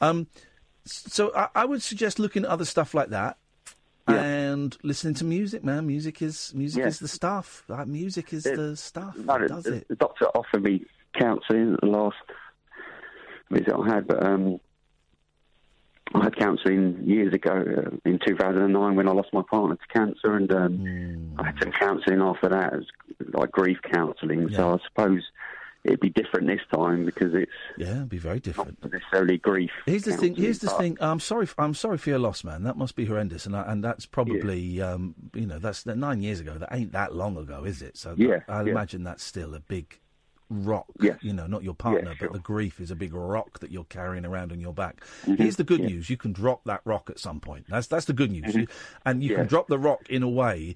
Um, 0.00 0.26
so 0.86 1.30
I, 1.36 1.48
I 1.54 1.64
would 1.66 1.82
suggest 1.82 2.18
looking 2.18 2.44
at 2.44 2.50
other 2.50 2.64
stuff 2.64 2.94
like 2.94 3.10
that. 3.10 3.36
And 4.06 4.16
and 4.16 4.76
listening 4.82 5.14
to 5.14 5.24
music, 5.24 5.64
man. 5.64 5.86
Music 5.86 6.20
is 6.20 6.52
music 6.54 6.80
Yeah. 6.80 6.88
is 6.88 6.98
the 6.98 7.08
stuff. 7.08 7.64
Like, 7.68 7.86
music 7.86 8.32
is 8.34 8.42
the 8.44 8.76
stuff. 8.76 9.16
No, 9.16 9.38
that 9.38 9.40
the, 9.40 9.48
does 9.48 9.64
the, 9.64 9.74
it. 9.76 9.88
the 9.88 9.96
doctor 9.96 10.26
offered 10.26 10.62
me 10.62 10.84
counselling 11.18 11.74
at 11.74 11.80
the 11.80 11.86
last 11.86 12.16
visit 13.50 13.72
I 13.72 13.94
had, 13.94 14.06
but 14.06 14.22
um, 14.24 14.60
I 16.12 16.24
had 16.24 16.36
counselling 16.36 17.02
years 17.04 17.32
ago 17.32 17.52
uh, 17.52 17.96
in 18.08 18.18
2009 18.24 18.94
when 18.96 19.08
I 19.08 19.12
lost 19.12 19.32
my 19.32 19.42
partner 19.50 19.76
to 19.76 19.86
cancer, 19.98 20.36
and 20.36 20.52
um, 20.52 20.76
Hmm. 20.76 21.40
I 21.40 21.46
had 21.46 21.54
some 21.62 21.72
counselling 21.72 22.20
after 22.20 22.48
that, 22.50 22.72
it 22.72 22.76
was 22.76 22.86
like 23.32 23.50
grief 23.52 23.78
counselling. 23.92 24.50
So 24.54 24.74
I 24.74 24.78
suppose 24.86 25.22
it'd 25.82 26.00
be 26.00 26.10
different 26.10 26.46
this 26.46 26.60
time 26.72 27.04
because 27.04 27.34
it's 27.34 27.50
yeah, 27.76 27.96
it'd 27.96 28.08
be 28.08 28.18
very 28.18 28.38
different. 28.40 28.78
Not 28.82 28.92
necessarily 28.92 29.38
grief. 29.38 29.70
Here's 29.86 30.02
the 30.04 30.16
thing. 30.16 30.34
Here's 30.36 30.60
the 30.60 30.70
thing. 30.70 30.96
I'm 31.00 31.20
sorry. 31.20 31.44
f- 31.44 31.54
I'm 31.58 31.74
sorry 31.74 31.98
for 31.98 32.10
your 32.10 32.18
loss, 32.20 32.44
man. 32.44 32.62
That 32.62 32.76
must 32.76 32.94
be 32.96 33.06
horrendous, 33.06 33.46
and 33.46 33.56
I, 33.56 33.62
and 33.70 33.82
that's 33.82 34.06
probably 34.06 34.80
um, 34.80 35.14
you 35.34 35.46
know 35.46 35.58
that's 35.58 35.82
that 35.84 35.96
nine 35.98 36.20
years 36.22 36.38
ago. 36.38 36.54
That 36.58 36.68
ain't 36.72 36.92
that 36.92 37.14
long 37.14 37.36
ago, 37.36 37.64
is 37.64 37.82
it? 37.82 37.96
So 37.96 38.14
Yeah, 38.16 38.40
I, 38.46 38.58
I 38.58 38.62
yeah. 38.64 38.70
imagine 38.70 39.04
that's 39.04 39.24
still 39.24 39.54
a 39.54 39.60
big 39.60 39.98
rock. 40.50 40.86
Yes. 41.00 41.18
You 41.22 41.32
know, 41.32 41.46
not 41.46 41.62
your 41.62 41.74
partner, 41.74 42.10
Yeah, 42.10 42.16
but 42.20 42.32
the 42.32 42.38
grief 42.38 42.80
is 42.80 42.90
a 42.90 42.96
big 42.96 43.14
rock 43.14 43.58
that 43.60 43.70
you're 43.70 43.84
carrying 43.84 44.24
around 44.24 44.52
on 44.52 44.60
your 44.60 44.72
back. 44.74 45.02
Mhm, 45.24 45.38
Here's 45.38 45.56
the 45.56 45.64
good 45.64 45.80
yeah. 45.80 45.86
news: 45.88 46.10
you 46.10 46.16
can 46.16 46.32
drop 46.32 46.64
that 46.64 46.80
rock 46.84 47.08
at 47.10 47.18
some 47.18 47.40
point. 47.40 47.66
That's 47.68 47.86
that's 47.86 48.06
the 48.06 48.12
good 48.12 48.30
news, 48.30 48.54
Mhm. 48.54 48.60
You- 48.60 48.66
and 49.06 49.22
you 49.22 49.30
Yeah. 49.30 49.36
can 49.36 49.46
drop 49.46 49.68
the 49.68 49.78
rock 49.78 50.08
in 50.10 50.22
a 50.22 50.28
way 50.28 50.74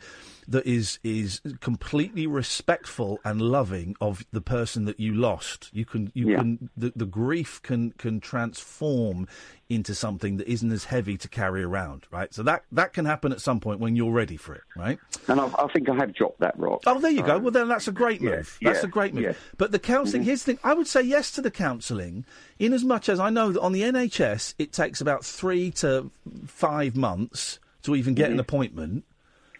that 0.50 0.66
is 0.66 0.98
is 1.04 1.40
completely 1.60 2.26
respectful 2.26 3.20
and 3.24 3.40
loving 3.42 3.94
of 4.00 4.24
the 4.32 4.40
person 4.40 4.86
that 4.86 4.98
you 4.98 5.12
lost. 5.14 5.68
You 5.72 5.84
can 5.84 6.10
you 6.14 6.30
Yeah. 6.30 6.38
can 6.38 6.70
the, 6.76 6.92
the 6.96 7.04
grief 7.06 7.60
can 7.62 7.90
can 7.92 8.18
transform 8.20 9.28
into 9.68 9.94
something 9.94 10.38
that 10.38 10.48
isn't 10.50 10.72
as 10.72 10.84
heavy 10.84 11.18
to 11.18 11.28
carry 11.28 11.62
around, 11.62 12.06
right? 12.10 12.32
So 12.32 12.42
that 12.44 12.62
that 12.72 12.94
can 12.94 13.04
happen 13.04 13.30
at 13.32 13.42
some 13.42 13.60
point 13.60 13.78
when 13.80 13.94
you're 13.94 14.10
ready 14.12 14.38
for 14.38 14.54
it, 14.54 14.62
right? 14.74 14.98
And 15.28 15.38
I, 15.38 15.46
I 15.58 15.68
think 15.70 15.88
I 15.90 15.94
have 15.96 16.14
dropped 16.14 16.40
that 16.40 16.58
rock. 16.58 16.82
Oh, 16.86 16.98
there 16.98 17.10
you 17.10 17.22
go. 17.22 17.36
Well, 17.38 17.50
then 17.50 17.68
that's 17.68 17.86
a 17.88 17.92
great 17.92 18.22
yeah, 18.22 18.36
move. 18.36 18.58
That's 18.62 18.82
yeah, 18.82 18.86
a 18.88 18.90
great 18.90 19.12
move. 19.12 19.24
yeah. 19.24 19.32
But 19.58 19.72
the 19.72 19.78
counselling, 19.78 20.22
Mhm. 20.22 20.26
here's 20.26 20.44
the 20.44 20.52
thing. 20.54 20.60
I 20.64 20.72
would 20.72 20.86
say 20.88 21.02
yes 21.02 21.30
to 21.32 21.42
the 21.42 21.50
counselling, 21.50 22.24
in 22.58 22.72
as 22.72 22.84
much 22.84 23.10
as 23.10 23.20
I 23.20 23.28
know 23.28 23.52
that 23.52 23.60
on 23.60 23.72
the 23.72 23.82
NHS 23.82 24.54
it 24.58 24.72
takes 24.72 25.02
about 25.02 25.26
three 25.26 25.70
to 25.72 26.10
five 26.46 26.96
months 26.96 27.58
to 27.82 27.94
even 27.94 28.14
get 28.14 28.30
an 28.30 28.38
Mhm. 28.38 28.40
appointment. 28.40 29.04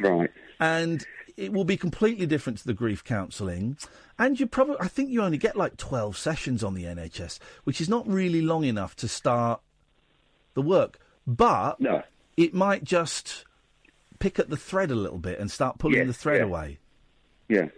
Right. 0.01 0.31
And 0.61 1.05
it 1.37 1.53
will 1.53 1.65
be 1.65 1.77
completely 1.77 2.27
different 2.27 2.59
to 2.59 2.67
the 2.67 2.75
grief 2.75 3.05
counselling. 3.05 3.79
And 4.19 4.39
you 4.39 4.47
probably, 4.47 4.77
I 4.81 4.89
think 4.89 5.11
you 5.11 5.23
only 5.23 5.39
get 5.39 5.57
like 5.57 5.77
12 5.77 6.17
sessions 6.17 6.65
on 6.65 6.75
the 6.75 6.85
NHS, 6.85 7.39
which 7.65 7.81
is 7.81 7.89
not 7.89 8.09
really 8.09 8.43
long 8.43 8.65
enough 8.65 8.97
to 8.97 9.09
start 9.09 9.61
the 10.55 10.63
work. 10.63 10.99
But 11.27 11.81
no. 11.81 12.03
it 12.37 12.55
might 12.55 12.83
just 12.83 13.45
pick 14.19 14.39
at 14.39 14.51
the 14.51 14.57
thread 14.57 14.91
a 14.91 14.97
little 14.97 15.19
bit 15.19 15.39
and 15.39 15.51
start 15.51 15.79
pulling 15.79 16.07
the 16.07 16.13
thread 16.13 16.39
yeah. 16.39 16.45
away. 16.45 16.79
Yeah. 17.49 17.69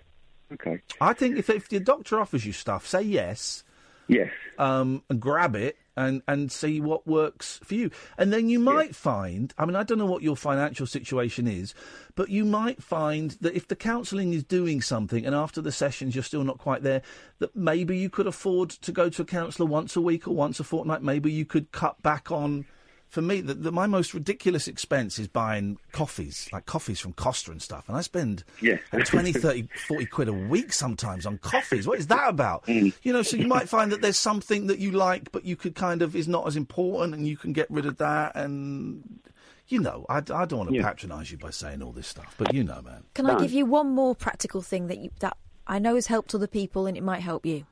Okay. 0.52 0.81
I 1.01 1.12
think 1.12 1.36
if 1.36 1.48
if 1.48 1.70
your 1.70 1.81
doctor 1.81 2.19
offers 2.19 2.44
you 2.44 2.52
stuff, 2.52 2.86
say 2.86 3.02
yes. 3.02 3.62
Yes. 4.09 4.31
Um, 4.59 5.02
and 5.09 5.20
grab 5.20 5.55
it 5.55 5.77
and 5.97 6.23
and 6.27 6.51
see 6.51 6.81
what 6.81 7.07
works 7.07 7.61
for 7.65 7.75
you. 7.75 7.91
And 8.17 8.33
then 8.33 8.49
you 8.49 8.59
might 8.59 8.95
find. 8.95 9.53
I 9.59 9.65
mean, 9.65 9.77
I 9.77 9.83
don't 9.83 9.99
know 9.99 10.07
what 10.07 10.23
your 10.23 10.37
financial 10.37 10.87
situation 10.87 11.47
is, 11.47 11.75
but 12.15 12.29
you 12.29 12.45
might 12.45 12.83
find 12.83 13.33
that 13.41 13.55
if 13.55 13.69
the 13.69 13.77
counselling 13.77 14.33
is 14.33 14.45
doing 14.45 14.81
something, 14.83 15.27
and 15.27 15.35
after 15.35 15.61
the 15.61 15.73
sessions 15.73 16.15
you're 16.15 16.25
still 16.25 16.45
not 16.45 16.59
quite 16.59 16.83
there, 16.83 17.03
that 17.39 17.55
maybe 17.55 17.97
you 17.97 18.11
could 18.11 18.27
afford 18.27 18.71
to 18.71 18.93
go 18.93 19.09
to 19.09 19.23
a 19.23 19.25
counsellor 19.25 19.67
once 19.67 19.97
a 19.97 20.01
week 20.01 20.27
or 20.27 20.35
once 20.35 20.61
a 20.61 20.65
fortnight. 20.65 21.03
Maybe 21.03 21.33
you 21.33 21.45
could 21.45 21.73
cut 21.73 22.01
back 22.03 22.31
on. 22.31 22.67
For 23.11 23.20
me, 23.20 23.41
the, 23.41 23.55
the, 23.55 23.73
my 23.73 23.87
most 23.89 24.15
ridiculous 24.15 24.69
expense 24.69 25.19
is 25.19 25.27
buying 25.27 25.78
coffees, 25.91 26.49
like 26.53 26.66
coffees 26.66 27.01
from 27.01 27.12
Costa 27.12 27.51
and 27.51 27.61
stuff. 27.61 27.89
And 27.89 27.97
I 27.97 28.03
spend 28.03 28.45
Yeah. 28.61 28.77
20, 29.05 29.32
30, 29.32 29.69
40 29.89 30.07
quid 30.07 30.28
a 30.28 30.32
week 30.32 30.73
sometimes 30.73 31.27
on 31.27 31.39
coffees. 31.39 31.89
What 31.89 31.99
is 31.99 32.07
that 32.07 32.28
about? 32.28 32.69
You 32.69 32.93
know, 33.05 33.23
so 33.23 33.37
you 33.37 33.49
might 33.49 33.69
find 33.69 33.91
that 33.91 34.01
there's 34.01 34.16
something 34.16 34.69
that 34.69 34.78
you 34.78 34.93
like, 34.93 35.32
but 35.32 35.45
you 35.45 35.57
could 35.57 35.74
kind 35.74 36.03
of 36.03 36.15
is 36.15 36.28
not 36.28 36.47
as 36.47 36.57
important, 36.57 37.15
and 37.15 37.27
you 37.27 37.37
can 37.37 37.53
get 37.53 37.69
rid 37.69 37.85
of 37.85 37.97
that. 37.99 38.37
And 38.37 39.20
you 39.66 39.81
know, 39.81 40.07
I, 40.09 40.19
I 40.19 40.20
don't 40.20 40.59
want 40.59 40.70
to 40.74 40.82
patronise 40.82 41.31
you 41.32 41.39
by 41.39 41.51
saying 41.51 41.82
all 41.82 41.93
this 41.93 42.07
stuff, 42.07 42.35
but 42.39 42.55
you 42.55 42.62
know, 42.65 42.81
man. 42.82 43.05
Can 43.15 43.27
I 43.27 43.41
give 43.41 43.53
you 43.53 43.66
one 43.66 43.89
more 43.91 44.15
practical 44.15 44.62
thing 44.62 44.87
that 44.87 44.99
you, 44.99 45.11
that 45.19 45.37
I 45.66 45.78
know 45.78 45.97
has 45.97 46.07
helped 46.07 46.35
other 46.35 46.47
people 46.49 46.87
and 46.87 46.97
it 46.97 47.03
might 47.03 47.20
help 47.23 47.45
you? 47.45 47.66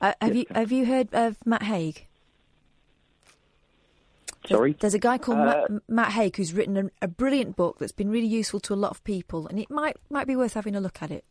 Uh, 0.00 0.12
have 0.20 0.34
you 0.36 0.44
have 0.50 0.72
you 0.72 0.84
heard 0.86 1.08
of 1.14 1.36
Matt 1.46 1.62
Haig? 1.62 2.05
Sorry. 4.48 4.76
There's 4.78 4.94
a 4.94 4.98
guy 4.98 5.18
called 5.18 5.38
Uh, 5.38 5.44
Matt, 5.68 5.82
Matt 5.88 6.12
Haig 6.12 6.36
who's 6.36 6.52
written 6.52 6.76
a, 6.76 6.90
a 7.04 7.08
brilliant 7.08 7.56
book 7.56 7.78
that's 7.78 7.92
been 7.92 8.10
really 8.10 8.26
useful 8.26 8.60
to 8.60 8.74
a 8.74 8.76
lot 8.76 8.90
of 8.90 9.02
people, 9.04 9.46
and 9.48 9.58
it 9.58 9.70
might 9.70 9.96
might 10.10 10.26
be 10.26 10.36
worth 10.36 10.54
having 10.54 10.74
a 10.76 10.80
look 10.80 11.02
at 11.02 11.10
it. 11.10 11.24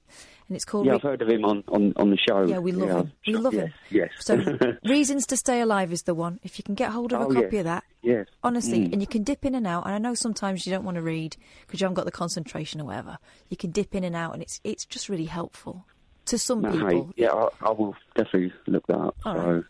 And 0.48 0.56
it's 0.56 0.66
called 0.66 0.86
Yeah, 0.86 0.92
Re- 0.94 0.96
I've 0.98 1.02
heard 1.04 1.22
of 1.24 1.30
him 1.30 1.44
on, 1.44 1.64
on, 1.70 1.94
on 1.98 2.12
the 2.12 2.18
show. 2.18 2.44
Yeah, 2.46 2.60
we 2.60 2.72
love 2.72 2.90
him. 2.90 3.12
We 3.26 3.34
love 3.36 3.54
yes, 3.56 3.64
him. 3.64 3.74
Yes. 3.90 4.10
So, 4.20 4.58
Reasons 4.90 5.26
to 5.28 5.38
Stay 5.38 5.62
Alive 5.62 5.92
is 5.92 6.04
the 6.04 6.14
one. 6.14 6.40
If 6.44 6.60
you 6.60 6.64
can 6.64 6.76
get 6.76 6.92
hold 6.92 7.14
of 7.14 7.22
a 7.22 7.26
Oh, 7.26 7.34
copy 7.34 7.48
yes. 7.56 7.60
of 7.62 7.64
that, 7.66 7.84
Yes. 8.04 8.28
honestly, 8.44 8.82
Mm. 8.82 8.94
and 8.94 9.02
you 9.02 9.08
can 9.08 9.24
dip 9.24 9.44
in 9.46 9.56
and 9.56 9.66
out. 9.66 9.86
And 9.86 9.96
I 9.96 9.98
know 9.98 10.14
sometimes 10.14 10.68
you 10.68 10.72
don't 10.72 10.84
want 10.86 10.96
to 10.96 11.02
read 11.02 11.36
because 11.66 11.82
you 11.82 11.86
haven't 11.86 11.96
got 11.96 12.06
the 12.06 12.12
concentration 12.12 12.80
or 12.80 12.86
whatever. 12.86 13.18
You 13.50 13.58
can 13.58 13.72
dip 13.72 13.96
in 13.96 14.04
and 14.04 14.16
out, 14.16 14.34
and 14.34 14.42
it's 14.44 14.62
it's 14.64 14.86
just 14.86 15.10
really 15.10 15.26
helpful 15.26 15.86
to 16.26 16.38
some 16.38 16.62
No, 16.62 16.72
people. 16.72 16.90
hey, 16.90 17.24
yeah, 17.24 17.32
I, 17.34 17.50
I 17.62 17.72
will 17.72 17.96
definitely 18.16 18.54
look 18.68 18.86
that 18.88 18.98
up. 18.98 19.16
All 19.26 19.36
so, 19.36 19.64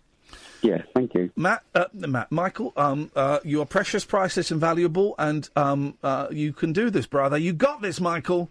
yeah, 0.66 0.82
thank 0.94 1.14
you. 1.14 1.32
Matt, 1.36 1.64
uh, 1.74 1.86
Matt, 1.94 2.32
Michael, 2.32 2.74
um, 2.76 3.12
uh, 3.16 3.40
you 3.44 3.62
are 3.62 3.66
precious, 3.66 4.04
priceless, 4.06 4.52
and 4.52 4.60
valuable, 4.60 5.16
and 5.20 5.50
um, 5.56 5.98
uh, 6.04 6.28
you 6.32 6.54
can 6.54 6.74
do 6.74 6.90
this, 6.90 7.06
brother. 7.06 7.38
You 7.38 7.54
got 7.54 7.82
this, 7.82 8.02
Michael. 8.02 8.50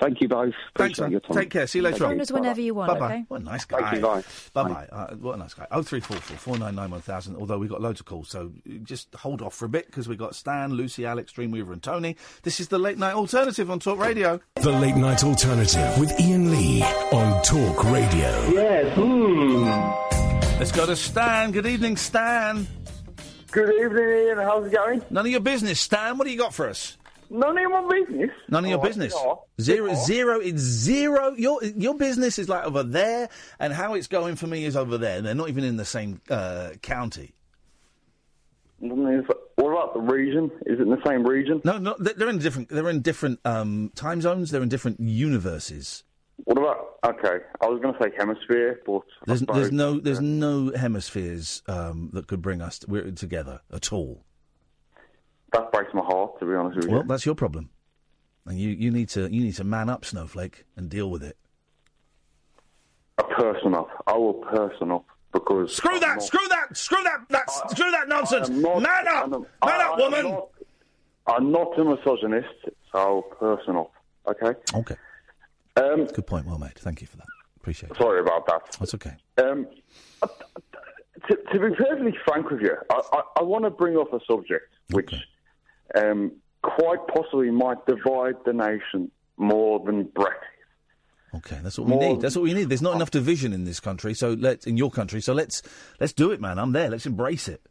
Thank 0.00 0.20
you 0.20 0.28
both. 0.28 0.54
Thanks, 0.76 1.00
Appreciate 1.00 1.02
man. 1.06 1.10
your 1.10 1.20
time. 1.20 1.36
Take 1.36 1.50
care. 1.50 1.66
See 1.66 1.80
you 1.80 1.82
later 1.82 1.94
Thank 1.98 2.04
on. 2.04 2.10
Phone 2.12 2.20
us 2.20 2.30
whenever 2.30 2.60
you 2.60 2.72
want, 2.72 2.92
Bye-bye. 2.92 3.04
okay? 3.04 3.24
What 3.26 3.40
a 3.40 3.44
nice 3.44 3.64
guy. 3.64 3.80
Thank 3.80 3.96
you, 3.96 4.00
bye. 4.00 4.22
Bye 4.54 4.68
bye. 4.68 4.86
Uh, 4.92 5.14
what 5.16 5.34
a 5.34 5.38
nice 5.38 5.54
guy. 5.54 5.66
Oh 5.72 5.82
three 5.82 5.98
four 5.98 6.18
four 6.18 6.36
four 6.36 6.56
nine 6.56 6.76
nine 6.76 6.92
one 6.92 7.00
thousand. 7.00 7.34
Although 7.36 7.58
we 7.58 7.66
got 7.66 7.80
loads 7.82 7.98
of 7.98 8.06
calls, 8.06 8.28
so 8.28 8.52
just 8.84 9.12
hold 9.16 9.42
off 9.42 9.54
for 9.54 9.64
a 9.64 9.68
bit 9.68 9.86
because 9.86 10.06
we 10.08 10.14
got 10.14 10.36
Stan, 10.36 10.72
Lucy, 10.72 11.04
Alex, 11.04 11.32
Dreamweaver, 11.32 11.72
and 11.72 11.82
Tony. 11.82 12.16
This 12.44 12.60
is 12.60 12.68
the 12.68 12.78
late 12.78 12.96
night 12.96 13.14
alternative 13.14 13.72
on 13.72 13.80
Talk 13.80 13.98
Radio. 13.98 14.40
The 14.54 14.70
Late 14.70 14.94
Night 14.96 15.24
Alternative 15.24 15.98
with 15.98 16.12
Iain 16.12 16.52
Lee 16.52 16.82
on 17.10 17.42
Talk 17.42 17.82
Radio. 17.82 18.50
Yes. 18.52 20.21
Let's 20.62 20.70
go 20.70 20.86
to 20.86 20.94
Stan. 20.94 21.50
Good 21.50 21.66
evening, 21.66 21.96
Stan. 21.96 22.68
Good 23.50 23.74
evening, 23.74 24.28
Iain. 24.28 24.36
How's 24.36 24.68
it 24.68 24.72
going? 24.72 25.02
None 25.10 25.26
of 25.26 25.32
your 25.32 25.40
business, 25.40 25.80
Stan. 25.80 26.16
What 26.16 26.24
do 26.24 26.30
you 26.30 26.38
got 26.38 26.54
for 26.54 26.68
us? 26.68 26.96
None 27.30 27.58
of 27.58 27.72
my 27.72 27.88
business. 27.90 28.30
None 28.48 28.66
of 28.66 28.70
your 28.70 28.80
business. 28.80 29.12
Zero, 29.60 29.92
zero. 29.96 30.38
It's 30.38 30.60
zero. 30.60 31.34
Your 31.36 31.64
your 31.64 31.96
business 31.96 32.38
is 32.38 32.48
like 32.48 32.64
over 32.64 32.84
there, 32.84 33.28
and 33.58 33.72
how 33.72 33.94
it's 33.94 34.06
going 34.06 34.36
for 34.36 34.46
me 34.46 34.64
is 34.64 34.76
over 34.76 34.98
there. 34.98 35.16
And 35.16 35.26
they're 35.26 35.34
not 35.34 35.48
even 35.48 35.64
in 35.64 35.78
the 35.78 35.84
same 35.84 36.20
uh, 36.30 36.70
county. 36.80 37.32
What 38.78 38.92
about 39.58 39.94
the 39.94 40.00
region? 40.00 40.48
Is 40.66 40.78
it 40.78 40.82
in 40.82 40.90
the 40.90 41.02
same 41.04 41.26
region? 41.26 41.60
No, 41.64 41.78
no, 41.78 41.96
they're 41.98 42.14
they're 42.14 42.28
in 42.28 42.38
different. 42.38 42.68
They're 42.68 42.88
in 42.88 43.00
different 43.02 43.40
um, 43.44 43.90
time 43.96 44.20
zones. 44.20 44.52
They're 44.52 44.62
in 44.62 44.68
different 44.68 45.00
universes. 45.00 46.04
What 46.44 46.58
about? 46.58 46.96
Okay, 47.06 47.44
I 47.60 47.66
was 47.66 47.80
going 47.80 47.94
to 47.94 48.02
say 48.02 48.10
hemisphere, 48.18 48.80
but 48.84 49.02
There's, 49.26 49.40
suppose- 49.40 49.56
there's 49.56 49.72
no 49.72 50.00
there's 50.00 50.20
no 50.20 50.72
hemispheres 50.72 51.62
um, 51.68 52.10
that 52.14 52.26
could 52.26 52.42
bring 52.42 52.60
us 52.60 52.80
we're 52.88 53.10
together 53.12 53.60
at 53.72 53.92
all. 53.92 54.24
that 55.52 55.70
breaks 55.72 55.92
my 55.94 56.02
heart. 56.02 56.38
To 56.40 56.46
be 56.46 56.54
honest 56.54 56.76
with 56.76 56.86
you. 56.86 56.92
Well, 56.92 57.04
that's 57.04 57.24
your 57.24 57.34
problem, 57.36 57.70
and 58.46 58.58
you, 58.58 58.70
you 58.70 58.90
need 58.90 59.08
to 59.10 59.32
you 59.32 59.42
need 59.44 59.54
to 59.56 59.64
man 59.64 59.88
up, 59.88 60.04
Snowflake, 60.04 60.64
and 60.76 60.88
deal 60.90 61.10
with 61.10 61.22
it. 61.22 61.36
a 63.18 63.24
person 63.24 63.74
up. 63.74 63.88
I 64.06 64.14
will 64.16 64.34
person 64.34 64.90
up 64.90 65.04
because 65.32 65.74
Screw 65.76 65.98
that! 66.00 66.14
not- 66.16 66.22
Screw 66.22 66.48
that! 66.48 66.76
Screw 66.76 67.02
that! 67.04 67.18
That's 67.28 67.56
screw 67.72 67.90
that 67.92 68.08
nonsense! 68.08 68.48
Not- 68.48 68.82
man 68.82 69.08
up! 69.08 69.22
I'm- 69.22 69.30
man 69.30 69.46
I- 69.62 69.84
up, 69.86 69.92
I'm 69.94 69.98
woman! 70.00 70.24
not- 70.30 70.48
I'm 71.24 71.52
not 71.52 71.78
a 71.78 71.84
misogynist, 71.84 72.48
so 72.90 72.98
I'll 72.98 73.22
person 73.22 73.76
up. 73.76 73.92
Okay. 74.26 74.58
Okay. 74.74 74.96
Um, 75.76 76.06
Good 76.06 76.26
point. 76.26 76.46
Well 76.46 76.58
made. 76.58 76.74
Thank 76.76 77.00
you 77.00 77.06
for 77.06 77.16
that. 77.18 77.26
Appreciate 77.56 77.90
it. 77.92 77.96
sorry 77.96 78.20
about 78.20 78.46
that. 78.46 78.76
That's 78.78 78.94
okay. 78.94 79.14
Um, 79.38 79.66
to, 81.28 81.36
to 81.36 81.52
be 81.52 81.74
perfectly 81.76 82.14
frank 82.24 82.50
with 82.50 82.60
you, 82.60 82.76
I, 82.90 83.00
I, 83.12 83.22
I 83.38 83.42
want 83.42 83.64
to 83.64 83.70
bring 83.70 83.96
up 83.96 84.12
a 84.12 84.18
subject 84.26 84.74
which 84.90 85.14
um, 85.94 86.32
quite 86.62 86.98
possibly 87.08 87.50
might 87.50 87.84
divide 87.86 88.34
the 88.44 88.52
nation 88.52 89.10
more 89.36 89.80
than 89.80 90.04
Brexit. 90.06 90.34
Okay, 91.34 91.58
that's 91.62 91.78
what 91.78 91.88
we 91.88 91.96
need. 91.96 92.20
That's 92.20 92.36
what 92.36 92.42
we 92.42 92.52
need. 92.52 92.68
There's 92.68 92.82
not 92.82 92.94
enough 92.94 93.10
division 93.10 93.54
in 93.54 93.64
this 93.64 93.80
country, 93.80 94.12
so 94.12 94.34
let's 94.34 94.66
in 94.66 94.76
your 94.76 94.90
country. 94.90 95.22
So 95.22 95.32
let's 95.32 95.62
let's 95.98 96.12
do 96.12 96.30
it, 96.30 96.40
man. 96.42 96.58
I'm 96.58 96.72
there. 96.72 96.90
Let's 96.90 97.06
embrace 97.06 97.48
it. 97.48 97.62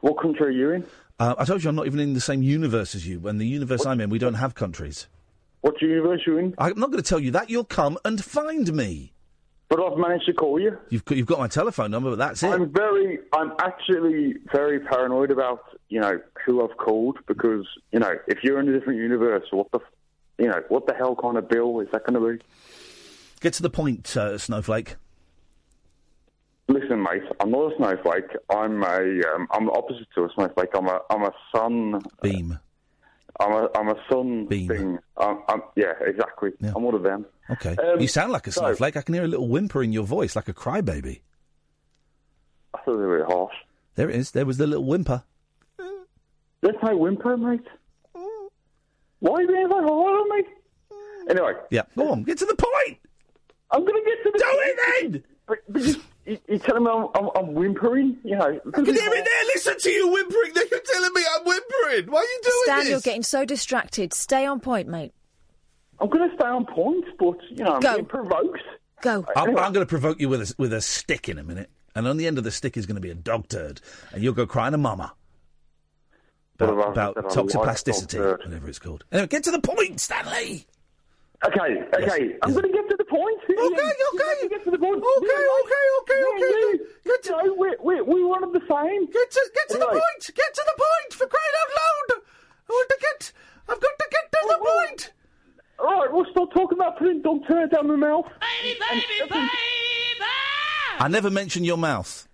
What 0.00 0.20
country 0.22 0.46
are 0.46 0.50
you 0.50 0.70
in? 0.70 0.86
Uh, 1.18 1.34
I 1.36 1.44
told 1.44 1.62
you 1.62 1.68
I'm 1.68 1.76
not 1.76 1.84
even 1.86 2.00
in 2.00 2.14
the 2.14 2.20
same 2.20 2.42
universe 2.42 2.94
as 2.94 3.06
you. 3.06 3.28
And 3.28 3.38
the 3.38 3.46
universe 3.46 3.84
I'm 3.84 4.00
in, 4.00 4.08
we 4.08 4.18
don't 4.18 4.34
have 4.34 4.54
countries. 4.54 5.06
What 5.62 5.80
universe 5.82 6.20
are 6.26 6.32
you 6.32 6.38
in? 6.38 6.54
I'm 6.58 6.78
not 6.78 6.90
going 6.90 7.02
to 7.02 7.08
tell 7.08 7.20
you 7.20 7.30
that. 7.32 7.50
You'll 7.50 7.64
come 7.64 7.98
and 8.04 8.22
find 8.24 8.72
me. 8.74 9.12
but 9.68 9.80
I've 9.80 9.98
managed 9.98 10.26
to 10.26 10.32
call 10.32 10.58
you. 10.58 10.76
You've 10.88 11.04
got, 11.04 11.16
you've 11.18 11.26
got 11.26 11.38
my 11.38 11.48
telephone 11.48 11.90
number, 11.90 12.10
but 12.10 12.18
that's 12.18 12.42
it. 12.42 12.48
I'm 12.50 12.72
very, 12.72 13.18
I'm 13.32 13.52
actually 13.60 14.34
very 14.52 14.80
paranoid 14.80 15.30
about, 15.30 15.62
you 15.88 16.00
know, 16.00 16.18
who 16.44 16.66
I've 16.66 16.76
called 16.76 17.18
because, 17.26 17.66
you 17.92 17.98
know, 18.00 18.14
if 18.26 18.42
you're 18.42 18.58
in 18.58 18.68
a 18.68 18.72
different 18.78 18.98
universe, 18.98 19.44
what 19.50 19.70
the, 19.70 19.80
you 20.38 20.48
know, 20.48 20.62
what 20.70 20.86
the 20.86 20.94
hell 20.94 21.14
kind 21.14 21.36
of 21.36 21.48
bill 21.48 21.80
is 21.80 21.88
that 21.92 22.04
going 22.06 22.20
to 22.20 22.38
be? 22.38 22.44
Get 23.40 23.52
to 23.54 23.62
the 23.62 23.70
point, 23.70 24.16
uh, 24.16 24.38
Snowflake. 24.38 24.96
Listen, 26.68 27.02
mate, 27.02 27.22
I'm 27.40 27.50
not 27.50 27.72
a 27.72 27.76
snowflake. 27.76 28.30
I'm 28.48 28.82
a, 28.84 29.22
um, 29.34 29.48
I'm 29.50 29.66
the 29.66 29.72
opposite 29.72 30.06
to 30.14 30.24
a 30.24 30.28
snowflake. 30.34 30.68
I'm 30.74 30.86
a, 30.86 31.00
I'm 31.10 31.22
a 31.22 31.32
sun 31.54 32.00
beam. 32.22 32.60
I'm 33.38 33.52
a, 33.52 33.68
I'm 33.76 33.88
a 33.88 33.96
sun 34.10 34.46
beam. 34.46 34.68
Thing. 34.68 34.98
I'm, 35.16 35.42
I'm, 35.48 35.62
yeah, 35.76 35.92
exactly. 36.00 36.50
I'm 36.62 36.82
one 36.82 36.94
of 36.94 37.02
them. 37.02 37.26
Okay. 37.50 37.76
Um, 37.76 38.00
you 38.00 38.08
sound 38.08 38.32
like 38.32 38.46
a 38.46 38.52
so- 38.52 38.60
snowflake. 38.62 38.96
I 38.96 39.02
can 39.02 39.14
hear 39.14 39.24
a 39.24 39.28
little 39.28 39.48
whimper 39.48 39.82
in 39.82 39.92
your 39.92 40.04
voice, 40.04 40.34
like 40.36 40.48
a 40.48 40.54
crybaby. 40.54 41.20
I 42.74 42.78
thought 42.84 42.96
they 42.98 43.04
were 43.04 43.24
harsh. 43.24 43.54
There 43.96 44.08
it 44.08 44.16
is. 44.16 44.30
There 44.32 44.46
was 44.46 44.58
the 44.58 44.66
little 44.66 44.84
whimper. 44.84 45.24
There's 46.62 46.76
no 46.82 46.96
whimper, 46.96 47.36
mate. 47.36 47.60
Why 49.20 49.32
are 49.32 49.42
you 49.42 49.48
being 49.48 49.66
so 49.68 49.74
hard 49.82 49.86
on 49.86 50.38
me? 50.38 50.44
Anyway. 51.28 51.52
Yeah. 51.70 51.82
Go 51.96 52.10
on. 52.12 52.22
Get 52.22 52.38
to 52.38 52.46
the 52.46 52.54
point. 52.56 52.98
I'm 53.70 53.84
going 53.84 54.02
to 54.02 54.10
get 54.10 54.22
to 54.24 54.30
the 54.32 54.38
Do 54.38 54.44
point. 54.44 54.60
it 54.64 55.12
then. 55.12 55.24
But, 55.46 55.58
but 55.68 55.82
you, 55.82 55.94
you, 56.30 56.38
you're 56.48 56.58
telling 56.58 56.84
me 56.84 56.90
I'm, 56.90 57.08
I'm, 57.14 57.30
I'm 57.36 57.54
whimpering? 57.54 58.16
You 58.24 58.36
know. 58.36 58.60
I 58.66 58.70
can 58.70 58.84
hear 58.84 58.94
it 58.94 59.24
there. 59.24 59.44
Listen 59.54 59.78
to 59.78 59.90
you 59.90 60.08
whimpering. 60.12 60.52
Then 60.54 60.64
you're 60.70 60.80
telling 60.80 61.12
me 61.14 61.22
I'm 61.36 61.44
whimpering. 61.44 62.12
Why 62.12 62.20
are 62.20 62.24
you 62.24 62.40
doing 62.42 62.54
Stan, 62.64 62.78
this? 62.80 62.88
you're 62.88 63.00
getting 63.00 63.22
so 63.22 63.44
distracted. 63.44 64.14
Stay 64.14 64.46
on 64.46 64.60
point, 64.60 64.88
mate. 64.88 65.12
I'm 66.00 66.08
going 66.08 66.28
to 66.28 66.34
stay 66.34 66.46
on 66.46 66.64
point, 66.66 67.04
but, 67.18 67.36
you 67.50 67.64
know, 67.64 67.74
I'm 67.74 67.80
Go. 67.80 67.94
being 67.94 68.06
provoked. 68.06 68.60
Go. 69.02 69.26
I'm, 69.36 69.50
I'm 69.50 69.72
going 69.72 69.84
to 69.84 69.86
provoke 69.86 70.18
you 70.20 70.28
with 70.28 70.40
a, 70.50 70.54
with 70.56 70.72
a 70.72 70.80
stick 70.80 71.28
in 71.28 71.38
a 71.38 71.42
minute, 71.44 71.68
and 71.94 72.06
on 72.08 72.16
the 72.16 72.26
end 72.26 72.38
of 72.38 72.44
the 72.44 72.50
stick 72.50 72.76
is 72.78 72.86
going 72.86 72.94
to 72.94 73.00
be 73.02 73.10
a 73.10 73.14
dog 73.14 73.48
turd, 73.48 73.80
and 74.12 74.22
you'll 74.22 74.32
go 74.32 74.46
crying 74.46 74.72
to 74.72 74.78
mama 74.78 75.12
about, 76.58 76.76
Well, 76.76 76.92
about 76.92 77.18
I 77.18 77.20
don't 77.20 77.54
like 77.54 77.84
dog 77.84 78.08
turd. 78.08 78.40
whatever 78.44 78.68
it's 78.68 78.78
called. 78.78 79.04
Anyway, 79.12 79.26
get 79.28 79.44
to 79.44 79.50
the 79.50 79.60
point, 79.60 80.00
Stanley. 80.00 80.66
Okay, 81.42 81.82
okay. 81.94 82.36
I'm 82.42 82.52
going 82.52 82.64
to 82.64 82.72
get 82.72 82.88
to 82.90 82.96
the 82.98 83.04
point. 83.04 83.40
Okay, 83.48 83.92
okay. 84.14 84.48
Get 84.48 84.64
to 84.64 84.70
the 84.70 84.78
point. 84.78 85.02
Okay, 85.02 85.46
okay, 85.62 85.84
okay, 86.02 86.22
okay. 86.36 86.84
Get 87.04 87.22
to, 87.80 87.86
no, 87.86 88.04
we're, 88.04 88.04
we're, 88.04 88.22
we're 88.22 88.28
one 88.28 88.44
of 88.44 88.52
the 88.52 88.60
same. 88.60 89.06
Get 89.06 89.30
to, 89.30 89.50
get 89.54 89.68
to 89.70 89.78
the 89.78 89.86
Anyway. 89.86 90.00
point. 90.00 90.30
Get 90.34 90.54
to 90.54 90.64
the 90.66 90.82
point 90.82 91.12
for 91.14 91.26
crying 91.26 91.56
out 91.60 91.70
loud. 91.76 92.22
I 92.68 92.72
want 92.72 92.88
to 92.88 92.96
get. 93.00 93.32
I've 93.68 93.80
got 93.80 93.98
to 93.98 94.08
get 94.10 94.32
to 94.32 94.38
the 94.48 94.56
oh, 94.58 94.62
oh. 94.62 94.86
point. 94.88 95.12
All 95.78 96.00
right, 96.00 96.12
we'll 96.12 96.26
stop 96.30 96.52
talking 96.52 96.78
about 96.78 96.98
putting 96.98 97.22
dog 97.22 97.46
turd 97.48 97.70
down 97.70 97.88
my 97.88 97.96
mouth. 97.96 98.26
Baby, 98.62 98.78
baby, 98.90 99.04
baby. 99.30 99.48
I 100.98 101.08
never 101.08 101.30
mentioned 101.30 101.64
your 101.64 101.78
mouth. 101.78 102.28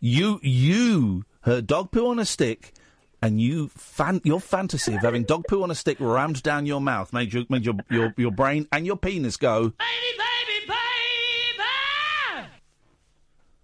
You 0.00 0.38
you 0.42 1.24
heard 1.40 1.66
dog 1.66 1.90
poo 1.90 2.08
on 2.08 2.18
a 2.18 2.26
stick, 2.26 2.74
and 3.22 3.40
you 3.40 3.68
fan 3.68 4.20
your 4.24 4.40
fantasy 4.40 4.94
of 4.94 5.00
having 5.00 5.24
dog 5.24 5.44
poo 5.48 5.62
on 5.62 5.70
a 5.70 5.74
stick 5.74 5.96
rammed 5.98 6.42
down 6.42 6.66
your 6.66 6.80
mouth 6.82 7.12
made 7.14 7.32
your 7.32 7.44
made 7.48 7.64
your 7.64 7.76
your, 7.90 8.14
your 8.18 8.30
brain 8.30 8.68
and 8.72 8.84
your 8.86 8.96
penis 8.96 9.38
go. 9.38 9.72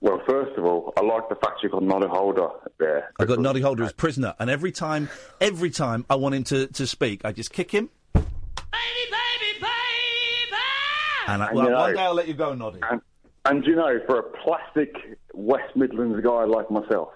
Well, 0.02 0.20
first 0.26 0.58
of 0.58 0.64
all, 0.64 0.92
I 0.96 1.00
like 1.02 1.28
the 1.28 1.36
fact 1.36 1.62
you've 1.62 1.70
got 1.70 1.84
Noddy 1.84 2.08
Holder 2.08 2.48
there. 2.78 3.12
I've 3.20 3.28
got 3.28 3.38
Noddy 3.38 3.60
Holder 3.60 3.84
as 3.84 3.92
prisoner, 3.92 4.34
and 4.40 4.50
every 4.50 4.72
time 4.72 5.08
every 5.40 5.70
time 5.70 6.04
I 6.10 6.16
want 6.16 6.34
him 6.34 6.42
to, 6.44 6.66
to 6.66 6.88
speak, 6.88 7.24
I 7.24 7.30
just 7.30 7.52
kick 7.52 7.70
him. 7.70 7.88
Baby, 8.12 8.26
baby, 8.72 9.60
baby! 9.60 10.56
And 11.28 11.40
I, 11.44 11.46
And 11.46 11.56
well, 11.56 11.64
you 11.66 11.70
know- 11.70 11.78
one 11.78 11.94
day 11.94 12.00
I'll 12.00 12.14
let 12.14 12.26
you 12.26 12.34
go, 12.34 12.52
Noddy. 12.52 12.80
And, 12.90 13.00
and 13.44 13.64
you 13.64 13.76
know, 13.76 14.00
for 14.06 14.18
a 14.18 14.22
plastic 14.24 14.92
West 15.34 15.76
Midlands 15.76 16.20
guy 16.24 16.44
like 16.46 16.68
myself, 16.68 17.10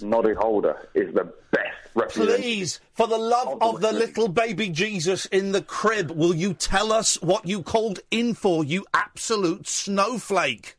Noddy 0.00 0.32
Holder 0.32 0.88
is 0.94 1.12
the 1.14 1.24
best 1.52 1.66
representative. 1.94 2.40
Please, 2.40 2.80
for 2.94 3.06
the 3.06 3.18
love 3.18 3.58
of 3.60 3.82
the 3.82 3.92
little 3.92 4.28
baby 4.28 4.70
Jesus 4.70 5.26
in 5.26 5.52
the 5.52 5.60
crib, 5.60 6.10
will 6.10 6.34
you 6.34 6.54
tell 6.54 6.90
us 6.90 7.20
what 7.20 7.46
you 7.46 7.62
called 7.62 8.00
in 8.10 8.32
for, 8.32 8.64
you 8.64 8.86
absolute 8.94 9.68
snowflake? 9.68 10.78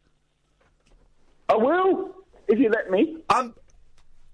I 1.52 1.56
will, 1.56 2.16
if 2.48 2.58
you 2.60 2.70
let 2.70 2.90
me. 2.90 3.18
I'm. 3.30 3.54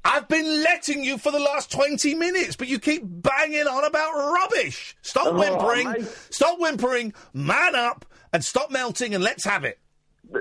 I've 0.06 0.30
been 0.30 0.64
letting 0.64 1.04
you 1.04 1.18
for 1.18 1.32
the 1.34 1.40
last 1.40 1.70
20 1.70 2.16
minutes, 2.16 2.56
but 2.56 2.70
you 2.70 2.80
keep 2.80 3.02
banging 3.04 3.68
on 3.68 3.84
about 3.84 4.14
rubbish. 4.14 4.96
Stop 5.02 5.28
Oh, 5.28 5.34
whimpering. 5.38 5.92
mate. 5.92 6.08
Stop 6.30 6.60
whimpering. 6.62 7.14
Man 7.34 7.76
up 7.76 8.06
and 8.32 8.42
stop 8.46 8.72
melting 8.72 9.14
and 9.16 9.22
let's 9.22 9.44
have 9.44 9.66
it. 9.66 9.80
Do 10.32 10.40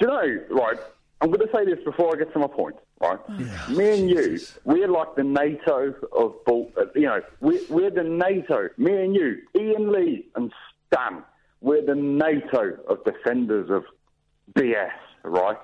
you 0.00 0.06
know, 0.08 0.40
right, 0.50 0.76
I'm 1.20 1.30
going 1.30 1.38
to 1.46 1.52
say 1.54 1.64
this 1.64 1.78
before 1.84 2.16
I 2.16 2.18
get 2.18 2.32
to 2.32 2.38
my 2.40 2.48
point, 2.48 2.74
right? 3.00 3.18
Me 3.68 3.96
and 4.00 4.10
you, 4.10 4.40
we're 4.64 4.88
like 4.88 5.14
the 5.14 5.22
NATO 5.22 5.94
of, 6.12 6.44
bull- 6.44 6.72
uh, 6.76 6.86
you 6.96 7.02
know, 7.02 7.20
we're, 7.40 7.60
we're 7.70 7.90
the 7.90 8.02
NATO, 8.02 8.70
me 8.76 9.04
and 9.04 9.14
you, 9.14 9.36
Iain 9.56 9.92
Lee 9.92 10.26
and 10.34 10.52
Stan, 10.92 11.22
we're 11.60 11.84
the 11.86 11.94
NATO 11.94 12.76
of 12.88 13.04
defenders 13.04 13.70
of 13.70 13.84
BS, 14.54 14.90
right? 15.22 15.58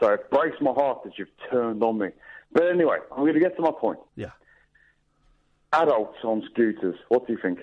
So 0.00 0.08
it 0.12 0.30
breaks 0.30 0.56
my 0.60 0.72
heart 0.72 1.04
that 1.04 1.18
you've 1.18 1.28
turned 1.50 1.82
on 1.82 1.98
me. 1.98 2.08
But 2.52 2.68
anyway, 2.70 2.98
I'm 3.12 3.18
going 3.18 3.34
to 3.34 3.40
get 3.40 3.56
to 3.56 3.62
my 3.62 3.70
point. 3.72 3.98
Yeah. 4.16 4.30
Adults 5.72 6.18
on 6.22 6.42
scooters, 6.52 6.96
what 7.08 7.26
do 7.26 7.32
you 7.32 7.38
think? 7.42 7.60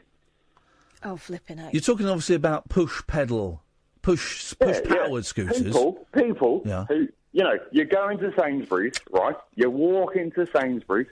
Oh, 1.04 1.16
flipping 1.18 1.60
out. 1.60 1.74
You're 1.74 1.82
talking 1.82 2.08
obviously 2.08 2.36
about 2.36 2.68
push 2.70 3.02
pedal, 3.08 3.64
push 4.02 4.54
push 4.60 4.78
Yeah, 4.78 4.82
yeah. 4.96 5.06
powered 5.08 5.26
scooters. 5.26 5.64
People, 5.64 6.06
people 6.14 6.62
Yeah. 6.66 6.86
who, 6.90 7.08
you 7.32 7.44
know, 7.44 7.58
you're 7.72 7.86
going 7.86 8.18
to 8.20 8.34
Sainsbury's, 8.38 8.96
right? 9.12 9.36
You 9.56 9.70
walk 9.70 10.16
into 10.18 10.46
Sainsbury's, 10.54 11.08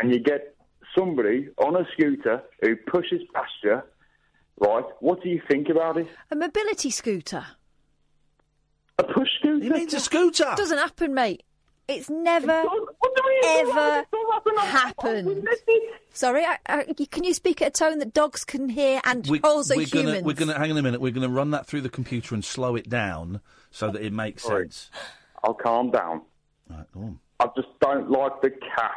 and 0.00 0.10
you 0.10 0.20
get 0.20 0.56
somebody 0.96 1.48
on 1.58 1.76
a 1.76 1.86
scooter 1.92 2.42
who 2.62 2.76
pushes 2.76 3.20
past 3.34 3.52
you, 3.62 3.82
right? 4.58 4.84
What 5.00 5.22
do 5.22 5.28
you 5.28 5.40
think 5.48 5.68
about 5.68 5.98
it? 5.98 6.08
A 6.30 6.36
mobility 6.36 6.90
scooter. 6.90 7.44
A 8.98 9.04
push 9.04 9.28
scooter? 9.38 9.64
He 9.64 9.70
means 9.70 9.94
a 9.94 10.00
scooter. 10.00 10.50
It 10.52 10.56
doesn't 10.56 10.78
happen, 10.78 11.14
mate. 11.14 11.42
It's 11.88 12.08
never, 12.08 12.64
ever 13.44 14.04
happened. 14.60 15.48
Sorry, 16.12 16.44
I, 16.44 16.58
I, 16.66 16.84
can 17.10 17.24
you 17.24 17.34
speak 17.34 17.60
at 17.60 17.68
a 17.68 17.70
tone 17.70 17.98
that 17.98 18.14
dogs 18.14 18.44
can 18.44 18.68
hear 18.68 19.00
and 19.04 19.26
We- 19.26 19.40
also 19.40 19.76
we're 19.76 19.86
humans? 19.86 20.14
Gonna, 20.14 20.24
we're 20.26 20.34
going 20.34 20.48
to 20.48 20.58
hang 20.58 20.70
on 20.70 20.76
a 20.78 20.82
minute. 20.82 21.00
We're 21.00 21.12
going 21.12 21.26
to 21.28 21.34
run 21.34 21.50
that 21.50 21.66
through 21.66 21.80
the 21.80 21.88
computer 21.88 22.34
and 22.34 22.44
slow 22.44 22.76
it 22.76 22.88
down 22.88 23.40
so 23.70 23.90
that 23.90 24.02
it 24.02 24.12
makes 24.12 24.44
sense. 24.44 24.90
I'll 25.42 25.54
calm 25.54 25.90
down. 25.90 26.22
Right, 26.70 26.86
go 26.94 27.00
on. 27.00 27.18
I 27.40 27.46
just 27.56 27.68
don't 27.80 28.10
like 28.10 28.40
the 28.42 28.50
calf 28.50 28.92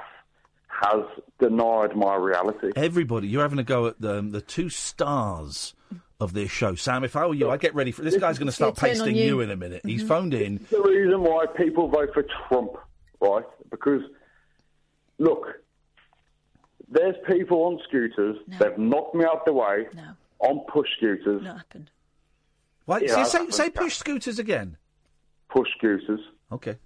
has 0.67 1.03
denied 1.39 1.95
my 1.95 2.15
reality. 2.15 2.71
Everybody, 2.75 3.27
you're 3.27 3.41
having 3.41 3.59
a 3.59 3.63
go 3.63 3.87
at 3.87 3.99
the, 3.99 4.21
the 4.21 4.41
two 4.41 4.69
stars 4.69 5.73
of 6.19 6.33
this 6.33 6.49
show. 6.49 6.75
Sam, 6.75 7.03
if 7.03 7.15
I 7.15 7.25
were 7.25 7.33
you, 7.33 7.49
I'd 7.49 7.59
get 7.59 7.75
ready 7.75 7.91
for 7.91 8.01
this. 8.01 8.15
guy's 8.17 8.39
going 8.39 8.47
to 8.47 8.51
start 8.51 8.77
He'll 8.79 8.89
turn 8.89 8.89
on 8.89 9.05
pasting 9.05 9.15
you. 9.15 9.25
you 9.25 9.41
in 9.41 9.51
a 9.51 9.55
minute. 9.55 9.81
He's 9.85 9.99
mm-hmm. 10.01 10.07
phoned 10.07 10.33
in. 10.33 10.65
the 10.71 10.81
reason 10.81 11.21
why 11.21 11.45
people 11.57 11.87
vote 11.87 12.09
for 12.13 12.25
Trump, 12.47 12.71
right? 13.19 13.43
Because, 13.69 14.01
look, 15.19 15.47
there's 16.89 17.15
people 17.27 17.63
on 17.63 17.79
scooters, 17.87 18.37
they've 18.59 18.77
knocked 18.77 19.15
me 19.15 19.25
out 19.25 19.45
the 19.45 19.53
way 19.53 19.87
No. 19.93 20.11
on 20.39 20.59
push 20.71 20.87
scooters. 20.97 21.43
Not 21.43 21.57
happened. 21.57 21.89
Why, 22.85 22.99
Yeah, 22.99 23.23
say, 23.23 23.39
I- 23.39 23.45
say, 23.45 23.49
say 23.51 23.69
push 23.69 23.97
scooters 23.97 24.39
again. 24.39 24.77
Push 25.49 25.67
scooters. 25.77 26.21
Okay. 26.51 26.77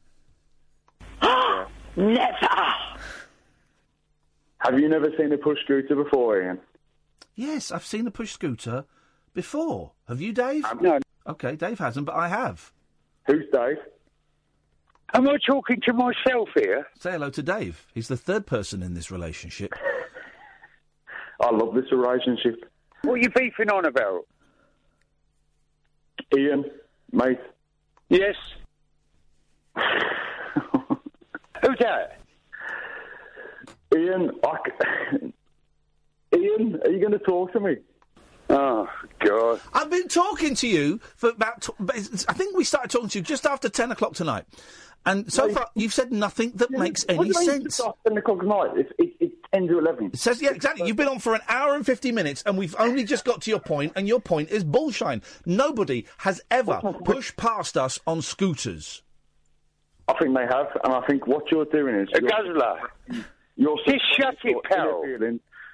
Never! 1.95 2.47
Have 4.59 4.77
you 4.77 4.89
never 4.89 5.09
seen 5.17 5.31
a 5.31 5.37
push 5.37 5.57
scooter 5.63 5.95
before, 5.95 6.41
Iain? 6.43 6.59
Yes, 7.35 7.71
I've 7.71 7.85
seen 7.85 8.05
a 8.07 8.11
push 8.11 8.31
scooter 8.33 8.85
before. 9.33 9.91
Have 10.07 10.21
you, 10.21 10.33
Dave? 10.33 10.65
Um, 10.65 10.79
no. 10.81 10.99
Okay, 11.27 11.55
Dave 11.55 11.79
hasn't, 11.79 12.05
but 12.05 12.15
I 12.15 12.27
have. 12.27 12.71
Who's 13.27 13.45
Dave? 13.53 13.77
Am 15.13 15.27
I 15.27 15.37
talking 15.45 15.79
to 15.85 15.93
myself 15.93 16.49
here? 16.55 16.87
Say 16.99 17.11
hello 17.11 17.29
to 17.31 17.43
Dave. 17.43 17.87
He's 17.93 18.07
the 18.07 18.17
third 18.17 18.45
person 18.45 18.83
in 18.83 18.93
this 18.93 19.11
relationship. 19.11 19.73
I 21.41 21.51
love 21.51 21.73
this 21.73 21.91
relationship. 21.91 22.55
What 23.03 23.13
are 23.13 23.17
you 23.17 23.29
beefing 23.29 23.69
on 23.71 23.85
about? 23.85 24.27
Iain, 26.35 26.65
mate. 27.11 27.39
Yes. 28.09 28.35
Who's 31.61 31.77
that? 31.79 32.19
Iain, 33.95 34.31
I 34.43 34.57
c- 34.65 35.33
Iain, 36.33 36.79
are 36.83 36.89
you 36.91 36.99
going 36.99 37.13
to 37.13 37.19
talk 37.19 37.53
to 37.53 37.59
me? 37.59 37.77
Oh, 38.49 38.87
God. 39.19 39.61
I've 39.73 39.89
been 39.89 40.07
talking 40.07 40.55
to 40.55 40.67
you 40.67 40.99
for 41.15 41.29
about. 41.29 41.61
T- 41.61 41.73
but 41.79 41.95
I 42.27 42.33
think 42.33 42.57
we 42.57 42.63
started 42.63 42.89
talking 42.89 43.09
to 43.09 43.19
you 43.19 43.23
just 43.23 43.45
after 43.45 43.69
ten 43.69 43.91
o'clock 43.91 44.13
tonight, 44.13 44.45
and 45.05 45.31
so 45.31 45.49
far 45.49 45.69
you've 45.75 45.93
said 45.93 46.11
nothing 46.11 46.53
that 46.55 46.71
makes 46.71 47.05
any 47.07 47.27
do 47.27 47.33
sense. 47.33 47.63
just 47.63 47.79
after 47.81 48.09
10 48.09 48.17
o'clock 48.17 48.39
at 48.39 48.45
night? 48.45 48.69
It's, 48.75 48.91
it, 48.97 49.13
it's 49.19 49.35
10 49.53 49.67
to 49.67 49.79
11. 49.79 50.05
It 50.13 50.17
says 50.19 50.41
yeah, 50.41 50.49
exactly. 50.51 50.87
You've 50.87 50.97
been 50.97 51.07
on 51.07 51.19
for 51.19 51.35
an 51.35 51.41
hour 51.47 51.75
and 51.75 51.85
fifty 51.85 52.11
minutes, 52.11 52.41
and 52.45 52.57
we've 52.57 52.75
only 52.79 53.03
just 53.03 53.23
got 53.23 53.41
to 53.43 53.51
your 53.51 53.59
point, 53.59 53.93
and 53.95 54.07
your 54.07 54.19
point 54.19 54.49
is 54.49 54.63
bullshine. 54.63 55.21
Nobody 55.45 56.05
has 56.17 56.41
ever 56.49 56.79
pushed 57.05 57.37
past 57.37 57.77
us 57.77 57.99
on 58.07 58.21
scooters. 58.21 59.03
I 60.07 60.13
think 60.19 60.35
they 60.35 60.45
have, 60.49 60.67
and 60.83 60.93
I 60.93 61.05
think 61.05 61.27
what 61.27 61.51
you're 61.51 61.65
doing 61.65 61.93
is... 61.93 62.09
A 62.15 62.21
you're- 62.21 62.31
guzzler. 62.31 62.79
You're 63.55 63.77
Just 63.85 64.03
shut 64.17 64.35
it, 64.43 64.57
pal. 64.63 65.03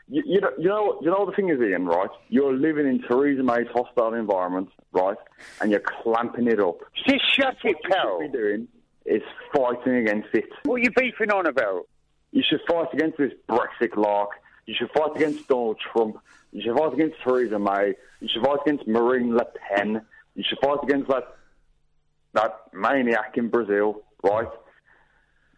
You, 0.08 0.22
you, 0.26 0.42
know, 0.42 0.50
you 0.58 0.68
know, 0.70 0.84
what- 0.84 1.02
you 1.04 1.10
know 1.10 1.26
the 1.26 1.32
thing 1.36 1.50
is, 1.50 1.60
Iain. 1.60 1.86
Right? 1.86 2.10
You're 2.30 2.54
living 2.54 2.88
in 2.88 3.02
Theresa 3.02 3.44
May's 3.44 3.68
hostile 3.74 4.14
environment, 4.14 4.70
right? 4.94 5.18
And 5.62 5.72
you're 5.72 5.82
clamping 6.04 6.48
it 6.48 6.60
up. 6.60 6.78
Just 7.08 7.24
shut 7.36 7.56
it, 7.64 7.76
What 7.76 7.92
pal. 7.92 8.20
you 8.22 8.26
should 8.26 8.32
be 8.32 8.38
doing 8.38 8.68
is 9.06 9.22
fighting 9.56 9.96
against 9.96 10.30
it. 10.34 10.46
What 10.64 10.76
are 10.76 10.84
you 10.84 10.92
beefing 10.92 11.32
on 11.32 11.48
about? 11.48 11.88
You 12.32 12.44
should 12.48 12.62
fight 12.68 12.94
against 12.94 13.18
this 13.18 13.32
Brexit 13.50 13.96
lark. 13.96 14.32
You 14.66 14.76
should 14.78 14.90
fight 14.92 15.16
against 15.16 15.48
Donald 15.48 15.78
Trump. 15.80 16.18
You 16.52 16.62
should 16.62 16.78
fight 16.78 16.94
against 16.94 17.18
Theresa 17.24 17.60
May. 17.60 17.94
You 18.20 18.28
should 18.32 18.44
fight 18.44 18.60
against 18.66 18.88
Marine 18.88 19.36
Le 19.36 19.46
Pen. 19.46 20.02
You 20.36 20.44
should 20.48 20.60
fight 20.60 20.80
against 20.84 21.08
that 21.10 21.36
that 22.34 22.60
maniac 22.74 23.38
in 23.38 23.48
Brazil, 23.50 24.02
right? 24.24 24.48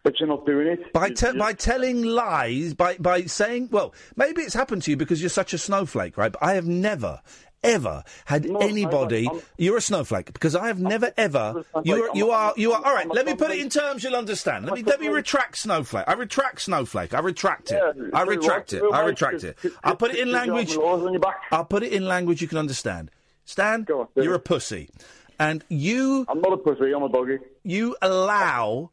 But 0.07 0.21
you're 0.21 0.29
not 0.29 0.45
doing 0.45 0.67
it. 0.67 0.93
By, 0.93 1.09
te- 1.09 1.37
by 1.37 1.51
telling 1.51 2.01
lies, 2.01 2.73
by, 2.73 2.95
by 2.95 3.23
saying, 3.23 3.67
well, 3.73 3.93
maybe 4.15 4.41
it's 4.41 4.53
happened 4.53 4.83
to 4.83 4.91
you 4.91 4.95
because 4.95 5.21
you're 5.21 5.29
such 5.29 5.53
a 5.53 5.57
snowflake, 5.57 6.15
right? 6.15 6.31
But 6.31 6.41
I 6.41 6.53
have 6.53 6.65
never, 6.65 7.19
ever 7.61 8.05
had 8.23 8.45
anybody. 8.45 9.29
you're 9.57 9.75
a 9.75 9.81
snowflake 9.81 10.31
because 10.31 10.55
I 10.55 10.67
have 10.67 10.79
never, 10.79 11.11
ever. 11.17 11.65
You're, 11.83 12.15
you 12.15 12.31
are, 12.31 12.53
you 12.55 12.71
are. 12.71 12.85
All 12.85 12.93
right, 12.93 13.05
let 13.09 13.25
me 13.25 13.35
put 13.35 13.51
it 13.51 13.59
in 13.59 13.67
terms 13.67 14.01
you'll 14.01 14.15
understand. 14.15 14.63
Let 14.63 14.75
me, 14.75 14.83
let 14.83 15.01
me 15.01 15.09
retract 15.09 15.57
snowflake. 15.57 16.05
I 16.07 16.13
retract 16.13 16.61
snowflake. 16.61 17.13
I 17.13 17.19
retract 17.19 17.71
it. 17.71 17.83
I 18.13 18.21
retract 18.21 18.71
it. 18.71 18.81
I 18.93 19.05
retract 19.05 19.43
it. 19.43 19.57
I'll 19.83 19.97
put 19.97 20.11
it 20.11 20.19
in 20.19 20.29
you 20.29 20.33
language. 20.35 20.69
have 20.69 20.77
laws 20.77 21.03
on 21.03 21.11
your 21.11 21.19
back? 21.19 21.41
I'll 21.51 21.65
put 21.65 21.83
it 21.83 21.91
in 21.91 22.07
language 22.07 22.41
you 22.41 22.47
can 22.47 22.59
understand. 22.59 23.11
Stan, 23.43 23.85
you're 24.15 24.35
a 24.35 24.39
pussy, 24.39 24.89
and 25.37 25.65
you. 25.67 26.25
I'm 26.29 26.39
not 26.39 26.53
a 26.53 26.57
pussy. 26.57 26.93
I'm 26.93 27.03
a 27.03 27.09
doggy. 27.09 27.39
You 27.63 27.97
allow 28.01 28.91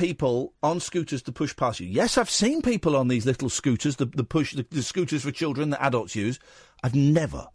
people 0.00 0.54
on 0.62 0.80
scooters 0.80 1.20
to 1.20 1.30
push 1.30 1.54
past 1.54 1.78
you. 1.78 1.86
Yes, 1.86 2.16
I've 2.16 2.30
seen 2.30 2.62
people 2.62 2.96
on 2.96 3.08
these 3.08 3.26
little 3.26 3.50
scooters, 3.50 3.96
the, 3.96 4.06
the 4.06 4.24
push, 4.24 4.54
the, 4.54 4.66
the 4.70 4.82
scooters 4.82 5.22
for 5.24 5.30
children 5.30 5.68
that 5.70 5.84
adults 5.84 6.16
use. 6.16 6.40
I've 6.82 6.94
never, 6.94 7.48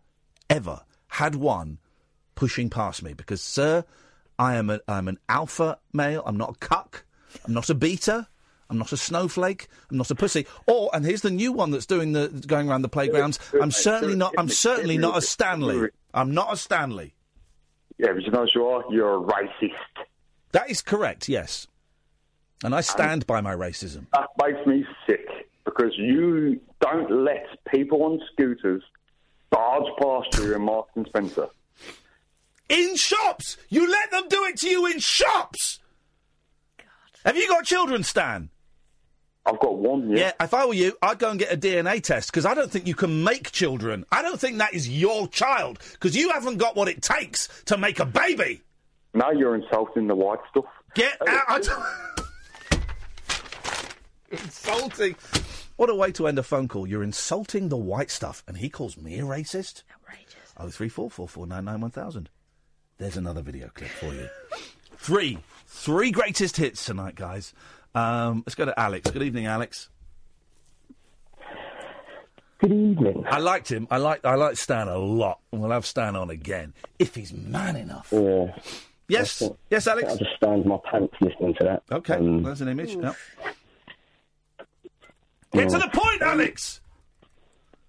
ever 0.47 0.81
had 1.07 1.33
one 1.33 1.79
pushing 2.35 2.69
past 2.69 3.01
me 3.01 3.13
because, 3.13 3.41
sir, 3.41 3.83
I 4.37 4.57
am 4.57 4.69
a, 4.69 4.79
I'm 4.87 5.07
an 5.07 5.17
alpha 5.27 5.79
male. 5.91 6.21
I'm 6.23 6.37
not 6.37 6.51
a 6.51 6.59
cuck. 6.59 7.03
I'm 7.47 7.53
not 7.53 7.71
a 7.71 7.73
beta. 7.73 8.27
I'm 8.69 8.77
not 8.77 8.91
a 8.91 8.97
snowflake. 8.97 9.67
I'm 9.89 9.97
not 9.97 10.11
a 10.11 10.15
pussy. 10.15 10.45
Or, 10.67 10.91
and 10.93 11.03
here's 11.03 11.21
the 11.21 11.31
new 11.31 11.51
one 11.51 11.71
that's 11.71 11.87
doing 11.87 12.13
the 12.13 12.27
going 12.45 12.69
around 12.69 12.83
the 12.83 12.89
playgrounds. 12.89 13.39
I'm 13.59 13.71
certainly 13.71 14.15
not. 14.15 14.35
I'm 14.37 14.49
certainly 14.49 14.99
not 14.99 15.17
a 15.17 15.21
Stanley. 15.21 15.89
I'm 16.13 16.35
not 16.35 16.53
a 16.53 16.57
Stanley. 16.57 17.15
Yeah, 17.97 18.13
but 18.13 18.21
you 18.21 18.29
know 18.29 18.41
what 18.41 18.53
you 18.53 18.65
are? 18.67 18.83
You're 18.91 19.15
a 19.15 19.25
racist. 19.25 20.05
That 20.51 20.69
is 20.69 20.81
correct. 20.81 21.27
Yes, 21.27 21.67
and 22.63 22.73
I 22.73 22.81
stand 22.81 23.27
by 23.27 23.41
my 23.41 23.55
racism. 23.55 24.05
That 24.13 24.29
makes 24.41 24.65
me 24.65 24.85
sick 25.07 25.27
because 25.65 25.93
you 25.97 26.59
don't 26.79 27.23
let 27.23 27.45
people 27.71 28.03
on 28.03 28.21
scooters 28.31 28.83
barge 29.49 29.87
past 30.01 30.37
you 30.37 30.55
in 30.55 30.61
Marks 30.61 30.91
and 30.95 31.05
Spencer. 31.07 31.47
In 32.69 32.95
shops, 32.95 33.57
you 33.69 33.89
let 33.89 34.11
them 34.11 34.27
do 34.27 34.43
it 34.45 34.57
to 34.57 34.69
you 34.69 34.85
in 34.87 34.99
shops. 34.99 35.79
God. 36.77 36.85
Have 37.25 37.37
you 37.37 37.47
got 37.47 37.65
children, 37.65 38.03
Stan? 38.03 38.49
I've 39.45 39.59
got 39.59 39.77
one. 39.77 40.09
Yeah. 40.09 40.31
if 40.39 40.53
I 40.55 40.65
were 40.65 40.73
you, 40.73 40.97
I'd 41.01 41.19
go 41.19 41.29
and 41.29 41.39
get 41.39 41.53
a 41.53 41.57
DNA 41.57 42.01
test 42.01 42.31
because 42.31 42.47
I 42.47 42.55
don't 42.55 42.71
think 42.71 42.87
you 42.87 42.95
can 42.95 43.23
make 43.23 43.51
children. 43.51 44.03
I 44.11 44.23
don't 44.23 44.39
think 44.39 44.57
that 44.57 44.73
is 44.73 44.89
your 44.89 45.27
child 45.27 45.79
because 45.93 46.15
you 46.15 46.31
haven't 46.31 46.57
got 46.57 46.75
what 46.75 46.87
it 46.87 47.03
takes 47.03 47.47
to 47.65 47.77
make 47.77 47.99
a 47.99 48.05
baby. 48.05 48.61
Now 49.13 49.29
you're 49.31 49.55
insulting 49.55 50.07
the 50.07 50.15
white 50.15 50.39
stuff. 50.49 50.65
Get 50.95 51.21
out! 51.27 51.67
I 54.31 54.35
don't- 54.35 54.43
insulting. 54.45 55.15
What 55.77 55.89
a 55.89 55.95
way 55.95 56.11
to 56.13 56.27
end 56.27 56.39
a 56.39 56.43
phone 56.43 56.67
call. 56.67 56.87
You're 56.87 57.03
insulting 57.03 57.69
the 57.69 57.77
white 57.77 58.09
stuff, 58.11 58.43
and 58.47 58.57
he 58.57 58.69
calls 58.69 58.97
me 58.97 59.19
a 59.19 59.23
racist. 59.23 59.83
Outrageous. 59.91 60.35
Oh 60.57 60.69
three 60.69 60.89
four 60.89 61.09
four 61.09 61.27
four 61.27 61.45
nine 61.45 61.65
nine 61.65 61.81
one 61.81 61.91
thousand. 61.91 62.29
There's 62.97 63.17
another 63.17 63.41
video 63.41 63.69
clip 63.73 63.89
for 63.89 64.13
you. 64.13 64.29
Three, 64.97 65.39
three 65.67 66.11
greatest 66.11 66.55
hits 66.57 66.85
tonight, 66.85 67.15
guys. 67.15 67.53
Um, 67.93 68.43
let's 68.45 68.55
go 68.55 68.63
to 68.65 68.79
Alex. 68.79 69.11
Good 69.11 69.21
evening, 69.23 69.45
Alex. 69.47 69.89
Good 72.59 72.71
evening. 72.71 73.25
I 73.29 73.39
liked 73.39 73.69
him. 73.69 73.85
I 73.91 73.97
like 73.97 74.23
I 74.25 74.35
like 74.35 74.55
Stan 74.57 74.87
a 74.87 74.97
lot. 74.97 75.39
and 75.51 75.61
We'll 75.61 75.71
have 75.71 75.85
Stan 75.85 76.15
on 76.15 76.29
again 76.29 76.73
if 76.99 77.15
he's 77.15 77.33
man 77.33 77.75
enough. 77.75 78.07
Yeah. 78.11 78.55
Yes, 79.07 79.41
I 79.41 79.45
think- 79.47 79.57
yes, 79.69 79.87
Alex. 79.87 80.13
I 80.13 80.17
just 80.17 80.35
stand 80.37 80.65
my 80.65 80.77
pants 80.89 81.13
listening 81.21 81.53
to 81.59 81.63
that. 81.65 81.83
Okay, 81.91 82.15
Um, 82.15 82.41
there's 82.43 82.61
an 82.61 82.69
image. 82.69 82.95
Yep. 82.95 83.15
Get 85.55 85.69
to 85.69 85.77
the 85.77 85.89
point, 85.93 86.21
Alex. 86.21 86.81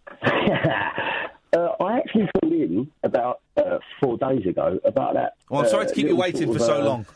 uh, 0.23 1.69
I 1.81 1.99
actually 1.99 2.29
called 2.41 2.53
in 2.53 2.91
about 3.03 3.41
uh, 3.57 3.79
four 4.01 4.17
days 4.19 4.47
ago 4.47 4.79
about 4.85 5.15
that. 5.15 5.35
Oh, 5.51 5.59
I'm 5.59 5.69
sorry 5.69 5.87
uh, 5.87 5.89
to 5.89 5.95
keep 5.95 6.07
you 6.07 6.17
waiting 6.17 6.53
for 6.53 6.59
so 6.59 6.81
uh, 6.81 6.85
long. 6.85 7.07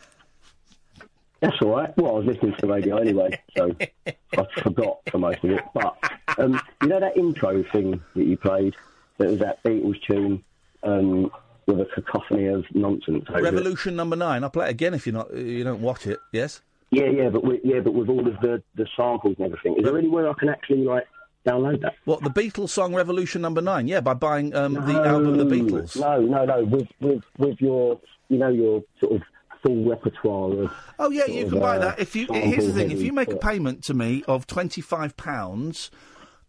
That's 1.40 1.56
all 1.62 1.70
right. 1.70 1.96
Well, 1.96 2.16
I 2.16 2.18
was 2.18 2.26
listening 2.26 2.54
to 2.54 2.60
the 2.60 2.66
radio 2.66 2.98
anyway, 2.98 3.40
so 3.56 3.74
I 4.06 4.46
forgot 4.62 4.98
for 5.10 5.18
most 5.18 5.42
of 5.42 5.50
it. 5.50 5.64
But 5.72 5.96
um, 6.36 6.60
you 6.82 6.88
know 6.88 7.00
that 7.00 7.16
intro 7.16 7.62
thing 7.62 8.02
that 8.14 8.24
you 8.24 8.36
played, 8.36 8.74
that 9.18 9.30
was 9.30 9.38
that 9.38 9.62
Beatles 9.62 10.02
tune 10.02 10.44
um, 10.82 11.30
with 11.66 11.80
a 11.80 11.86
cacophony 11.86 12.46
of 12.46 12.66
nonsense. 12.74 13.24
over 13.30 13.38
it? 13.38 13.42
Revolution 13.42 13.96
number 13.96 14.16
nine. 14.16 14.44
I'll 14.44 14.50
play 14.50 14.66
it 14.66 14.70
again 14.70 14.92
if 14.92 15.06
you're 15.06 15.14
not 15.14 15.34
you 15.34 15.64
don't 15.64 15.80
watch 15.80 16.06
it. 16.06 16.18
Yes. 16.32 16.60
Yeah, 16.90 17.04
yeah, 17.04 17.28
but 17.28 17.44
with, 17.44 17.60
yeah, 17.62 17.80
but 17.80 17.94
with 17.94 18.08
all 18.08 18.26
of 18.26 18.40
the, 18.40 18.62
the 18.74 18.86
samples 18.96 19.36
and 19.38 19.46
everything, 19.46 19.76
is 19.78 19.84
there 19.84 19.96
anywhere 19.96 20.28
I 20.28 20.32
can 20.34 20.48
actually 20.48 20.84
like 20.84 21.06
download 21.46 21.80
that? 21.82 21.94
What 22.04 22.22
the 22.22 22.30
Beatles 22.30 22.70
song 22.70 22.94
Revolution 22.94 23.42
number 23.42 23.60
nine? 23.60 23.86
Yeah, 23.86 24.00
by 24.00 24.14
buying 24.14 24.54
um, 24.54 24.74
the 24.74 24.94
album 24.94 25.36
The 25.36 25.44
Beatles. 25.44 25.98
No, 25.98 26.20
no, 26.20 26.44
no. 26.44 26.64
With 26.64 26.88
with 27.00 27.22
with 27.38 27.60
your, 27.60 28.00
you 28.28 28.38
know, 28.38 28.48
your 28.48 28.82
sort 29.00 29.16
of 29.16 29.22
full 29.62 29.88
repertoire 29.88 30.64
of. 30.64 30.72
Oh 30.98 31.10
yeah, 31.10 31.26
you 31.26 31.44
of, 31.44 31.50
can 31.50 31.60
buy 31.60 31.76
uh, 31.76 31.80
that. 31.80 32.00
If 32.00 32.16
you 32.16 32.26
here's 32.32 32.66
the 32.66 32.72
thing, 32.72 32.90
if 32.90 33.00
you 33.00 33.12
make 33.12 33.30
a 33.30 33.36
payment 33.36 33.84
to 33.84 33.94
me 33.94 34.24
of 34.26 34.48
twenty 34.48 34.80
five 34.80 35.16
pounds, 35.16 35.92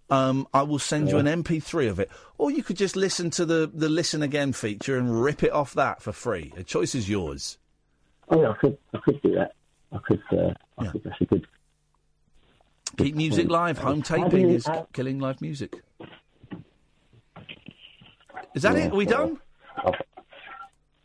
um, 0.10 0.48
I 0.54 0.64
will 0.64 0.80
send 0.80 1.10
you 1.10 1.18
an 1.18 1.26
MP3 1.26 1.90
of 1.90 2.00
it, 2.00 2.10
or 2.38 2.52
you 2.52 2.64
could 2.64 2.78
just 2.78 2.96
listen 2.96 3.30
to 3.32 3.46
the 3.46 3.72
the 3.72 3.90
listen 3.90 4.24
again 4.24 4.54
feature 4.54 4.98
and 4.98 5.24
rip 5.24 5.44
it 5.44 5.52
off 5.52 5.74
that 5.76 6.02
for 6.02 6.12
free. 6.12 6.52
The 6.56 6.64
choice 6.64 6.96
is 6.96 7.10
yours. 7.10 7.58
Oh, 8.30 8.42
yeah, 8.42 8.50
I 8.50 8.54
could, 8.54 8.78
I 8.94 9.00
could 9.00 9.22
do 9.22 9.36
that. 9.36 9.54
I 9.92 9.98
could, 10.00 10.22
uh, 10.32 10.54
I 10.78 10.88
could. 10.88 11.04
That's 11.04 11.22
a 11.22 11.26
good. 11.26 11.48
Keep 12.98 13.16
music 13.16 13.50
live. 13.50 13.78
Home 13.80 14.02
taping 14.02 14.50
you- 14.50 14.56
is 14.56 14.68
how- 14.68 14.88
killing 14.94 15.20
live 15.20 15.42
music. 15.42 15.82
Is 18.54 18.64
that 18.64 18.76
it? 18.76 18.92
Are 18.92 18.96
we 18.96 19.06
done? 19.06 19.40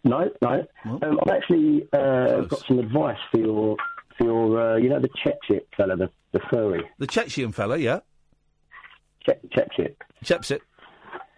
No, 0.04 0.30
no. 0.40 0.66
Um, 0.84 1.18
I've 1.22 1.32
actually 1.34 1.88
uh, 1.92 2.42
got 2.42 2.64
some 2.66 2.78
advice 2.78 3.18
for 3.30 3.40
your, 3.40 3.76
for 4.16 4.24
your, 4.24 4.74
uh, 4.74 4.76
you 4.76 4.88
know, 4.88 5.00
the 5.00 5.08
Chepchip 5.08 5.62
fella, 5.76 5.96
the, 5.96 6.10
the 6.32 6.40
furry. 6.50 6.88
The 6.98 7.06
Chechian 7.08 7.52
fella, 7.52 7.76
yeah. 7.76 8.00
Chep, 9.24 9.40
Chepchip. 9.50 9.96
Chepsit. 10.24 10.60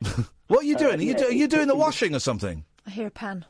what 0.48 0.60
are 0.60 0.66
you 0.66 0.76
doing? 0.76 0.98
Are 0.98 1.02
you, 1.02 1.12
yeah, 1.12 1.16
do, 1.16 1.24
are 1.26 1.32
you 1.32 1.48
doing 1.48 1.66
the 1.66 1.76
washing 1.76 2.14
or 2.14 2.18
something? 2.18 2.64
I 2.86 2.90
hear 2.90 3.06
a 3.06 3.10
pan. 3.10 3.44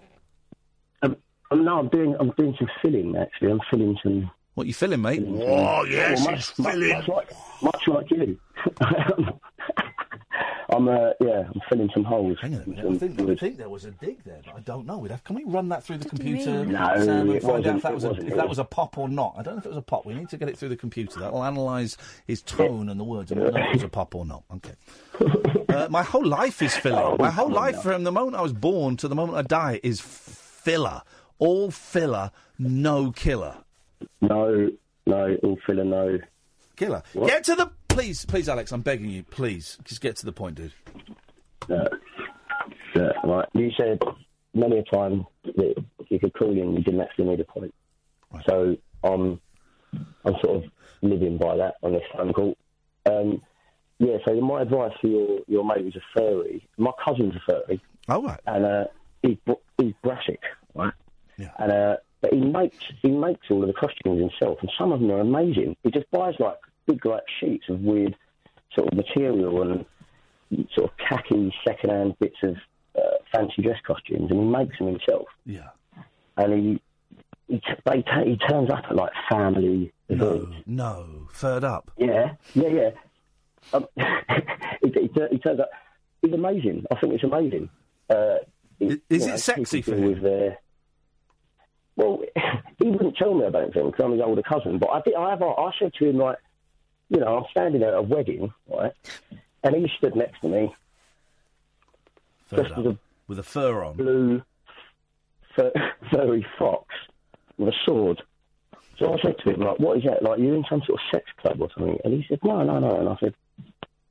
Um, 1.51 1.65
no, 1.65 1.79
I'm 1.79 1.89
doing, 1.89 2.15
I'm 2.19 2.31
doing 2.31 2.55
some 2.59 2.69
filling 2.83 3.17
actually. 3.17 3.51
I'm 3.51 3.61
filling 3.71 3.99
some. 4.03 4.31
What 4.55 4.67
you 4.67 4.75
filling, 4.75 5.03
mate? 5.03 5.23
Oh 5.27 5.85
yes, 5.85 6.25
much, 6.25 6.35
he's 6.35 6.59
much, 6.59 6.73
filling. 6.75 6.89
Much 6.91 7.09
like, 7.09 7.33
much 7.63 7.89
like 7.89 8.11
you. 8.11 8.39
I'm, 10.71 10.87
uh, 10.87 11.13
yeah, 11.21 11.45
I'm 11.47 11.61
filling 11.69 11.91
some 11.95 12.05
holes. 12.05 12.37
Hang 12.43 12.55
on 12.55 12.63
a 12.63 12.69
minute. 12.69 12.85
I 12.85 12.99
think, 12.99 13.21
I 13.21 13.35
think 13.37 13.57
there 13.57 13.71
was 13.71 13.87
a 13.87 13.91
dig 13.91 14.23
there, 14.25 14.41
but 14.45 14.55
I 14.55 14.61
don't 14.61 14.85
know. 14.85 14.99
We'd 14.99 15.11
have, 15.11 15.25
can 15.25 15.37
we 15.37 15.45
run 15.45 15.71
that 15.71 15.83
through 15.83 15.99
the 15.99 16.05
do 16.05 16.11
computer, 16.11 16.51
mean? 16.51 16.73
No, 16.73 16.93
Sam, 16.97 17.09
and 17.09 17.31
it 17.31 17.43
find 17.43 17.67
out 17.67 17.77
if 17.77 17.83
that 17.83 17.95
was 17.95 18.05
a, 18.05 18.11
if 18.11 18.35
that 18.37 18.49
was 18.49 18.59
a 18.59 18.65
pop 18.65 18.99
or 18.99 19.09
not? 19.09 19.35
I 19.39 19.43
don't 19.43 19.55
know 19.55 19.61
if 19.61 19.67
it 19.67 19.71
was 19.71 19.79
a 19.79 19.83
pop. 19.83 20.05
We 20.05 20.13
need 20.13 20.29
to 20.29 20.37
get 20.37 20.49
it 20.49 20.59
through 20.59 20.69
the 20.69 20.77
computer. 20.77 21.21
That 21.21 21.33
will 21.33 21.43
analyse 21.43 21.97
his 22.27 22.43
tone 22.43 22.91
and 22.91 23.01
the 23.01 23.05
words, 23.05 23.33
and 23.33 23.41
we'll 23.41 23.51
know 23.51 23.61
if 23.61 23.67
it 23.67 23.75
was 23.75 23.83
a 23.85 23.89
pop 23.89 24.15
or 24.15 24.25
not. 24.25 24.45
Okay. 24.55 24.75
Uh, 25.69 25.87
my 25.91 26.03
whole 26.03 26.27
life 26.27 26.63
is 26.63 26.75
filler. 26.75 27.15
my 27.19 27.31
whole 27.31 27.51
life, 27.51 27.83
from 27.83 28.03
the 28.03 28.11
moment 28.11 28.35
I 28.35 28.41
was 28.41 28.55
born 28.55 28.97
to 28.97 29.07
the 29.07 29.15
moment 29.15 29.39
I 29.39 29.43
die, 29.43 29.79
is 29.85 30.01
filler. 30.01 31.03
All 31.39 31.71
filler, 31.71 32.31
no 32.59 33.13
killer. 33.13 33.57
No, 34.21 34.71
no, 35.07 35.37
all 35.43 35.59
filler, 35.67 35.85
no. 35.85 36.19
Killer. 36.77 37.03
What? 37.13 37.29
Get 37.29 37.45
to 37.45 37.55
the 37.55 37.71
please, 37.89 38.25
please, 38.25 38.49
Alex. 38.49 38.73
I'm 38.73 38.83
begging 38.83 39.11
you, 39.11 39.23
please, 39.25 39.79
just 39.85 40.01
get 40.01 40.17
to 40.17 40.27
the 40.27 40.33
point, 40.33 40.57
dude. 40.57 40.73
No. 41.69 41.89
Look, 42.95 43.17
right, 43.25 43.49
you 43.55 43.71
said 43.77 44.01
many 44.55 44.79
a 44.79 44.83
time 44.85 45.27
that 45.45 45.75
if 45.99 46.11
you 46.11 46.19
could 46.19 46.35
call 46.35 46.51
in, 46.51 46.75
you 46.77 46.83
didn't 46.83 47.01
actually 47.01 47.27
need 47.27 47.41
a 47.41 47.45
point. 47.45 47.75
So 48.49 48.77
I'm, 49.05 49.41
I'm 50.25 50.35
sort 50.43 50.65
of 50.65 50.65
living 51.03 51.39
by 51.39 51.57
that 51.57 51.75
on 51.83 51.93
this 51.93 52.03
phone 52.13 52.33
call. 52.33 52.57
Um, 53.07 53.43
yeah, 53.99 54.17
so 54.27 54.35
my 54.41 54.63
advice 54.63 54.93
for 55.01 55.07
your, 55.07 55.41
your 55.47 55.65
mate 55.65 55.83
who's 55.83 55.97
a 55.97 56.19
furry, 56.19 56.67
my 56.77 56.93
cousin's 57.05 57.35
a 57.35 57.41
furry. 57.47 57.83
Oh, 58.09 58.23
right. 58.23 58.41
And 58.47 58.65
uh, 58.65 58.85
he's, 59.23 59.39
he's 59.77 59.95
brassic, 60.03 60.41
right? 60.75 60.93
Yeah. 61.39 61.51
And, 61.59 61.73
uh, 61.73 61.97
but 62.21 62.33
he 62.33 62.41
makes, 62.41 62.77
he 63.03 63.11
makes 63.11 63.47
all 63.51 63.63
of 63.63 63.69
the 63.69 63.73
costumes 63.75 64.21
himself, 64.21 64.59
and 64.61 64.71
some 64.77 64.93
of 64.93 65.01
them 65.01 65.11
are 65.13 65.21
amazing. 65.21 65.77
He 65.85 65.91
just 65.91 66.11
buys, 66.11 66.35
like, 66.41 66.57
big, 66.87 67.07
like, 67.07 67.23
sheets 67.41 67.65
of 67.69 67.81
weird 67.81 68.17
sort 68.75 68.89
of 68.89 68.95
material 68.97 69.63
and 69.63 69.87
sort 70.75 70.91
of 70.91 70.97
khaki 70.99 71.55
second-hand 71.67 72.19
bits 72.19 72.37
of 72.43 72.57
uh, 72.97 73.01
fancy 73.33 73.63
dress 73.63 73.79
costumes, 73.87 74.31
and 74.31 74.41
he 74.41 74.47
makes 74.47 74.77
them 74.79 74.89
himself. 74.89 75.27
Yeah. 75.47 75.69
And 76.37 76.53
he 76.53 76.83
he, 77.49 77.57
t- 77.61 77.81
they 77.87 78.03
t- 78.03 78.31
he 78.31 78.37
turns 78.37 78.69
up 78.71 78.85
at 78.91 78.95
like 78.95 79.11
family 79.31 79.91
No, 80.11 80.33
events. 80.33 80.57
no, 80.67 81.07
third 81.33 81.65
up. 81.65 81.91
Yeah, 81.97 82.33
yeah, 82.55 82.69
yeah. 82.69 82.91
Um, 83.73 83.87
he, 83.97 84.91
he, 84.93 85.11
he 85.31 85.39
turns 85.39 85.61
up. 85.61 85.71
It's 86.23 86.35
amazing. 86.35 86.85
I 86.91 86.97
think 87.01 87.15
it's 87.15 87.25
amazing. 87.25 87.71
Uh, 88.11 88.37
is 88.81 89.27
it 89.27 89.39
sexy 89.39 89.81
for 89.83 89.95
him? 89.95 90.05
With 90.05 90.23
their, 90.23 90.59
well, 91.99 92.23
he 92.79 92.87
wouldn't 92.89 93.17
tell 93.17 93.35
me 93.35 93.45
about 93.45 93.65
anything 93.65 93.87
because 93.91 94.05
I'm 94.05 94.13
his 94.13 94.23
older 94.23 94.43
cousin. 94.43 94.79
But 94.79 94.91
I 94.91 95.03
did. 95.03 95.15
I 95.15 95.31
have. 95.31 95.43
I 95.43 95.71
said 95.79 95.93
to 95.95 96.09
him 96.09 96.17
like, 96.17 96.39
you 97.11 97.21
know, 97.21 97.39
I'm 97.39 97.45
standing 97.51 97.83
at 97.83 97.93
a 97.93 98.01
wedding, 98.01 98.53
right, 98.73 98.93
and 99.63 99.75
he 99.75 99.91
stood 99.99 100.17
next 100.17 100.41
to 100.41 100.49
me, 100.49 100.75
Third 102.49 102.69
dressed 102.69 102.87
a 102.87 102.99
With 103.27 103.39
a 103.39 103.43
fur 103.43 103.85
on. 103.85 103.97
blue 103.97 104.43
fur, 105.55 105.73
furry 106.11 106.47
fox 106.59 106.87
with 107.59 107.69
a 107.69 107.77
sword. 107.85 108.23
So 108.99 109.13
I 109.15 109.21
said 109.21 109.37
to 109.45 109.51
him, 109.51 109.61
like, 109.61 109.79
what 109.79 109.99
is 109.99 110.05
that? 110.05 110.23
Like, 110.23 110.41
you're 110.41 110.57
in 110.57 110.65
some 110.69 110.83
sort 110.85 111.01
of 111.01 111.07
sex 111.13 111.27
club 111.41 111.61
or 111.61 111.69
something? 111.77 111.99
And 112.05 112.15
he 112.15 112.25
said, 112.29 112.41
no, 112.43 112.65
no, 112.65 112.81
no. 112.81 112.99
And 112.99 113.09
I 113.09 113.17
said, 113.21 113.35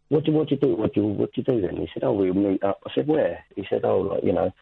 what 0.07 0.23
do, 0.23 0.31
what 0.31 0.47
do 0.47 0.55
you 0.55 0.61
do? 0.61 0.75
What 0.75 0.93
do 0.93 1.01
you, 1.01 1.07
what 1.07 1.33
do 1.33 1.41
you 1.41 1.43
do 1.43 1.61
then? 1.61 1.75
He 1.75 1.89
said, 1.93 2.03
oh, 2.05 2.13
we'll 2.13 2.33
meet 2.33 2.63
up. 2.63 2.79
I 2.87 2.93
said, 2.95 3.07
where? 3.07 3.43
He 3.55 3.65
said, 3.69 3.83
oh, 3.83 3.99
like, 3.99 4.23
you 4.23 4.31
know, 4.31 4.53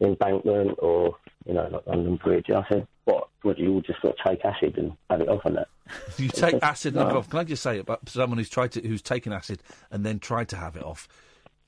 in 0.00 0.16
Bankman 0.16 0.74
or, 0.78 1.16
you 1.46 1.54
know, 1.54 1.68
like 1.70 1.86
London 1.86 2.16
Bridge. 2.16 2.46
And 2.48 2.56
I 2.58 2.66
said, 2.68 2.86
what? 3.04 3.28
Would 3.44 3.58
you 3.58 3.72
all 3.74 3.80
just 3.80 4.00
sort 4.02 4.18
of 4.18 4.24
take 4.26 4.44
acid 4.44 4.76
and 4.76 4.92
have 5.08 5.20
it 5.20 5.28
off 5.28 5.40
on 5.46 5.54
that? 5.54 5.68
You 6.18 6.28
take 6.28 6.52
said, 6.52 6.62
acid 6.62 6.94
and 6.94 7.00
have 7.02 7.10
it 7.10 7.14
"No." 7.14 7.18
off. 7.20 7.30
Can 7.30 7.38
I 7.40 7.44
just 7.44 7.62
say 7.62 7.78
about 7.78 8.08
someone 8.08 8.38
who's 8.38 8.50
tried 8.50 8.72
to 8.72 8.86
who's 8.86 9.02
taken 9.02 9.32
acid 9.32 9.62
and 9.90 10.04
then 10.04 10.18
tried 10.18 10.48
to 10.50 10.56
have 10.56 10.76
it 10.76 10.84
off? 10.84 11.08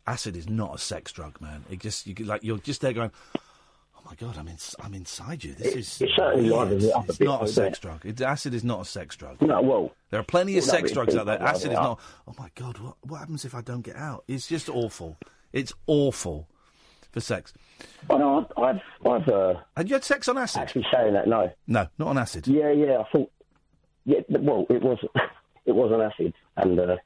Acid 0.07 0.37
is 0.37 0.49
not 0.49 0.75
a 0.75 0.79
sex 0.79 1.11
drug, 1.13 1.41
man. 1.41 1.65
It 1.71 1.79
just 1.81 2.07
you, 2.07 2.15
like 2.25 2.43
you're 2.45 2.59
just 2.59 2.81
there 2.83 2.93
going, 2.93 3.11
"Oh 3.37 4.01
my 4.05 4.15
god, 4.17 4.37
I'm 4.39 4.47
in, 4.49 4.57
I'm 4.81 4.95
inside 4.95 5.43
you." 5.43 5.55
This 5.55 5.75
is 5.75 6.01
It- 6.01 6.11
is 6.11 6.17
certainly 6.17 6.51
weird. 6.51 6.55
livens 6.69 6.85
it 6.85 6.95
up 6.95 7.07
a 7.09 7.11
It's 7.11 7.21
not 7.21 7.43
a 7.43 7.49
sex 7.49 7.79
it? 7.79 7.83
drug. 7.83 8.05
It, 8.07 8.21
acid 8.21 8.55
is 8.55 8.63
not 8.65 8.81
a 8.83 8.85
sex 8.85 9.17
drug. 9.17 9.41
No, 9.43 9.61
well, 9.63 9.93
there 10.11 10.21
are 10.21 10.25
plenty 10.25 10.57
of 10.59 10.65
sex 10.65 10.93
drugs 10.93 11.17
out 11.17 11.27
there. 11.27 11.41
Acid 11.43 11.73
is 11.73 11.77
not. 11.79 11.99
Oh 12.29 12.35
my 12.39 12.51
god, 12.55 12.79
what 12.79 12.97
what 13.03 13.19
happens 13.19 13.45
if 13.45 13.55
I 13.55 13.61
don't 13.63 13.83
get 13.83 13.97
out? 13.97 14.25
It's 14.29 14.47
just 14.47 14.69
awful. 14.69 15.17
It's 15.53 15.73
awful 15.87 16.49
for 17.13 17.21
sex. 17.21 17.53
Oh, 18.11 18.17
no, 18.19 18.47
I've, 18.57 18.81
I've, 19.07 19.29
uh, 19.29 19.55
had 19.77 19.89
you 19.89 19.95
had 19.95 20.05
sex 20.05 20.29
on 20.29 20.37
acid? 20.39 20.63
Actually, 20.63 20.87
saying 20.93 21.15
that, 21.15 21.29
no, 21.29 21.51
no, 21.67 21.87
not 21.99 22.09
on 22.09 22.19
acid. 22.19 22.47
Yeah, 22.49 22.71
yeah. 22.73 22.99
I 22.99 23.05
thought, 23.13 23.31
yeah. 24.05 24.21
Well, 24.29 24.67
it 24.71 24.83
was, 24.83 24.99
it 25.67 25.73
was 25.73 25.93
on 25.93 26.01
acid, 26.03 26.35
and 26.57 26.79
uh, 26.81 26.97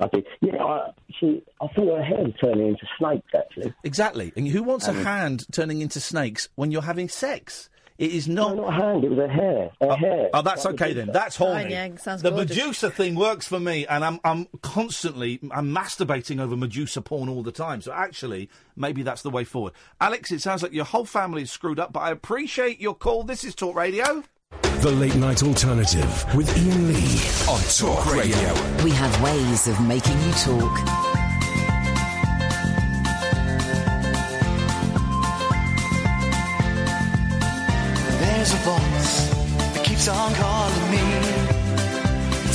I 0.00 0.06
did. 0.08 0.26
Yeah, 0.40 0.62
I, 0.62 0.90
she, 1.20 1.42
I 1.60 1.66
thought 1.68 2.04
her 2.04 2.16
was 2.24 2.32
turning 2.40 2.68
into 2.68 2.86
snakes. 2.98 3.28
Actually, 3.36 3.74
Exactly. 3.84 4.32
And 4.36 4.48
who 4.48 4.62
wants 4.62 4.86
a 4.88 4.90
Um, 4.92 5.04
hand 5.04 5.46
turning 5.52 5.80
into 5.80 6.00
snakes 6.00 6.48
when 6.56 6.70
you're 6.70 6.82
having 6.82 7.08
sex? 7.08 7.68
It 7.98 8.12
is 8.12 8.28
not. 8.28 8.54
No, 8.54 8.62
not 8.62 8.68
a 8.68 8.76
hand. 8.76 9.04
It 9.04 9.10
was 9.10 9.18
a 9.18 9.28
hair. 9.28 9.70
Her 9.80 9.90
oh, 9.90 9.96
hair. 9.96 10.30
Oh, 10.32 10.42
that's 10.42 10.64
Like 10.64 10.74
okay 10.74 10.92
then. 10.92 11.10
That's 11.12 11.34
horny. 11.34 11.62
Fine, 11.62 11.70
yeah, 11.70 11.96
sounds 11.96 12.22
the 12.22 12.30
gorgeous. 12.30 12.56
Medusa 12.56 12.90
thing 12.92 13.16
works 13.16 13.48
for 13.48 13.58
me, 13.58 13.86
and 13.88 14.04
I'm 14.04 14.20
I'm 14.22 14.46
constantly 14.62 15.40
I'm 15.50 15.74
masturbating 15.74 16.40
over 16.40 16.56
Medusa 16.56 17.02
porn 17.02 17.28
all 17.28 17.42
the 17.42 17.50
time. 17.50 17.82
So 17.82 17.92
actually, 17.92 18.50
maybe 18.76 19.02
that's 19.02 19.22
the 19.22 19.30
way 19.30 19.42
forward. 19.42 19.72
Alex, 20.00 20.30
it 20.30 20.40
sounds 20.40 20.62
like 20.62 20.72
your 20.72 20.84
whole 20.84 21.06
family 21.06 21.42
is 21.42 21.50
screwed 21.50 21.80
up, 21.80 21.92
but 21.92 22.00
I 22.00 22.12
appreciate 22.12 22.80
your 22.80 22.94
call. 22.94 23.24
This 23.24 23.42
is 23.42 23.56
Talk 23.56 23.74
Radio. 23.74 24.22
The 24.80 24.92
Late 24.92 25.16
Night 25.16 25.42
Alternative 25.42 26.34
with 26.36 26.48
Iain 26.56 26.86
Lee 26.86 27.52
on 27.52 27.60
Talk 27.62 28.14
Radio. 28.14 28.84
We 28.84 28.92
have 28.92 29.20
ways 29.20 29.66
of 29.66 29.80
making 29.80 30.22
you 30.22 30.32
talk. 30.34 31.17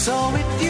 So 0.00 0.16
if 0.34 0.62
you 0.62 0.69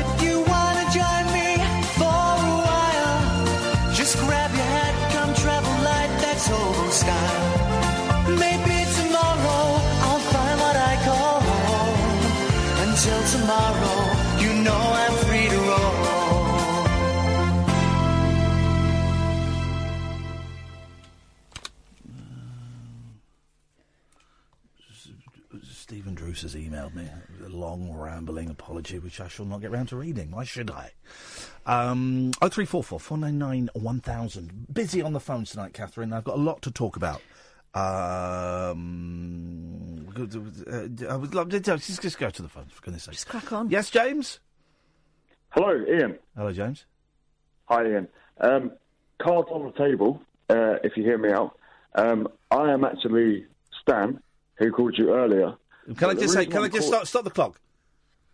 Stephen 26.41 26.73
has 26.73 26.85
emailed 26.89 26.95
me 26.95 27.07
a 27.45 27.49
long, 27.49 27.91
rambling 27.91 28.49
apology, 28.49 28.97
which 28.99 29.19
I 29.21 29.27
shall 29.27 29.45
not 29.45 29.61
get 29.61 29.69
round 29.71 29.89
to 29.89 29.95
reading. 29.95 30.31
Why 30.31 30.43
should 30.43 30.71
I? 30.71 30.91
Um, 31.65 32.31
0344 32.39 32.99
499 32.99 33.69
1000. 33.73 34.73
Busy 34.73 35.03
on 35.03 35.13
the 35.13 35.19
phones 35.19 35.51
tonight, 35.51 35.73
Catherine. 35.73 36.11
I've 36.13 36.23
got 36.23 36.37
a 36.37 36.41
lot 36.41 36.63
to 36.63 36.71
talk 36.71 36.95
about. 36.95 37.21
Um, 37.73 38.75
uh, 40.17 40.87
I 41.09 41.15
would 41.15 41.33
love 41.35 41.49
to 41.49 41.59
just, 41.59 42.01
just 42.01 42.17
go 42.17 42.31
to 42.31 42.41
the 42.41 42.49
phones, 42.49 42.71
for 42.71 42.81
goodness 42.81 43.03
sake. 43.03 43.13
Just 43.13 43.27
crack 43.27 43.53
on. 43.53 43.69
Yes, 43.69 43.91
James? 43.91 44.39
Hello, 45.49 45.69
Iain. 45.69 46.17
Hello, 46.35 46.51
James. 46.51 46.85
Hi, 47.65 47.83
Iain. 47.83 48.07
Um, 48.39 48.71
cards 49.19 49.49
on 49.51 49.65
the 49.65 49.73
table, 49.73 50.19
uh, 50.49 50.77
if 50.83 50.97
you 50.97 51.03
hear 51.03 51.19
me 51.19 51.31
out. 51.31 51.55
Um, 51.93 52.27
I 52.49 52.71
am 52.71 52.83
actually 52.83 53.45
Stan, 53.81 54.19
who 54.55 54.71
called 54.71 54.97
you 54.97 55.13
earlier. 55.13 55.55
Can 55.85 55.95
I 55.95 56.13
But 56.13 56.15
the 56.17 56.21
just 56.21 56.33
say, 56.33 56.45
can 56.45 56.63
I 56.63 56.67
just 56.67 56.89
call- 56.89 56.99
stop, 56.99 57.07
stop 57.07 57.23
the 57.23 57.29
clock? 57.31 57.59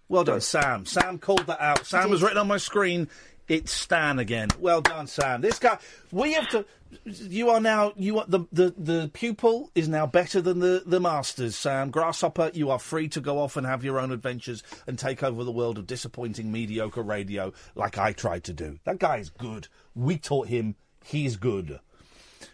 Well 0.10 0.24
done, 0.24 0.42
Sam. 0.42 0.86
Sam 0.86 1.18
called 1.20 1.46
that 1.48 1.60
out. 1.62 1.86
Sam 1.86 2.10
was 2.10 2.22
written 2.22 2.38
on 2.38 2.48
my 2.48 2.58
screen. 2.58 3.10
It's 3.48 3.72
Stan 3.74 4.20
again. 4.20 4.50
Well 4.60 4.82
done, 4.82 5.08
Sam. 5.08 5.42
This 5.42 5.58
guy, 5.60 5.78
we 6.12 6.34
have 6.34 6.48
to. 6.50 6.66
You 7.06 7.50
are 7.50 7.60
now. 7.62 7.94
You 7.96 8.20
are 8.20 8.26
the 8.28 8.42
the 8.52 8.74
the 8.78 9.10
pupil 9.14 9.72
is 9.76 9.88
now 9.90 10.06
better 10.06 10.42
than 10.42 10.60
the 10.60 10.84
the 10.86 11.00
masters. 11.02 11.56
Sam 11.56 11.90
Grasshopper, 11.90 12.52
you 12.54 12.70
are 12.70 12.80
free 12.80 13.08
to 13.10 13.22
go 13.22 13.40
off 13.40 13.56
and 13.58 13.66
have 13.66 13.84
your 13.86 14.00
own 14.00 14.12
adventures 14.12 14.64
and 14.86 14.98
take 15.00 15.24
over 15.24 15.44
the 15.46 15.52
world 15.52 15.78
of 15.78 15.88
disappointing, 15.88 16.52
mediocre 16.52 17.02
radio, 17.04 17.52
like 17.76 17.98
I 17.98 18.12
tried 18.14 18.44
to 18.46 18.54
do. 18.54 18.80
That 18.86 19.00
guy 19.00 19.18
is 19.18 19.30
good. 19.30 19.68
We 19.96 20.18
taught 20.18 20.48
him. 20.48 20.76
He's 21.06 21.36
good. 21.38 21.80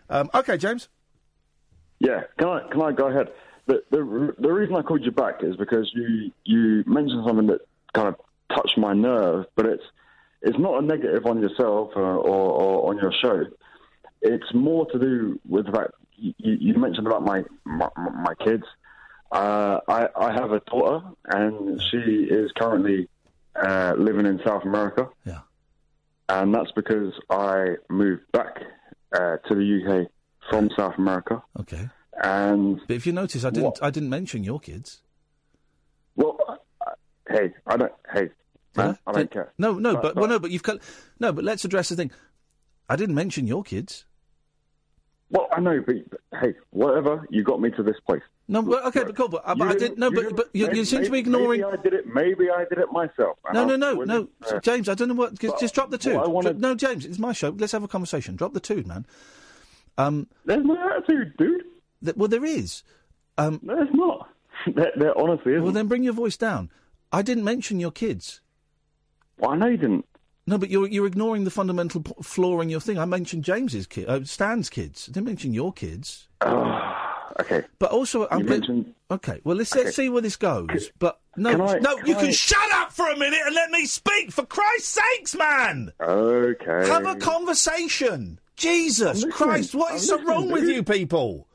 Um, 0.09 0.29
okay, 0.33 0.57
James. 0.57 0.89
Yeah, 1.99 2.23
can 2.37 2.47
I 2.49 2.67
can 2.71 2.81
I 2.81 2.91
go 2.91 3.07
ahead? 3.07 3.31
The, 3.65 3.81
the 3.91 4.35
the 4.39 4.51
reason 4.51 4.75
I 4.75 4.81
called 4.81 5.05
you 5.05 5.11
back 5.11 5.35
is 5.41 5.55
because 5.55 5.89
you 5.93 6.31
you 6.43 6.83
mentioned 6.85 7.23
something 7.25 7.47
that 7.47 7.61
kind 7.93 8.09
of 8.09 8.15
touched 8.53 8.77
my 8.77 8.93
nerve, 8.93 9.45
but 9.55 9.65
it's 9.65 9.83
it's 10.41 10.59
not 10.59 10.83
a 10.83 10.85
negative 10.85 11.25
on 11.25 11.41
yourself 11.41 11.91
or, 11.95 12.03
or, 12.03 12.51
or 12.51 12.89
on 12.89 12.97
your 12.97 13.13
show. 13.21 13.45
It's 14.21 14.53
more 14.53 14.85
to 14.91 14.99
do 14.99 15.39
with 15.47 15.67
the 15.67 15.71
fact 15.71 15.91
you, 16.17 16.33
you 16.37 16.73
mentioned 16.75 17.07
about 17.07 17.23
my 17.23 17.43
my, 17.65 17.89
my 17.95 18.33
kids. 18.43 18.63
Uh, 19.31 19.79
I 19.87 20.07
I 20.15 20.33
have 20.33 20.51
a 20.51 20.59
daughter, 20.59 21.05
and 21.25 21.81
she 21.89 22.27
is 22.29 22.51
currently 22.51 23.07
uh, 23.55 23.93
living 23.97 24.25
in 24.25 24.39
South 24.45 24.63
America. 24.63 25.09
Yeah, 25.25 25.39
and 26.29 26.53
that's 26.53 26.71
because 26.71 27.13
I 27.29 27.75
moved 27.89 28.31
back 28.31 28.57
uh, 29.13 29.37
to 29.37 29.55
the 29.55 30.05
UK 30.05 30.11
from 30.49 30.69
South 30.75 30.95
America. 30.97 31.41
Okay. 31.59 31.89
And 32.21 32.79
but 32.87 32.95
if 32.95 33.05
you 33.07 33.13
notice, 33.13 33.43
I 33.43 33.49
didn't. 33.49 33.79
I 33.81 33.89
didn't 33.89 34.09
mention 34.09 34.43
your 34.43 34.59
kids. 34.59 35.01
Well, 36.15 36.37
uh, 36.47 36.91
hey, 37.29 37.53
I 37.65 37.77
don't. 37.77 37.91
Hey, 38.11 38.29
man, 38.75 38.97
I 39.07 39.11
don't 39.11 39.31
care. 39.31 39.51
No, 39.57 39.73
no, 39.79 39.93
But- 39.93 40.01
but, 40.01 40.15
well, 40.17 40.27
no, 40.27 40.39
but 40.39 40.51
you've 40.51 40.63
cut. 40.63 40.81
No, 41.19 41.31
but 41.31 41.43
let's 41.43 41.65
address 41.65 41.89
the 41.89 41.95
thing. 41.95 42.11
I 42.89 42.95
didn't 42.95 43.15
mention 43.15 43.47
your 43.47 43.63
kids. 43.63 44.05
Well, 45.31 45.47
I 45.51 45.59
know, 45.61 45.81
but, 45.83 45.95
but 46.11 46.19
hey, 46.39 46.53
whatever. 46.69 47.25
You 47.31 47.43
got 47.43 47.59
me 47.59 47.71
to 47.71 47.81
this 47.81 47.95
place. 48.05 48.21
No, 48.47 48.61
well, 48.61 48.85
okay, 48.89 49.03
but 49.03 49.15
cool. 49.15 49.29
But, 49.29 49.41
uh, 49.45 49.55
but 49.55 49.67
I 49.67 49.71
You 49.73 49.79
did 49.79 49.97
no, 49.97 50.11
you 50.11 50.23
but 50.25 50.35
but 50.35 50.49
you, 50.53 50.69
you 50.71 50.85
seem 50.85 51.03
to 51.03 51.09
be 51.09 51.19
ignoring. 51.19 51.61
Maybe 51.61 51.63
I 51.63 51.81
did 51.81 51.93
it. 51.93 52.05
Maybe 52.13 52.51
I 52.51 52.65
did 52.69 52.77
it 52.77 52.91
myself. 52.91 53.39
No, 53.51 53.65
no, 53.65 53.75
no, 53.75 54.03
no, 54.03 54.27
uh, 54.47 54.59
James. 54.59 54.87
I 54.89 54.93
don't 54.93 55.07
know 55.07 55.15
what. 55.15 55.39
Just, 55.39 55.59
just 55.59 55.73
drop 55.73 55.89
the 55.89 55.97
two. 55.97 56.13
what 56.15 56.25
I 56.25 56.27
wanna- 56.27 56.53
No, 56.53 56.75
James, 56.75 57.05
it's 57.05 57.17
my 57.17 57.31
show. 57.33 57.49
Let's 57.49 57.71
have 57.71 57.81
a 57.83 57.87
conversation. 57.87 58.35
Drop 58.35 58.53
the 58.53 58.59
two, 58.59 58.83
man. 58.83 59.07
Um, 59.97 60.27
There's 60.45 60.63
no 60.63 60.77
attitude, 60.77 61.35
dude. 61.37 61.63
Well, 62.15 62.27
there 62.29 62.45
is. 62.45 62.83
Um, 63.37 63.59
There's 63.63 63.89
not. 63.93 64.29
There, 64.67 64.91
there 64.95 65.17
honestly 65.17 65.53
isn't. 65.53 65.63
Well, 65.63 65.73
then 65.73 65.87
bring 65.87 66.03
your 66.03 66.13
voice 66.13 66.37
down. 66.37 66.69
I 67.11 67.21
didn't 67.21 67.43
mention 67.43 67.79
your 67.81 67.91
kids. 67.91 68.39
Well, 69.37 69.51
I 69.51 69.55
know 69.57 69.65
you 69.67 69.77
didn't. 69.77 70.05
No, 70.47 70.57
but 70.57 70.69
you're 70.69 70.87
you're 70.87 71.07
ignoring 71.07 71.43
the 71.43 71.49
fundamental 71.51 72.01
p- 72.01 72.13
flaw 72.21 72.61
in 72.61 72.69
your 72.69 72.79
thing. 72.79 72.97
I 72.97 73.03
mentioned 73.05 73.43
James's 73.43 73.87
kid, 73.87 74.07
uh, 74.07 74.23
Stan's 74.23 74.69
kids. 74.69 75.07
I 75.09 75.11
didn't 75.11 75.25
mention 75.27 75.53
your 75.53 75.73
kids. 75.73 76.27
okay. 77.39 77.63
But 77.79 77.91
also, 77.91 78.27
I'm 78.29 78.45
mentioned- 78.45 78.93
Okay, 79.11 79.41
well 79.43 79.55
let's 79.57 79.71
Okay. 79.73 79.85
let's 79.85 79.95
see 79.95 80.07
where 80.09 80.21
this 80.21 80.35
goes. 80.37 80.91
But 80.99 81.19
no, 81.35 81.51
can 81.51 81.61
I- 81.61 81.79
no, 81.79 81.97
can 81.97 82.05
you 82.07 82.15
I- 82.15 82.21
can 82.21 82.31
shut 82.31 82.73
up 82.75 82.91
for 82.93 83.09
a 83.09 83.17
minute 83.17 83.39
and 83.45 83.55
let 83.55 83.69
me 83.69 83.85
speak. 83.85 84.31
For 84.31 84.45
Christ's 84.45 84.99
sakes, 85.01 85.35
man! 85.35 85.91
Okay. 85.99 86.87
Have 86.87 87.05
a 87.05 87.15
conversation. 87.15 88.39
Jesus 88.55 89.25
Christ, 89.31 89.73
what 89.75 89.91
I'm 89.91 89.97
is 89.97 90.07
so 90.07 90.23
wrong 90.23 90.49
with 90.51 90.65
you 90.69 90.83
people? 90.83 91.47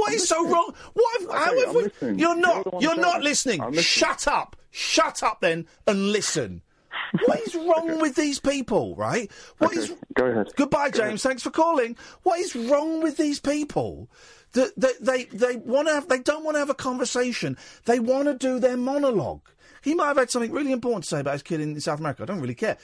What 0.00 0.12
is 0.14 0.28
so 0.28 0.46
wrong? 0.48 0.74
What? 0.94 1.20
Have, 1.20 1.30
how 1.30 1.66
have 1.66 1.74
we? 1.74 1.90
You're 2.00 2.14
You're 2.14 2.36
not. 2.36 2.82
You're 2.82 2.96
not 2.96 3.22
listening. 3.22 3.60
Listening. 3.60 3.82
Shut 3.82 4.26
up. 4.26 4.56
Shut 4.70 5.22
up 5.22 5.40
then 5.40 5.66
and 5.86 6.10
listen. 6.12 6.62
What 7.26 7.40
is 7.40 7.54
wrong 7.54 8.00
with 8.00 8.14
these 8.14 8.40
people? 8.40 8.94
Right? 8.96 9.30
What 9.58 9.76
is? 9.76 9.94
Go 10.14 10.26
ahead. 10.26 10.48
Goodbye, 10.56 10.90
James. 10.90 11.22
Thanks 11.22 11.42
for 11.42 11.50
calling. 11.50 11.96
What 12.22 12.40
is 12.40 12.54
wrong 12.56 13.02
with 13.02 13.16
these 13.16 13.40
people? 13.40 14.08
That 14.52 14.72
they 14.76 14.94
they, 15.00 15.24
they 15.24 15.56
want 15.56 15.88
to 15.88 15.94
have. 15.94 16.08
They 16.08 16.20
don't 16.20 16.44
want 16.44 16.54
to 16.54 16.60
have 16.60 16.70
a 16.70 16.74
conversation. 16.74 17.56
They 17.84 18.00
want 18.00 18.26
to 18.26 18.34
do 18.34 18.58
their 18.58 18.76
monologue. 18.76 19.42
He 19.82 19.94
might 19.94 20.08
have 20.08 20.18
had 20.18 20.30
something 20.30 20.52
really 20.52 20.72
important 20.72 21.04
to 21.04 21.10
say 21.10 21.20
about 21.20 21.32
his 21.34 21.42
kid 21.42 21.60
in 21.60 21.80
South 21.80 22.00
America. 22.00 22.22
I 22.22 22.26
don't 22.26 22.40
really 22.40 22.54
care. 22.54 22.76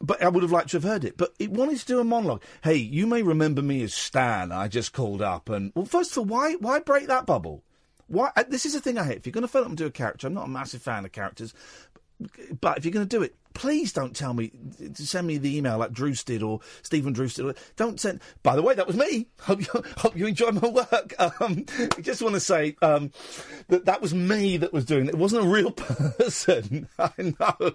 But 0.00 0.22
I 0.22 0.28
would 0.28 0.42
have 0.44 0.52
liked 0.52 0.70
to 0.70 0.76
have 0.76 0.84
heard 0.84 1.04
it. 1.04 1.16
But 1.16 1.34
he 1.38 1.48
wanted 1.48 1.78
to 1.78 1.86
do 1.86 1.98
a 2.00 2.04
monologue. 2.04 2.42
Hey, 2.62 2.76
you 2.76 3.06
may 3.06 3.22
remember 3.22 3.62
me 3.62 3.82
as 3.82 3.92
Stan. 3.94 4.52
I 4.52 4.68
just 4.68 4.92
called 4.92 5.20
up 5.20 5.48
and 5.48 5.72
well, 5.74 5.86
first 5.86 6.12
of 6.12 6.18
all, 6.18 6.24
why 6.26 6.54
why 6.54 6.78
break 6.78 7.08
that 7.08 7.26
bubble? 7.26 7.64
Why? 8.06 8.30
uh, 8.36 8.44
This 8.48 8.64
is 8.64 8.74
the 8.74 8.80
thing 8.80 8.96
I 8.96 9.04
hate. 9.04 9.16
If 9.18 9.26
you're 9.26 9.32
going 9.32 9.42
to 9.42 9.48
phone 9.48 9.62
up 9.62 9.68
and 9.68 9.76
do 9.76 9.86
a 9.86 9.90
character, 9.90 10.26
I'm 10.28 10.34
not 10.34 10.46
a 10.46 10.50
massive 10.50 10.82
fan 10.82 11.04
of 11.04 11.12
characters. 11.12 11.52
But 12.60 12.78
if 12.78 12.84
you're 12.84 12.92
going 12.92 13.08
to 13.08 13.16
do 13.16 13.22
it, 13.22 13.34
please 13.58 13.92
don't 13.92 14.14
tell 14.14 14.32
me, 14.34 14.52
send 14.94 15.26
me 15.26 15.36
the 15.36 15.58
email 15.58 15.78
like 15.78 15.90
Druce 15.90 16.22
did 16.22 16.44
or 16.44 16.60
Stephen 16.82 17.12
Druce 17.12 17.34
did. 17.34 17.56
Don't 17.74 18.00
send. 18.00 18.20
By 18.44 18.54
the 18.54 18.62
way, 18.62 18.72
that 18.74 18.86
was 18.86 18.96
me. 18.96 19.26
Hope 19.40 19.60
you, 19.60 19.82
hope 19.96 20.16
you 20.16 20.26
enjoy 20.26 20.50
my 20.52 20.68
work. 20.68 21.14
Um, 21.40 21.64
I 21.78 22.00
just 22.00 22.22
want 22.22 22.34
to 22.34 22.40
say 22.40 22.76
um, 22.80 23.10
that 23.68 23.84
that 23.86 24.00
was 24.00 24.14
me 24.14 24.56
that 24.58 24.72
was 24.72 24.84
doing 24.84 25.06
it. 25.06 25.10
It 25.10 25.18
wasn't 25.18 25.44
a 25.44 25.48
real 25.48 25.70
person. 25.72 26.88
I 26.98 27.10
know. 27.18 27.72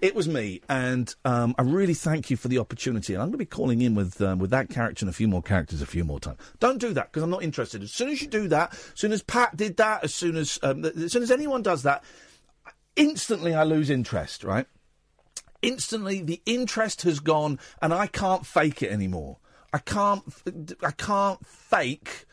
it 0.00 0.14
was 0.14 0.28
me, 0.28 0.60
and 0.68 1.12
um, 1.24 1.54
I 1.58 1.62
really 1.62 1.94
thank 1.94 2.30
you 2.30 2.36
for 2.36 2.48
the 2.48 2.58
opportunity. 2.58 3.12
And 3.12 3.22
I'm 3.22 3.28
going 3.28 3.32
to 3.32 3.38
be 3.38 3.46
calling 3.46 3.82
in 3.82 3.94
with 3.94 4.20
um, 4.22 4.38
with 4.38 4.50
that 4.50 4.70
character 4.70 5.04
and 5.04 5.10
a 5.10 5.12
few 5.12 5.28
more 5.28 5.42
characters 5.42 5.82
a 5.82 5.86
few 5.86 6.04
more 6.04 6.20
times. 6.20 6.38
Don't 6.58 6.78
do 6.78 6.92
that 6.94 7.12
because 7.12 7.22
I'm 7.22 7.30
not 7.30 7.42
interested. 7.42 7.82
As 7.82 7.92
soon 7.92 8.08
as 8.08 8.22
you 8.22 8.28
do 8.28 8.48
that, 8.48 8.72
as 8.72 8.92
soon 8.94 9.12
as 9.12 9.22
Pat 9.22 9.56
did 9.56 9.76
that, 9.78 10.04
as 10.04 10.14
soon 10.14 10.36
as 10.36 10.58
um, 10.62 10.84
as 10.84 11.12
soon 11.12 11.22
as 11.22 11.30
anyone 11.30 11.62
does 11.62 11.82
that, 11.82 12.04
instantly 13.00 13.54
I 13.54 13.64
lose 13.64 13.90
interest, 13.90 14.44
right? 14.44 14.66
Instantly 15.62 16.22
the 16.22 16.40
interest 16.46 17.02
has 17.02 17.20
gone 17.20 17.58
and 17.82 17.92
I 17.92 18.06
can't 18.06 18.46
fake 18.46 18.82
it 18.82 18.92
anymore. 18.92 19.38
I 19.72 19.78
can't 19.78 20.22
I 20.82 20.90
can't 20.90 21.44
fake 21.46 22.26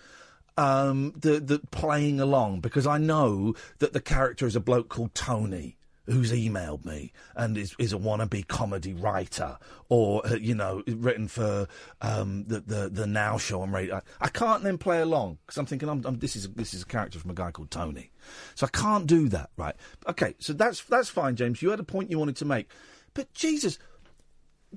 um, 0.58 1.14
the 1.16 1.40
the 1.40 1.60
playing 1.72 2.20
along 2.20 2.62
because 2.62 2.88
I 2.88 2.98
know 2.98 3.56
that 3.80 3.94
the 3.94 4.02
character 4.02 4.48
is 4.48 4.56
a 4.56 4.60
bloke 4.60 4.90
called 4.90 5.14
Tony 5.14 5.78
who's 6.08 6.32
emailed 6.32 6.86
me 6.86 7.12
and 7.36 7.58
is, 7.58 7.76
is 7.78 7.94
a 7.94 7.98
wannabe 7.98 8.48
comedy 8.48 8.94
writer 8.94 9.58
or 9.90 10.26
uh, 10.26 10.36
you 10.36 10.56
know 10.56 10.82
written 10.88 11.28
for 11.28 11.68
um, 12.02 12.46
the, 12.48 12.62
the 12.62 12.90
the 12.90 13.06
Now 13.08 13.38
Show 13.38 13.62
on 13.62 13.72
radio. 13.72 13.96
I, 13.96 14.02
I 14.22 14.30
can't 14.30 14.64
then 14.64 14.78
play 14.78 15.02
along 15.02 15.40
because 15.46 15.58
I'm 15.58 15.66
thinking 15.66 15.90
I'm, 15.90 16.06
I'm, 16.06 16.20
this 16.20 16.36
is 16.36 16.50
this 16.54 16.74
is 16.74 16.84
a 16.84 16.86
character 16.86 17.20
from 17.20 17.32
a 17.32 17.36
guy 17.36 17.52
called 17.52 17.72
Tony, 17.72 18.12
so 18.56 18.66
I 18.66 18.70
can't 18.70 19.06
do 19.06 19.30
that. 19.30 19.50
Right? 19.58 19.76
Okay, 20.08 20.36
so 20.40 20.54
that's 20.54 20.84
that's 20.84 21.10
fine, 21.10 21.36
James. 21.36 21.62
You 21.62 21.70
had 21.70 21.80
a 21.80 21.84
point 21.84 22.10
you 22.10 22.20
wanted 22.20 22.38
to 22.38 22.46
make, 22.46 22.70
but 23.14 23.34
Jesus, 23.34 23.78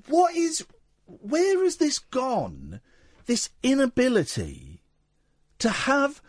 what 0.07 0.35
is 0.35 0.65
where 1.05 1.63
has 1.63 1.77
this 1.77 1.99
gone? 1.99 2.81
This 3.25 3.49
inability 3.63 4.81
to 5.59 5.69
have 5.69 6.21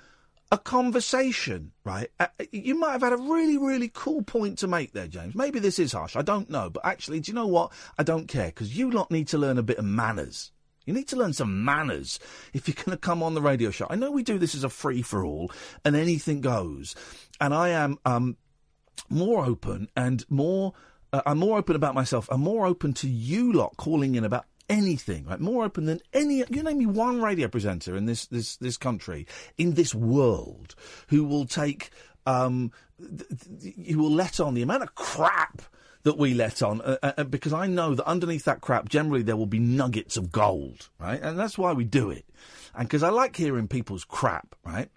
a 0.52 0.58
conversation, 0.58 1.72
right? 1.82 2.10
Uh, 2.20 2.26
you 2.52 2.78
might 2.78 2.92
have 2.92 3.00
had 3.00 3.14
a 3.14 3.16
really, 3.16 3.56
really 3.56 3.90
cool 3.92 4.22
point 4.22 4.58
to 4.58 4.68
make 4.68 4.92
there, 4.92 5.08
James. 5.08 5.34
Maybe 5.34 5.58
this 5.58 5.78
is 5.78 5.92
harsh. 5.92 6.14
I 6.14 6.20
don't 6.20 6.50
know. 6.50 6.68
But 6.68 6.84
actually, 6.84 7.20
do 7.20 7.32
you 7.32 7.34
know 7.34 7.46
what? 7.46 7.72
I 7.98 8.02
don't 8.02 8.28
care 8.28 8.48
because 8.48 8.76
you 8.76 8.90
lot 8.90 9.10
need 9.10 9.28
to 9.28 9.38
learn 9.38 9.56
a 9.56 9.62
bit 9.62 9.78
of 9.78 9.86
manners. 9.86 10.52
You 10.84 10.92
need 10.92 11.08
to 11.08 11.16
learn 11.16 11.32
some 11.32 11.64
manners 11.64 12.20
if 12.52 12.68
you're 12.68 12.74
going 12.74 12.90
to 12.90 13.00
come 13.00 13.22
on 13.22 13.34
the 13.34 13.40
radio 13.40 13.70
show. 13.70 13.86
I 13.88 13.96
know 13.96 14.10
we 14.10 14.22
do 14.22 14.38
this 14.38 14.54
as 14.54 14.62
a 14.62 14.68
free 14.68 15.00
for 15.00 15.24
all 15.24 15.50
and 15.86 15.96
anything 15.96 16.42
goes. 16.42 16.94
And 17.40 17.54
I 17.54 17.70
am 17.70 17.98
um, 18.04 18.36
more 19.08 19.46
open 19.46 19.88
and 19.96 20.22
more. 20.28 20.74
Uh, 21.14 21.22
I'm 21.24 21.38
more 21.38 21.56
open 21.56 21.76
about 21.76 21.94
myself. 21.94 22.28
I'm 22.30 22.40
more 22.40 22.66
open 22.66 22.92
to 22.94 23.08
you 23.08 23.52
lot 23.54 23.76
calling 23.78 24.16
in 24.16 24.24
about 24.24 24.44
anything, 24.68 25.26
right? 25.26 25.40
More 25.40 25.64
open 25.64 25.86
than 25.86 26.00
any. 26.12 26.44
You 26.48 26.62
name 26.62 26.78
me 26.78 26.86
one 26.86 27.20
radio 27.22 27.48
presenter 27.48 27.96
in 27.96 28.06
this 28.06 28.26
this 28.26 28.56
this 28.56 28.76
country, 28.76 29.26
in 29.58 29.74
this 29.74 29.94
world, 29.94 30.74
who 31.08 31.24
will 31.24 31.46
take, 31.46 31.90
um, 32.26 32.72
th- 32.98 33.28
th- 33.60 33.96
will 33.96 34.10
let 34.10 34.40
on 34.40 34.54
the 34.54 34.62
amount 34.62 34.82
of 34.82 34.94
crap 34.94 35.62
that 36.04 36.18
we 36.18 36.34
let 36.34 36.62
on, 36.62 36.80
uh, 36.80 36.96
uh, 37.02 37.24
because 37.24 37.52
I 37.52 37.66
know 37.68 37.94
that 37.94 38.06
underneath 38.06 38.44
that 38.44 38.60
crap, 38.60 38.88
generally 38.88 39.22
there 39.22 39.36
will 39.36 39.46
be 39.46 39.60
nuggets 39.60 40.16
of 40.16 40.32
gold, 40.32 40.88
right? 40.98 41.20
And 41.22 41.38
that's 41.38 41.56
why 41.56 41.72
we 41.72 41.84
do 41.84 42.10
it, 42.10 42.24
and 42.74 42.88
because 42.88 43.02
I 43.02 43.10
like 43.10 43.36
hearing 43.36 43.68
people's 43.68 44.04
crap, 44.04 44.54
right? 44.64 44.90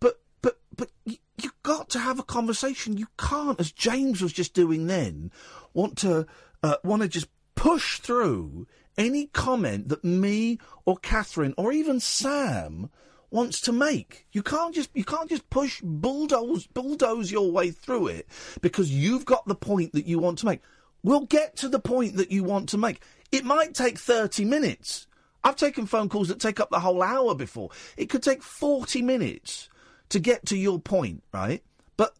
But 0.00 0.20
but 0.40 0.58
but 0.76 0.90
you, 1.04 1.16
you've 1.42 1.62
got 1.62 1.90
to 1.90 1.98
have 1.98 2.18
a 2.18 2.24
conversation. 2.24 2.96
You 2.96 3.08
can't, 3.18 3.60
as 3.60 3.72
James 3.72 4.22
was 4.22 4.32
just 4.32 4.54
doing 4.54 4.86
then, 4.86 5.30
want 5.74 5.98
to 5.98 6.26
uh, 6.62 6.76
want 6.84 7.02
to 7.02 7.08
just 7.08 7.28
push 7.60 7.98
through 7.98 8.66
any 8.96 9.26
comment 9.26 9.90
that 9.90 10.02
me 10.02 10.58
or 10.86 10.96
Catherine 10.96 11.52
or 11.58 11.72
even 11.72 12.00
Sam 12.00 12.88
wants 13.30 13.60
to 13.60 13.70
make. 13.70 14.26
You 14.32 14.42
can't 14.42 14.74
just 14.74 14.88
you 14.94 15.04
can't 15.04 15.28
just 15.28 15.50
push 15.50 15.82
bulldoze 15.82 16.66
bulldoze 16.68 17.30
your 17.30 17.52
way 17.52 17.70
through 17.70 18.06
it 18.06 18.26
because 18.62 18.90
you've 18.90 19.26
got 19.26 19.46
the 19.46 19.54
point 19.54 19.92
that 19.92 20.06
you 20.06 20.18
want 20.18 20.38
to 20.38 20.46
make. 20.46 20.62
We'll 21.02 21.26
get 21.26 21.54
to 21.56 21.68
the 21.68 21.78
point 21.78 22.16
that 22.16 22.32
you 22.32 22.44
want 22.44 22.70
to 22.70 22.78
make. 22.78 23.02
It 23.30 23.44
might 23.44 23.74
take 23.74 23.98
30 23.98 24.46
minutes. 24.46 25.06
I've 25.44 25.56
taken 25.56 25.84
phone 25.84 26.08
calls 26.08 26.28
that 26.28 26.40
take 26.40 26.60
up 26.60 26.70
the 26.70 26.80
whole 26.80 27.02
hour 27.02 27.34
before. 27.34 27.68
It 27.98 28.08
could 28.08 28.22
take 28.22 28.42
40 28.42 29.02
minutes 29.02 29.68
to 30.08 30.18
get 30.18 30.46
to 30.46 30.56
your 30.56 30.78
point, 30.78 31.24
right? 31.30 31.62
But 31.98 32.14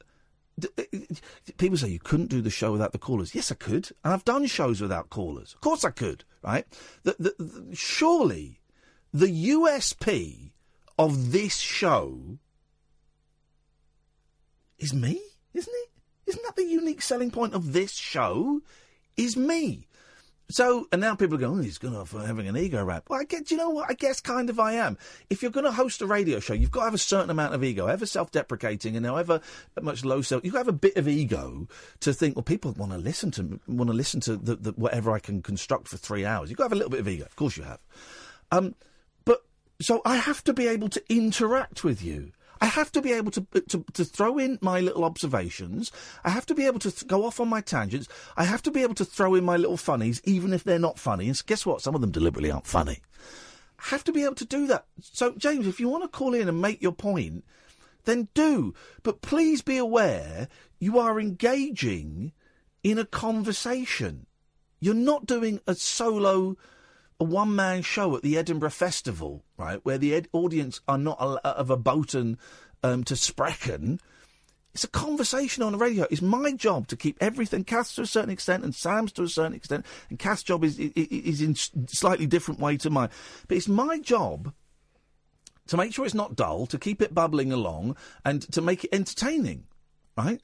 people 1.60 1.76
say 1.76 1.88
you 1.88 2.00
couldn't 2.00 2.30
do 2.30 2.40
the 2.40 2.50
show 2.50 2.72
without 2.72 2.92
the 2.92 2.98
callers. 2.98 3.34
Yes, 3.34 3.52
I 3.52 3.54
could. 3.54 3.90
And 4.02 4.12
I've 4.14 4.24
done 4.24 4.46
shows 4.46 4.80
without 4.80 5.10
callers. 5.10 5.52
Of 5.54 5.60
course 5.60 5.84
I 5.84 5.90
could, 5.90 6.24
right? 6.42 6.66
The, 7.04 7.14
the, 7.18 7.34
the, 7.38 7.76
surely 7.76 8.60
the 9.12 9.26
USP 9.50 10.52
of 10.98 11.32
this 11.32 11.58
show 11.58 12.38
is 14.78 14.94
me, 14.94 15.20
isn't 15.52 15.72
it? 15.72 15.90
Isn't 16.26 16.42
that 16.44 16.56
the 16.56 16.64
unique 16.64 17.02
selling 17.02 17.30
point 17.30 17.54
of 17.54 17.72
this 17.72 17.92
show? 17.94 18.62
Is 19.16 19.36
me. 19.36 19.86
So, 20.50 20.88
and 20.90 21.00
now 21.00 21.14
people 21.14 21.38
going, 21.38 21.60
oh, 21.60 21.62
he's 21.62 21.78
going 21.78 21.96
off 21.96 22.10
having 22.10 22.48
an 22.48 22.56
ego 22.56 22.84
rap. 22.84 23.04
Well, 23.08 23.20
I 23.20 23.24
get, 23.24 23.46
do 23.46 23.54
you 23.54 23.58
know 23.60 23.70
what? 23.70 23.88
I 23.88 23.94
guess 23.94 24.20
kind 24.20 24.50
of 24.50 24.58
I 24.58 24.72
am. 24.72 24.98
If 25.30 25.42
you're 25.42 25.50
going 25.50 25.64
to 25.64 25.72
host 25.72 26.02
a 26.02 26.06
radio 26.06 26.40
show, 26.40 26.54
you've 26.54 26.70
got 26.70 26.80
to 26.80 26.84
have 26.86 26.94
a 26.94 26.98
certain 26.98 27.30
amount 27.30 27.54
of 27.54 27.62
ego, 27.62 27.86
however 27.86 28.04
self-deprecating 28.04 28.96
and 28.96 29.06
however 29.06 29.40
much 29.80 30.04
low 30.04 30.22
self, 30.22 30.44
you've 30.44 30.54
have 30.54 30.68
a 30.68 30.72
bit 30.72 30.96
of 30.96 31.08
ego 31.08 31.68
to 32.00 32.12
think, 32.12 32.36
well, 32.36 32.42
people 32.42 32.72
want 32.72 32.92
to 32.92 32.98
listen 32.98 33.30
to, 33.30 33.60
want 33.68 33.88
to 33.88 33.96
listen 33.96 34.20
to 34.20 34.36
the, 34.36 34.56
the, 34.56 34.72
whatever 34.72 35.12
I 35.12 35.20
can 35.20 35.40
construct 35.40 35.88
for 35.88 35.96
three 35.96 36.26
hours. 36.26 36.50
You've 36.50 36.58
got 36.58 36.64
to 36.64 36.66
have 36.66 36.72
a 36.72 36.76
little 36.76 36.90
bit 36.90 37.00
of 37.00 37.08
ego. 37.08 37.24
Of 37.24 37.36
course 37.36 37.56
you 37.56 37.62
have. 37.62 37.80
Um, 38.50 38.74
but, 39.24 39.44
so 39.80 40.02
I 40.04 40.16
have 40.16 40.42
to 40.44 40.52
be 40.52 40.66
able 40.66 40.88
to 40.90 41.02
interact 41.08 41.84
with 41.84 42.02
you. 42.02 42.32
I 42.60 42.66
have 42.66 42.92
to 42.92 43.00
be 43.00 43.12
able 43.12 43.30
to, 43.32 43.46
to 43.68 43.84
to 43.94 44.04
throw 44.04 44.38
in 44.38 44.58
my 44.60 44.80
little 44.80 45.04
observations. 45.04 45.90
I 46.24 46.30
have 46.30 46.46
to 46.46 46.54
be 46.54 46.66
able 46.66 46.78
to 46.80 46.90
th- 46.90 47.06
go 47.06 47.24
off 47.24 47.40
on 47.40 47.48
my 47.48 47.62
tangents. 47.62 48.08
I 48.36 48.44
have 48.44 48.62
to 48.62 48.70
be 48.70 48.82
able 48.82 48.94
to 48.96 49.04
throw 49.04 49.34
in 49.34 49.44
my 49.44 49.56
little 49.56 49.78
funnies, 49.78 50.20
even 50.24 50.52
if 50.52 50.64
they're 50.64 50.78
not 50.78 50.98
funny. 50.98 51.28
And 51.28 51.46
guess 51.46 51.64
what? 51.64 51.80
Some 51.80 51.94
of 51.94 52.00
them 52.00 52.10
deliberately 52.10 52.50
aren't 52.50 52.66
funny. 52.66 53.00
I 53.78 53.88
have 53.88 54.04
to 54.04 54.12
be 54.12 54.24
able 54.24 54.34
to 54.34 54.44
do 54.44 54.66
that. 54.66 54.84
So, 55.00 55.32
James, 55.38 55.66
if 55.66 55.80
you 55.80 55.88
want 55.88 56.04
to 56.04 56.08
call 56.08 56.34
in 56.34 56.48
and 56.48 56.60
make 56.60 56.82
your 56.82 56.92
point, 56.92 57.44
then 58.04 58.28
do. 58.34 58.74
But 59.02 59.22
please 59.22 59.62
be 59.62 59.78
aware 59.78 60.48
you 60.78 60.98
are 60.98 61.18
engaging 61.18 62.32
in 62.82 62.98
a 62.98 63.06
conversation. 63.06 64.26
You're 64.80 64.94
not 64.94 65.26
doing 65.26 65.60
a 65.66 65.74
solo, 65.74 66.56
a 67.20 67.24
one 67.24 67.54
man 67.54 67.82
show 67.82 68.16
at 68.16 68.22
the 68.22 68.38
Edinburgh 68.38 68.70
Festival, 68.70 69.44
right, 69.58 69.84
where 69.84 69.98
the 69.98 70.14
ed- 70.14 70.28
audience 70.32 70.80
are 70.88 70.98
not 70.98 71.18
a, 71.20 71.46
of 71.46 71.70
a 71.70 71.76
Boton 71.76 72.38
um, 72.82 73.04
to 73.04 73.14
Sprechen. 73.14 74.00
It's 74.72 74.84
a 74.84 74.88
conversation 74.88 75.62
on 75.62 75.72
the 75.72 75.78
radio. 75.78 76.06
It's 76.10 76.22
my 76.22 76.52
job 76.52 76.86
to 76.88 76.96
keep 76.96 77.18
everything, 77.20 77.64
Kath's 77.64 77.94
to 77.96 78.02
a 78.02 78.06
certain 78.06 78.30
extent, 78.30 78.64
and 78.64 78.74
Sam's 78.74 79.12
to 79.12 79.22
a 79.22 79.28
certain 79.28 79.54
extent, 79.54 79.84
and 80.08 80.18
Kath's 80.18 80.44
job 80.44 80.64
is, 80.64 80.78
is, 80.78 80.92
is 80.94 81.42
in 81.42 81.54
slightly 81.54 82.26
different 82.26 82.60
way 82.60 82.76
to 82.78 82.88
mine. 82.88 83.10
But 83.48 83.56
it's 83.58 83.68
my 83.68 83.98
job 83.98 84.54
to 85.66 85.76
make 85.76 85.92
sure 85.92 86.06
it's 86.06 86.14
not 86.14 86.36
dull, 86.36 86.66
to 86.66 86.78
keep 86.78 87.02
it 87.02 87.14
bubbling 87.14 87.52
along, 87.52 87.96
and 88.24 88.42
to 88.52 88.62
make 88.62 88.84
it 88.84 88.94
entertaining, 88.94 89.64
right? 90.16 90.40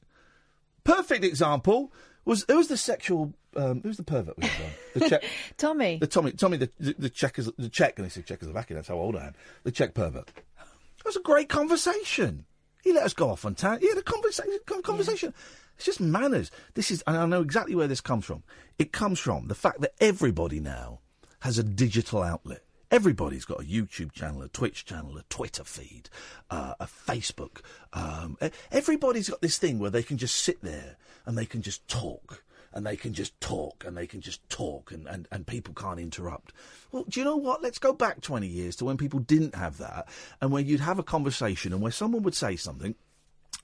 Perfect 0.83 1.23
example 1.23 1.91
was 2.23 2.45
who 2.47 2.57
was 2.57 2.67
the 2.67 2.77
sexual 2.77 3.33
um, 3.55 3.81
who's 3.81 3.97
the 3.97 4.03
pervert 4.03 4.37
we 4.37 4.47
had 4.47 4.65
on? 4.65 4.71
The 4.95 5.09
Czech, 5.09 5.23
Tommy. 5.57 5.97
the 5.97 6.07
Tommy, 6.07 6.31
Tommy, 6.31 6.57
the 6.57 6.69
the, 6.79 6.95
the 6.99 7.09
Czech, 7.09 7.35
the 7.35 7.69
Czech, 7.69 7.97
and 7.97 8.05
they 8.05 8.09
say 8.09 8.21
Czechoslovakia. 8.21 8.75
That's 8.75 8.87
how 8.87 8.95
old 8.95 9.15
I 9.15 9.27
am. 9.27 9.33
The 9.63 9.71
Czech 9.71 9.93
pervert. 9.93 10.27
That 10.27 11.05
was 11.05 11.15
a 11.15 11.21
great 11.21 11.49
conversation. 11.49 12.45
He 12.83 12.93
let 12.93 13.03
us 13.03 13.13
go 13.13 13.29
off 13.29 13.45
on 13.45 13.55
tangent. 13.55 13.81
He 13.83 13.89
had 13.89 13.97
a 13.97 14.01
conversation. 14.01 14.59
conversation. 14.83 15.33
It's 15.75 15.85
just 15.85 15.99
manners. 15.99 16.51
This 16.73 16.89
is, 16.89 17.03
and 17.05 17.17
I 17.17 17.25
know 17.25 17.41
exactly 17.41 17.75
where 17.75 17.87
this 17.87 18.01
comes 18.01 18.25
from. 18.25 18.43
It 18.79 18.91
comes 18.91 19.19
from 19.19 19.47
the 19.47 19.55
fact 19.55 19.81
that 19.81 19.93
everybody 19.99 20.59
now 20.59 20.99
has 21.41 21.57
a 21.57 21.63
digital 21.63 22.23
outlet. 22.23 22.63
Everybody's 22.89 23.45
got 23.45 23.59
a 23.59 23.65
YouTube 23.65 24.13
channel, 24.13 24.41
a 24.41 24.47
Twitch 24.47 24.85
channel, 24.85 25.17
a 25.17 25.23
Twitter 25.29 25.63
feed, 25.65 26.09
uh, 26.49 26.75
a 26.79 26.85
Facebook. 26.85 27.59
Um, 27.93 28.37
everybody's 28.71 29.29
got 29.29 29.41
this 29.41 29.57
thing 29.57 29.77
where 29.77 29.91
they 29.91 30.03
can 30.03 30.17
just 30.17 30.35
sit 30.35 30.61
there 30.61 30.95
and 31.25 31.37
they 31.37 31.45
can 31.45 31.61
just 31.61 31.87
talk 31.87 32.43
and 32.77 32.85
they 32.85 32.95
can 32.95 33.11
just 33.11 33.41
talk 33.41 33.83
and 33.87 33.97
they 33.97 34.05
can 34.05 34.21
just 34.21 34.47
talk 34.49 34.91
and, 34.91 35.07
and, 35.07 35.27
and 35.31 35.47
people 35.47 35.73
can't 35.73 35.99
interrupt. 35.99 36.53
Well, 36.91 37.05
do 37.09 37.19
you 37.19 37.25
know 37.25 37.35
what? 37.35 37.63
Let's 37.63 37.79
go 37.79 37.91
back 37.91 38.21
20 38.21 38.45
years 38.45 38.75
to 38.75 38.85
when 38.85 38.97
people 38.97 39.17
didn't 39.17 39.55
have 39.55 39.79
that 39.79 40.07
and 40.41 40.51
where 40.51 40.61
you'd 40.61 40.81
have 40.81 40.99
a 40.99 41.03
conversation 41.03 41.73
and 41.73 41.81
where 41.81 41.91
someone 41.91 42.21
would 42.21 42.35
say 42.35 42.55
something 42.55 42.93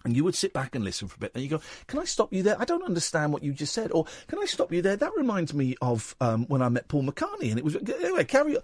and 0.04 0.16
you 0.18 0.24
would 0.24 0.34
sit 0.34 0.52
back 0.52 0.74
and 0.74 0.84
listen 0.84 1.08
for 1.08 1.16
a 1.16 1.20
bit, 1.20 1.32
and 1.34 1.42
you 1.44 1.50
go, 1.50 1.62
"Can 1.88 2.00
I 2.00 2.04
stop 2.04 2.34
you 2.34 2.44
there? 2.44 2.60
I 2.60 2.66
don't 2.66 2.84
understand 2.84 3.32
what 3.32 3.42
you 3.42 3.54
just 3.54 3.74
said." 3.74 3.90
Or, 3.94 4.06
"Can 4.28 4.38
I 4.38 4.44
stop 4.44 4.74
you 4.74 4.82
there? 4.82 4.98
That 4.98 5.12
reminds 5.16 5.54
me 5.54 5.78
of 5.82 6.14
um, 6.20 6.46
when 6.48 6.62
I 6.62 6.68
met 6.68 6.90
Paul 6.90 7.04
McCartney, 7.04 7.52
and 7.52 7.58
it 7.58 7.64
was 7.64 7.78
anyway. 7.78 8.26
Carry 8.26 8.58
on. 8.58 8.64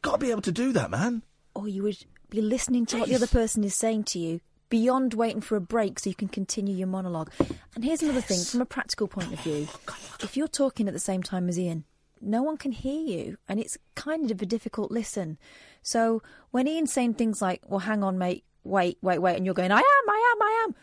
Got 0.00 0.12
to 0.12 0.18
be 0.18 0.30
able 0.30 0.40
to 0.40 0.52
do 0.52 0.72
that, 0.72 0.90
man. 0.90 1.24
Or 1.54 1.68
you 1.68 1.82
would 1.82 1.98
be 2.30 2.40
listening 2.40 2.86
to 2.86 3.00
what 3.00 3.10
the 3.10 3.16
other 3.16 3.26
person 3.26 3.64
is 3.64 3.74
saying 3.74 4.04
to 4.04 4.18
you 4.18 4.40
beyond 4.68 5.14
waiting 5.14 5.40
for 5.40 5.56
a 5.56 5.60
break 5.60 5.98
so 5.98 6.10
you 6.10 6.16
can 6.16 6.28
continue 6.28 6.74
your 6.74 6.86
monologue. 6.88 7.30
And 7.74 7.84
here's 7.84 8.02
another 8.02 8.20
thing 8.20 8.42
from 8.44 8.60
a 8.60 8.66
practical 8.66 9.08
point 9.08 9.32
of 9.32 9.40
view. 9.40 9.68
Oh, 9.88 9.96
if 10.20 10.36
you're 10.36 10.48
talking 10.48 10.88
at 10.88 10.94
the 10.94 11.00
same 11.00 11.22
time 11.22 11.48
as 11.48 11.58
Iain, 11.58 11.84
no 12.20 12.42
one 12.42 12.56
can 12.56 12.72
hear 12.72 13.00
you, 13.00 13.38
and 13.48 13.60
it's 13.60 13.78
kind 13.94 14.30
of 14.30 14.42
a 14.42 14.46
difficult 14.46 14.90
listen. 14.90 15.38
So 15.82 16.22
when 16.50 16.66
Iain's 16.66 16.92
saying 16.92 17.14
things 17.14 17.40
like, 17.40 17.62
well, 17.66 17.78
hang 17.80 18.02
on, 18.02 18.18
mate, 18.18 18.44
wait, 18.64 18.98
wait, 19.00 19.18
wait, 19.20 19.36
and 19.36 19.44
you're 19.44 19.54
going, 19.54 19.70
I 19.72 19.78
am, 19.78 20.10
I 20.10 20.34
am, 20.34 20.42
I 20.42 20.64
am, 20.66 20.74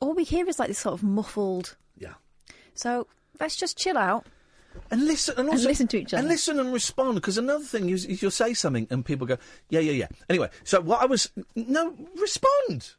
all 0.00 0.12
we 0.14 0.24
hear 0.24 0.46
is 0.48 0.58
like 0.58 0.68
this 0.68 0.78
sort 0.78 0.94
of 0.94 1.02
muffled. 1.02 1.76
Yeah. 1.96 2.14
So 2.74 3.06
let's 3.40 3.56
just 3.56 3.78
chill 3.78 3.96
out. 3.96 4.26
And 4.90 5.06
listen, 5.06 5.36
and, 5.38 5.48
And 5.48 5.62
listen 5.62 5.86
to 5.88 5.98
each 5.98 6.12
other. 6.12 6.18
and 6.20 6.28
listen 6.28 6.58
and 6.58 6.72
respond. 6.72 7.14
Because 7.14 7.38
another 7.38 7.64
thing 7.64 7.90
is, 7.90 8.04
is 8.04 8.20
you'll 8.20 8.32
say 8.32 8.54
something 8.54 8.88
and 8.90 9.04
people 9.04 9.24
go, 9.24 9.38
"Yeah, 9.70 9.78
yeah, 9.78 9.92
yeah." 9.92 10.08
Anyway, 10.28 10.50
so 10.64 10.80
what 10.80 11.00
I 11.00 11.06
was 11.06 11.30
no 11.54 11.94
respond. 12.20 12.94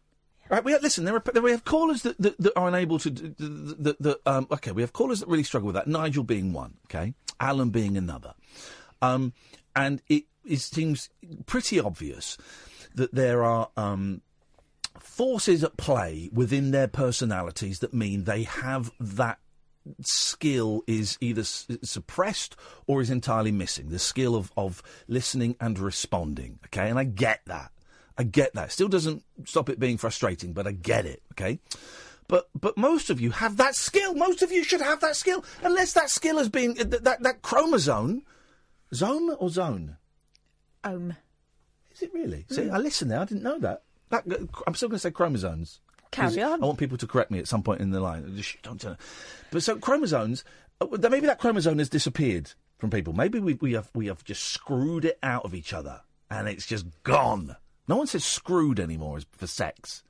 Right, 0.50 0.64
we 0.64 0.74
have, 0.74 0.84
listen. 0.84 1.06
There 1.06 1.16
are 1.16 1.42
we 1.42 1.52
have 1.52 1.66
callers 1.66 2.04
that, 2.04 2.18
that, 2.20 2.38
that 2.38 2.54
are 2.56 2.68
unable 2.68 3.00
to. 3.00 3.10
That, 3.10 3.96
that, 4.00 4.20
um, 4.28 4.48
okay, 4.52 4.72
we 4.72 4.84
have 4.84 4.94
callers 4.94 5.22
that 5.22 5.28
really 5.28 5.44
struggle 5.44 5.68
with 5.68 5.76
that. 5.76 5.88
Nigel 5.88 6.24
being 6.24 6.54
one. 6.54 6.76
Okay, 6.86 7.14
Alan 7.40 7.70
being 7.70 7.98
another. 7.98 8.34
Um, 9.02 9.34
and 9.76 10.02
it, 10.08 10.26
it 10.46 10.60
seems 10.60 11.10
pretty 11.46 11.80
obvious 11.80 12.38
that 12.94 13.14
there 13.14 13.44
are 13.44 13.70
um, 13.76 14.22
forces 15.00 15.64
at 15.64 15.78
play 15.78 16.30
within 16.32 16.72
their 16.72 16.88
personalities 16.88 17.80
that 17.80 17.94
mean 17.94 18.24
they 18.24 18.44
have 18.44 18.92
that 19.00 19.40
skill 20.02 20.82
is 20.88 21.18
either 21.22 21.44
suppressed 21.44 22.56
or 22.88 23.02
is 23.02 23.10
entirely 23.10 23.52
missing 23.52 23.90
the 23.90 24.00
skill 24.00 24.36
of, 24.36 24.52
of 24.58 24.82
listening 25.08 25.56
and 25.60 25.78
responding 25.78 26.58
okay 26.66 26.90
and 26.90 26.98
i 26.98 27.04
get 27.04 27.42
that 27.46 27.72
i 28.18 28.24
get 28.24 28.54
that. 28.54 28.72
Still 28.72 28.88
doesn't 28.88 29.24
stop 29.46 29.70
it 29.70 29.80
being 29.80 29.98
frustrating 29.98 30.54
but 30.54 30.68
i 30.68 30.72
get 30.72 31.06
it 31.06 31.22
okay? 31.34 31.60
But 32.28 32.50
but 32.60 32.78
most 32.78 33.10
of 33.10 33.22
you 33.22 33.32
have 33.32 33.58
that 33.58 33.76
skill. 33.76 34.16
Most 34.16 34.42
of 34.42 34.52
you 34.52 34.64
should 34.64 34.82
have 34.82 35.00
that 35.02 35.16
skill. 35.16 35.46
Unless 35.64 35.94
that 35.94 36.10
skill 36.10 36.38
has 36.38 36.50
been 36.50 36.74
that 36.76 37.04
that, 37.04 37.24
that 37.24 37.42
chromosome 37.42 38.24
zone 38.94 39.32
or 39.40 39.50
zone? 39.50 39.98
Um, 40.84 41.16
is 41.94 42.02
it 42.02 42.14
really? 42.14 42.46
See 42.50 42.70
i 42.70 42.78
listened 42.78 43.12
there. 43.12 43.20
I 43.20 43.26
didn't 43.26 43.44
know 43.44 43.60
that, 43.60 43.84
that 44.10 44.24
i'm 44.68 44.76
still 44.76 44.90
going 44.90 44.98
to 44.98 45.00
say 45.00 45.12
chromosomes. 45.12 45.80
Carry 46.12 46.42
on. 46.42 46.64
I 46.64 46.66
want 46.66 46.78
people 46.78 46.98
to 46.98 47.08
correct 47.08 47.32
me 47.32 47.40
at 47.40 47.48
some 47.48 47.64
point 47.64 47.82
in 47.82 47.92
the 47.92 48.00
line. 48.00 48.36
Just, 48.36 48.62
don't 48.62 48.80
tell 48.80 48.98
But 49.52 49.64
so 49.64 49.78
chromosomes, 49.78 50.44
uh, 50.80 50.88
maybe 51.10 51.28
that 51.28 51.40
chromosome 51.40 51.80
has 51.80 51.90
disappeared 51.90 52.52
from 52.78 52.90
people. 52.90 53.14
Maybe 53.14 53.40
we, 53.40 53.56
we 53.56 53.74
have 53.74 53.90
we 53.94 54.08
have 54.08 54.24
just 54.24 54.44
screwed 54.44 55.06
it 55.06 55.18
out 55.24 55.46
of 55.46 55.54
each 55.54 55.74
other, 55.74 56.02
and 56.30 56.48
it's 56.48 56.66
just 56.66 56.86
gone. 57.04 57.56
No 57.88 57.98
one 57.98 58.08
says 58.08 58.24
screwed 58.26 58.80
anymore 58.80 59.20
for 59.32 59.48
sex. 59.48 60.04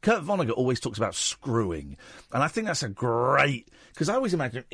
Kurt 0.00 0.24
Vonnegut 0.24 0.56
always 0.56 0.80
talks 0.80 0.98
about 0.98 1.14
screwing, 1.14 1.96
and 2.32 2.42
I 2.42 2.48
think 2.48 2.66
that's 2.66 2.82
a 2.82 2.88
great 2.88 3.68
because 3.92 4.08
I 4.08 4.14
always 4.14 4.34
imagine. 4.34 4.64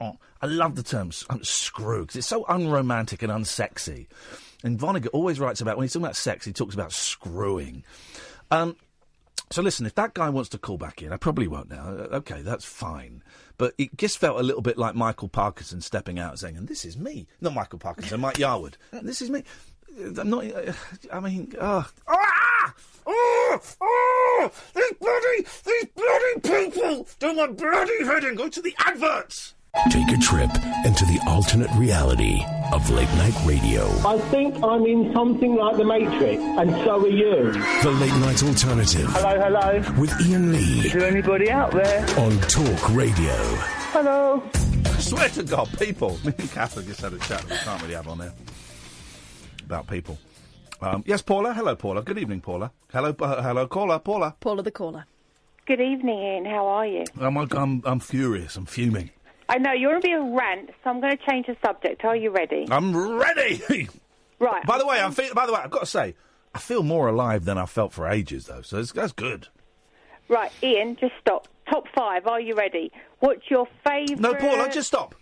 I 0.00 0.46
love 0.46 0.74
the 0.76 0.82
term 0.82 1.10
um, 1.30 1.42
screw 1.44 2.02
because 2.02 2.16
it's 2.16 2.26
so 2.26 2.44
unromantic 2.48 3.22
and 3.22 3.32
unsexy. 3.32 4.08
And 4.64 4.78
Vonnegut 4.78 5.08
always 5.12 5.40
writes 5.40 5.60
about 5.60 5.76
when 5.76 5.84
he's 5.84 5.92
talking 5.92 6.04
about 6.04 6.16
sex, 6.16 6.44
he 6.44 6.52
talks 6.52 6.74
about 6.74 6.92
screwing. 6.92 7.84
Um, 8.50 8.76
so 9.50 9.62
listen, 9.62 9.86
if 9.86 9.94
that 9.94 10.14
guy 10.14 10.28
wants 10.28 10.50
to 10.50 10.58
call 10.58 10.78
back 10.78 11.02
in, 11.02 11.12
I 11.12 11.16
probably 11.16 11.46
won't 11.48 11.70
now. 11.70 11.84
uh, 11.86 12.08
Okay, 12.16 12.42
that's 12.42 12.64
fine. 12.64 13.22
But 13.58 13.74
it 13.78 13.96
just 13.96 14.18
felt 14.18 14.40
a 14.40 14.42
little 14.42 14.62
bit 14.62 14.76
like 14.78 14.94
Michael 14.94 15.28
Parkinson 15.28 15.80
stepping 15.80 16.18
out 16.18 16.30
and 16.30 16.38
saying, 16.38 16.56
"And 16.56 16.68
this 16.68 16.84
is 16.84 16.96
me." 16.98 17.26
Not 17.40 17.54
Michael 17.54 17.78
Parkinson, 17.78 18.20
Mike 18.20 18.36
Yarwood. 18.36 18.74
"And 18.92 19.08
This 19.08 19.22
is 19.22 19.30
me. 19.30 19.44
Uh, 20.00 20.20
I'm 20.20 20.30
not. 20.30 20.44
Uh, 20.44 20.72
I 21.12 21.20
mean, 21.20 21.52
uh, 21.58 21.82
ah, 22.08 22.74
ah, 23.06 23.60
Oh, 23.80 24.50
these 24.74 24.92
bloody, 25.00 25.46
these 25.64 25.86
bloody 25.94 26.40
people 26.64 27.06
do 27.18 27.34
my 27.34 27.46
bloody 27.48 28.04
head 28.04 28.24
in. 28.24 28.34
Go 28.36 28.48
to 28.48 28.62
the 28.62 28.74
adverts. 28.78 29.54
Take 29.90 30.08
a 30.12 30.18
trip 30.18 30.50
into 30.84 31.06
the 31.06 31.18
alternate 31.26 31.70
reality 31.76 32.44
of 32.74 32.88
late 32.90 33.08
night 33.14 33.34
radio. 33.46 33.88
I 34.06 34.18
think 34.30 34.62
I'm 34.62 34.84
in 34.84 35.12
something 35.14 35.56
like 35.56 35.78
the 35.78 35.84
Matrix, 35.84 36.42
and 36.42 36.70
so 36.84 37.00
are 37.02 37.08
you. 37.08 37.52
The 37.82 37.90
late 37.98 38.14
night 38.20 38.42
alternative 38.42 39.06
Hello, 39.08 39.40
hello. 39.40 40.00
with 40.00 40.12
Iain 40.20 40.52
Lee 40.52 40.86
Is 40.86 40.92
there 40.92 41.06
anybody 41.08 41.50
out 41.50 41.70
there? 41.72 42.00
on 42.18 42.38
Talk 42.40 42.90
Radio. 42.94 43.34
Hello. 43.94 44.42
I 44.84 44.88
swear 45.00 45.28
to 45.30 45.42
God, 45.42 45.68
people. 45.78 46.18
Me 46.24 46.34
and 46.38 46.50
Catherine 46.52 46.86
just 46.86 47.00
had 47.00 47.14
a 47.14 47.18
chat 47.20 47.40
that 47.40 47.50
we 47.50 47.56
can't 47.56 47.80
really 47.82 47.94
have 47.94 48.08
on 48.08 48.18
there 48.18 48.32
about 49.64 49.86
people. 49.88 50.18
Um, 50.80 51.04
yes, 51.06 51.22
Paula. 51.22 51.54
Hello, 51.54 51.76
Paula. 51.76 52.02
Good 52.02 52.18
evening, 52.18 52.40
Paula. 52.40 52.72
Hello, 52.92 53.14
uh, 53.20 53.42
hello, 53.42 53.66
caller, 53.66 53.98
Paula. 53.98 54.34
Paula 54.40 54.62
the 54.62 54.70
caller. 54.70 55.06
Good 55.66 55.80
evening, 55.80 56.18
Iain. 56.18 56.44
How 56.44 56.66
are 56.66 56.86
you? 56.86 57.04
I'm, 57.20 57.36
I'm, 57.36 57.82
I'm 57.84 58.00
furious. 58.00 58.56
I'm 58.56 58.66
fuming. 58.66 59.10
I 59.48 59.58
know 59.58 59.72
you're 59.72 59.90
going 59.92 60.02
to 60.02 60.08
be 60.08 60.14
a 60.14 60.22
rant, 60.22 60.70
so 60.82 60.90
I'm 60.90 61.00
going 61.00 61.16
to 61.16 61.24
change 61.30 61.46
the 61.46 61.56
subject. 61.64 62.04
Are 62.04 62.16
you 62.16 62.30
ready? 62.30 62.66
I'm 62.70 62.96
ready. 62.96 63.88
Right. 64.38 64.66
by 64.66 64.76
the 64.76 64.84
way, 64.84 64.98
I'm 64.98 65.12
feel, 65.12 65.32
by 65.34 65.46
the 65.46 65.52
way, 65.52 65.60
I've 65.62 65.70
got 65.70 65.80
to 65.80 65.86
say, 65.86 66.16
I 66.52 66.58
feel 66.58 66.82
more 66.82 67.06
alive 67.06 67.44
than 67.44 67.58
I 67.58 67.66
felt 67.66 67.92
for 67.92 68.08
ages, 68.08 68.46
though. 68.46 68.62
So 68.62 68.74
that's, 68.78 68.90
that's 68.90 69.12
good. 69.12 69.46
Right, 70.28 70.50
Iain, 70.64 70.96
just 70.96 71.12
stop. 71.20 71.46
Top 71.70 71.84
five. 71.94 72.26
Are 72.26 72.40
you 72.40 72.56
ready? 72.56 72.90
What's 73.20 73.48
your 73.48 73.68
favourite? 73.86 74.18
No, 74.18 74.34
Paula, 74.34 74.68
just 74.68 74.88
stop. 74.88 75.14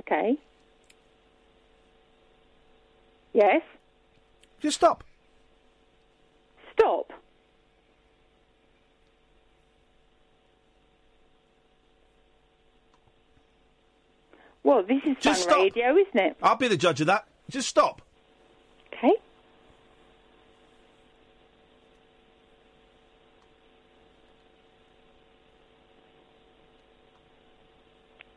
Okay. 0.00 0.38
Yes. 3.32 3.62
Just 4.60 4.76
stop. 4.76 5.04
Stop. 6.72 7.12
Well, 14.64 14.82
this 14.82 15.02
is 15.04 15.16
Just 15.20 15.44
fun 15.48 15.52
stop. 15.52 15.62
radio, 15.62 15.96
isn't 15.96 16.16
it? 16.16 16.36
I'll 16.42 16.56
be 16.56 16.68
the 16.68 16.76
judge 16.76 17.00
of 17.00 17.08
that. 17.08 17.26
Just 17.50 17.68
stop. 17.68 18.00
Okay. 18.92 19.12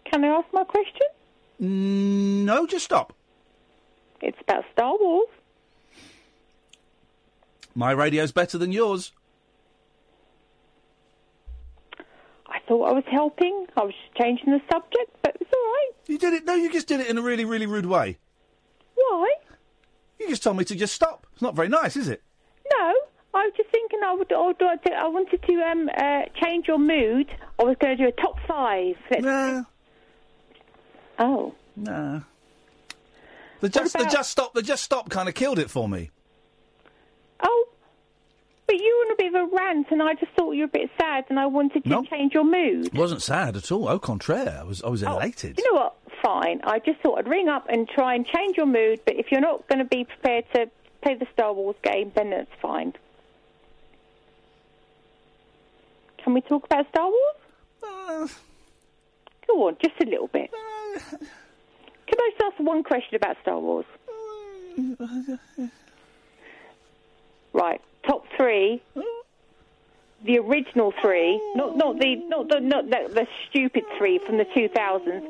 Can 0.05 0.23
I 0.23 0.27
ask 0.27 0.47
my 0.53 0.63
question? 0.63 1.07
Mm, 1.61 2.43
no, 2.45 2.65
just 2.65 2.85
stop. 2.85 3.13
It's 4.21 4.37
about 4.41 4.63
Star 4.73 4.93
Wars. 4.99 5.27
My 7.73 7.91
radio's 7.91 8.31
better 8.31 8.57
than 8.57 8.71
yours. 8.71 9.11
I 12.47 12.59
thought 12.67 12.89
I 12.89 12.93
was 12.93 13.03
helping. 13.11 13.67
I 13.75 13.83
was 13.83 13.93
changing 14.19 14.51
the 14.51 14.61
subject, 14.71 15.11
but 15.21 15.35
it's 15.39 15.51
all 15.53 15.59
right. 15.59 15.91
You 16.07 16.17
did 16.17 16.33
it. 16.33 16.45
No, 16.45 16.55
you 16.55 16.71
just 16.71 16.87
did 16.87 17.01
it 17.01 17.07
in 17.07 17.17
a 17.17 17.21
really, 17.21 17.43
really 17.43 17.65
rude 17.65 17.85
way. 17.85 18.17
Why? 18.95 19.35
You 20.19 20.29
just 20.29 20.43
told 20.43 20.57
me 20.57 20.63
to 20.65 20.75
just 20.75 20.93
stop. 20.93 21.27
It's 21.33 21.41
not 21.41 21.55
very 21.55 21.67
nice, 21.67 21.97
is 21.97 22.07
it? 22.07 22.23
No, 22.71 22.93
I 23.33 23.45
was 23.45 23.53
just 23.57 23.69
thinking 23.69 23.99
I 24.03 24.13
would. 24.13 24.31
Or 24.31 24.53
do 24.53 24.65
I, 24.65 24.75
do, 24.77 24.93
I 24.93 25.07
wanted 25.09 25.43
to 25.43 25.53
um, 25.61 25.89
uh, 25.97 26.21
change 26.41 26.67
your 26.67 26.79
mood. 26.79 27.29
I 27.59 27.63
was 27.63 27.75
going 27.79 27.97
to 27.97 28.03
do 28.03 28.07
a 28.07 28.21
top 28.21 28.37
five. 28.47 28.95
Nah. 29.19 29.63
Oh. 31.19 31.53
Nah. 31.75 32.21
The 33.65 33.69
just, 33.79 33.97
the 33.97 34.05
just 34.05 34.29
stop, 34.29 34.53
the 34.53 34.61
just 34.61 34.83
stop 34.83 35.09
kind 35.09 35.27
of 35.27 35.33
killed 35.33 35.57
it 35.57 35.71
for 35.71 35.89
me. 35.89 36.11
Oh. 37.41 37.67
But 38.67 38.75
you 38.75 38.95
were 38.99 39.05
in 39.05 39.11
a 39.13 39.15
bit 39.33 39.41
of 39.41 39.51
a 39.51 39.55
rant, 39.55 39.87
and 39.89 40.03
I 40.03 40.13
just 40.13 40.31
thought 40.37 40.51
you 40.51 40.59
were 40.61 40.65
a 40.65 40.67
bit 40.67 40.91
sad, 41.01 41.25
and 41.29 41.39
I 41.39 41.47
wanted 41.47 41.83
to 41.83 41.89
No. 41.89 42.03
change 42.03 42.33
your 42.35 42.43
mood. 42.43 42.85
It 42.87 42.93
wasn't 42.93 43.23
sad 43.23 43.55
at 43.57 43.71
all. 43.71 43.87
Au 43.87 43.97
contraire, 43.97 44.57
I 44.61 44.63
was, 44.63 44.83
I 44.83 44.89
was 44.89 45.01
elated. 45.01 45.57
You 45.57 45.73
know 45.73 45.79
what? 45.81 45.95
Fine. 46.21 46.61
I 46.63 46.77
just 46.77 46.99
thought 47.01 47.17
I'd 47.17 47.27
ring 47.27 47.49
up 47.49 47.65
and 47.67 47.89
try 47.89 48.13
and 48.13 48.25
change 48.27 48.55
your 48.55 48.67
mood, 48.67 48.99
but 49.03 49.15
if 49.15 49.31
you're 49.31 49.41
not 49.41 49.67
going 49.67 49.79
to 49.79 49.85
be 49.85 50.03
prepared 50.05 50.45
to 50.53 50.69
play 51.01 51.15
the 51.15 51.25
Star 51.33 51.51
Wars 51.51 51.75
game, 51.83 52.11
then 52.15 52.29
that's 52.29 52.51
fine. 52.61 52.93
Can 56.23 56.35
we 56.35 56.41
talk 56.41 56.65
about 56.65 56.87
Star 56.89 57.05
Wars? 57.07 57.35
Uh. 57.83 58.27
Go 59.47 59.67
on, 59.67 59.77
just 59.81 59.95
a 60.01 60.05
little 60.05 60.27
bit. 60.27 60.51
Can 62.07 62.19
I 62.19 62.29
just 62.31 62.53
ask 62.53 62.59
one 62.59 62.83
question 62.83 63.15
about 63.15 63.37
Star 63.41 63.59
Wars? 63.59 63.85
Right, 67.53 67.81
top 68.05 68.25
three. 68.37 68.81
The 70.25 70.39
original 70.39 70.93
three, 71.01 71.39
not 71.55 71.77
not 71.77 71.99
the 71.99 72.15
not 72.27 72.49
the 72.49 72.59
not 72.59 72.89
the, 72.89 73.09
the 73.13 73.27
stupid 73.49 73.83
three 73.97 74.19
from 74.19 74.37
the 74.37 74.45
two 74.55 74.67
thousands. 74.69 75.23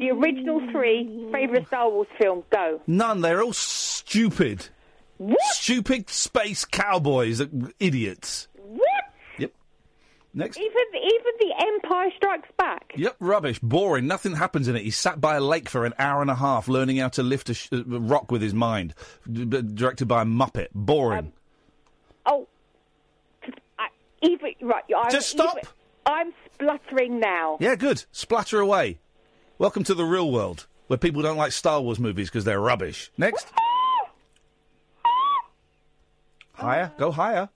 The 0.00 0.10
original 0.10 0.60
three 0.72 1.28
favorite 1.32 1.66
Star 1.68 1.88
Wars 1.88 2.08
film. 2.18 2.42
Go. 2.50 2.80
None. 2.86 3.20
They're 3.20 3.42
all 3.42 3.52
stupid. 3.52 4.68
Stupid 5.50 6.10
space 6.10 6.64
cowboys, 6.64 7.40
uh, 7.40 7.46
idiots. 7.78 8.48
Next. 10.34 10.56
Even 10.56 10.70
even 10.94 11.32
the 11.40 11.54
Empire 11.58 12.10
Strikes 12.16 12.48
Back. 12.56 12.92
Yep, 12.96 13.16
rubbish, 13.20 13.58
boring. 13.58 14.06
Nothing 14.06 14.34
happens 14.34 14.66
in 14.66 14.76
it. 14.76 14.82
He's 14.82 14.96
sat 14.96 15.20
by 15.20 15.36
a 15.36 15.40
lake 15.40 15.68
for 15.68 15.84
an 15.84 15.92
hour 15.98 16.22
and 16.22 16.30
a 16.30 16.34
half, 16.34 16.68
learning 16.68 16.96
how 16.98 17.08
to 17.10 17.22
lift 17.22 17.50
a 17.50 17.54
sh- 17.54 17.68
uh, 17.72 17.84
rock 17.84 18.30
with 18.32 18.40
his 18.40 18.54
mind. 18.54 18.94
D- 19.30 19.44
directed 19.44 20.06
by 20.08 20.22
a 20.22 20.24
muppet. 20.24 20.68
Boring. 20.74 21.32
Oh, 22.24 22.48
I, 23.78 23.88
even 24.22 24.54
right. 24.62 24.84
I'm, 24.96 25.10
Just 25.10 25.28
stop. 25.30 25.56
even- 25.58 25.68
I'm 26.06 26.32
spluttering 26.54 27.20
now. 27.20 27.58
yeah, 27.60 27.74
good. 27.74 28.04
Splatter 28.10 28.58
away. 28.60 29.00
Welcome 29.58 29.84
to 29.84 29.94
the 29.94 30.04
real 30.04 30.30
world, 30.32 30.66
where 30.86 30.96
people 30.98 31.20
don't 31.22 31.36
like 31.36 31.52
Star 31.52 31.80
Wars 31.82 31.98
movies 32.00 32.28
because 32.30 32.44
they're 32.44 32.58
rubbish. 32.60 33.10
Next. 33.18 33.46
higher. 36.54 36.92
Go 36.98 37.10
higher. 37.12 37.50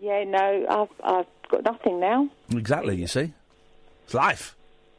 Yeah, 0.00 0.24
no, 0.24 0.66
I've 0.68 1.04
I've 1.04 1.26
got 1.50 1.64
nothing 1.64 2.00
now. 2.00 2.28
Exactly. 2.50 2.96
You 2.96 3.06
see, 3.06 3.32
it's 4.04 4.14
life. 4.14 4.54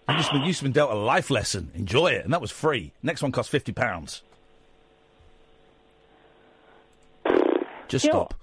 You've 0.10 0.18
just 0.18 0.32
been, 0.32 0.42
you've 0.42 0.50
just 0.52 0.64
been 0.64 0.72
dealt 0.72 0.92
a 0.92 0.96
life 0.96 1.30
lesson. 1.30 1.70
Enjoy 1.76 2.08
it, 2.08 2.24
and 2.24 2.34
that 2.34 2.42
was 2.42 2.52
free. 2.52 2.94
Next 3.04 3.22
one 3.22 3.32
costs 3.32 3.52
fifty 3.52 3.72
pounds. 3.74 4.22
Just 7.90 8.06
You 8.06 8.12
stop. 8.12 8.34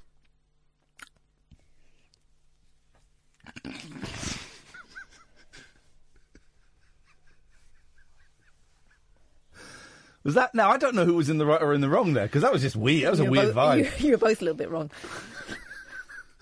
Was 10.22 10.34
that 10.34 10.54
now? 10.54 10.70
I 10.70 10.78
don't 10.78 10.94
know 10.94 11.04
who 11.04 11.14
was 11.14 11.28
in 11.28 11.36
the 11.36 11.44
right 11.44 11.60
or 11.60 11.74
in 11.74 11.82
the 11.82 11.88
wrong 11.88 12.14
there 12.14 12.24
because 12.26 12.42
that 12.42 12.52
was 12.52 12.62
just 12.62 12.76
weird. 12.76 13.04
That 13.04 13.10
was 13.10 13.20
a 13.20 13.24
You 13.24 13.30
were 13.30 13.36
weird 13.42 13.54
both- 13.54 13.56
vibe. 13.76 14.00
You, 14.00 14.06
you 14.06 14.12
were 14.12 14.18
both 14.18 14.40
a 14.40 14.44
little 14.44 14.56
bit 14.56 14.70
wrong. 14.70 14.90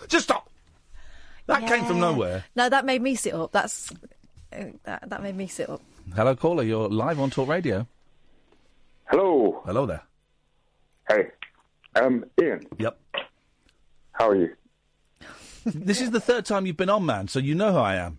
Just 0.09 0.24
stop. 0.24 0.49
That 1.47 1.66
came 1.66 1.85
from 1.85 2.01
nowhere. 2.01 2.45
No, 2.55 2.69
that 2.69 2.85
made 2.85 3.03
me 3.03 3.15
sit 3.15 3.35
up. 3.35 3.53
That's 3.53 3.93
uh, 4.53 4.65
that. 4.85 5.09
That 5.09 5.23
made 5.23 5.37
me 5.37 5.47
sit 5.47 5.69
up. 5.69 5.81
Hello, 6.15 6.37
caller. 6.37 6.62
You're 6.62 6.89
live 6.89 7.19
on 7.20 7.31
Talk 7.31 7.49
Radio. 7.49 7.87
Hello. 9.07 9.62
Hello 9.66 9.87
there. 9.87 10.03
Hey. 11.09 11.31
Um, 11.95 12.24
Iain. 12.41 12.66
Yep. 12.79 12.99
How 14.12 14.29
are 14.29 14.37
you? 14.37 14.55
this 15.66 16.01
is 16.01 16.11
the 16.11 16.20
third 16.20 16.45
time 16.45 16.66
you've 16.66 16.77
been 16.77 16.89
on, 16.89 17.05
man, 17.05 17.29
so 17.29 17.39
you 17.39 17.55
know 17.55 17.73
who 17.73 17.79
I 17.79 17.97
am. 17.97 18.19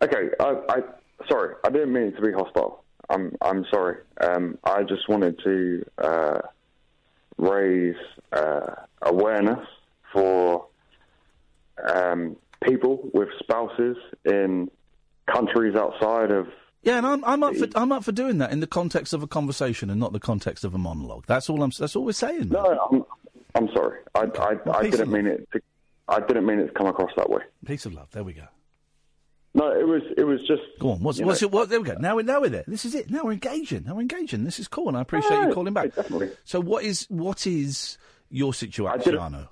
Okay, 0.00 0.30
I, 0.40 0.56
I 0.68 0.80
sorry, 1.28 1.54
I 1.64 1.70
didn't 1.70 1.92
mean 1.92 2.12
to 2.12 2.20
be 2.20 2.32
hostile. 2.32 2.84
I'm 3.10 3.34
I'm 3.40 3.64
sorry. 3.70 3.96
Um, 4.20 4.58
I 4.64 4.82
just 4.82 5.08
wanted 5.08 5.38
to 5.42 5.84
uh, 5.98 6.38
raise 7.36 7.96
uh, 8.32 8.74
awareness 9.02 9.66
for 10.12 10.66
um, 11.92 12.36
people 12.64 13.08
with 13.12 13.28
spouses 13.38 13.96
in 14.24 14.70
countries 15.26 15.76
outside 15.76 16.30
of. 16.30 16.48
Yeah, 16.82 16.98
and 16.98 17.06
I'm, 17.06 17.24
I'm 17.24 17.42
up 17.42 17.56
for 17.56 17.66
I'm 17.74 17.92
up 17.92 18.04
for 18.04 18.12
doing 18.12 18.38
that 18.38 18.52
in 18.52 18.60
the 18.60 18.66
context 18.66 19.12
of 19.12 19.22
a 19.22 19.26
conversation 19.26 19.90
and 19.90 19.98
not 19.98 20.12
the 20.12 20.20
context 20.20 20.64
of 20.64 20.74
a 20.74 20.78
monologue. 20.78 21.24
That's 21.26 21.50
all 21.50 21.62
I'm. 21.62 21.72
That's 21.76 21.96
all 21.96 22.04
we're 22.04 22.12
saying. 22.12 22.48
Man. 22.48 22.50
No, 22.50 22.88
I'm, 22.90 23.04
I'm 23.54 23.68
sorry. 23.74 23.98
I 24.14 24.20
I, 24.20 24.70
I 24.70 24.82
peace 24.82 24.92
didn't 24.92 25.10
mean 25.10 25.26
it. 25.26 25.48
To, 25.52 25.60
I 26.08 26.20
didn't 26.20 26.46
mean 26.46 26.60
it 26.60 26.66
to 26.68 26.72
come 26.72 26.86
across 26.86 27.10
that 27.16 27.28
way. 27.28 27.42
Peace 27.66 27.84
of 27.84 27.94
love. 27.94 28.08
There 28.12 28.24
we 28.24 28.32
go. 28.32 28.44
No, 29.54 29.72
it 29.72 29.86
was 29.86 30.02
it 30.16 30.24
was 30.24 30.40
just. 30.46 30.62
Go 30.78 30.92
on. 30.92 31.02
What's, 31.02 31.20
what's 31.20 31.40
your, 31.40 31.50
what? 31.50 31.68
There 31.68 31.80
we 31.80 31.86
go. 31.86 31.96
Now 31.98 32.16
we're 32.16 32.22
now 32.22 32.40
we're 32.40 32.48
there. 32.48 32.64
This 32.68 32.84
is 32.84 32.94
it. 32.94 33.10
Now 33.10 33.24
we're 33.24 33.32
engaging. 33.32 33.84
Now 33.84 33.94
we're 33.94 34.02
engaging. 34.02 34.44
This 34.44 34.60
is 34.60 34.68
cool, 34.68 34.88
and 34.88 34.96
I 34.96 35.00
appreciate 35.00 35.48
you 35.48 35.52
calling 35.52 35.74
back. 35.74 35.94
definitely. 35.94 36.30
So 36.44 36.60
what 36.60 36.84
is 36.84 37.06
what 37.08 37.46
is 37.46 37.98
your 38.30 38.52
situation, 38.54 39.16
Arno? 39.16 39.48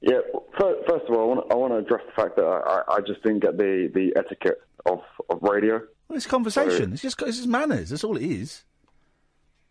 Yeah. 0.00 0.18
First, 0.58 1.04
of 1.08 1.14
all, 1.16 1.20
I 1.22 1.34
want, 1.34 1.52
I 1.52 1.54
want 1.54 1.72
to 1.72 1.76
address 1.78 2.02
the 2.06 2.12
fact 2.22 2.36
that 2.36 2.44
I, 2.44 2.82
I- 2.92 2.96
I 2.96 3.00
just 3.00 3.22
didn't 3.22 3.40
get 3.40 3.56
the, 3.58 3.90
the 3.94 4.12
etiquette 4.16 4.60
of, 4.86 5.00
of 5.28 5.42
radio. 5.42 5.80
Well, 6.08 6.16
it's 6.16 6.26
conversation. 6.26 6.92
It's 6.92 7.02
just 7.02 7.20
it's 7.22 7.36
just 7.36 7.48
manners. 7.48 7.90
That's 7.90 8.02
all 8.04 8.16
it 8.16 8.22
is. 8.24 8.64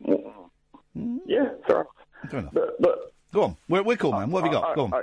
Yeah, 0.06 1.50
fair 1.68 1.86
enough. 2.32 2.54
But, 2.54 2.82
but 2.82 3.14
Go 3.32 3.44
on. 3.44 3.58
We're, 3.68 3.84
we're 3.84 3.98
cool, 3.98 4.12
man. 4.12 4.32
What 4.32 4.44
have 4.44 4.52
you 4.54 4.60
got? 4.60 4.72
I- 4.72 4.76
Go 4.76 4.86
on. 4.86 4.94
I. 4.94 5.02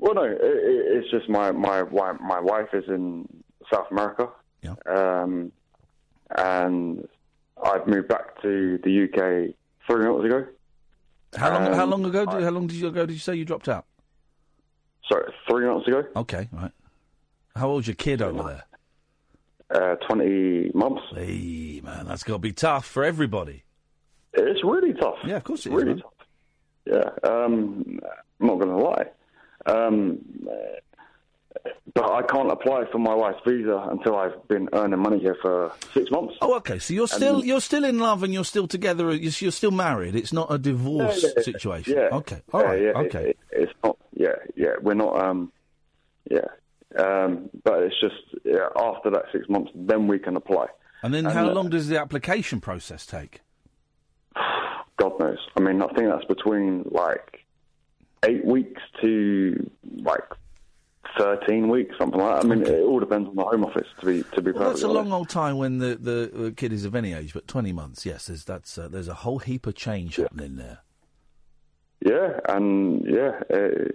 Well, 0.00 0.14
no, 0.14 0.22
it, 0.22 0.38
it's 0.40 1.10
just 1.10 1.28
my 1.28 1.50
my 1.50 1.82
my 1.82 2.38
wife 2.40 2.68
is 2.72 2.84
in 2.88 3.26
South 3.72 3.86
America, 3.90 4.28
Yeah. 4.62 4.74
um, 4.86 5.50
and 6.36 7.08
I've 7.62 7.86
moved 7.88 8.06
back 8.08 8.40
to 8.42 8.78
the 8.84 9.04
UK 9.04 9.54
three 9.88 10.06
months 10.06 10.24
ago. 10.24 10.46
How 11.36 11.52
long? 11.52 11.72
how 11.74 11.82
Um, 11.84 11.90
long 11.90 12.04
ago? 12.04 12.24
Did, 12.26 12.42
how 12.42 12.50
long 12.50 12.66
did 12.66 12.76
you 12.76 12.88
ago? 12.88 13.06
Did 13.06 13.12
you 13.12 13.18
say 13.18 13.34
you 13.34 13.44
dropped 13.44 13.68
out? 13.68 13.84
Sorry, 15.10 15.32
three 15.48 15.66
months 15.66 15.86
ago. 15.88 16.04
Okay, 16.16 16.48
right. 16.52 16.70
How 17.56 17.68
old's 17.68 17.86
your 17.86 17.94
kid 17.96 18.22
over 18.22 18.42
there? 18.42 18.64
Uh, 19.70 19.96
Twenty 20.06 20.70
months. 20.74 21.02
Hey, 21.14 21.80
man, 21.84 22.06
that's 22.06 22.22
got 22.22 22.34
to 22.34 22.38
be 22.38 22.52
tough 22.52 22.86
for 22.86 23.04
everybody. 23.04 23.64
It's 24.32 24.62
really 24.64 24.92
tough. 24.94 25.16
Yeah, 25.26 25.36
of 25.36 25.44
course 25.44 25.66
it 25.66 25.70
is. 25.70 25.74
really 25.74 26.00
tough. 26.00 26.12
Yeah, 26.86 27.10
um, 27.30 28.00
I'm 28.40 28.46
not 28.46 28.58
going 28.58 28.68
to 28.68 28.76
lie. 28.76 29.06
Um, 29.66 30.18
but 31.94 32.10
I 32.10 32.22
can't 32.22 32.50
apply 32.50 32.84
for 32.92 32.98
my 32.98 33.14
wife's 33.14 33.40
visa 33.46 33.86
until 33.90 34.16
I've 34.16 34.46
been 34.48 34.68
earning 34.72 35.00
money 35.00 35.18
here 35.18 35.36
for 35.40 35.72
six 35.94 36.10
months. 36.10 36.34
Oh, 36.40 36.54
okay. 36.56 36.78
So 36.78 36.94
you're 36.94 37.08
still 37.08 37.36
And- 37.36 37.44
you're 37.46 37.60
still 37.60 37.84
in 37.84 37.98
love 37.98 38.22
and 38.22 38.32
you're 38.32 38.44
still 38.44 38.68
together. 38.68 39.12
You're, 39.14 39.32
you're 39.38 39.52
still 39.52 39.70
married. 39.70 40.14
It's 40.14 40.32
not 40.32 40.52
a 40.52 40.58
divorce 40.58 41.22
Yeah, 41.22 41.30
yeah, 41.36 41.42
situation. 41.42 41.94
Yeah. 41.94 42.16
Okay. 42.18 42.42
All 42.52 42.64
right. 42.64 42.80
Yeah, 42.80 42.92
yeah, 42.94 42.98
okay. 43.00 43.30
it- 43.30 43.38
it's 43.50 43.72
not. 43.82 43.96
Yeah, 44.14 44.34
yeah. 44.56 44.74
We're 44.80 44.94
not. 44.94 45.20
Um, 45.22 45.52
yeah. 46.30 46.46
Um, 46.98 47.50
but 47.64 47.82
it's 47.82 48.00
just 48.00 48.14
yeah, 48.44 48.68
after 48.76 49.10
that 49.10 49.24
six 49.32 49.48
months, 49.48 49.70
then 49.74 50.06
we 50.08 50.18
can 50.18 50.36
apply. 50.36 50.66
and 51.02 51.12
then 51.12 51.26
and, 51.26 51.34
how 51.34 51.48
uh, 51.48 51.52
long 51.52 51.68
does 51.68 51.88
the 51.88 52.00
application 52.00 52.60
process 52.60 53.04
take? 53.06 53.40
God 54.96 55.18
knows. 55.20 55.38
I 55.56 55.60
mean, 55.60 55.80
I 55.82 55.86
think 55.88 56.08
that's 56.08 56.24
between 56.24 56.84
like 56.90 57.44
eight 58.24 58.44
weeks 58.44 58.82
to 59.02 59.70
like 59.98 60.24
thirteen 61.16 61.68
weeks, 61.68 61.94
something 61.98 62.20
like 62.20 62.42
that. 62.42 62.44
I 62.44 62.48
mean, 62.54 62.66
it 62.66 62.80
all 62.82 63.00
depends 63.00 63.28
on 63.28 63.36
the 63.36 63.44
Home 63.44 63.64
Office. 63.64 63.86
To 64.00 64.06
be 64.06 64.22
to 64.34 64.42
be 64.42 64.50
Well, 64.52 64.70
that's 64.70 64.82
a 64.82 64.86
honest. 64.86 64.96
long 64.96 65.12
old 65.12 65.28
time 65.28 65.56
when 65.56 65.78
the, 65.78 65.96
the 65.96 66.46
uh, 66.46 66.50
kid 66.56 66.72
is 66.72 66.84
of 66.84 66.94
any 66.94 67.12
age, 67.14 67.32
but 67.32 67.46
20 67.48 67.72
months, 67.72 68.04
yes, 68.04 68.26
there's, 68.26 68.44
that's, 68.44 68.76
uh, 68.78 68.88
there's 68.88 69.08
a 69.08 69.14
whole 69.14 69.38
heap 69.38 69.66
of 69.66 69.74
change 69.74 70.16
happening 70.16 70.56
there. 70.56 70.78
Yeah, 72.04 72.38
and 72.48 73.04
yeah, 73.06 73.40
uh, 73.52 73.88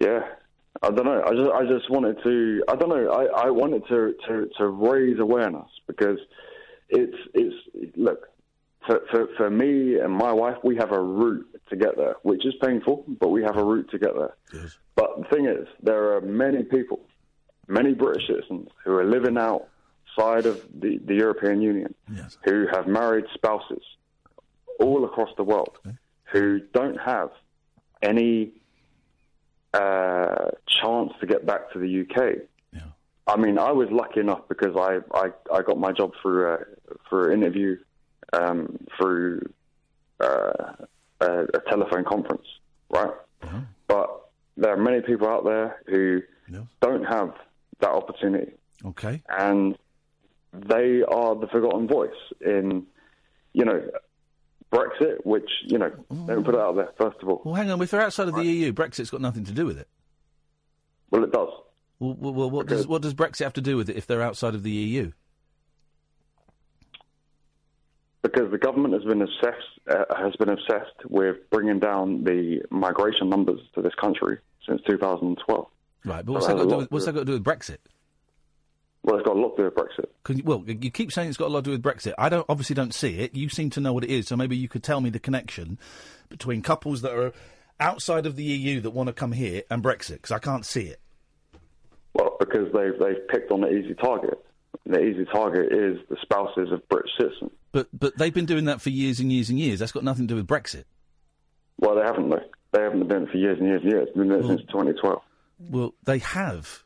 yeah. 0.00 0.20
I 0.82 0.90
don't 0.90 1.04
know. 1.04 1.22
I 1.24 1.30
just, 1.30 1.50
I 1.52 1.64
just 1.78 1.90
wanted 1.90 2.20
to. 2.24 2.64
I 2.66 2.74
don't 2.74 2.88
know. 2.88 3.08
I, 3.12 3.46
I 3.46 3.50
wanted 3.50 3.86
to, 3.88 4.14
to, 4.26 4.48
to 4.58 4.66
raise 4.66 5.20
awareness 5.20 5.68
because 5.86 6.18
it's, 6.88 7.16
it's. 7.34 7.54
Look, 7.96 8.28
for, 8.86 9.00
for, 9.10 9.28
for 9.36 9.50
me 9.50 9.98
and 9.98 10.12
my 10.12 10.32
wife, 10.32 10.56
we 10.62 10.76
have 10.76 10.92
a 10.92 11.00
route 11.00 11.46
to 11.70 11.76
get 11.76 11.96
there, 11.96 12.16
which 12.22 12.44
is 12.44 12.54
painful, 12.62 13.04
but 13.20 13.28
we 13.28 13.42
have 13.42 13.56
a 13.56 13.64
route 13.64 13.90
to 13.90 13.98
get 13.98 14.14
there. 14.14 14.36
But 14.96 15.18
the 15.18 15.24
thing 15.34 15.46
is, 15.46 15.66
there 15.82 16.14
are 16.14 16.20
many 16.20 16.62
people, 16.64 17.00
many 17.68 17.94
British 17.94 18.26
citizens 18.26 18.68
who 18.84 18.92
are 18.92 19.04
living 19.04 19.38
outside 19.38 20.46
of 20.46 20.60
the, 20.80 20.98
the 21.04 21.14
European 21.14 21.62
Union, 21.62 21.94
who 22.44 22.66
have 22.72 22.86
married 22.86 23.24
spouses 23.34 23.82
all 24.80 25.04
across 25.04 25.30
the 25.36 25.44
world, 25.44 25.78
who 26.24 26.60
don't 26.74 26.98
have 27.00 27.30
any 28.02 28.52
uh, 29.74 30.50
chance 30.82 31.12
to 31.20 31.26
get 31.26 31.46
back 31.46 31.72
to 31.72 31.78
the 31.78 32.00
UK. 32.02 32.38
I 33.26 33.36
mean, 33.36 33.56
I 33.58 33.70
was 33.70 33.88
lucky 33.90 34.20
enough 34.20 34.42
because 34.48 34.76
I, 34.76 34.98
I, 35.16 35.30
I 35.56 35.62
got 35.62 35.78
my 35.78 35.92
job 35.92 36.10
through 36.20 36.52
a, 36.54 36.58
through 37.08 37.32
an 37.32 37.42
interview 37.42 37.76
um, 38.32 38.78
through 38.96 39.40
uh, 40.20 40.74
a, 41.20 41.42
a 41.54 41.60
telephone 41.68 42.04
conference, 42.04 42.46
right? 42.90 43.10
But 43.88 44.28
there 44.56 44.72
are 44.72 44.76
many 44.76 45.00
people 45.00 45.28
out 45.28 45.44
there 45.44 45.82
who 45.86 46.20
don't 46.80 47.04
have 47.04 47.34
that 47.80 47.90
opportunity, 47.90 48.52
Okay. 48.84 49.22
and 49.28 49.76
they 50.52 51.02
are 51.02 51.34
the 51.34 51.46
forgotten 51.50 51.88
voice 51.88 52.10
in, 52.40 52.86
you 53.52 53.64
know, 53.64 53.82
Brexit, 54.72 55.24
which 55.26 55.50
you 55.66 55.76
know, 55.78 55.90
let 56.10 56.38
me 56.38 56.44
put 56.44 56.54
it 56.54 56.60
out 56.60 56.76
there 56.76 56.88
first 56.96 57.18
of 57.22 57.28
all. 57.28 57.42
Well, 57.44 57.54
hang 57.54 57.70
on. 57.70 57.80
If 57.82 57.90
they're 57.90 58.00
outside 58.00 58.28
of 58.28 58.34
the 58.34 58.44
EU, 58.44 58.72
Brexit's 58.72 59.10
got 59.10 59.20
nothing 59.20 59.44
to 59.44 59.52
do 59.52 59.66
with 59.66 59.78
it. 59.78 59.88
Well, 61.10 61.24
it 61.24 61.32
does. 61.32 61.48
Well, 61.98 62.14
well, 62.32 62.50
what, 62.50 62.66
does, 62.66 62.86
what 62.86 63.02
does 63.02 63.12
Brexit 63.14 63.44
have 63.44 63.52
to 63.54 63.60
do 63.60 63.76
with 63.76 63.90
it 63.90 63.96
if 63.96 64.06
they're 64.06 64.22
outside 64.22 64.54
of 64.54 64.62
the 64.62 64.70
EU? 64.70 65.12
Because 68.22 68.50
the 68.50 68.58
government 68.58 68.94
has 68.94 69.04
been 69.04 69.22
obsessed 69.22 69.68
uh, 69.90 70.04
has 70.16 70.34
been 70.36 70.48
obsessed 70.48 70.94
with 71.08 71.36
bringing 71.50 71.80
down 71.80 72.24
the 72.24 72.60
migration 72.70 73.28
numbers 73.28 73.60
to 73.74 73.82
this 73.82 73.94
country 74.00 74.38
since 74.66 74.80
2012. 74.88 75.66
Right, 76.04 76.24
but 76.24 76.32
what's, 76.32 76.46
So 76.46 76.52
that 76.52 76.58
got, 76.58 76.64
to 76.64 76.70
do 76.70 76.76
with, 76.78 76.92
what's 76.92 77.04
that 77.06 77.12
got 77.12 77.20
to 77.20 77.24
do 77.26 77.32
with 77.32 77.44
Brexit? 77.44 77.78
Well, 79.04 79.16
it's 79.16 79.26
got 79.26 79.36
a 79.36 79.40
lot 79.40 79.56
to 79.56 79.62
do 79.62 79.64
with 79.64 79.74
Brexit. 79.74 80.36
You, 80.36 80.44
well, 80.44 80.64
you 80.66 80.90
keep 80.90 81.10
saying 81.10 81.28
it's 81.28 81.36
got 81.36 81.48
a 81.48 81.52
lot 81.52 81.64
to 81.64 81.64
do 81.64 81.70
with 81.72 81.82
Brexit. 81.82 82.14
I 82.18 82.28
don't 82.28 82.46
obviously 82.48 82.74
don't 82.74 82.94
see 82.94 83.18
it. 83.18 83.34
You 83.34 83.48
seem 83.48 83.70
to 83.70 83.80
know 83.80 83.92
what 83.92 84.04
it 84.04 84.10
is, 84.10 84.28
so 84.28 84.36
maybe 84.36 84.56
you 84.56 84.68
could 84.68 84.84
tell 84.84 85.00
me 85.00 85.10
the 85.10 85.18
connection 85.18 85.78
between 86.28 86.62
couples 86.62 87.02
that 87.02 87.12
are 87.12 87.32
outside 87.80 88.26
of 88.26 88.36
the 88.36 88.44
EU 88.44 88.80
that 88.80 88.90
want 88.90 89.08
to 89.08 89.12
come 89.12 89.32
here 89.32 89.62
and 89.70 89.82
Brexit, 89.82 90.14
because 90.14 90.30
I 90.30 90.38
can't 90.38 90.64
see 90.64 90.82
it. 90.82 91.00
Well, 92.14 92.36
because 92.38 92.72
they've 92.72 92.98
they've 92.98 93.26
picked 93.28 93.50
on 93.50 93.62
the 93.62 93.70
easy 93.70 93.94
target. 93.94 94.38
The 94.86 95.00
easy 95.00 95.24
target 95.24 95.72
is 95.72 95.98
the 96.08 96.16
spouses 96.22 96.72
of 96.72 96.86
British 96.88 97.10
citizens. 97.18 97.52
But 97.72 97.88
but 97.92 98.16
they've 98.16 98.34
been 98.34 98.46
doing 98.46 98.66
that 98.66 98.80
for 98.80 98.90
years 98.90 99.20
and 99.20 99.32
years 99.32 99.48
and 99.48 99.58
years. 99.58 99.78
That's 99.78 99.92
got 99.92 100.04
nothing 100.04 100.26
to 100.26 100.34
do 100.34 100.36
with 100.36 100.46
Brexit. 100.46 100.84
Well, 101.78 101.96
they 101.96 102.02
haven't 102.02 102.28
though. 102.28 102.40
They 102.72 102.82
haven't 102.82 103.00
been 103.00 103.08
doing 103.08 103.22
it 103.24 103.30
for 103.30 103.38
years 103.38 103.58
and 103.58 103.68
years 103.68 103.82
and 103.82 103.92
years. 103.92 104.06
They've 104.06 104.16
been 104.16 104.28
doing 104.28 104.44
it 104.44 104.48
since 104.48 104.60
2012. 104.72 105.22
Well, 105.70 105.94
they 106.04 106.18
have. 106.18 106.84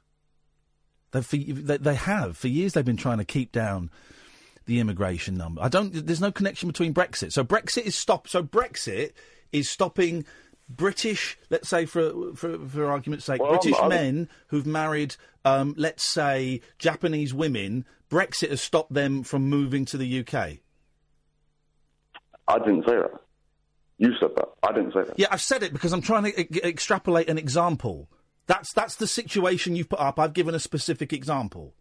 They've, 1.12 1.24
for, 1.24 1.36
they, 1.36 1.76
they 1.76 1.94
have 1.94 2.36
for 2.36 2.48
years. 2.48 2.72
They've 2.72 2.84
been 2.84 2.96
trying 2.96 3.18
to 3.18 3.24
keep 3.24 3.52
down 3.52 3.90
the 4.66 4.80
immigration 4.80 5.36
number. 5.36 5.62
I 5.62 5.68
don't. 5.68 5.92
There's 5.92 6.20
no 6.20 6.32
connection 6.32 6.68
between 6.68 6.92
Brexit. 6.92 7.32
So 7.32 7.44
Brexit 7.44 7.82
is 7.82 7.94
stop. 7.94 8.28
So 8.28 8.42
Brexit 8.42 9.12
is 9.52 9.68
stopping 9.70 10.24
British. 10.68 11.38
Let's 11.50 11.68
say 11.68 11.86
for 11.86 12.34
for, 12.34 12.58
for 12.68 12.90
argument's 12.90 13.24
sake, 13.24 13.40
Well, 13.40 13.50
British 13.52 13.78
I'm- 13.78 13.88
men 13.88 14.28
who've 14.48 14.66
married, 14.66 15.16
um, 15.44 15.74
let's 15.76 16.06
say, 16.06 16.60
Japanese 16.78 17.32
women. 17.34 17.84
Brexit 18.10 18.50
has 18.50 18.60
stopped 18.60 18.92
them 18.94 19.22
from 19.24 19.48
moving 19.48 19.84
to 19.86 19.96
the 19.96 20.20
UK. 20.20 20.58
I 22.48 22.58
didn't 22.60 22.84
say 22.86 22.94
that. 22.96 23.10
You 23.98 24.10
said 24.20 24.30
that. 24.36 24.48
I 24.62 24.72
didn't 24.72 24.92
say 24.92 25.02
that. 25.04 25.18
Yeah, 25.18 25.26
I've 25.30 25.40
said 25.40 25.62
it 25.62 25.72
because 25.72 25.92
I'm 25.92 26.02
trying 26.02 26.24
to 26.24 26.40
e- 26.40 26.60
extrapolate 26.62 27.28
an 27.28 27.38
example. 27.38 28.08
That's 28.46 28.72
that's 28.72 28.94
the 28.96 29.06
situation 29.06 29.74
you've 29.74 29.88
put 29.88 29.98
up. 30.00 30.20
I've 30.20 30.34
given 30.34 30.54
a 30.54 30.60
specific 30.60 31.12
example. 31.12 31.74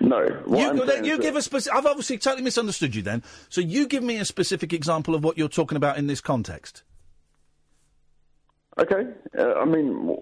No, 0.00 0.20
you 0.22 0.68
I'm 0.68 0.76
go- 0.76 0.86
saying 0.86 1.04
you 1.04 1.18
give 1.18 1.36
a 1.36 1.42
specific. 1.42 1.76
I've 1.76 1.86
obviously 1.86 2.18
totally 2.18 2.42
misunderstood 2.42 2.94
you. 2.94 3.02
Then, 3.02 3.22
so 3.48 3.60
you 3.60 3.86
give 3.86 4.02
me 4.02 4.18
a 4.18 4.24
specific 4.24 4.72
example 4.72 5.14
of 5.14 5.24
what 5.24 5.38
you're 5.38 5.48
talking 5.48 5.76
about 5.76 5.96
in 5.96 6.06
this 6.06 6.20
context. 6.20 6.82
Okay. 8.78 9.06
Uh, 9.38 9.54
I 9.54 9.64
mean, 9.64 10.16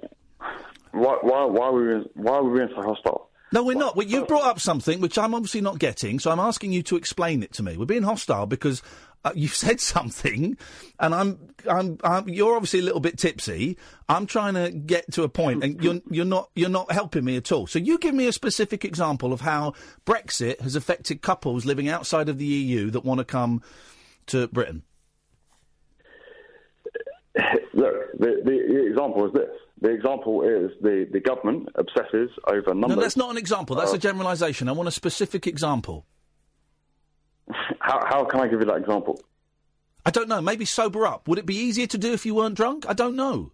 why 0.92 1.18
why 1.22 1.44
why 1.44 1.66
are 1.66 1.72
we 1.72 2.04
why 2.14 2.34
are 2.34 2.44
we 2.44 2.58
being 2.58 2.70
so 2.74 2.82
hostile? 2.82 3.30
No, 3.50 3.62
we're 3.62 3.76
not. 3.78 3.96
Well, 3.96 4.06
you 4.06 4.26
brought 4.26 4.44
up 4.44 4.60
something 4.60 5.00
which 5.00 5.16
I'm 5.16 5.34
obviously 5.34 5.62
not 5.62 5.78
getting, 5.78 6.18
so 6.18 6.30
I'm 6.30 6.38
asking 6.40 6.72
you 6.72 6.82
to 6.84 6.96
explain 6.96 7.42
it 7.42 7.52
to 7.54 7.62
me. 7.62 7.76
We're 7.78 7.86
being 7.86 8.02
hostile 8.02 8.44
because 8.46 8.82
uh, 9.28 9.32
you've 9.34 9.54
said 9.66 9.80
something, 9.80 10.56
and 10.98 11.14
I'm, 11.14 11.38
I'm, 11.68 11.98
I'm, 12.02 12.28
you're 12.28 12.54
obviously 12.54 12.80
a 12.80 12.82
little 12.82 13.00
bit 13.00 13.18
tipsy. 13.18 13.76
I'm 14.08 14.26
trying 14.26 14.54
to 14.54 14.70
get 14.70 15.10
to 15.12 15.22
a 15.22 15.28
point, 15.28 15.62
and 15.64 15.82
you're, 15.82 16.00
you're 16.10 16.24
not, 16.24 16.50
you're 16.54 16.68
not 16.68 16.92
helping 16.92 17.24
me 17.24 17.36
at 17.36 17.52
all. 17.52 17.66
So 17.66 17.78
you 17.78 17.98
give 17.98 18.14
me 18.14 18.26
a 18.26 18.32
specific 18.32 18.84
example 18.84 19.32
of 19.32 19.42
how 19.42 19.74
Brexit 20.06 20.60
has 20.60 20.74
affected 20.76 21.22
couples 21.22 21.64
living 21.64 21.88
outside 21.88 22.28
of 22.28 22.38
the 22.38 22.46
EU 22.46 22.90
that 22.90 23.04
want 23.04 23.18
to 23.18 23.24
come 23.24 23.62
to 24.26 24.48
Britain. 24.48 24.82
Look, 27.74 27.94
the, 28.18 28.42
the, 28.44 28.58
the 28.68 28.86
example 28.86 29.26
is 29.26 29.32
this. 29.32 29.50
The 29.80 29.90
example 29.90 30.42
is 30.42 30.72
the, 30.82 31.06
the 31.12 31.20
government 31.20 31.68
obsesses 31.76 32.30
over 32.52 32.74
numbers. 32.74 32.96
No, 32.96 33.00
that's 33.00 33.16
not 33.16 33.30
an 33.30 33.36
example. 33.36 33.76
That's 33.76 33.92
Uh, 33.92 33.96
a 33.96 33.98
generalisation. 33.98 34.68
I 34.68 34.72
want 34.72 34.88
a 34.88 34.92
specific 34.92 35.46
example. 35.46 36.04
How, 37.78 38.04
how 38.06 38.24
can 38.24 38.40
I 38.40 38.48
give 38.48 38.60
you 38.60 38.66
that 38.66 38.76
example? 38.78 39.20
I 40.04 40.10
don't 40.10 40.28
know. 40.28 40.40
Maybe 40.40 40.64
sober 40.64 41.06
up. 41.06 41.28
Would 41.28 41.38
it 41.38 41.46
be 41.46 41.56
easier 41.56 41.86
to 41.88 41.98
do 41.98 42.12
if 42.12 42.24
you 42.24 42.34
weren't 42.34 42.54
drunk? 42.56 42.84
I 42.88 42.92
don't 42.94 43.16
know. 43.16 43.52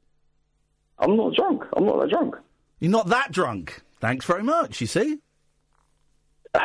I'm 0.98 1.16
not 1.16 1.34
drunk. 1.34 1.64
I'm 1.76 1.84
not 1.86 2.00
that 2.00 2.10
drunk. 2.10 2.36
You're 2.80 2.90
not 2.92 3.08
that 3.08 3.32
drunk. 3.32 3.82
Thanks 4.00 4.24
very 4.24 4.42
much. 4.42 4.80
You 4.80 4.86
see. 4.86 5.18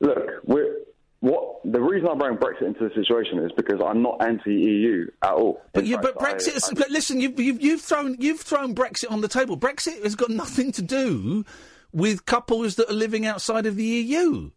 Look, 0.00 0.18
we're, 0.44 0.76
what 1.20 1.60
the 1.64 1.80
reason 1.80 2.08
I 2.08 2.14
bring 2.14 2.36
Brexit 2.38 2.62
into 2.62 2.88
the 2.88 2.94
situation 2.94 3.38
is 3.40 3.50
because 3.56 3.80
I'm 3.84 4.02
not 4.02 4.22
anti-EU 4.22 5.06
at 5.22 5.30
all. 5.32 5.60
But 5.72 5.84
you, 5.84 5.96
fact, 5.96 6.04
but 6.14 6.18
Brexit. 6.18 6.70
I- 6.70 6.74
but 6.78 6.90
listen, 6.90 7.20
you've, 7.20 7.38
you've 7.38 7.60
you've 7.60 7.80
thrown 7.82 8.16
you've 8.18 8.40
thrown 8.40 8.74
Brexit 8.74 9.10
on 9.10 9.20
the 9.20 9.28
table. 9.28 9.56
Brexit 9.58 10.02
has 10.02 10.14
got 10.14 10.30
nothing 10.30 10.72
to 10.72 10.82
do 10.82 11.44
with 11.92 12.24
couples 12.24 12.76
that 12.76 12.88
are 12.88 12.94
living 12.94 13.26
outside 13.26 13.66
of 13.66 13.76
the 13.76 13.84
EU. 13.84 14.50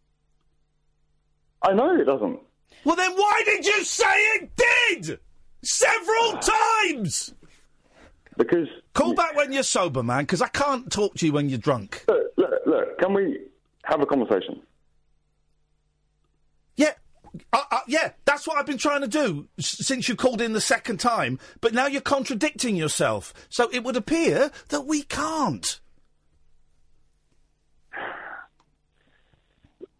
I 1.63 1.73
know 1.73 1.95
it 1.99 2.03
doesn't. 2.05 2.39
Well, 2.83 2.95
then 2.95 3.11
why 3.13 3.41
did 3.45 3.65
you 3.65 3.83
say 3.85 4.05
it 4.35 4.51
did? 4.55 5.19
Several 5.63 6.39
times! 6.39 7.33
Because. 8.37 8.67
Call 8.93 9.13
back 9.13 9.35
when 9.35 9.53
you're 9.53 9.63
sober, 9.63 10.03
man, 10.03 10.23
because 10.23 10.41
I 10.41 10.49
can't 10.49 10.91
talk 10.91 11.15
to 11.15 11.25
you 11.25 11.31
when 11.31 11.47
you're 11.49 11.57
drunk. 11.59 12.03
Look, 12.07 12.33
look, 12.37 12.51
look, 12.65 12.97
can 12.99 13.13
we 13.13 13.39
have 13.85 14.01
a 14.01 14.05
conversation? 14.05 14.61
Yeah. 16.75 16.91
Uh, 17.51 17.61
uh, 17.71 17.79
yeah, 17.87 18.11
that's 18.25 18.45
what 18.47 18.57
I've 18.57 18.65
been 18.65 18.77
trying 18.77 19.01
to 19.01 19.07
do 19.07 19.47
s- 19.57 19.77
since 19.85 20.07
you 20.09 20.15
called 20.15 20.41
in 20.41 20.53
the 20.53 20.61
second 20.61 20.99
time, 20.99 21.39
but 21.61 21.73
now 21.73 21.87
you're 21.87 22.01
contradicting 22.01 22.75
yourself. 22.75 23.33
So 23.49 23.69
it 23.71 23.83
would 23.83 23.95
appear 23.95 24.51
that 24.69 24.81
we 24.81 25.01
can't. 25.03 25.79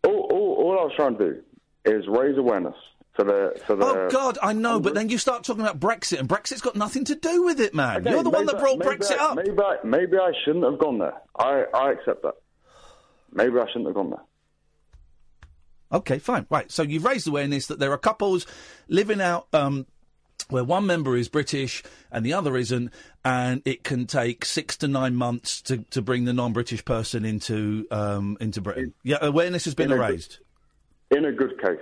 All, 0.06 0.28
all, 0.32 0.56
all 0.60 0.80
I 0.80 0.84
was 0.84 0.94
trying 0.96 1.18
to 1.18 1.24
do 1.34 1.42
is 1.86 2.06
raise 2.08 2.38
awareness 2.38 2.76
for 3.14 3.24
the 3.24 3.60
for 3.66 3.76
the. 3.76 3.86
Oh 3.86 4.10
God, 4.10 4.38
I 4.42 4.54
know, 4.54 4.80
but 4.80 4.94
then 4.96 5.10
you 5.10 5.18
start 5.18 5.44
talking 5.44 5.62
about 5.62 5.80
Brexit, 5.80 6.20
and 6.20 6.28
Brexit's 6.28 6.62
got 6.62 6.76
nothing 6.76 7.06
to 7.06 7.16
do 7.16 7.44
with 7.44 7.60
it, 7.60 7.74
man. 7.74 8.02
Okay, 8.02 8.12
You're 8.12 8.24
the 8.24 8.30
one 8.30 8.46
that 8.46 8.60
brought 8.60 8.82
I- 8.82 8.96
Brexit 8.96 9.20
I, 9.20 9.26
up. 9.26 9.36
Maybe 9.36 9.60
I, 9.60 9.76
maybe 9.84 10.18
I 10.18 10.32
shouldn't 10.44 10.66
have 10.66 10.80
gone 10.80 11.00
there. 11.00 11.14
I, 11.38 11.64
I 11.74 11.92
accept 11.92 12.24
that. 12.24 12.36
Maybe 13.32 13.58
I 13.58 13.66
shouldn't 13.68 13.88
have 13.88 13.96
gone 13.96 14.12
there. 14.12 14.22
Okay, 15.92 16.18
fine. 16.18 16.48
Right. 16.50 16.72
So 16.72 16.82
you've 16.82 17.06
raised 17.06 17.28
awareness 17.28 17.68
that 17.68 17.78
there 17.80 17.92
are 17.92 18.00
couples 18.00 18.48
living 18.88 19.22
out 19.22 19.48
um, 19.54 19.86
where 20.50 20.64
one 20.64 20.88
member 20.88 21.16
is 21.16 21.30
British 21.30 21.84
and 22.12 22.26
the 22.26 22.34
other 22.34 22.58
isn't, 22.58 22.92
and 23.24 23.62
it 23.64 23.84
can 23.84 24.08
take 24.08 24.44
six 24.44 24.76
to 24.78 24.88
nine 24.88 25.16
months 25.16 25.62
to, 25.64 25.80
to 25.92 26.02
bring 26.02 26.26
the 26.26 26.34
non-British 26.34 26.84
person 26.84 27.26
into 27.26 27.86
um, 27.92 28.38
into 28.42 28.60
Britain. 28.60 28.96
Yeah, 29.04 29.18
awareness 29.22 29.66
has 29.66 29.76
been 29.76 29.92
raised. 29.92 30.40
In 31.12 31.26
a 31.26 31.32
good 31.32 31.62
case. 31.62 31.78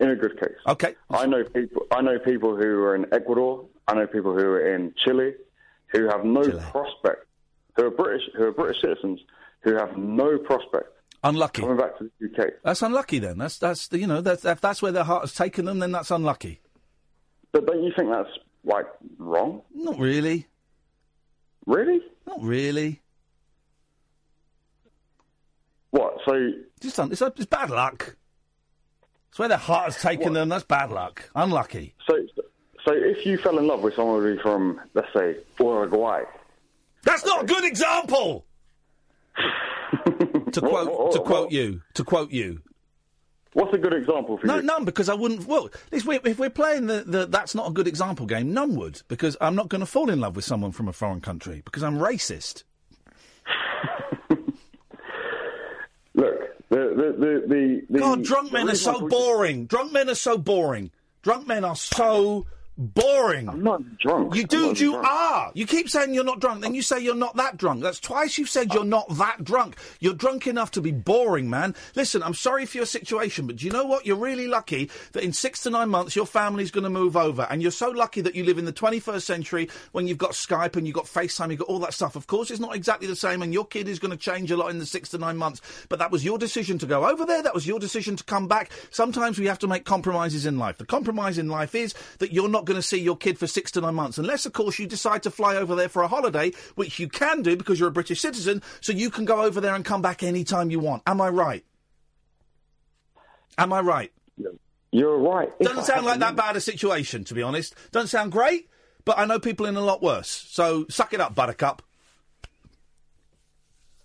In 0.00 0.10
a 0.10 0.16
good 0.16 0.38
case. 0.40 0.56
Okay. 0.66 0.94
I 1.10 1.26
know 1.26 1.44
people. 1.44 1.82
I 1.90 2.00
know 2.00 2.18
people 2.18 2.56
who 2.56 2.82
are 2.82 2.94
in 2.96 3.06
Ecuador. 3.12 3.66
I 3.86 3.94
know 3.94 4.06
people 4.06 4.32
who 4.32 4.40
are 4.40 4.74
in 4.74 4.94
Chile, 5.04 5.34
who 5.88 6.08
have 6.08 6.24
no 6.24 6.42
prospect. 6.70 7.26
Who 7.76 7.86
are 7.86 7.90
British. 7.90 8.22
Who 8.36 8.44
are 8.44 8.52
British 8.52 8.80
citizens 8.80 9.20
who 9.62 9.76
have 9.76 9.96
no 9.96 10.38
prospect. 10.38 10.88
Unlucky. 11.24 11.62
Coming 11.62 11.76
back 11.76 11.96
to 11.98 12.10
the 12.20 12.26
UK. 12.26 12.50
That's 12.64 12.82
unlucky. 12.82 13.20
Then 13.20 13.38
that's 13.38 13.58
that's 13.58 13.88
you 13.92 14.06
know 14.08 14.20
that's 14.20 14.44
if 14.44 14.60
that's 14.60 14.82
where 14.82 14.92
their 14.92 15.04
heart 15.04 15.22
has 15.22 15.34
taken 15.34 15.66
them. 15.66 15.78
Then 15.78 15.92
that's 15.92 16.10
unlucky. 16.10 16.60
But 17.52 17.66
don't 17.66 17.82
you 17.84 17.92
think 17.96 18.10
that's 18.10 18.30
like 18.64 18.86
wrong? 19.18 19.62
Not 19.72 19.98
really. 19.98 20.48
Really? 21.66 22.00
Not 22.26 22.42
really. 22.42 23.00
What? 25.90 26.16
So 26.24 26.50
Just 26.80 26.98
un- 26.98 27.12
it's, 27.12 27.22
it's 27.22 27.46
bad 27.46 27.70
luck. 27.70 28.16
It's 29.32 29.38
where 29.38 29.48
their 29.48 29.56
heart 29.56 29.84
has 29.84 29.96
taken 29.96 30.34
them. 30.34 30.50
That's 30.50 30.62
bad 30.62 30.90
luck. 30.90 31.30
Unlucky. 31.34 31.94
So, 32.06 32.18
so 32.84 32.92
if 32.92 33.24
you 33.24 33.38
fell 33.38 33.58
in 33.58 33.66
love 33.66 33.80
with 33.80 33.94
someone 33.94 34.38
from, 34.42 34.78
let's 34.92 35.10
say, 35.14 35.36
Uruguay, 35.58 36.24
That's 37.04 37.24
not 37.24 37.44
a 37.44 37.46
good 37.46 37.64
example. 37.64 38.44
to 40.52 40.60
quote 40.60 41.12
to 41.12 41.20
quote 41.20 41.50
you 41.50 41.80
to 41.94 42.04
quote 42.04 42.30
you. 42.30 42.60
What's 43.54 43.72
a 43.72 43.78
good 43.78 43.94
example 43.94 44.36
for 44.36 44.46
no, 44.46 44.56
you? 44.56 44.62
none, 44.64 44.84
because 44.84 45.08
I 45.08 45.14
wouldn't. 45.14 45.46
Well, 45.46 45.70
if 45.90 46.04
we're, 46.04 46.20
if 46.26 46.38
we're 46.38 46.50
playing 46.50 46.86
the, 46.86 47.02
the 47.06 47.24
that's 47.24 47.54
not 47.54 47.70
a 47.70 47.72
good 47.72 47.88
example 47.88 48.26
game, 48.26 48.52
none 48.52 48.76
would, 48.76 49.00
because 49.08 49.38
I'm 49.40 49.54
not 49.54 49.70
going 49.70 49.80
to 49.80 49.86
fall 49.86 50.10
in 50.10 50.20
love 50.20 50.36
with 50.36 50.44
someone 50.44 50.72
from 50.72 50.88
a 50.88 50.92
foreign 50.92 51.22
country 51.22 51.62
because 51.64 51.82
I'm 51.82 51.96
racist. 51.96 52.64
Look, 56.14 56.51
the 56.72 57.12
the 57.18 57.44
the 57.48 57.86
the, 57.90 57.98
God, 57.98 58.24
drunk 58.24 58.52
men 58.52 58.68
are 58.70 58.74
so 58.74 59.06
boring. 59.06 59.66
Drunk 59.66 59.92
men 59.92 60.08
are 60.08 60.14
so 60.14 60.38
boring. 60.38 60.90
Drunk 61.22 61.46
men 61.46 61.64
are 61.64 61.76
so 61.76 62.46
boring. 62.76 63.48
I'm 63.48 63.62
not 63.62 63.98
drunk. 63.98 64.34
You 64.34 64.44
do. 64.44 64.72
You 64.76 64.92
drunk. 64.92 65.06
are. 65.06 65.52
You 65.54 65.66
keep 65.66 65.88
saying 65.88 66.14
you're 66.14 66.24
not 66.24 66.40
drunk, 66.40 66.62
then 66.62 66.74
you 66.74 66.82
say 66.82 67.00
you're 67.00 67.14
not 67.14 67.36
that 67.36 67.56
drunk. 67.56 67.82
That's 67.82 68.00
twice 68.00 68.38
you've 68.38 68.48
said 68.48 68.72
you're 68.72 68.84
not 68.84 69.08
that 69.16 69.44
drunk. 69.44 69.76
You're 70.00 70.14
drunk 70.14 70.46
enough 70.46 70.70
to 70.72 70.80
be 70.80 70.92
boring, 70.92 71.50
man. 71.50 71.74
Listen, 71.94 72.22
I'm 72.22 72.34
sorry 72.34 72.66
for 72.66 72.78
your 72.78 72.86
situation, 72.86 73.46
but 73.46 73.56
do 73.56 73.66
you 73.66 73.72
know 73.72 73.84
what? 73.84 74.06
You're 74.06 74.16
really 74.16 74.48
lucky 74.48 74.90
that 75.12 75.22
in 75.22 75.32
six 75.32 75.62
to 75.62 75.70
nine 75.70 75.90
months 75.90 76.16
your 76.16 76.26
family's 76.26 76.70
going 76.70 76.84
to 76.84 76.90
move 76.90 77.16
over, 77.16 77.46
and 77.50 77.62
you're 77.62 77.70
so 77.70 77.90
lucky 77.90 78.20
that 78.22 78.34
you 78.34 78.44
live 78.44 78.58
in 78.58 78.64
the 78.64 78.72
21st 78.72 79.22
century 79.22 79.68
when 79.92 80.06
you've 80.06 80.18
got 80.18 80.32
Skype 80.32 80.76
and 80.76 80.86
you've 80.86 80.96
got 80.96 81.04
FaceTime, 81.04 81.50
you've 81.50 81.60
got 81.60 81.68
all 81.68 81.78
that 81.80 81.94
stuff. 81.94 82.16
Of 82.16 82.26
course, 82.26 82.50
it's 82.50 82.60
not 82.60 82.74
exactly 82.74 83.06
the 83.06 83.16
same, 83.16 83.42
and 83.42 83.52
your 83.52 83.66
kid 83.66 83.88
is 83.88 83.98
going 83.98 84.10
to 84.10 84.16
change 84.16 84.50
a 84.50 84.56
lot 84.56 84.70
in 84.70 84.78
the 84.78 84.86
six 84.86 85.10
to 85.10 85.18
nine 85.18 85.36
months. 85.36 85.60
But 85.88 85.98
that 85.98 86.10
was 86.10 86.24
your 86.24 86.38
decision 86.38 86.78
to 86.78 86.86
go 86.86 87.08
over 87.08 87.24
there. 87.26 87.42
That 87.42 87.54
was 87.54 87.66
your 87.66 87.78
decision 87.78 88.16
to 88.16 88.24
come 88.24 88.48
back. 88.48 88.70
Sometimes 88.90 89.38
we 89.38 89.46
have 89.46 89.58
to 89.60 89.68
make 89.68 89.84
compromises 89.84 90.46
in 90.46 90.58
life. 90.58 90.78
The 90.78 90.86
compromise 90.86 91.38
in 91.38 91.48
life 91.48 91.74
is 91.74 91.94
that 92.18 92.32
you're 92.32 92.48
not 92.48 92.64
going 92.72 92.80
to 92.80 92.86
see 92.86 93.00
your 93.00 93.16
kid 93.16 93.38
for 93.38 93.46
six 93.46 93.70
to 93.72 93.80
nine 93.80 93.94
months, 93.94 94.18
unless, 94.18 94.46
of 94.46 94.52
course, 94.52 94.78
you 94.78 94.86
decide 94.86 95.22
to 95.24 95.30
fly 95.30 95.56
over 95.56 95.74
there 95.74 95.88
for 95.88 96.02
a 96.02 96.08
holiday, 96.08 96.52
which 96.74 96.98
you 96.98 97.08
can 97.08 97.42
do 97.42 97.56
because 97.56 97.78
you're 97.78 97.88
a 97.88 97.92
British 97.92 98.20
citizen, 98.20 98.62
so 98.80 98.92
you 98.92 99.10
can 99.10 99.24
go 99.24 99.42
over 99.42 99.60
there 99.60 99.74
and 99.74 99.84
come 99.84 100.02
back 100.02 100.22
any 100.22 100.44
time 100.44 100.70
you 100.70 100.80
want. 100.80 101.02
Am 101.06 101.20
I 101.20 101.28
right? 101.28 101.64
Am 103.58 103.72
I 103.72 103.80
right? 103.80 104.12
You're 104.90 105.18
right. 105.18 105.50
Doesn't 105.58 105.78
I 105.78 105.82
sound 105.82 106.06
like 106.06 106.18
that 106.20 106.36
bad 106.36 106.56
a 106.56 106.60
situation, 106.60 107.24
to 107.24 107.34
be 107.34 107.42
honest. 107.42 107.74
Doesn't 107.92 108.08
sound 108.08 108.32
great, 108.32 108.68
but 109.04 109.18
I 109.18 109.24
know 109.24 109.38
people 109.38 109.66
in 109.66 109.76
a 109.76 109.80
lot 109.80 110.02
worse. 110.02 110.28
So 110.28 110.86
suck 110.88 111.12
it 111.12 111.20
up, 111.20 111.34
Buttercup. 111.34 111.82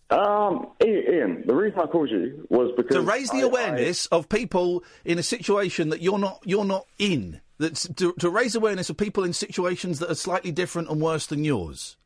Um, 0.10 0.68
Iain, 0.82 1.44
the 1.46 1.54
reason 1.54 1.80
I 1.80 1.86
called 1.86 2.10
you 2.10 2.48
was 2.50 2.72
because 2.78 2.96
to 2.96 3.02
raise 3.02 3.30
the 3.30 3.40
I- 3.40 3.48
awareness 3.48 4.06
of 4.08 4.30
people 4.30 4.86
in 5.04 5.20
a 5.20 5.24
situation 5.24 5.90
that 5.90 6.02
you're 6.02 6.20
not 6.20 6.40
you're 6.46 6.64
not 6.64 6.86
in. 6.98 7.42
That's 7.60 7.88
to, 7.88 8.14
to 8.14 8.30
raise 8.30 8.56
awareness 8.56 8.90
of 8.90 8.98
people 8.98 9.24
in 9.24 9.34
situations 9.34 10.00
that 10.00 10.12
are 10.12 10.16
slightly 10.16 10.52
different 10.52 10.90
and 10.90 11.02
worse 11.02 11.26
than 11.26 11.44
yours. 11.44 11.98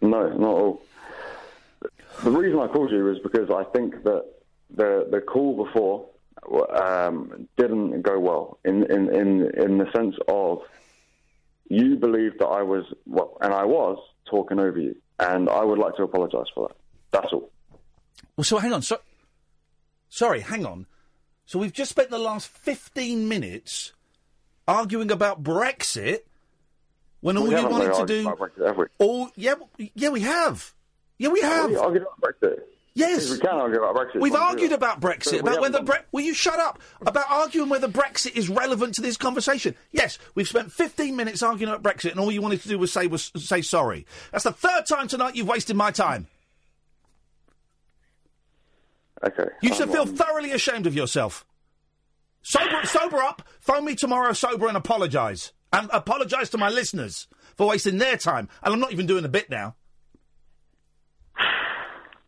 No, 0.00 0.28
not 0.28 0.32
at 0.32 0.40
all. 0.40 0.82
The 2.22 2.30
reason 2.30 2.60
I 2.60 2.66
called 2.66 2.90
you 2.90 3.10
is 3.10 3.18
because 3.22 3.50
I 3.50 3.64
think 3.72 4.02
that 4.04 4.24
the 4.70 5.08
the 5.10 5.20
call 5.20 5.64
before 5.64 6.06
um, 6.80 7.48
didn't 7.56 8.02
go 8.02 8.18
well 8.18 8.58
in, 8.64 8.84
in 8.90 9.14
in 9.14 9.50
in 9.60 9.78
the 9.78 9.90
sense 9.94 10.16
of 10.28 10.60
you 11.68 11.96
believed 11.96 12.40
that 12.40 12.46
I 12.48 12.62
was 12.62 12.84
well, 13.06 13.36
and 13.40 13.52
I 13.52 13.64
was 13.64 13.98
talking 14.28 14.60
over 14.60 14.78
you, 14.78 14.96
and 15.18 15.48
I 15.48 15.64
would 15.64 15.78
like 15.78 15.96
to 15.96 16.02
apologise 16.02 16.48
for 16.54 16.68
that. 16.68 16.76
That's 17.10 17.32
all. 17.32 17.50
Well, 18.36 18.44
so 18.44 18.58
hang 18.58 18.72
on. 18.72 18.82
So, 18.82 18.98
sorry, 20.08 20.40
hang 20.40 20.66
on. 20.66 20.86
So 21.50 21.58
we've 21.58 21.72
just 21.72 21.90
spent 21.90 22.10
the 22.10 22.18
last 22.20 22.46
fifteen 22.46 23.28
minutes 23.28 23.92
arguing 24.68 25.10
about 25.10 25.42
Brexit 25.42 26.18
when 27.22 27.36
all 27.36 27.48
We 27.48 27.56
you 27.56 27.66
wanted 27.66 27.92
to 27.94 28.06
do. 28.06 28.20
about 28.20 28.38
Brexit, 28.38 28.66
have 28.68 28.76
we? 28.76 28.84
All 28.98 29.30
yeah, 29.34 29.54
yeah, 29.76 30.10
we 30.10 30.20
have. 30.20 30.72
Yeah, 31.18 31.30
we 31.30 31.40
have. 31.40 31.70
We 31.70 31.74
argued 31.74 32.02
about 32.02 32.20
Brexit. 32.20 32.60
Yes. 32.94 33.32
we 33.32 33.40
can 33.40 33.50
argue 33.50 33.82
about 33.82 33.96
Brexit. 33.96 34.20
We've 34.20 34.22
We 34.22 34.30
can 34.30 34.38
do 34.38 34.44
argued 34.44 34.72
about 34.72 35.00
Brexit, 35.00 35.32
we 35.32 35.38
about 35.40 35.60
whether 35.60 35.82
Bre- 35.82 35.94
will 36.12 36.20
you 36.22 36.34
shut 36.34 36.60
up 36.60 36.78
about 37.04 37.24
arguing 37.28 37.68
whether 37.68 37.88
Brexit 37.88 38.36
is 38.36 38.48
relevant 38.48 38.94
to 38.94 39.00
this 39.00 39.16
conversation. 39.16 39.74
Yes, 39.90 40.20
we've 40.36 40.46
spent 40.46 40.70
15 40.70 41.16
minutes 41.16 41.42
arguing 41.42 41.74
about 41.74 41.82
Brexit, 41.82 42.12
and 42.12 42.20
all 42.20 42.30
you 42.30 42.42
wanted 42.42 42.62
to 42.62 42.68
do 42.68 42.78
was 42.78 42.92
say 42.92 43.08
was 43.08 43.32
say 43.34 43.60
sorry. 43.60 44.06
That's 44.30 44.44
the 44.44 44.52
third 44.52 44.86
time 44.86 45.08
tonight 45.08 45.34
you've 45.34 45.48
wasted 45.48 45.74
my 45.74 45.90
time. 45.90 46.28
Okay. 49.26 49.44
You 49.62 49.74
should 49.74 49.88
um, 49.88 49.92
feel 49.92 50.02
um, 50.02 50.14
thoroughly 50.16 50.52
ashamed 50.52 50.86
of 50.86 50.94
yourself. 50.94 51.44
Sober, 52.42 52.84
sober 52.84 53.18
up. 53.18 53.42
Phone 53.60 53.84
me 53.84 53.94
tomorrow 53.94 54.32
sober 54.32 54.66
and 54.68 54.76
apologise. 54.76 55.52
And 55.72 55.88
apologise 55.92 56.48
to 56.50 56.58
my 56.58 56.68
listeners 56.70 57.28
for 57.56 57.68
wasting 57.68 57.98
their 57.98 58.16
time. 58.16 58.48
And 58.62 58.72
I'm 58.74 58.80
not 58.80 58.92
even 58.92 59.06
doing 59.06 59.24
a 59.24 59.28
bit 59.28 59.50
now. 59.50 59.76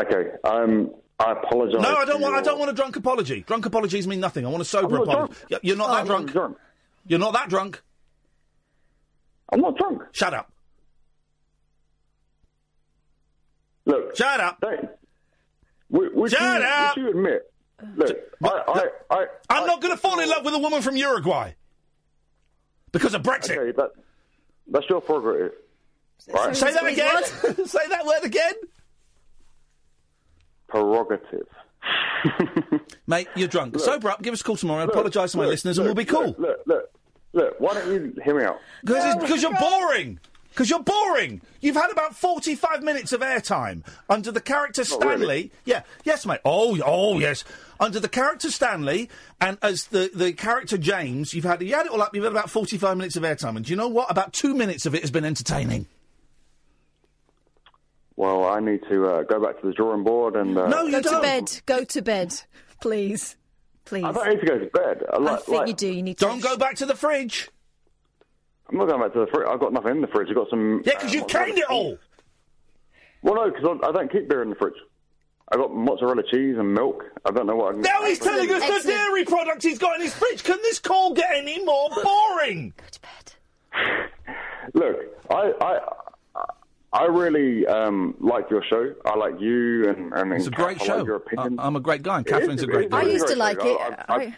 Okay. 0.00 0.30
Um, 0.44 0.90
I 1.18 1.32
apologise. 1.32 1.80
No, 1.80 1.96
I 1.96 2.04
don't 2.04 2.20
want. 2.20 2.36
I 2.36 2.40
don't 2.42 2.58
want 2.58 2.70
a 2.70 2.74
drunk 2.74 2.94
apology. 2.96 3.40
Drunk 3.40 3.66
apologies 3.66 4.06
mean 4.06 4.20
nothing. 4.20 4.46
I 4.46 4.48
want 4.48 4.62
a 4.62 4.64
sober 4.64 4.96
I'm 4.96 5.02
apology. 5.02 5.34
drunk. 5.48 5.64
You're 5.64 5.76
not 5.76 5.90
Oh, 5.90 5.94
that 5.94 6.06
drunk. 6.06 6.30
drunk. 6.32 6.56
You're 7.06 7.18
not 7.18 7.32
that 7.32 7.48
drunk. 7.48 7.82
I'm 9.52 9.60
not 9.60 9.76
drunk. 9.76 10.02
Shut 10.12 10.34
up. 10.34 10.52
Look. 13.88 14.16
Shut 14.16 14.38
up. 14.38 14.62
Would, 15.90 16.14
would 16.14 16.30
Shut 16.30 16.60
you, 16.60 16.66
up. 16.66 16.96
Would 16.96 17.02
you 17.02 17.10
admit? 17.10 17.52
Look, 17.96 18.16
I, 18.44 18.48
I, 18.48 18.88
I, 19.10 19.26
I'm 19.48 19.66
not 19.66 19.80
going 19.80 19.94
to 19.94 19.98
fall 19.98 20.18
in 20.20 20.28
love 20.28 20.44
with 20.44 20.54
a 20.54 20.58
woman 20.58 20.82
from 20.82 20.96
Uruguay 20.96 21.52
because 22.92 23.14
of 23.14 23.22
Brexit. 23.22 23.56
Okay, 23.56 23.72
that, 23.76 23.90
that's 24.70 24.88
your 24.90 25.00
prerogative. 25.00 25.52
Right? 26.32 26.54
Say 26.56 26.72
that 26.72 26.84
again. 26.84 27.24
Say 27.66 27.88
that 27.88 28.04
word 28.04 28.24
again. 28.24 28.52
Prerogative. 30.66 31.46
Mate, 33.06 33.28
you're 33.36 33.48
drunk. 33.48 33.74
Look. 33.74 33.84
Sober 33.84 34.10
up. 34.10 34.22
Give 34.22 34.34
us 34.34 34.40
a 34.40 34.44
call 34.44 34.56
tomorrow. 34.56 34.84
Look, 34.84 34.94
Apologise 34.94 35.32
to 35.32 35.38
my 35.38 35.44
look, 35.44 35.52
listeners, 35.52 35.78
look, 35.78 35.86
and 35.86 35.96
we'll 35.96 36.04
be 36.04 36.10
cool. 36.10 36.34
Look, 36.36 36.38
look, 36.38 36.66
look, 36.66 36.90
look. 37.32 37.54
Why 37.60 37.74
don't 37.74 37.92
you 37.92 38.14
hear 38.22 38.36
me 38.36 38.44
out? 38.44 38.58
Because 38.84 39.16
because 39.16 39.40
you're 39.40 39.54
boring. 39.54 40.18
Because 40.58 40.70
you're 40.70 40.82
boring. 40.82 41.40
You've 41.60 41.76
had 41.76 41.92
about 41.92 42.16
45 42.16 42.82
minutes 42.82 43.12
of 43.12 43.20
airtime 43.20 43.84
under 44.10 44.32
the 44.32 44.40
character 44.40 44.82
Not 44.90 45.04
really. 45.04 45.16
Stanley. 45.16 45.52
Yeah, 45.64 45.82
yes, 46.02 46.26
mate. 46.26 46.40
Oh, 46.44 46.76
oh, 46.84 47.20
yes. 47.20 47.44
Under 47.78 48.00
the 48.00 48.08
character 48.08 48.50
Stanley 48.50 49.08
and 49.40 49.56
as 49.62 49.84
the, 49.84 50.10
the 50.12 50.32
character 50.32 50.76
James, 50.76 51.32
you've 51.32 51.44
had 51.44 51.62
you 51.62 51.72
had 51.76 51.86
it 51.86 51.92
all 51.92 52.02
up. 52.02 52.12
You've 52.12 52.24
had 52.24 52.32
about 52.32 52.50
45 52.50 52.96
minutes 52.96 53.14
of 53.14 53.22
airtime, 53.22 53.54
and 53.54 53.64
do 53.64 53.70
you 53.70 53.76
know 53.76 53.86
what? 53.86 54.10
About 54.10 54.32
two 54.32 54.52
minutes 54.52 54.84
of 54.84 54.96
it 54.96 55.02
has 55.02 55.12
been 55.12 55.24
entertaining. 55.24 55.86
Well, 58.16 58.44
I 58.44 58.58
need 58.58 58.80
to 58.88 59.06
uh, 59.06 59.22
go 59.22 59.40
back 59.40 59.60
to 59.60 59.66
the 59.68 59.72
drawing 59.72 60.02
board 60.02 60.34
and. 60.34 60.58
Uh, 60.58 60.68
Go 60.68 61.00
to 61.02 61.20
bed. 61.20 61.62
Go 61.66 61.84
to 61.84 62.02
bed, 62.02 62.34
please, 62.80 63.36
please. 63.84 64.02
I 64.02 64.10
don't 64.10 64.28
need 64.28 64.40
to 64.40 64.46
go 64.46 64.58
to 64.58 64.66
bed. 64.66 65.04
I, 65.08 65.14
I 65.14 65.18
like, 65.20 65.42
think 65.44 65.56
like- 65.56 65.68
you 65.68 65.74
do. 65.74 65.88
You 65.88 66.02
need 66.02 66.18
to. 66.18 66.24
Don't 66.24 66.42
go 66.42 66.56
back 66.56 66.74
to 66.78 66.86
the 66.86 66.96
fridge. 66.96 67.48
I'm 68.70 68.76
not 68.78 68.88
going 68.88 69.00
back 69.00 69.12
to 69.14 69.20
the 69.20 69.26
fridge. 69.28 69.46
I've 69.48 69.60
got 69.60 69.72
nothing 69.72 69.92
in 69.92 70.00
the 70.00 70.06
fridge. 70.08 70.28
I've 70.28 70.34
got 70.36 70.50
some. 70.50 70.82
Yeah, 70.84 70.92
because 70.94 71.10
uh, 71.10 71.16
you've 71.18 71.26
canned 71.28 71.58
it 71.58 71.64
all. 71.70 71.98
Well, 73.22 73.34
no, 73.34 73.50
because 73.50 73.78
I, 73.82 73.88
I 73.88 73.92
don't 73.92 74.12
keep 74.12 74.28
beer 74.28 74.42
in 74.42 74.50
the 74.50 74.56
fridge. 74.56 74.74
I've 75.50 75.58
got 75.58 75.74
mozzarella 75.74 76.22
cheese 76.30 76.56
and 76.58 76.74
milk. 76.74 77.02
I 77.24 77.30
don't 77.30 77.46
know 77.46 77.56
what 77.56 77.70
I 77.70 77.72
can. 77.72 77.80
Now 77.80 78.04
he's 78.04 78.18
telling 78.18 78.50
us 78.52 78.84
the 78.84 78.88
dairy 78.90 79.24
products 79.24 79.64
he's 79.64 79.78
got 79.78 79.96
in 79.96 80.02
his 80.02 80.12
fridge. 80.14 80.44
Can 80.44 80.58
this 80.62 80.78
call 80.78 81.14
get 81.14 81.30
any 81.34 81.64
more 81.64 81.88
boring? 82.02 82.74
Go 82.76 82.84
to 82.90 83.00
bed. 83.00 84.10
Look, 84.74 84.96
I, 85.30 85.52
I, 85.62 86.42
I 86.92 87.04
really 87.06 87.66
um, 87.66 88.14
like 88.20 88.50
your 88.50 88.62
show. 88.68 88.92
I 89.06 89.16
like 89.16 89.40
you 89.40 89.88
and 89.88 90.12
and 90.12 90.32
It's 90.34 90.46
a 90.46 90.50
great 90.50 90.76
Kath, 90.78 90.82
I 90.82 90.86
show. 90.86 90.96
like 90.98 91.06
your 91.06 91.16
opinion. 91.16 91.58
I- 91.58 91.66
I'm 91.66 91.76
a 91.76 91.80
great 91.80 92.02
guy, 92.02 92.18
and 92.18 92.26
It 92.26 92.30
Catherine's 92.30 92.60
is- 92.60 92.64
a 92.64 92.66
great 92.70 92.84
it 92.84 92.86
is 92.86 92.90
guy. 92.92 93.00
a 93.00 93.04
I 93.04 93.08
used 93.10 93.26
to 93.28 93.36
like 93.36 93.60
show. 93.62 93.74
it. 93.86 93.98
I, 94.08 94.14
I, 94.14 94.36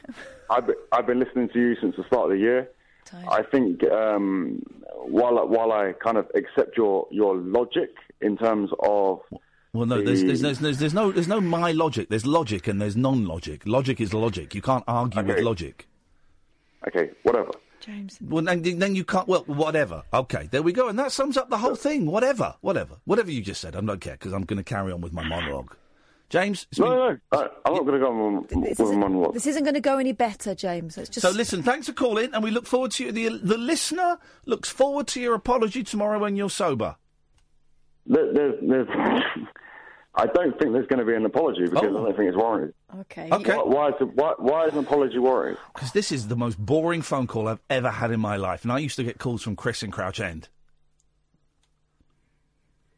I've, 0.57 0.71
I've 0.93 1.07
been 1.09 1.19
listening 1.19 1.49
to 1.49 1.59
you 1.59 1.75
since 1.81 1.97
the 1.97 2.05
start 2.05 2.27
of 2.27 2.31
the 2.31 2.39
year. 2.39 2.71
I 3.29 3.43
think 3.43 3.83
um, 3.91 4.63
while 5.05 5.39
I- 5.39 5.45
while 5.45 5.73
I 5.73 5.93
kind 6.03 6.17
of 6.17 6.27
accept 6.35 6.77
your 6.77 7.07
your 7.11 7.37
logic 7.37 7.91
in 8.21 8.37
terms 8.37 8.71
of 8.83 9.21
Well, 9.73 9.87
no, 9.87 10.03
there's, 10.03 10.23
there's, 10.25 10.41
there's, 10.43 10.59
there's, 10.59 10.79
there's 10.79 10.95
no 10.95 11.11
there's 11.13 11.29
no 11.29 11.41
my 11.41 11.73
logic. 11.73 12.09
There's 12.09 12.27
logic 12.27 12.67
and 12.69 12.81
there's 12.81 12.97
non-logic. 12.97 13.63
Logic 13.67 14.01
is 14.01 14.13
logic. 14.15 14.55
You 14.55 14.63
can't 14.63 14.85
argue 14.89 15.23
with 15.23 15.41
logic. 15.41 15.87
Okay, 16.89 17.11
whatever. 17.23 17.51
James. 17.81 18.19
Well, 18.21 18.45
then, 18.45 18.61
then 18.79 18.95
you 18.95 19.05
can't. 19.05 19.27
Well, 19.27 19.43
whatever. 19.47 20.03
Okay, 20.13 20.49
there 20.51 20.63
we 20.63 20.73
go, 20.73 20.89
and 20.89 20.99
that 20.99 21.13
sums 21.13 21.37
up 21.39 21.49
the 21.49 21.57
whole 21.59 21.75
thing. 21.77 22.05
Whatever, 22.07 22.55
whatever, 22.61 22.97
whatever 23.07 23.31
you 23.31 23.41
just 23.43 23.61
said. 23.61 23.75
I 23.75 23.81
don't 23.81 24.01
care 24.01 24.13
because 24.15 24.33
I'm 24.35 24.45
going 24.45 24.59
to 24.59 24.65
carry 24.65 24.93
on 24.93 25.01
with 25.01 25.13
my 25.15 25.23
monologue. 25.27 25.75
James, 26.31 26.69
it's 26.71 26.79
no, 26.79 26.87
been- 26.87 27.21
no, 27.33 27.39
I, 27.41 27.49
I'm 27.67 27.75
not 27.75 27.83
going 27.85 27.95
to 27.95 27.99
go 27.99 28.13
on 28.13 28.43
with 28.43 28.79
with 28.79 28.81
a. 28.81 29.31
This 29.35 29.49
isn't 29.49 29.65
going 29.65 29.75
to 29.75 29.81
go 29.81 29.99
any 29.99 30.13
better, 30.13 30.55
James. 30.55 30.97
It's 30.97 31.11
just. 31.11 31.27
So 31.27 31.33
listen, 31.33 31.65
thanks 31.65 31.89
for 31.89 31.93
calling, 31.93 32.33
and 32.33 32.43
we 32.43 32.53
look 32.53 32.67
forward 32.67 32.93
to 32.93 33.05
you. 33.05 33.13
The 33.13 33.39
the 33.43 33.59
listener 33.59 34.19
looks 34.47 34.69
forward 34.69 35.09
to 35.09 35.21
your 35.21 35.35
apology 35.35 35.83
tomorrow 35.83 36.21
when 36.21 36.37
you're 36.37 36.49
sober. 36.49 36.95
There, 38.07 38.33
there's, 38.33 38.55
there's, 38.63 38.89
I 40.15 40.27
don't 40.27 40.57
think 40.59 40.73
there's 40.73 40.87
going 40.87 41.01
to 41.01 41.05
be 41.05 41.15
an 41.15 41.27
apology 41.27 41.65
because 41.65 41.83
oh. 41.83 41.89
I 41.89 41.91
don't 41.91 42.17
think 42.17 42.29
it's 42.29 42.37
warranted. 42.37 42.75
Okay. 43.01 43.29
Okay. 43.31 43.57
Why, 43.57 43.63
why, 43.65 43.89
is, 43.89 43.95
it, 44.01 44.15
why, 44.15 44.35
why 44.39 44.67
is 44.67 44.73
an 44.73 44.79
apology 44.81 45.19
warranted? 45.19 45.59
Because 45.75 45.91
this 45.93 46.13
is 46.13 46.29
the 46.29 46.37
most 46.37 46.59
boring 46.59 47.03
phone 47.03 47.27
call 47.27 47.49
I've 47.49 47.61
ever 47.69 47.91
had 47.91 48.13
in 48.13 48.21
my 48.21 48.37
life, 48.37 48.63
and 48.63 48.71
I 48.73 48.79
used 48.79 48.97
to 48.97 49.05
get 49.05 49.19
calls 49.19 49.43
from 49.43 49.57
Chris 49.57 49.83
in 49.83 49.91
Crouch 49.91 50.21
End. 50.21 50.49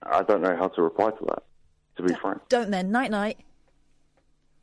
I 0.02 0.22
don't 0.22 0.42
know 0.42 0.56
how 0.56 0.68
to 0.68 0.82
reply 0.82 1.10
to 1.10 1.24
that. 1.28 1.44
To 2.02 2.08
be 2.08 2.14
frank. 2.20 2.40
Don't 2.48 2.70
then. 2.70 2.90
Night 2.90 3.10
night. 3.12 3.38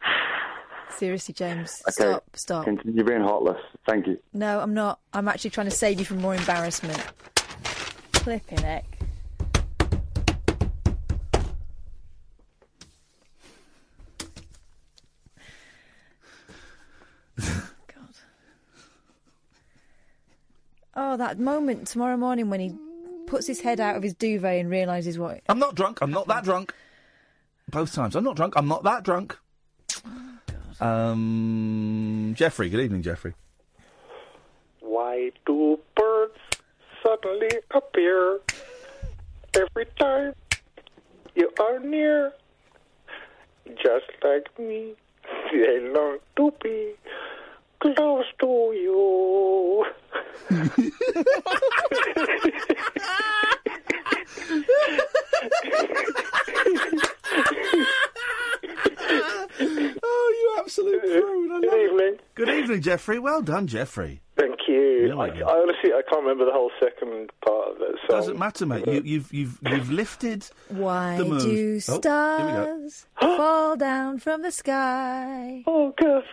Seriously, 0.90 1.34
James. 1.34 1.82
Okay. 1.88 2.10
Stop. 2.11 2.24
Stop. 2.36 2.66
Continue 2.66 3.03
being 3.03 3.22
heartless. 3.22 3.61
Thank 3.88 4.07
you. 4.07 4.18
No, 4.34 4.60
I'm 4.60 4.74
not. 4.74 4.99
I'm 5.14 5.28
actually 5.30 5.52
trying 5.52 5.70
to 5.70 5.76
save 5.76 5.99
you 5.99 6.06
from 6.06 6.20
more 6.20 6.36
embarrassment. 6.36 7.02
Flipping 8.14 8.57
heck. 8.57 8.86
God. 17.38 18.16
Oh, 20.94 21.16
that 21.16 21.40
moment 21.40 21.88
tomorrow 21.88 22.18
morning 22.18 22.49
when 22.49 22.60
he 22.60 22.76
puts 23.28 23.48
his 23.48 23.61
head 23.61 23.80
out 23.80 23.95
of 23.95 24.03
his 24.03 24.14
duvet 24.14 24.60
and 24.60 24.70
realises 24.70 25.18
what. 25.18 25.40
I'm 25.48 25.60
not 25.60 25.76
drunk. 25.76 25.99
I'm 26.02 26.11
not 26.11 26.28
that 26.28 26.44
drunk. 26.44 26.74
Both 27.70 27.94
times. 27.94 28.16
I'm 28.16 28.24
not 28.24 28.36
drunk. 28.36 28.56
I'm 28.58 28.68
not 28.68 28.82
that 28.84 29.04
drunk. 29.04 29.38
Um, 30.80 32.34
Jeffrey. 32.36 32.70
Good 32.70 32.80
evening, 32.80 33.04
Jeffrey. 33.04 33.36
Why 34.80 35.32
do 35.46 35.78
birds 35.96 36.40
suddenly 37.04 37.52
appear 37.72 38.40
every 39.54 39.86
time 40.00 40.34
you 41.36 41.52
are 41.60 41.80
near? 41.80 42.34
Just 43.68 44.10
like 44.24 44.58
me, 44.58 44.96
they 45.52 45.80
long 45.94 46.18
to 46.38 46.52
be 46.64 46.94
close 47.80 48.26
to 48.40 48.72
you. 48.74 49.86
oh, 59.61 60.36
you 60.40 60.56
absolute 60.60 61.02
prune. 61.02 61.61
Good 61.61 61.91
evening. 61.91 62.18
Good 62.36 62.49
evening, 62.49 62.82
Jeffrey. 62.82 63.20
Well 63.20 63.41
done, 63.41 63.68
Jeffrey. 63.68 64.22
Thank 64.38 64.60
you. 64.68 65.07
Yeah, 65.10 65.16
I. 65.16 65.28
I 65.28 65.61
honestly 65.61 65.91
I 65.94 66.02
can't 66.10 66.22
remember 66.24 66.45
the 66.45 66.52
whole 66.52 66.72
second 66.80 67.30
part 67.45 67.70
of 67.76 67.82
it. 67.82 67.95
So 68.07 68.16
Doesn't 68.16 68.40
matter, 68.40 68.66
mate. 68.66 68.88
You, 68.88 69.02
you've 69.03 69.34
you've 69.34 69.60
you've 69.64 69.91
lifted. 69.91 70.45
Why 70.70 71.18
the 71.18 71.26
mood. 71.26 71.41
do 71.41 71.48
Oh, 71.48 71.48
here 71.48 71.66
we 71.66 71.74
go. 71.76 71.80
stars 72.90 73.06
fall 73.20 73.76
down 73.76 74.20
from 74.20 74.41
the 74.41 74.52
sky? 74.52 75.64
Oh, 75.68 75.94
God. 75.98 76.24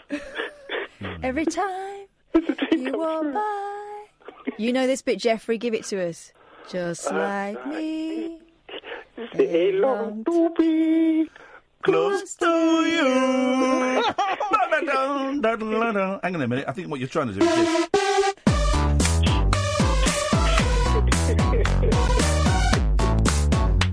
Hmm. 1.00 1.16
Every 1.22 1.46
time 1.46 2.06
you 2.72 2.92
walk 2.96 3.32
by. 3.32 4.04
You 4.58 4.72
know 4.72 4.86
this 4.86 5.02
bit, 5.02 5.18
Jeffrey. 5.18 5.58
Give 5.58 5.74
it 5.74 5.84
to 5.86 6.08
us. 6.08 6.32
Just 6.70 7.10
like 7.12 7.64
me. 7.66 8.40
They 9.16 9.72
long 9.72 10.24
to 10.24 10.50
be 10.58 11.30
close 11.82 12.34
to 12.34 12.46
you. 12.46 14.02
Hang 16.22 16.34
on 16.34 16.42
a 16.42 16.48
minute. 16.48 16.66
I 16.68 16.72
think 16.72 16.90
what 16.90 17.00
you're 17.00 17.08
trying 17.08 17.28
to 17.28 17.32
do 17.32 17.40
is 17.40 17.54
this. 17.54 17.88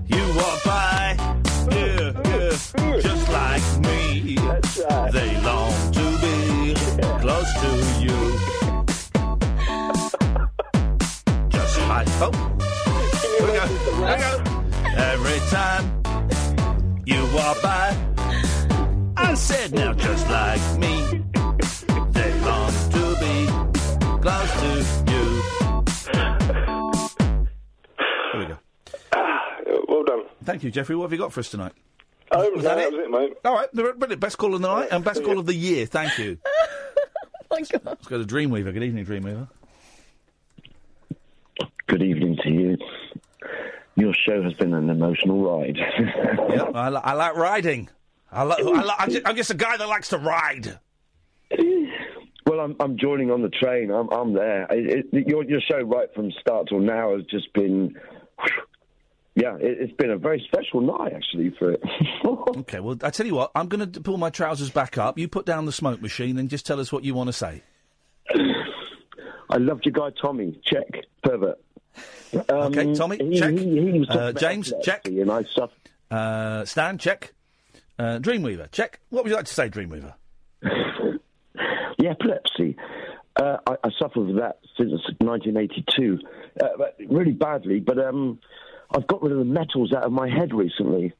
You 0.07 0.23
walk 0.35 0.63
by, 0.65 1.15
yeah, 1.71 2.11
yeah, 2.25 2.99
just 2.99 3.29
like 3.31 3.63
me. 3.79 4.35
They 5.11 5.41
long 5.41 5.91
to 5.93 6.05
be 6.21 6.73
close 7.21 7.53
to 7.61 7.69
you. 8.03 8.17
Just 11.47 11.79
like 11.87 12.07
oh, 12.19 12.31
here 13.37 13.47
we 13.47 13.53
go. 13.53 13.65
Here 13.67 14.17
we 14.17 14.43
go. 14.43 14.52
Every 14.95 15.39
time 15.49 16.03
you 17.05 17.21
walk 17.33 17.61
by, 17.61 17.97
I 19.17 19.33
said 19.35 19.73
now 19.73 19.93
just 19.93 20.29
like 20.29 20.61
me. 20.79 21.23
They 22.11 22.39
long 22.41 22.71
to 22.91 23.15
be 23.19 23.47
close 24.21 24.51
to 24.61 24.67
you. 25.11 25.41
There 28.31 28.39
we 28.39 28.45
go. 28.45 28.57
Ah, 29.13 29.57
well 29.87 30.03
done. 30.03 30.23
Thank 30.43 30.63
you, 30.63 30.71
Jeffrey. 30.71 30.95
What 30.95 31.03
have 31.05 31.11
you 31.13 31.17
got 31.19 31.33
for 31.33 31.39
us 31.39 31.49
tonight? 31.49 31.73
Oh, 32.31 32.49
Was 32.51 32.63
no, 32.63 32.69
that 32.69 32.75
that 32.75 32.83
it? 32.87 32.91
was 32.93 33.05
it, 33.05 33.11
mate. 33.11 33.33
All 33.45 33.53
right, 33.55 33.71
br- 33.73 33.91
brilliant. 33.93 34.19
Best 34.21 34.37
call 34.37 34.55
of 34.55 34.61
the 34.61 34.67
night 34.67 34.89
and 34.91 35.03
best 35.03 35.23
call 35.23 35.37
of 35.39 35.45
the 35.45 35.53
year. 35.53 35.85
Thank 35.85 36.17
you. 36.17 36.37
my 37.51 37.61
God. 37.61 37.81
Let's 37.85 38.07
go 38.07 38.17
to 38.17 38.25
Dreamweaver. 38.25 38.73
Good 38.73 38.83
evening, 38.83 39.05
Dreamweaver. 39.05 39.47
Good 41.87 42.01
evening 42.01 42.37
to 42.43 42.49
you. 42.49 42.77
Your 43.95 44.13
show 44.13 44.41
has 44.41 44.53
been 44.53 44.73
an 44.73 44.89
emotional 44.89 45.43
ride. 45.59 45.77
yeah, 45.99 46.63
I, 46.73 46.89
li- 46.89 47.01
I 47.03 47.13
like 47.13 47.35
riding. 47.35 47.89
I 48.31 48.43
like. 48.43 48.59
I 48.59 48.63
li- 48.63 48.93
I'm, 48.97 49.09
just, 49.11 49.27
I'm 49.27 49.35
just 49.35 49.51
a 49.51 49.55
guy 49.55 49.77
that 49.77 49.87
likes 49.87 50.09
to 50.09 50.17
ride. 50.17 50.79
Well, 52.45 52.59
I'm, 52.59 52.75
I'm 52.79 52.97
joining 52.97 53.31
on 53.31 53.41
the 53.41 53.49
train. 53.49 53.91
I'm, 53.91 54.09
I'm 54.09 54.33
there. 54.33 54.67
It, 54.71 55.07
it, 55.13 55.27
your, 55.27 55.43
your 55.45 55.61
show, 55.61 55.79
right 55.81 56.07
from 56.13 56.31
start 56.41 56.67
till 56.69 56.79
now, 56.79 57.15
has 57.15 57.25
just 57.27 57.51
been. 57.53 57.95
Yeah, 59.35 59.55
it, 59.55 59.77
it's 59.79 59.93
been 59.93 60.11
a 60.11 60.17
very 60.17 60.45
special 60.47 60.79
night 60.81 61.11
actually 61.11 61.55
for 61.57 61.71
it. 61.71 61.81
Okay, 62.55 62.79
well, 62.79 62.95
I 63.01 63.09
tell 63.09 63.25
you 63.25 63.33
what. 63.33 63.49
I'm 63.55 63.67
going 63.67 63.91
to 63.91 63.99
pull 63.99 64.17
my 64.19 64.29
trousers 64.29 64.69
back 64.69 64.99
up. 64.99 65.17
You 65.17 65.27
put 65.27 65.47
down 65.47 65.65
the 65.65 65.71
smoke 65.71 66.03
machine 66.03 66.37
and 66.37 66.51
just 66.51 66.67
tell 66.67 66.79
us 66.79 66.91
what 66.91 67.03
you 67.03 67.15
want 67.15 67.29
to 67.29 67.33
say. 67.33 67.63
I 69.49 69.57
loved 69.57 69.87
your 69.87 69.91
guy 69.93 70.15
Tommy. 70.21 70.61
Check 70.63 70.85
pervert. 71.23 71.59
Um, 72.33 72.43
Okay, 72.49 72.93
Tommy, 72.93 73.17
he- 73.17 73.39
check. 73.39 73.51
he- 73.51 73.91
he 73.99 74.05
Uh, 74.09 74.31
James, 74.33 74.73
check. 74.81 75.07
And 75.07 75.31
I. 75.31 75.45
Uh, 76.09 76.65
Stan, 76.65 76.97
check. 76.97 77.33
Uh, 77.99 78.17
Dreamweaver, 78.19 78.71
check. 78.71 78.99
What 79.09 79.23
would 79.23 79.29
you 79.29 79.35
like 79.35 79.45
to 79.45 79.53
say, 79.53 79.69
Dreamweaver? 79.69 80.13
the 80.61 82.07
epilepsy. 82.07 82.75
Uh, 83.35 83.57
I, 83.65 83.77
I 83.83 83.89
suffered 83.99 84.27
with 84.27 84.35
that 84.37 84.59
since 84.77 84.91
1982, 85.19 86.19
uh, 86.61 86.67
really 87.09 87.31
badly. 87.31 87.79
But 87.79 87.97
um, 87.99 88.39
I've 88.91 89.07
got 89.07 89.23
rid 89.23 89.31
of 89.31 89.39
the 89.39 89.45
metals 89.45 89.91
out 89.93 90.03
of 90.03 90.11
my 90.11 90.29
head 90.29 90.53
recently, 90.53 91.13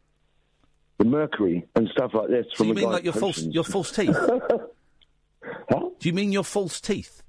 the 0.99 1.05
mercury 1.05 1.65
and 1.75 1.89
stuff 1.89 2.11
like 2.13 2.29
this. 2.29 2.45
So 2.51 2.57
From 2.57 2.67
you 2.67 2.73
mean 2.75 2.91
like 2.91 3.03
your 3.03 3.13
false 3.13 3.39
your 3.39 3.63
false 3.63 3.91
teeth? 3.91 4.15
Do 5.69 6.09
you 6.09 6.13
mean 6.13 6.31
your 6.31 6.43
false 6.43 6.79
teeth? 6.79 7.22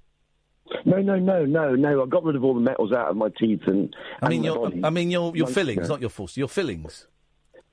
No, 0.87 0.99
no, 0.99 1.19
no, 1.19 1.45
no, 1.45 1.75
no. 1.75 2.03
I 2.03 2.07
got 2.07 2.25
rid 2.25 2.37
of 2.37 2.45
all 2.45 2.55
the 2.55 2.61
metals 2.61 2.93
out 2.93 3.09
of 3.11 3.17
my 3.17 3.29
teeth 3.39 3.63
and. 3.67 3.95
I 4.23 4.29
mean 4.29 4.39
and 4.39 4.45
your 4.47 4.59
body. 4.71 4.81
I 4.85 4.91
mean 4.91 5.11
your 5.11 5.35
your 5.37 5.47
Like, 5.47 5.55
fillings, 5.55 5.81
yeah. 5.83 5.87
not 5.89 6.01
your 6.01 6.11
false. 6.11 6.37
Your 6.37 6.49
fillings. 6.49 7.07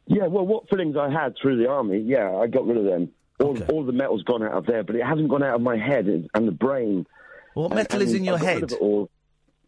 Yeah, 0.07 0.27
well, 0.27 0.45
what 0.45 0.67
fillings 0.69 0.95
I 0.97 1.09
had 1.09 1.35
through 1.41 1.57
the 1.63 1.69
army, 1.69 1.99
yeah, 2.05 2.35
I 2.35 2.47
got 2.47 2.65
rid 2.65 2.77
of 2.77 2.83
them. 2.85 3.09
All, 3.39 3.57
all 3.71 3.85
the 3.85 3.91
metal's 3.93 4.23
gone 4.23 4.43
out 4.43 4.53
of 4.53 4.65
there, 4.65 4.83
but 4.83 4.95
it 4.95 5.03
hasn't 5.05 5.29
gone 5.29 5.41
out 5.43 5.55
of 5.55 5.61
my 5.61 5.77
head 5.77 6.05
and, 6.07 6.29
and 6.33 6.47
the 6.47 6.51
brain. 6.51 7.07
What 7.53 7.67
And- 7.71 7.75
metal 7.75 8.01
is 8.01 8.13
in 8.13 8.23
your 8.23 8.35
I 8.35 8.43
head? 8.43 8.71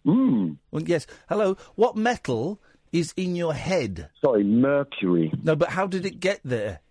Mm. 0.05 0.57
Well, 0.71 0.83
yes. 0.83 1.07
Hello. 1.29 1.55
What 1.75 1.95
metal 1.95 2.59
is 2.91 3.13
in 3.15 3.35
your 3.35 3.53
head? 3.53 4.09
Sorry, 4.23 4.43
mercury. 4.43 5.31
No, 5.43 5.55
but 5.55 5.69
how 5.69 5.87
did 5.87 6.05
it 6.05 6.19
get 6.19 6.41
there? 6.43 6.81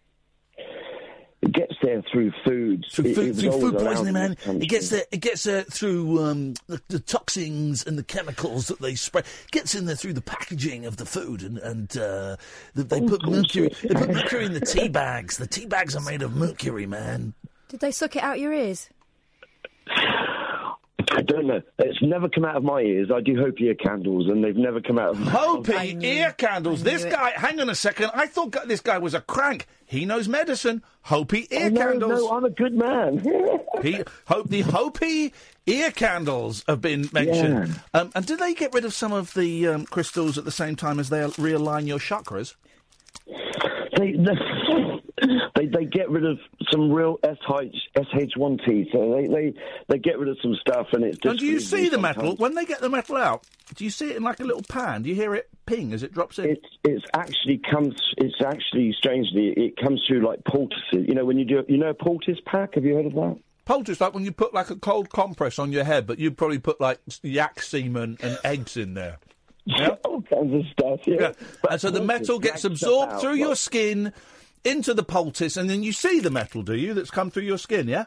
It 1.43 1.53
gets 1.53 1.75
there 1.83 2.03
through 2.03 2.33
food. 2.45 2.87
Through 2.93 3.15
food, 3.15 3.27
it 3.27 3.29
was 3.31 3.41
through 3.41 3.61
food 3.61 3.79
poisoning, 3.79 4.13
man. 4.13 4.37
It 4.47 4.69
gets 4.69 4.91
there. 4.91 5.03
It 5.11 5.21
gets 5.21 5.43
there 5.43 5.63
through 5.63 6.23
um, 6.23 6.55
the, 6.69 6.81
the 6.87 7.01
toxins 7.01 7.85
and 7.85 7.99
the 7.99 8.05
chemicals 8.05 8.69
that 8.69 8.81
they 8.81 8.95
spray. 8.95 9.23
Gets 9.51 9.75
in 9.75 9.87
there 9.87 9.97
through 9.97 10.13
the 10.13 10.23
packaging 10.23 10.87
of 10.87 10.99
the 10.99 11.05
food, 11.05 11.43
and 11.43 11.59
and 11.59 11.97
uh, 11.97 12.37
that 12.75 12.89
they 12.89 13.01
put 13.01 13.27
mercury. 13.27 13.71
They 13.83 13.95
put 13.95 14.11
mercury 14.11 14.47
in 14.47 14.53
the 14.53 14.61
tea 14.61 14.89
bags. 14.89 15.37
The 15.37 15.49
tea 15.49 15.67
bags 15.67 15.97
are 15.97 16.03
made 16.03 16.23
of 16.23 16.37
mercury, 16.37 16.87
man. 16.87 17.35
Did 17.69 17.81
they 17.81 17.91
suck 17.91 18.15
it 18.15 18.23
out 18.23 18.39
your 18.39 18.53
ears? 18.53 18.89
I 21.15 21.21
don't 21.23 21.47
know. 21.47 21.61
It's 21.79 22.01
never 22.03 22.29
come 22.29 22.45
out 22.45 22.57
of 22.57 22.63
my 22.63 22.81
ears. 22.81 23.11
I 23.15 23.21
do 23.21 23.37
Hopi 23.37 23.65
ear 23.65 23.75
candles, 23.75 24.29
and 24.29 24.43
they've 24.43 24.57
never 24.57 24.81
come 24.81 24.99
out 24.99 25.11
of 25.11 25.21
my 25.21 25.31
Hopi 25.31 25.99
ear 26.01 26.33
candles. 26.33 26.83
This 26.83 27.05
guy, 27.05 27.33
hang 27.37 27.61
on 27.61 27.69
a 27.69 27.75
second. 27.75 28.11
I 28.15 28.27
thought 28.27 28.57
this 28.67 28.81
guy 28.81 28.99
was 28.99 29.15
a 29.15 29.21
crank. 29.21 29.67
He 29.93 30.07
knows 30.07 30.27
medicine. 30.27 30.83
Hopi 31.03 31.47
ear 31.51 31.67
Oh, 31.67 31.69
no, 31.69 31.81
candles. 31.83 32.21
no, 32.21 32.31
I'm 32.31 32.45
a 32.47 32.51
good 32.51 32.73
man. 32.73 33.23
he, 33.83 34.03
hope 34.27 34.49
the 34.49 34.63
Hopi 34.63 35.35
ear 35.67 35.91
candles 35.91 36.65
have 36.67 36.81
been 36.81 37.11
mentioned. 37.13 37.79
Um, 37.93 38.11
and 38.15 38.25
did 38.25 38.39
they 38.39 38.55
get 38.55 38.73
rid 38.73 38.87
of 38.87 38.95
some 38.95 39.13
of 39.13 39.35
the 39.35 39.69
um, 39.69 39.85
crystals 39.85 40.39
at 40.39 40.47
the 40.47 40.51
same 40.51 40.77
time 40.77 40.99
as 40.99 41.11
they 41.11 41.19
realign 41.21 41.87
your 41.87 41.99
chakras? 41.99 42.55
They, 43.27 44.13
they 45.57 45.67
they 45.67 45.85
get 45.85 46.11
rid 46.11 46.25
of 46.25 46.39
some 46.71 46.91
real 46.91 47.19
SH 47.25 47.77
SH1T. 47.97 48.93
So 48.93 49.15
they, 49.15 49.27
they 49.27 49.55
they 49.89 49.99
get 49.99 50.19
rid 50.19 50.29
of 50.29 50.39
some 50.43 50.55
stuff, 50.61 50.89
and 50.93 51.05
it's 51.05 51.19
just. 51.19 51.31
and 51.31 51.39
do 51.39 51.47
you 51.47 51.61
see 51.61 51.89
the 51.89 51.99
metal 51.99 52.37
when 52.37 52.55
they 52.55 52.65
get 52.65 52.81
the 52.81 52.89
metal 52.89 53.17
out? 53.17 53.45
Do 53.75 53.85
you 53.85 53.91
see 53.91 54.11
it 54.11 54.17
in 54.17 54.23
like 54.23 54.41
a 54.41 54.45
little 54.45 54.63
pan? 54.69 55.03
Do 55.03 55.09
you 55.09 55.15
hear 55.15 55.35
it 55.35 55.49
ping 55.67 55.93
as 55.93 56.03
it 56.03 56.13
drops 56.13 56.39
in? 56.39 56.51
It's 56.51 56.67
it's 56.85 57.05
actually 57.15 57.61
comes. 57.71 57.95
It's 58.19 58.41
actually 58.45 58.95
strangely 58.99 59.53
it 59.57 59.77
comes 59.77 60.03
through 60.07 60.27
like 60.27 60.45
poultices. 60.45 61.07
You 61.07 61.15
know 61.15 61.25
when 61.25 61.39
you 61.39 61.45
do 61.45 61.63
you 61.69 61.79
know 61.79 61.91
a 61.91 61.95
poultice 61.95 62.39
pack. 62.47 62.75
Have 62.75 62.85
you 62.85 62.95
heard 62.95 63.07
of 63.07 63.15
that? 63.15 63.39
Poultice, 63.65 64.01
like 64.01 64.13
when 64.13 64.25
you 64.25 64.33
put 64.33 64.53
like 64.53 64.71
a 64.71 64.77
cold 64.77 65.11
compress 65.11 65.59
on 65.59 65.71
your 65.71 65.85
head, 65.85 66.07
but 66.07 66.19
you'd 66.19 66.37
probably 66.37 66.59
put 66.59 66.81
like 66.81 66.99
yak 67.23 67.63
semen 67.63 68.19
and 68.21 68.39
eggs 68.45 68.77
in 68.77 68.95
there. 68.95 69.19
Yeah? 69.65 69.91
All 70.05 70.21
kinds 70.23 70.53
of 70.55 70.63
stuff. 70.73 71.01
Yeah. 71.07 71.35
And 71.71 71.81
so 71.81 71.91
the 71.91 72.03
metal 72.03 72.41
gets 72.41 72.65
absorbed 72.65 73.21
through 73.21 73.35
your 73.35 73.55
skin 73.55 74.13
into 74.65 74.95
the 74.95 75.03
poultice, 75.03 75.57
and 75.57 75.69
then 75.69 75.83
you 75.83 75.93
see 75.93 76.21
the 76.21 76.31
metal, 76.31 76.63
do 76.63 76.75
you? 76.75 76.95
That's 76.95 77.11
come 77.11 77.31
through 77.31 77.45
your 77.45 77.59
skin, 77.59 77.89
yeah? 77.89 78.05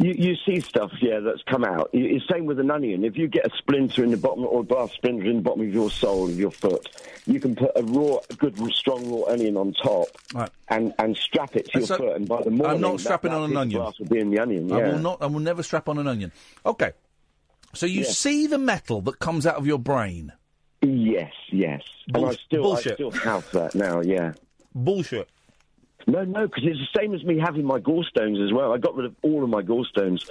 You 0.00 0.12
you 0.16 0.36
see 0.46 0.60
stuff, 0.60 0.92
yeah, 1.00 1.18
that's 1.18 1.42
come 1.42 1.64
out. 1.64 1.90
It's 1.92 2.24
same 2.32 2.46
with 2.46 2.60
an 2.60 2.70
onion. 2.70 3.04
If 3.04 3.16
you 3.16 3.26
get 3.26 3.44
a 3.46 3.50
splinter 3.58 4.04
in 4.04 4.12
the 4.12 4.16
bottom 4.16 4.44
or 4.44 4.60
a 4.60 4.64
glass 4.64 4.92
splinter 4.92 5.26
in 5.28 5.36
the 5.38 5.42
bottom 5.42 5.62
of 5.62 5.74
your 5.74 5.90
sole 5.90 6.28
of 6.28 6.38
your 6.38 6.52
foot, 6.52 6.86
you 7.26 7.40
can 7.40 7.56
put 7.56 7.72
a 7.74 7.82
raw, 7.82 8.18
good, 8.38 8.56
strong 8.72 9.10
raw 9.10 9.32
onion 9.32 9.56
on 9.56 9.72
top 9.72 10.06
Right. 10.32 10.50
and, 10.68 10.94
and 11.00 11.16
strap 11.16 11.56
it 11.56 11.64
to 11.72 11.78
And 11.78 11.80
your 11.80 11.86
so- 11.88 11.96
foot. 11.98 12.16
And 12.16 12.28
by 12.28 12.42
the 12.42 12.50
morning, 12.50 12.76
I'm 12.76 12.80
not 12.80 13.00
strapping 13.00 13.32
that 13.32 13.38
on 13.38 13.50
an 13.50 13.56
onion. 13.56 13.80
will 13.98 14.06
be 14.08 14.20
in 14.20 14.30
the 14.30 14.38
onion. 14.38 14.68
Yeah. 14.68 14.76
I 14.76 14.88
will 14.92 14.98
not. 15.00 15.20
I 15.20 15.26
will 15.26 15.40
never 15.40 15.64
strap 15.64 15.88
on 15.88 15.98
an 15.98 16.06
onion. 16.06 16.30
Okay. 16.64 16.92
So 17.74 17.84
you 17.86 18.02
Yeah. 18.02 18.10
see 18.10 18.46
the 18.46 18.56
metal 18.58 19.00
that 19.02 19.18
comes 19.18 19.46
out 19.48 19.56
of 19.56 19.66
your 19.66 19.80
brain. 19.80 20.32
Yes, 20.80 21.32
yes. 21.50 21.82
and 22.14 22.24
I 22.24 22.34
still, 22.34 22.62
bullshit. 22.62 22.92
I 22.92 22.94
still 22.94 23.10
have 23.10 23.50
that 23.50 23.74
now. 23.74 24.00
Yeah. 24.00 24.34
Bullshit. 24.76 25.28
No, 26.08 26.24
no, 26.24 26.46
because 26.46 26.64
it's 26.64 26.78
the 26.78 26.98
same 26.98 27.14
as 27.14 27.22
me 27.22 27.38
having 27.38 27.64
my 27.64 27.78
gallstones 27.78 28.42
as 28.42 28.50
well. 28.50 28.72
I 28.72 28.78
got 28.78 28.96
rid 28.96 29.04
of 29.04 29.14
all 29.20 29.44
of 29.44 29.50
my 29.50 29.62
gallstones, 29.62 30.22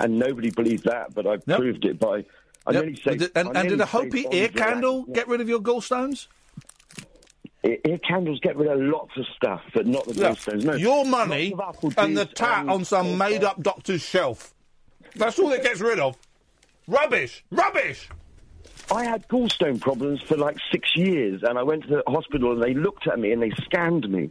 and 0.00 0.18
nobody 0.18 0.50
believed 0.50 0.84
that, 0.86 1.14
but 1.14 1.28
I 1.28 1.36
proved 1.36 1.84
it 1.84 2.00
by. 2.00 2.24
I 2.66 2.72
Yep. 2.72 2.84
saved, 3.04 3.30
and, 3.36 3.56
and 3.56 3.68
did 3.68 3.80
a 3.80 3.86
Hopi 3.86 4.26
ear 4.32 4.48
candle 4.48 5.04
get 5.04 5.28
rid 5.28 5.40
of 5.40 5.48
your 5.48 5.60
gallstones? 5.60 6.26
Ear, 7.64 7.98
candles 7.98 8.40
get 8.40 8.56
rid 8.56 8.68
of 8.68 8.80
lots 8.80 9.16
of 9.16 9.24
stuff, 9.36 9.62
but 9.72 9.86
not 9.86 10.06
the 10.06 10.14
gallstones. 10.14 10.64
No, 10.64 10.74
Your 10.74 11.04
money 11.04 11.50
Lots 11.50 11.62
of 11.62 11.68
apple 11.76 11.92
and 11.98 12.16
the 12.16 12.26
tat 12.26 12.68
on 12.68 12.84
some 12.84 13.16
made 13.16 13.44
up 13.44 13.62
doctor's 13.62 14.02
shelf. 14.02 14.52
That's 15.14 15.38
all 15.38 15.52
it 15.52 15.62
gets 15.62 15.80
rid 15.80 16.00
of. 16.00 16.16
Rubbish! 16.88 17.44
Rubbish! 17.52 18.08
I 18.90 19.04
had 19.04 19.28
gallstone 19.28 19.80
problems 19.80 20.20
for 20.22 20.36
like 20.36 20.56
six 20.72 20.96
years, 20.96 21.42
and 21.44 21.56
I 21.58 21.62
went 21.62 21.84
to 21.84 21.88
the 21.88 22.02
hospital, 22.08 22.52
and 22.52 22.62
they 22.62 22.74
looked 22.74 23.06
at 23.06 23.18
me 23.20 23.30
and 23.32 23.40
they 23.40 23.50
scanned 23.64 24.10
me, 24.10 24.30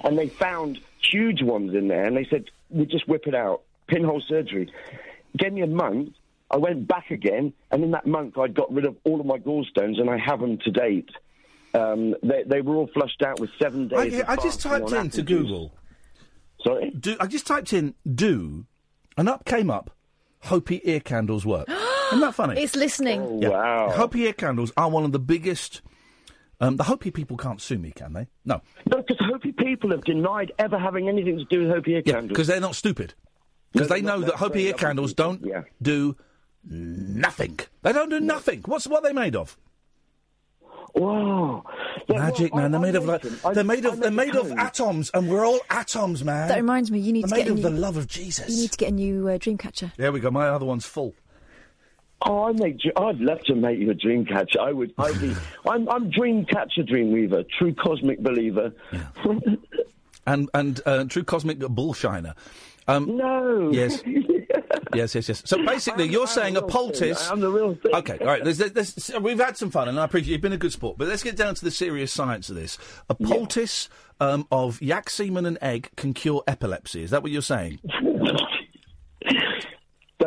and 0.00 0.18
they 0.18 0.28
found 0.28 0.80
huge 1.02 1.42
ones 1.42 1.74
in 1.74 1.88
there, 1.88 2.04
and 2.04 2.16
they 2.16 2.26
said, 2.30 2.44
"We 2.70 2.86
just 2.86 3.08
whip 3.08 3.26
it 3.26 3.34
out, 3.34 3.62
pinhole 3.86 4.20
surgery." 4.20 4.72
Gave 5.36 5.52
me 5.52 5.62
a 5.62 5.66
month. 5.66 6.14
I 6.50 6.56
went 6.56 6.88
back 6.88 7.10
again, 7.10 7.52
and 7.70 7.84
in 7.84 7.92
that 7.92 8.06
month, 8.06 8.36
I'd 8.36 8.54
got 8.54 8.72
rid 8.72 8.84
of 8.84 8.96
all 9.04 9.20
of 9.20 9.26
my 9.26 9.38
gallstones, 9.38 10.00
and 10.00 10.10
I 10.10 10.18
have 10.18 10.40
them 10.40 10.58
to 10.58 10.70
date. 10.70 11.10
Um, 11.74 12.16
they, 12.22 12.42
they 12.44 12.60
were 12.60 12.74
all 12.74 12.88
flushed 12.88 13.22
out 13.22 13.38
with 13.38 13.50
seven 13.60 13.86
days. 13.86 14.14
I, 14.14 14.18
of 14.18 14.28
I 14.28 14.36
just 14.36 14.60
typed 14.60 14.90
in 14.92 15.10
to. 15.10 15.22
Google. 15.22 15.72
Sorry? 16.64 16.90
Do, 16.90 17.16
I 17.20 17.26
just 17.26 17.46
typed 17.46 17.72
in 17.72 17.94
do, 18.12 18.66
and 19.16 19.28
up 19.28 19.44
came 19.44 19.70
up 19.70 19.96
Hopi 20.44 20.80
ear 20.84 21.00
candles 21.00 21.44
work. 21.44 21.68
Isn't 22.08 22.20
that 22.20 22.34
funny? 22.34 22.60
It's 22.60 22.74
listening. 22.74 23.42
Yeah. 23.42 23.50
wow. 23.50 23.90
Hopi 23.90 24.22
ear 24.22 24.32
candles 24.32 24.72
are 24.76 24.90
one 24.90 25.04
of 25.04 25.12
the 25.12 25.18
biggest. 25.18 25.82
Um, 26.62 26.76
the 26.76 26.84
Hopi 26.84 27.10
people 27.10 27.36
can't 27.36 27.60
sue 27.60 27.78
me, 27.78 27.90
can 27.90 28.12
they? 28.12 28.26
No. 28.44 28.60
No, 28.86 28.98
because 28.98 29.16
Hopi 29.20 29.52
people 29.52 29.90
have 29.92 30.04
denied 30.04 30.52
ever 30.58 30.78
having 30.78 31.08
anything 31.08 31.38
to 31.38 31.44
do 31.46 31.62
with 31.62 31.70
Hopi 31.70 31.92
ear 31.92 32.02
Yeah, 32.04 32.12
candles. 32.14 32.28
because 32.28 32.46
they're 32.48 32.60
not 32.60 32.74
stupid. 32.76 33.14
Because 33.72 33.88
No, 33.88 33.94
they 33.96 34.02
know 34.02 34.20
that 34.20 34.34
Hopi 34.34 34.52
very 34.54 34.66
ear 34.66 34.72
candles 34.74 35.12
people. 35.14 35.24
don't 35.38 35.46
Yeah. 35.46 35.62
do 35.80 36.16
nothing. 36.68 37.58
They 37.82 37.92
don't 37.92 38.10
do 38.10 38.20
nothing. 38.20 38.62
What's 38.66 38.86
what 38.86 39.02
they 39.02 39.12
made 39.14 39.34
of? 39.36 39.56
Wow. 40.94 41.64
Magic, 42.08 42.54
man. 42.54 42.72
They're 42.72 42.80
made 42.80 42.96
of 42.96 43.04
like 43.04 43.22
they're 43.54 43.62
made 43.64 43.84
of 43.86 44.00
they're 44.00 44.10
made 44.10 44.34
of 44.34 44.50
atoms, 44.52 45.10
and 45.14 45.28
we're 45.30 45.46
all 45.46 45.60
atoms, 45.70 46.24
man. 46.24 46.48
That 46.48 46.56
reminds 46.56 46.90
me, 46.90 46.98
you 46.98 47.12
need 47.12 47.24
They're 47.28 47.28
to 47.28 47.44
get 47.44 47.44
made 47.44 47.48
a 47.48 47.52
of 47.52 47.56
new, 47.58 47.62
the 47.62 47.70
love 47.70 47.96
of 47.96 48.08
Jesus. 48.08 48.48
You 48.50 48.62
need 48.62 48.72
to 48.72 48.76
get 48.76 48.88
a 48.88 48.92
new 48.94 49.28
uh, 49.28 49.38
Dreamcatcher. 49.38 49.92
There 49.96 50.10
we 50.10 50.18
go. 50.20 50.30
My 50.32 50.48
other 50.48 50.66
one's 50.66 50.84
full. 50.84 51.14
Oh, 52.22 52.44
I 52.44 52.52
make. 52.52 52.80
I'd 52.96 53.18
love 53.18 53.40
to 53.44 53.54
make 53.54 53.78
you 53.78 53.90
a 53.90 53.94
dream 53.94 54.26
catcher. 54.26 54.60
I 54.60 54.72
would. 54.72 54.92
I'd 54.98 55.20
be. 55.20 55.34
I'm. 55.68 55.88
I'm 55.88 56.10
dream 56.10 56.44
catcher, 56.44 56.82
dream 56.82 57.12
weaver, 57.12 57.44
true 57.58 57.74
cosmic 57.74 58.20
believer. 58.20 58.72
And 60.26 60.50
and 60.52 60.80
uh, 60.84 61.04
true 61.04 61.24
cosmic 61.24 61.58
bullshiner. 61.58 62.34
Um, 62.86 63.16
no. 63.16 63.70
Yes. 63.72 64.02
yes, 64.94 65.14
yes, 65.14 65.28
yes. 65.28 65.42
So 65.44 65.64
basically, 65.64 66.08
you're 66.08 66.26
saying 66.26 66.56
a 66.56 66.62
poultice. 66.62 67.30
I'm 67.30 67.40
the 67.40 67.50
real 67.50 67.74
thing. 67.74 67.94
Okay, 67.94 68.18
all 68.18 68.26
right. 68.26 68.44
There's, 68.44 68.58
there's, 68.58 69.10
we've 69.20 69.38
had 69.38 69.56
some 69.56 69.70
fun, 69.70 69.88
and 69.88 69.98
I 69.98 70.04
appreciate 70.04 70.32
you've 70.32 70.40
been 70.40 70.52
a 70.52 70.58
good 70.58 70.72
sport. 70.72 70.98
But 70.98 71.08
let's 71.08 71.22
get 71.22 71.36
down 71.36 71.54
to 71.54 71.64
the 71.64 71.70
serious 71.70 72.12
science 72.12 72.50
of 72.50 72.56
this. 72.56 72.78
A 73.08 73.14
poultice 73.14 73.88
um, 74.20 74.46
of 74.50 74.80
yak 74.82 75.08
semen 75.08 75.46
and 75.46 75.58
egg 75.62 75.90
can 75.96 76.14
cure 76.14 76.42
epilepsy. 76.46 77.02
Is 77.02 77.10
that 77.10 77.22
what 77.22 77.32
you're 77.32 77.42
saying? 77.42 77.78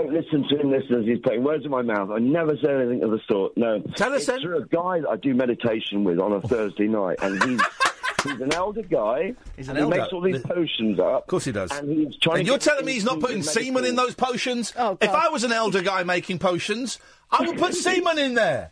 Don't 0.04 0.14
listen 0.14 0.48
to 0.50 0.60
him, 0.60 0.72
listen 0.72 1.00
as 1.00 1.06
He's 1.06 1.20
putting 1.20 1.44
words 1.44 1.66
in 1.66 1.72
my 1.72 1.82
mouth. 1.82 2.10
I 2.12 2.20
never 2.20 2.58
said 2.58 2.82
anything 2.82 3.04
of 3.04 3.12
the 3.12 3.20
sort. 3.30 3.56
No. 3.56 3.80
Tell 3.96 4.14
us 4.14 4.28
it's 4.28 4.42
through 4.42 4.58
a 4.58 4.66
guy 4.66 5.02
that 5.02 5.10
I 5.10 5.16
do 5.16 5.34
meditation 5.34 6.04
with 6.04 6.20
on 6.20 6.32
a 6.32 6.36
oh. 6.36 6.42
Thursday 6.42 6.88
night, 6.88 7.20
and 7.22 7.42
he's 7.44 7.62
he's 8.24 8.42
an 8.42 8.54
elder 8.54 8.82
guy. 8.82 9.34
He's 9.56 9.70
an 9.70 9.78
and 9.78 9.86
elder. 9.86 9.96
He 9.96 10.02
makes 10.02 10.14
all 10.14 10.22
these 10.22 10.42
potions 10.42 11.00
up. 11.00 11.24
Of 11.24 11.28
course 11.28 11.46
he 11.46 11.52
does. 11.52 11.72
And 11.72 11.90
he's 11.90 12.18
trying. 12.18 12.40
And 12.40 12.46
to 12.46 12.52
you're 12.52 12.60
telling 12.60 12.86
me 12.86 12.94
he's 12.94 13.06
not 13.06 13.20
putting 13.20 13.40
medical- 13.40 13.64
semen 13.64 13.86
in 13.86 13.96
those 13.96 14.16
potions? 14.16 14.74
Oh, 14.78 14.98
if 15.00 15.10
I 15.10 15.30
was 15.30 15.44
an 15.44 15.54
elder 15.54 15.82
guy 15.82 16.04
making 16.04 16.40
potions, 16.40 17.00
I 17.32 17.46
would 17.46 17.58
put 17.58 17.74
semen 17.76 18.20
in 18.20 18.34
there. 18.34 18.72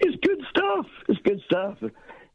It's 0.00 0.16
good 0.24 0.44
stuff. 0.50 0.86
It's 1.08 1.20
good 1.22 1.40
stuff. 1.46 1.78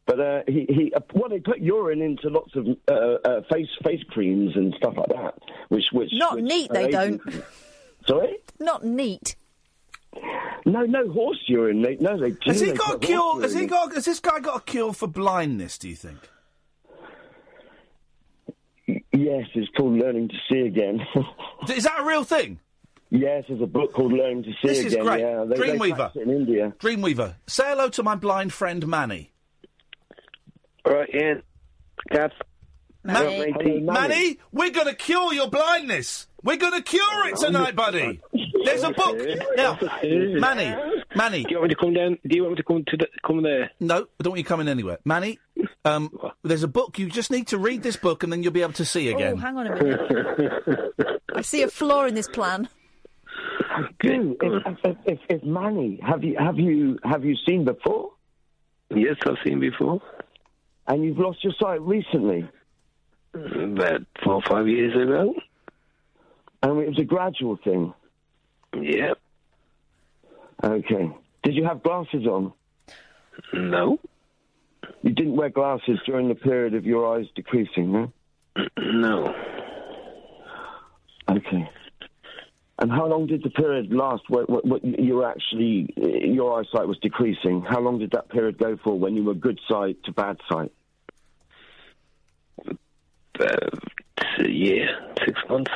But 0.10 0.20
uh, 0.20 0.42
he, 0.48 0.66
he 0.68 0.92
uh, 0.96 1.02
well, 1.14 1.30
they 1.30 1.40
put 1.40 1.60
urine 1.60 2.02
into 2.02 2.30
lots 2.30 2.56
of 2.56 2.66
uh, 2.88 2.92
uh, 2.94 3.42
face 3.52 3.68
face 3.84 4.02
creams 4.10 4.56
and 4.56 4.74
stuff 4.76 4.96
like 4.98 5.10
that, 5.10 5.36
which 5.68 5.84
which 5.92 6.10
Not 6.14 6.38
which 6.38 6.46
neat, 6.46 6.72
are 6.72 6.74
they 6.74 6.86
agents- 6.86 7.24
don't. 7.26 7.44
Sorry. 8.08 8.38
Not 8.60 8.84
neat. 8.84 9.36
No, 10.66 10.82
no 10.82 11.12
horse 11.12 11.38
urine. 11.48 11.84
They, 11.84 11.98
no, 11.98 12.20
they 12.20 12.32
do. 12.32 12.38
Has 12.48 12.60
he 12.60 12.72
They 12.72 12.74
got 12.74 12.96
a 12.96 12.98
cure? 12.98 13.40
Has 13.44 13.54
he 13.54 13.68
got? 13.68 13.94
Has 13.94 14.06
this 14.06 14.20
guy 14.20 14.40
got 14.40 14.58
a 14.62 14.64
cure 14.64 14.94
for 14.94 15.06
blindness? 15.08 15.78
Do 15.78 15.88
you 15.90 15.96
think? 15.96 16.18
Yes, 18.88 19.46
it's 19.54 19.70
called 19.78 19.94
Learning 20.00 20.28
to 20.30 20.36
See 20.52 20.62
Again. 20.62 21.02
Is 21.70 21.84
that 21.84 22.00
a 22.00 22.04
real 22.04 22.24
thing? 22.24 22.60
Yes, 23.12 23.44
there's 23.48 23.62
a 23.62 23.68
book 23.68 23.94
called 23.94 24.14
Learning 24.14 24.42
to 24.42 24.50
See 24.54 24.68
This 24.70 24.80
Again. 24.80 24.92
is 25.00 25.06
great. 25.06 25.20
Yeah, 25.22 25.46
they, 25.48 25.56
they 25.56 25.78
Dreamweaver. 25.78 25.96
practice 25.98 26.22
it 26.24 26.28
in 26.28 26.36
India. 26.36 26.74
Dreamweaver, 26.80 27.36
say 27.46 27.66
hello 27.68 27.90
to 27.90 28.02
my 28.02 28.16
blind 28.16 28.54
friend 28.54 28.88
Manny. 28.88 29.32
All 30.86 30.94
right, 30.94 31.10
Iain. 31.14 31.42
Gav. 32.12 32.32
Manny, 33.02 33.54
Hello, 33.58 33.80
Manny, 33.94 34.40
we're 34.52 34.72
going 34.72 34.88
to 34.88 34.94
cure 34.94 35.34
your 35.34 35.50
blindness. 35.50 36.28
We're 36.44 36.58
going 36.58 36.74
to 36.74 36.82
cure 36.82 37.28
it 37.30 37.38
tonight, 37.38 37.74
buddy. 37.76 38.20
There's 38.66 38.84
a 38.84 38.92
book 38.92 39.18
now, 39.56 39.80
Manny. 40.04 40.76
Manny, 41.16 41.44
do 41.44 41.50
you 41.52 41.58
want 41.60 41.70
me 41.70 41.76
to 41.76 41.80
come 41.80 41.94
down? 41.94 42.18
Do 42.28 42.36
you 42.36 42.44
want 42.44 42.52
me 42.54 42.58
to 42.58 42.64
come 42.64 42.84
to 42.88 42.98
the, 42.98 43.08
come 43.26 43.42
there? 43.42 43.72
No, 43.80 43.96
I 44.20 44.24
don't 44.24 44.32
want 44.32 44.40
you 44.40 44.44
coming 44.44 44.68
anywhere, 44.68 44.98
Manny. 45.06 45.40
Um, 45.86 46.12
there's 46.44 46.64
a 46.64 46.68
book. 46.68 47.00
You 47.00 47.10
just 47.10 47.32
need 47.32 47.48
to 47.48 47.58
read 47.58 47.84
this 47.84 47.96
book, 47.96 48.24
and 48.24 48.34
then 48.34 48.44
you'll 48.44 48.52
be 48.52 48.62
able 48.64 48.74
to 48.74 48.86
see 48.86 49.12
Oh, 49.14 49.16
again. 49.16 49.38
hang 49.38 49.56
on 49.58 49.68
a 49.68 49.82
minute. 49.82 50.94
I 51.34 51.42
see 51.42 51.64
a 51.64 51.70
flaw 51.70 52.04
in 52.06 52.16
this 52.16 52.28
plan. 52.28 52.68
Dude, 54.02 54.36
if, 54.42 54.78
if, 54.84 54.98
if, 55.06 55.20
if 55.30 55.44
Manny, 55.44 56.00
have 56.06 56.22
you 56.24 56.36
have 56.38 56.60
you 56.60 57.00
have 57.06 57.24
you 57.24 57.36
seen 57.48 57.64
before? 57.64 58.12
Yes, 58.94 59.16
I've 59.26 59.38
seen 59.46 59.62
before. 59.62 60.02
And 60.90 61.04
you've 61.04 61.20
lost 61.20 61.44
your 61.44 61.54
sight 61.62 61.82
recently. 61.82 62.50
About 63.34 64.02
four 64.24 64.34
or 64.34 64.42
five 64.42 64.68
years 64.68 64.96
ago. 64.96 65.36
And 66.64 66.82
it 66.82 66.90
was 66.90 67.00
a 67.00 67.04
gradual 67.04 67.58
thing. 67.64 67.94
Yeah. 68.76 69.14
Okay. 70.64 71.12
Did 71.44 71.56
you 71.56 71.64
have 71.64 71.84
glasses 71.84 72.26
on? 72.26 72.54
No. 73.54 74.00
You 75.04 75.12
didn't 75.12 75.36
wear 75.36 75.50
glasses 75.50 76.00
during 76.08 76.28
the 76.28 76.36
period 76.36 76.74
of 76.74 76.86
your 76.86 77.16
eyes 77.16 77.28
decreasing, 77.36 77.94
no? 77.94 78.12
No. 78.78 79.34
Okay. 81.30 81.70
And 82.80 82.92
how 82.92 83.06
long 83.06 83.28
did 83.28 83.44
the 83.44 83.52
period 83.52 83.92
last 83.92 84.24
where 84.30 84.46
you 84.84 85.16
were 85.16 85.30
actually, 85.30 85.94
your 85.96 86.60
eyesight 86.60 86.88
was 86.88 86.98
decreasing? 87.00 87.62
How 87.62 87.80
long 87.80 88.00
did 88.00 88.12
that 88.12 88.30
period 88.30 88.58
go 88.58 88.78
for 88.84 88.98
when 88.98 89.16
you 89.16 89.24
were 89.24 89.36
good 89.36 89.60
sight 89.68 90.04
to 90.06 90.12
bad 90.12 90.38
sight? 90.52 90.72
About 93.36 93.74
a 94.40 94.50
year, 94.50 94.88
six 95.26 95.40
months. 95.50 95.72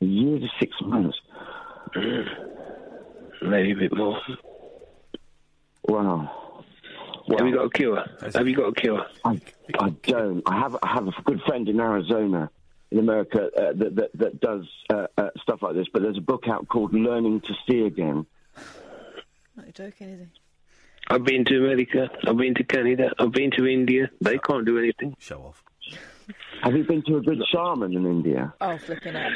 A 0.00 0.04
year 0.04 0.38
to 0.38 0.48
six 0.58 0.72
months? 0.82 1.18
Maybe 3.42 3.72
a 3.72 3.76
bit 3.76 3.96
more. 3.96 4.20
Wow. 5.84 6.64
Have 7.38 7.46
you 7.46 7.54
got 7.54 7.64
a 7.64 7.70
cure? 7.70 8.04
Have 8.34 8.48
you 8.48 8.56
got 8.56 8.68
a 8.68 8.72
cure? 8.72 9.06
I, 9.24 9.40
I 9.78 9.90
don't. 9.90 10.42
I 10.46 10.58
have 10.58 10.76
I 10.82 10.88
have 10.94 11.06
a 11.06 11.12
good 11.24 11.40
friend 11.46 11.68
in 11.68 11.78
Arizona, 11.80 12.50
in 12.90 12.98
America, 12.98 13.50
uh, 13.56 13.72
that, 13.74 13.96
that 13.96 14.10
that 14.14 14.40
does 14.40 14.68
uh, 14.90 15.06
uh, 15.16 15.30
stuff 15.42 15.62
like 15.62 15.74
this. 15.74 15.86
But 15.92 16.02
there's 16.02 16.18
a 16.18 16.22
book 16.22 16.44
out 16.48 16.68
called 16.68 16.92
Learning 16.92 17.40
to 17.40 17.54
See 17.68 17.82
Again. 17.84 18.26
Not 19.56 19.74
joking, 19.74 20.08
is 20.08 20.20
he? 20.20 20.26
I've 21.08 21.24
been 21.24 21.44
to 21.44 21.56
America. 21.56 22.10
I've 22.26 22.36
been 22.36 22.54
to 22.54 22.64
Canada. 22.64 23.12
I've 23.18 23.32
been 23.32 23.50
to 23.52 23.66
India. 23.66 24.10
They 24.20 24.38
can't 24.38 24.64
do 24.64 24.78
anything. 24.78 25.16
Show 25.18 25.42
off. 25.42 25.62
Have 26.62 26.74
you 26.74 26.84
been 26.84 27.02
to 27.06 27.16
a 27.16 27.20
good 27.22 27.42
shaman 27.52 27.94
in 27.94 28.04
India? 28.06 28.52
Oh, 28.60 28.76
flipping 28.78 29.16
out. 29.16 29.32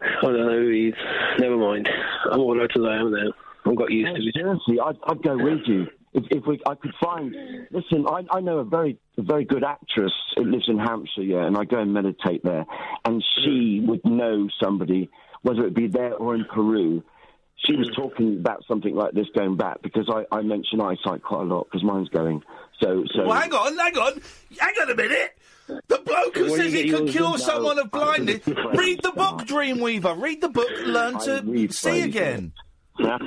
I 0.00 0.22
don't 0.22 0.46
know 0.46 0.58
who 0.58 0.70
he 0.70 0.88
is. 0.88 0.94
Never 1.38 1.56
mind. 1.56 1.88
I'm 2.30 2.40
all 2.40 2.56
right 2.58 2.70
as 2.74 2.82
I 2.82 2.96
am 2.96 3.12
now. 3.12 3.32
I've 3.66 3.76
got 3.76 3.90
used 3.90 4.16
to 4.16 4.22
it. 4.22 4.34
Oh, 4.36 4.40
seriously, 4.40 4.80
I'd, 4.80 4.96
I'd 5.06 5.22
go 5.22 5.36
with 5.36 5.60
you. 5.66 5.86
If, 6.12 6.24
if 6.30 6.46
we, 6.46 6.60
I 6.66 6.74
could 6.74 6.94
find, 7.02 7.34
listen, 7.70 8.06
I, 8.06 8.22
I 8.30 8.40
know 8.40 8.58
a 8.58 8.64
very, 8.64 8.98
a 9.18 9.22
very 9.22 9.44
good 9.44 9.64
actress 9.64 10.12
who 10.36 10.44
lives 10.44 10.68
in 10.68 10.78
Hampshire, 10.78 11.22
yeah, 11.22 11.46
and 11.46 11.56
I 11.56 11.64
go 11.64 11.78
and 11.78 11.92
meditate 11.92 12.42
there, 12.44 12.64
and 13.04 13.22
she 13.36 13.80
mm. 13.82 13.86
would 13.88 14.04
know 14.04 14.48
somebody, 14.62 15.10
whether 15.42 15.66
it 15.66 15.74
be 15.74 15.88
there 15.88 16.14
or 16.14 16.34
in 16.34 16.44
Peru. 16.44 17.02
She 17.56 17.74
was 17.74 17.88
mm. 17.90 17.96
talking 17.96 18.36
about 18.38 18.64
something 18.68 18.94
like 18.94 19.12
this 19.12 19.26
going 19.34 19.56
back 19.56 19.82
because 19.82 20.08
I, 20.08 20.24
I 20.36 20.42
mention 20.42 20.80
eyesight 20.80 21.22
quite 21.22 21.42
a 21.42 21.44
lot 21.44 21.64
because 21.64 21.82
mine's 21.82 22.08
going. 22.10 22.42
So, 22.80 23.04
so. 23.14 23.26
Well, 23.26 23.40
hang 23.40 23.52
on, 23.52 23.76
hang 23.76 23.96
on, 23.96 24.20
hang 24.58 24.74
on 24.82 24.90
a 24.90 24.94
minute. 24.94 25.36
The 25.66 26.00
bloke 26.04 26.36
who 26.36 26.56
says 26.56 26.72
he 26.72 26.90
could 26.90 27.08
cure 27.08 27.38
someone 27.38 27.78
of 27.78 27.90
blindness. 27.90 28.46
Read 28.46 29.02
the 29.02 29.12
book, 29.12 29.38
Dreamweaver. 29.46 30.20
Read 30.20 30.40
the 30.40 30.48
book. 30.48 30.70
Learn 30.84 31.18
to 31.20 31.72
see 31.72 32.02
again. 32.02 32.52
Yeah. 32.98 33.18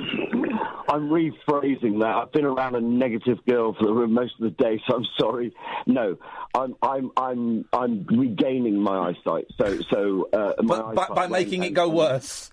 I'm 0.88 1.10
rephrasing 1.10 2.00
that. 2.00 2.14
I've 2.16 2.32
been 2.32 2.46
around 2.46 2.74
a 2.74 2.80
negative 2.80 3.38
girl 3.46 3.74
for 3.74 3.86
the, 3.86 4.06
most 4.06 4.34
of 4.40 4.44
the 4.44 4.62
day, 4.62 4.80
so 4.88 4.96
I'm 4.96 5.06
sorry. 5.18 5.54
No, 5.86 6.16
I'm 6.54 6.74
I'm 6.82 7.10
I'm 7.16 7.64
I'm 7.74 8.06
regaining 8.06 8.80
my 8.80 9.10
eyesight. 9.10 9.46
So 9.58 9.78
so 9.90 10.28
uh, 10.32 10.54
my 10.62 10.78
But 10.78 10.94
by, 10.94 11.02
eyesight 11.02 11.14
by 11.14 11.20
went 11.22 11.32
making 11.32 11.64
it 11.64 11.74
go 11.74 11.90
worse. 11.90 12.50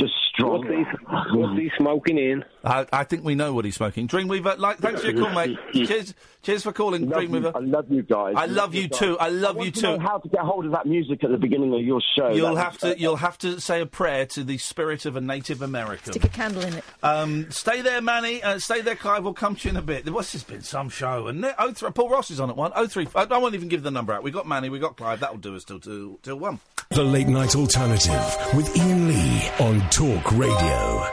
Just 0.00 0.14
strong. 0.32 0.66
What's 0.66 0.68
he, 0.68 1.36
what's 1.38 1.58
he 1.58 1.70
smoking 1.76 2.18
in? 2.18 2.44
I, 2.64 2.86
I 2.92 3.04
think 3.04 3.24
we 3.24 3.34
know 3.34 3.52
what 3.52 3.64
he's 3.64 3.76
smoking. 3.76 4.08
Dreamweaver, 4.08 4.58
like, 4.58 4.78
thanks 4.78 5.00
for 5.02 5.10
your 5.10 5.22
call, 5.24 5.34
mate. 5.34 5.56
Cheers, 5.74 6.14
cheers 6.42 6.62
for 6.62 6.72
calling, 6.72 7.08
Love 7.08 7.22
you- 7.24 7.48
I 7.54 7.58
love 7.58 7.86
you 7.90 8.02
guys. 8.02 8.34
I 8.36 8.46
love 8.46 8.74
you 8.74 8.88
guys. 8.88 8.98
too. 8.98 9.18
I 9.18 9.28
love 9.28 9.56
want 9.56 9.66
you 9.66 9.72
to 9.72 9.82
know 9.82 9.96
too. 9.96 10.02
how 10.02 10.18
to 10.18 10.28
get 10.28 10.40
hold 10.40 10.66
of 10.66 10.72
that 10.72 10.86
music 10.86 11.22
at 11.24 11.30
the 11.30 11.36
beginning 11.38 11.72
of 11.74 11.80
your 11.80 12.00
show? 12.16 12.30
You'll 12.30 12.54
That 12.54 12.62
have 12.64 12.82
was- 12.82 12.94
to. 12.94 13.00
You'll 13.00 13.16
have 13.16 13.38
to 13.38 13.60
say 13.60 13.80
a 13.80 13.86
prayer 13.86 14.26
to 14.26 14.44
the 14.44 14.58
spirit 14.58 15.04
of 15.06 15.16
a 15.16 15.20
Native 15.20 15.62
American. 15.62 16.12
Stick 16.12 16.24
a 16.24 16.28
candle 16.28 16.62
in 16.64 16.74
it. 16.74 16.84
Um, 17.02 17.50
stay 17.50 17.80
there, 17.82 18.00
Manny. 18.00 18.42
Uh, 18.42 18.58
stay 18.58 18.80
there, 18.80 18.96
Clive. 18.96 19.24
We'll 19.24 19.34
come 19.34 19.54
to 19.56 19.64
you 19.68 19.70
in 19.70 19.76
a 19.76 19.82
bit. 19.82 20.08
What's 20.10 20.32
this 20.32 20.42
been? 20.42 20.62
Some 20.62 20.88
show, 20.88 21.26
and 21.28 21.44
oh 21.58 21.72
three. 21.72 21.90
Paul 21.90 22.08
Ross 22.10 22.30
is 22.30 22.40
on 22.40 22.48
at 22.50 22.56
one. 22.56 22.72
Oh 22.74 22.86
three. 22.86 23.06
I, 23.14 23.24
I 23.24 23.38
won't 23.38 23.54
even 23.54 23.68
give 23.68 23.82
the 23.82 23.90
number 23.90 24.12
out. 24.14 24.22
We 24.22 24.30
got 24.30 24.46
Manny. 24.46 24.68
We 24.70 24.78
got 24.78 24.96
Clive. 24.96 25.20
That'll 25.20 25.36
do 25.38 25.54
us 25.56 25.64
till 25.64 25.80
till 25.80 26.18
till 26.22 26.36
one. 26.38 26.60
The 26.90 27.04
Late 27.04 27.28
Night 27.28 27.54
Alternative 27.54 28.36
with 28.54 28.76
Iain 28.76 29.06
Lee 29.06 29.48
on 29.60 29.88
Talk 29.90 30.32
Radio. 30.32 31.06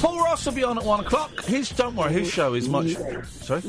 Paul 0.00 0.18
Ross 0.18 0.44
will 0.46 0.52
be 0.52 0.64
on 0.64 0.78
at 0.78 0.84
one 0.84 1.00
o'clock. 1.00 1.40
His 1.44 1.70
don't 1.70 1.94
worry. 1.96 2.12
His 2.12 2.30
show 2.30 2.54
is 2.54 2.68
much. 2.68 2.94
Sorry. 3.26 3.62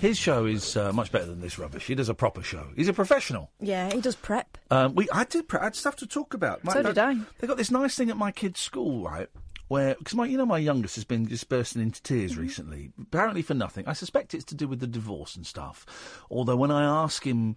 His 0.00 0.16
show 0.18 0.46
is 0.46 0.76
uh, 0.76 0.92
much 0.92 1.10
better 1.10 1.26
than 1.26 1.40
this 1.40 1.58
rubbish. 1.58 1.86
He 1.86 1.94
does 1.94 2.08
a 2.08 2.14
proper 2.14 2.42
show. 2.42 2.66
He's 2.76 2.88
a 2.88 2.92
professional. 2.92 3.50
Yeah, 3.60 3.90
he 3.92 4.00
does 4.00 4.14
prep. 4.16 4.58
Um, 4.70 4.94
we, 4.94 5.08
I 5.10 5.24
did. 5.24 5.48
pre- 5.48 5.60
I 5.60 5.64
had 5.64 5.76
stuff 5.76 5.96
to 5.96 6.06
talk 6.06 6.34
about. 6.34 6.60
So 6.70 6.82
did 6.82 6.98
I. 6.98 7.16
They 7.38 7.46
got 7.46 7.56
this 7.56 7.70
nice 7.70 7.96
thing 7.96 8.10
at 8.10 8.16
my 8.16 8.30
kid's 8.30 8.60
school, 8.60 9.04
right? 9.04 9.28
Where, 9.68 9.94
because 9.98 10.14
my, 10.14 10.24
you 10.26 10.38
know, 10.38 10.46
my 10.46 10.58
youngest 10.58 10.94
has 10.94 11.04
been 11.04 11.26
just 11.28 11.48
bursting 11.48 11.82
into 11.82 12.02
tears 12.02 12.32
Mm-hmm. 12.32 12.40
recently. 12.40 12.92
Apparently 13.00 13.42
for 13.42 13.54
nothing. 13.54 13.86
I 13.86 13.92
suspect 13.92 14.34
it's 14.34 14.44
to 14.46 14.54
do 14.54 14.68
with 14.68 14.80
the 14.80 14.86
divorce 14.86 15.36
and 15.36 15.46
stuff. 15.46 15.84
Although 16.30 16.56
when 16.56 16.70
I 16.70 16.84
ask 16.84 17.24
him 17.26 17.56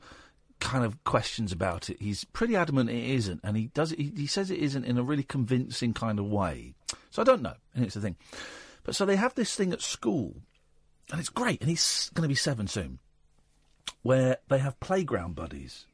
kind 0.62 0.86
of 0.86 1.04
questions 1.04 1.52
about 1.52 1.90
it, 1.90 1.98
he's 2.00 2.24
pretty 2.24 2.56
adamant 2.56 2.90
it 2.90 3.04
isn't, 3.04 3.42
and 3.44 3.58
he 3.58 3.68
does. 3.68 3.92
He, 3.92 4.14
he 4.16 4.28
says 4.28 4.50
it 4.50 4.60
isn't 4.60 4.86
in 4.86 4.98
a 4.98 5.04
really 5.04 5.24
convincing 5.24 5.94
kind 5.94 6.20
of 6.20 6.26
way. 6.26 6.74
So 7.10 7.22
I 7.22 7.26
don't 7.26 7.42
know, 7.42 7.56
and 7.76 7.84
it's 7.84 7.96
the 7.96 8.02
thing. 8.02 8.16
But 8.84 8.96
so 8.96 9.06
they 9.06 9.18
have 9.18 9.36
this 9.36 9.56
thing 9.56 9.74
at 9.74 9.82
school, 9.82 10.36
and 11.12 11.20
it's 11.20 11.30
great. 11.30 11.60
And 11.60 11.70
he's 11.70 12.10
going 12.14 12.24
to 12.24 12.30
be 12.30 12.36
seven 12.36 12.68
soon, 12.68 13.00
where 14.04 14.38
they 14.48 14.60
have 14.60 14.80
playground 14.80 15.36
buddies. 15.36 15.86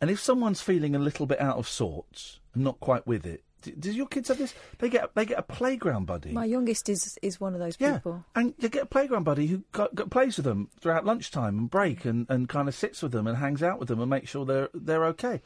And 0.00 0.10
if 0.10 0.18
someone's 0.18 0.62
feeling 0.62 0.96
a 0.96 0.98
little 0.98 1.26
bit 1.26 1.40
out 1.40 1.58
of 1.58 1.68
sorts 1.68 2.40
and 2.54 2.64
not 2.64 2.80
quite 2.80 3.06
with 3.06 3.26
it, 3.26 3.44
does 3.60 3.96
your 3.96 4.06
kids 4.06 4.28
have 4.28 4.38
this? 4.38 4.54
They 4.78 4.88
get 4.88 5.14
they 5.14 5.24
get 5.24 5.38
a 5.38 5.42
playground 5.42 6.06
buddy. 6.06 6.32
My 6.32 6.44
youngest 6.44 6.88
is 6.88 7.18
is 7.22 7.40
one 7.40 7.54
of 7.54 7.60
those 7.60 7.76
Yeah, 7.78 7.94
people. 7.98 8.24
and 8.34 8.54
you 8.58 8.68
get 8.68 8.82
a 8.84 8.86
playground 8.86 9.24
buddy 9.24 9.46
who 9.46 9.62
got, 9.72 9.94
got, 9.94 10.10
plays 10.10 10.36
with 10.36 10.44
them 10.44 10.68
throughout 10.80 11.04
lunchtime 11.04 11.58
and 11.58 11.70
break, 11.70 12.04
and, 12.04 12.26
and 12.28 12.48
kind 12.48 12.68
of 12.68 12.74
sits 12.74 13.02
with 13.02 13.12
them 13.12 13.26
and 13.26 13.36
hangs 13.38 13.62
out 13.62 13.78
with 13.78 13.88
them 13.88 14.00
and 14.00 14.08
makes 14.10 14.30
sure 14.30 14.44
they're 14.44 14.68
they're 14.74 15.04
okay. 15.06 15.40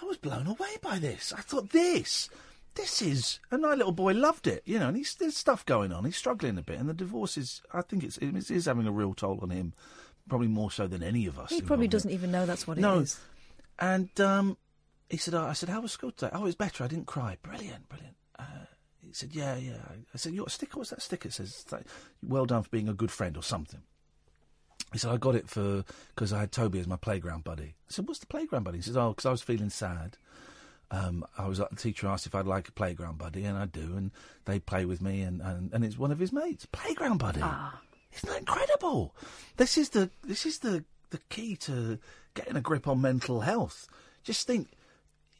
I 0.00 0.04
was 0.04 0.16
blown 0.16 0.46
away 0.46 0.76
by 0.80 0.98
this. 0.98 1.32
I 1.36 1.40
thought 1.40 1.70
this, 1.70 2.30
this 2.76 3.02
is, 3.02 3.40
and 3.50 3.62
my 3.62 3.74
little 3.74 3.90
boy 3.92 4.12
loved 4.12 4.46
it, 4.46 4.62
you 4.64 4.78
know. 4.78 4.88
And 4.88 4.96
he's 4.96 5.14
there's 5.16 5.36
stuff 5.36 5.66
going 5.66 5.92
on. 5.92 6.04
He's 6.04 6.16
struggling 6.16 6.56
a 6.58 6.62
bit, 6.62 6.78
and 6.78 6.88
the 6.88 6.94
divorce 6.94 7.36
is. 7.36 7.62
I 7.72 7.82
think 7.82 8.04
it's 8.04 8.16
it 8.18 8.50
is 8.50 8.66
having 8.66 8.86
a 8.86 8.92
real 8.92 9.14
toll 9.14 9.40
on 9.42 9.50
him, 9.50 9.72
probably 10.28 10.46
more 10.48 10.70
so 10.70 10.86
than 10.86 11.02
any 11.02 11.26
of 11.26 11.38
us. 11.38 11.50
He 11.50 11.60
probably 11.62 11.88
doesn't 11.88 12.10
even 12.12 12.30
know 12.30 12.46
that's 12.46 12.66
what 12.66 12.78
it 12.78 12.80
No. 12.82 13.00
is. 13.00 13.18
And 13.80 14.08
um, 14.20 14.56
he 15.08 15.16
said, 15.16 15.34
oh, 15.34 15.44
I 15.44 15.52
said, 15.52 15.68
how 15.68 15.80
was 15.80 15.92
school 15.92 16.12
today? 16.12 16.30
Oh, 16.34 16.42
it 16.42 16.44
was 16.44 16.54
better. 16.54 16.84
I 16.84 16.88
didn't 16.88 17.06
cry. 17.06 17.36
Brilliant, 17.42 17.88
brilliant. 17.88 18.16
Uh, 18.38 18.66
he 19.06 19.12
said, 19.12 19.34
yeah, 19.34 19.56
yeah. 19.56 19.78
I 20.14 20.16
said, 20.16 20.34
your 20.34 20.48
sticker, 20.48 20.78
what's 20.78 20.90
that 20.90 21.02
sticker? 21.02 21.28
It 21.28 21.32
says, 21.32 21.64
well 22.22 22.46
done 22.46 22.62
for 22.62 22.70
being 22.70 22.88
a 22.88 22.94
good 22.94 23.10
friend 23.10 23.36
or 23.36 23.42
something. 23.42 23.80
He 24.92 24.98
said, 24.98 25.10
I 25.10 25.16
got 25.16 25.34
it 25.34 25.48
for 25.48 25.84
because 26.14 26.32
I 26.32 26.40
had 26.40 26.52
Toby 26.52 26.78
as 26.80 26.86
my 26.86 26.96
playground 26.96 27.44
buddy. 27.44 27.74
I 27.74 27.90
said, 27.90 28.08
what's 28.08 28.20
the 28.20 28.26
playground 28.26 28.64
buddy? 28.64 28.78
He 28.78 28.82
says, 28.82 28.96
oh, 28.96 29.10
because 29.10 29.26
I 29.26 29.30
was 29.30 29.42
feeling 29.42 29.70
sad. 29.70 30.16
Um, 30.90 31.24
I 31.36 31.46
was 31.46 31.58
the 31.58 31.68
teacher 31.76 32.06
asked 32.06 32.26
if 32.26 32.34
I'd 32.34 32.46
like 32.46 32.68
a 32.68 32.72
playground 32.72 33.18
buddy, 33.18 33.44
and 33.44 33.58
I 33.58 33.66
do, 33.66 33.94
and 33.96 34.10
they 34.46 34.58
play 34.58 34.86
with 34.86 35.02
me, 35.02 35.20
and, 35.20 35.42
and, 35.42 35.70
and 35.74 35.84
it's 35.84 35.98
one 35.98 36.10
of 36.10 36.18
his 36.18 36.32
mates, 36.32 36.64
playground 36.64 37.18
buddy. 37.18 37.40
Ah. 37.42 37.78
Isn't 38.14 38.30
that 38.30 38.38
incredible? 38.38 39.14
This 39.58 39.76
is 39.76 39.90
the 39.90 40.10
this 40.24 40.46
is 40.46 40.60
the 40.60 40.84
the 41.10 41.20
key 41.28 41.56
to 41.56 41.98
getting 42.32 42.56
a 42.56 42.62
grip 42.62 42.88
on 42.88 43.02
mental 43.02 43.40
health. 43.40 43.86
Just 44.24 44.46
think, 44.46 44.68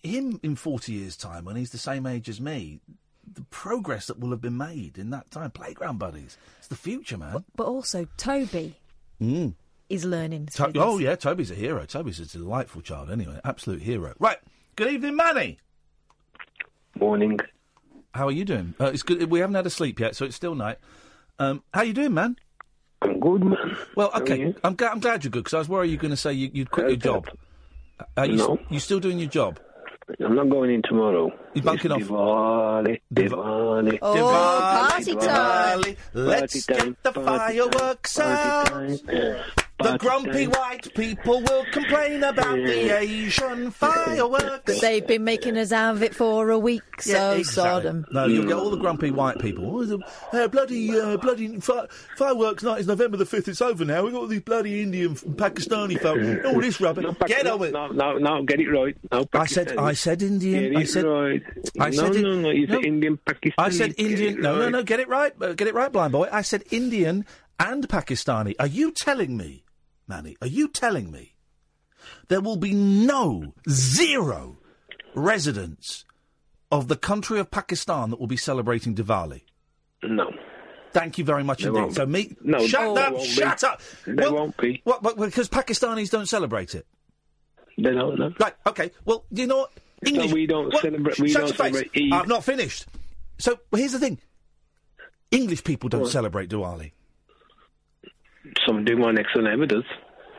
him 0.03 0.39
in 0.43 0.57
forty 0.57 0.93
years' 0.93 1.17
time, 1.17 1.45
when 1.45 1.57
he's 1.57 1.71
the 1.71 1.79
same 1.79 2.07
age 2.07 2.29
as 2.29 2.41
me, 2.41 2.81
the 3.31 3.43
progress 3.51 4.07
that 4.07 4.19
will 4.19 4.31
have 4.31 4.41
been 4.41 4.57
made 4.57 4.99
in 4.99 5.11
that 5.11 5.31
time. 5.31 5.51
Playground 5.51 5.99
buddies, 5.99 6.37
it's 6.59 6.69
the 6.69 6.77
future, 6.77 7.19
man. 7.19 7.45
But 7.57 7.67
also 7.67 8.07
Toby. 8.17 8.75
Mm. 9.21 9.55
is 9.89 10.05
learning. 10.05 10.47
To- 10.47 10.53
students. 10.53 10.79
oh 10.81 10.99
yeah, 10.99 11.17
Toby's 11.17 11.51
a 11.51 11.55
hero. 11.57 11.85
Toby's 11.85 12.21
a 12.21 12.27
delightful 12.27 12.83
child. 12.83 13.11
Anyway, 13.11 13.41
absolute 13.45 13.83
hero. 13.83 14.15
Right. 14.19 14.39
Good 14.77 14.93
evening, 14.93 15.17
Manny. 15.17 15.59
Morning. 16.99 17.39
How 18.15 18.29
are 18.29 18.33
you 18.33 18.45
doing? 18.45 18.75
Uh, 18.81 18.87
it's 18.87 19.03
good. 19.03 19.29
We 19.31 19.41
haven't 19.41 19.55
had 19.57 19.67
a 19.67 19.71
sleep 19.71 19.99
yet, 20.01 20.17
so 20.17 20.25
it's 20.25 20.37
still 20.37 20.55
night. 20.55 20.79
Um, 21.39 21.63
how 21.75 21.83
you 21.83 21.93
doing, 21.93 22.15
man? 22.15 22.37
I'm 23.03 23.21
good, 23.21 23.45
man. 23.45 23.77
Well, 23.95 24.11
okay. 24.17 24.55
I'm, 24.65 24.75
glad. 24.75 24.93
I'm 24.93 25.01
glad 25.01 25.25
you're 25.25 25.31
good 25.31 25.45
because 25.45 25.55
I 25.55 25.59
was 25.59 25.69
worried 25.69 25.91
you 25.91 25.97
were 25.97 26.03
going 26.03 26.11
to 26.11 26.17
say 26.17 26.33
you, 26.33 26.51
you'd 26.53 26.71
quit 26.71 26.89
your 26.89 26.97
job. 26.97 27.29
Are 28.17 28.27
you, 28.27 28.37
No. 28.37 28.59
you 28.71 28.81
still 28.81 29.01
doing 29.01 29.19
your 29.19 29.29
job? 29.29 29.61
I'm 30.25 30.35
not 30.35 30.49
going 30.49 30.71
in 30.73 30.83
tomorrow. 30.83 31.31
You're 31.55 31.65
bunking 31.65 31.93
off. 31.93 32.01
Diwali, 32.01 33.01
Diwali. 33.13 33.99
Oh, 34.01 34.15
Diwali, 34.15 34.89
party 34.89 35.15
time. 35.15 35.81
Diwali, 35.83 35.97
Let's 36.15 36.67
get 36.67 37.03
the 37.03 37.13
fireworks 37.13 38.19
out. 38.19 38.71
The 39.81 39.97
grumpy 39.97 40.47
white 40.49 40.93
people 40.95 41.41
will 41.41 41.65
complain 41.73 42.25
about 42.25 42.57
the 42.57 42.99
Asian 42.99 43.71
fireworks. 43.71 44.81
They've 44.81 45.07
been 45.07 45.23
making 45.23 45.57
us 45.57 45.71
have 45.71 46.03
it 46.03 46.15
for 46.17 46.51
a 46.51 46.59
week, 46.59 47.01
so 47.03 47.13
Yeah, 47.13 47.33
exactly. 47.39 47.45
Sodom. 47.63 48.07
No, 48.11 48.27
you'll 48.27 48.47
get 48.47 48.57
all 48.57 48.71
the 48.71 48.77
grumpy 48.77 49.11
white 49.13 49.39
people. 49.39 49.77
Oh, 49.77 49.85
the, 49.85 49.99
uh, 50.33 50.49
bloody, 50.49 50.99
uh, 50.99 51.17
bloody 51.19 51.61
fi- 51.61 51.87
fireworks 52.17 52.65
night 52.65 52.81
is 52.81 52.87
November 52.89 53.17
the 53.19 53.27
fifth. 53.27 53.47
It's 53.47 53.63
over 53.63 53.85
now. 53.85 54.03
We've 54.03 54.13
got 54.13 54.23
all 54.23 54.27
these 54.27 54.41
bloody 54.41 54.83
Indian, 54.83 55.13
f- 55.13 55.23
Pakistani 55.25 56.01
folk. 56.01 56.45
all 56.55 56.61
this 56.61 56.81
rubbish. 56.81 57.07
get 57.27 57.47
on 57.47 57.61
with 57.61 57.69
it. 57.69 57.73
No, 57.73 57.87
no, 57.89 58.19
no, 58.19 58.43
get 58.43 58.59
it 58.61 58.69
right. 58.69 58.97
No, 59.13 59.27
I 59.33 59.47
said, 59.47 59.77
I 59.77 59.93
said 59.93 60.23
Indian. 60.23 60.73
Get 60.73 60.81
I 60.81 60.85
said, 60.85 61.05
right. 61.05 61.43
I 61.79 61.91
said, 61.91 62.13
no, 62.15 62.19
it- 62.19 62.23
no, 62.23 62.35
no. 62.35 62.51
You 62.51 62.67
said 62.67 62.85
Indian, 62.85 63.17
Pakistani. 63.19 63.55
I 63.59 63.71
said 63.71 63.95
Indian. 63.97 64.41
No, 64.41 64.57
no, 64.57 64.63
right. 64.65 64.73
no. 64.73 64.83
Get 64.83 64.99
it 64.99 65.09
right. 65.09 65.39
Get 65.57 65.69
it 65.69 65.75
right, 65.75 65.93
blind 65.93 66.11
boy. 66.13 66.29
I 66.33 66.43
said 66.43 66.65
Indian 66.73 67.25
and 67.61 67.89
Pakistani. 67.89 68.55
Are 68.59 68.67
you 68.67 68.91
telling 68.93 69.37
me, 69.37 69.63
Manny? 70.09 70.37
Are 70.41 70.47
you 70.49 70.69
telling 70.69 71.11
me 71.11 71.35
there 72.29 72.41
will 72.41 72.57
be 72.57 72.73
no 72.75 73.53
zero 73.69 74.59
residents 75.15 76.05
of 76.71 76.89
the 76.89 76.97
country 76.97 77.39
of 77.39 77.51
Pakistan 77.51 78.11
that 78.11 78.21
will 78.21 78.27
be 78.27 78.37
celebrating 78.37 78.95
Diwali? 78.95 79.43
No. 80.03 80.31
Thank 80.93 81.19
you 81.19 81.25
very 81.25 81.45
much 81.45 81.59
There 81.63 81.69
indeed. 81.69 81.81
won't 81.83 81.95
So 81.95 82.07
be. 82.07 82.13
me, 82.13 82.37
No, 82.43 82.67
shut 82.67 82.95
there 82.95 83.05
up, 83.07 83.13
won't 83.15 83.25
be. 83.25 83.31
shut 83.31 83.65
up. 83.65 83.81
There 84.07 84.33
won't 84.33 84.57
be. 84.57 84.81
What? 84.85 85.03
But 85.03 85.17
because 85.19 85.49
Pakistanis 85.49 86.11
don't 86.11 86.27
celebrate 86.29 86.75
it. 86.75 86.87
They 87.77 87.93
don't 87.93 88.19
know. 88.19 88.33
Right. 88.41 88.55
Okay. 88.67 88.91
Well, 89.05 89.25
you 89.31 89.47
know 89.47 89.59
what? 89.59 89.73
English. 90.07 90.33
we 90.33 90.47
don't 90.47 90.73
What? 90.73 90.83
celebrate- 90.83 91.19
we 91.19 91.31
Shut 91.31 91.41
don't 91.41 91.49
your 91.49 91.57
face. 91.57 91.75
celebrate 91.75 92.03
Eid. 92.07 92.13
I've 92.13 92.29
not 92.29 92.43
finished. 92.45 92.87
So 93.39 93.59
well, 93.71 93.79
here's 93.81 93.93
the 93.93 93.99
thing. 93.99 94.19
English 95.31 95.63
people 95.65 95.89
don't 95.89 96.07
celebrate 96.09 96.49
Diwali. 96.49 96.93
Some 98.67 98.85
do. 98.85 98.97
My 98.97 99.11
next 99.13 99.35
door 99.35 99.43
neighbour 99.43 99.67
does. 99.67 99.85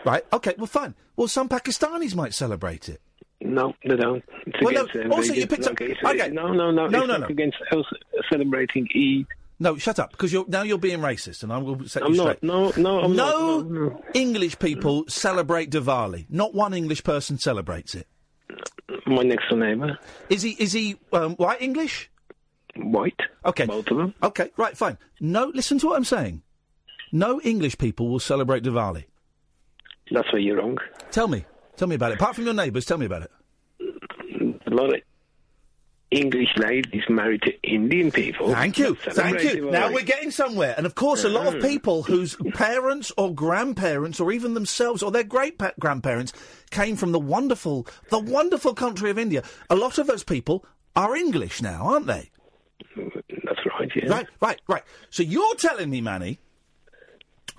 Right. 0.05 0.23
Okay. 0.33 0.53
Well, 0.57 0.67
fine. 0.67 0.95
Well, 1.15 1.27
some 1.27 1.49
Pakistanis 1.49 2.15
might 2.15 2.33
celebrate 2.33 2.89
it. 2.89 3.01
No, 3.41 3.73
they 3.88 3.95
don't. 3.95 4.23
It's 4.47 4.57
Well, 4.61 4.73
no, 4.73 4.81
against 4.81 4.93
them. 4.93 5.11
also 5.13 5.33
you 5.33 5.47
picked 5.47 5.65
up- 5.65 5.73
okay. 5.79 6.29
No, 6.29 6.51
no, 6.51 6.71
no. 6.71 6.88
No, 6.88 6.99
it's 6.99 7.07
no, 7.07 7.17
no. 7.17 7.25
against 7.27 7.57
celebrating 8.29 8.88
Eid. 8.95 9.25
No, 9.61 9.75
shut 9.77 9.99
up, 9.99 10.11
because 10.11 10.31
you're 10.31 10.45
now 10.47 10.61
you're 10.63 10.77
being 10.77 10.99
racist, 10.99 11.43
and 11.43 11.51
I 11.51 11.57
will 11.57 11.85
set 11.85 12.03
I'm 12.03 12.11
you 12.13 12.17
not. 12.17 12.38
straight. 12.38 12.43
No, 12.43 12.71
no, 12.77 13.01
I'm 13.01 13.15
no, 13.15 13.59
not. 13.59 13.65
No, 13.69 13.88
no. 13.89 14.03
English 14.13 14.57
people 14.59 15.03
celebrate 15.09 15.69
Diwali. 15.69 16.25
Not 16.29 16.53
one 16.53 16.73
English 16.73 17.03
person 17.03 17.38
celebrates 17.38 17.93
it. 17.93 18.07
My 19.05 19.23
next 19.23 19.49
door 19.49 19.59
neighbour. 19.59 19.97
Is 20.29 20.41
he? 20.43 20.51
Is 20.51 20.71
he 20.71 20.97
um, 21.11 21.35
white 21.35 21.61
English? 21.61 22.09
White. 22.77 23.19
Okay. 23.45 23.65
Both 23.65 23.91
of 23.91 23.97
them. 23.97 24.13
Okay. 24.23 24.49
Right. 24.55 24.77
Fine. 24.77 24.97
No. 25.19 25.51
Listen 25.53 25.77
to 25.79 25.88
what 25.88 25.97
I'm 25.97 26.05
saying. 26.05 26.41
No 27.11 27.39
English 27.41 27.77
people 27.77 28.09
will 28.09 28.19
celebrate 28.19 28.63
Diwali. 28.63 29.05
That's 30.11 30.31
where 30.31 30.41
you're 30.41 30.57
wrong. 30.57 30.77
Tell 31.11 31.27
me. 31.27 31.45
Tell 31.77 31.88
me 31.88 31.95
about 31.95 32.11
it. 32.11 32.15
Apart 32.15 32.35
from 32.35 32.45
your 32.45 32.53
neighbours, 32.53 32.85
tell 32.85 32.97
me 32.97 33.05
about 33.05 33.23
it. 33.23 33.31
A 34.67 34.69
lot 34.71 34.93
of 34.93 35.01
English 36.11 36.49
ladies 36.57 37.03
married 37.09 37.41
to 37.43 37.53
Indian 37.61 38.11
people. 38.11 38.51
Thank 38.51 38.79
you. 38.79 38.95
Thank 38.95 39.43
you. 39.43 39.49
Diwali. 39.67 39.71
Now 39.71 39.91
we're 39.91 40.03
getting 40.03 40.31
somewhere. 40.31 40.73
And 40.77 40.85
of 40.88 40.95
course, 40.95 41.23
a 41.23 41.29
lot 41.29 41.45
of 41.47 41.55
Mhm. 41.55 41.61
people 41.61 42.03
whose 42.03 42.35
parents 42.53 43.11
or 43.17 43.33
grandparents 43.33 44.19
or 44.19 44.31
even 44.31 44.55
themselves 44.55 45.03
or 45.03 45.11
their 45.11 45.23
great 45.23 45.57
pa- 45.59 45.71
grandparents 45.79 46.33
came 46.71 46.95
from 46.95 47.11
the 47.11 47.19
wonderful, 47.19 47.85
the 48.09 48.19
wonderful 48.19 48.73
country 48.73 49.11
of 49.11 49.19
India. 49.19 49.43
A 49.69 49.75
lot 49.75 49.97
of 49.99 50.07
those 50.07 50.23
people 50.23 50.65
are 50.95 51.15
English 51.15 51.61
now, 51.61 51.83
aren't 51.83 52.07
they? 52.07 52.31
That's 52.95 53.59
right. 53.79 53.91
Yeah. 53.95 54.09
Right, 54.09 54.27
right, 54.41 54.59
right. 54.67 54.83
So 55.11 55.21
you're 55.21 55.55
telling 55.55 55.89
me, 55.91 56.01
Manny, 56.01 56.39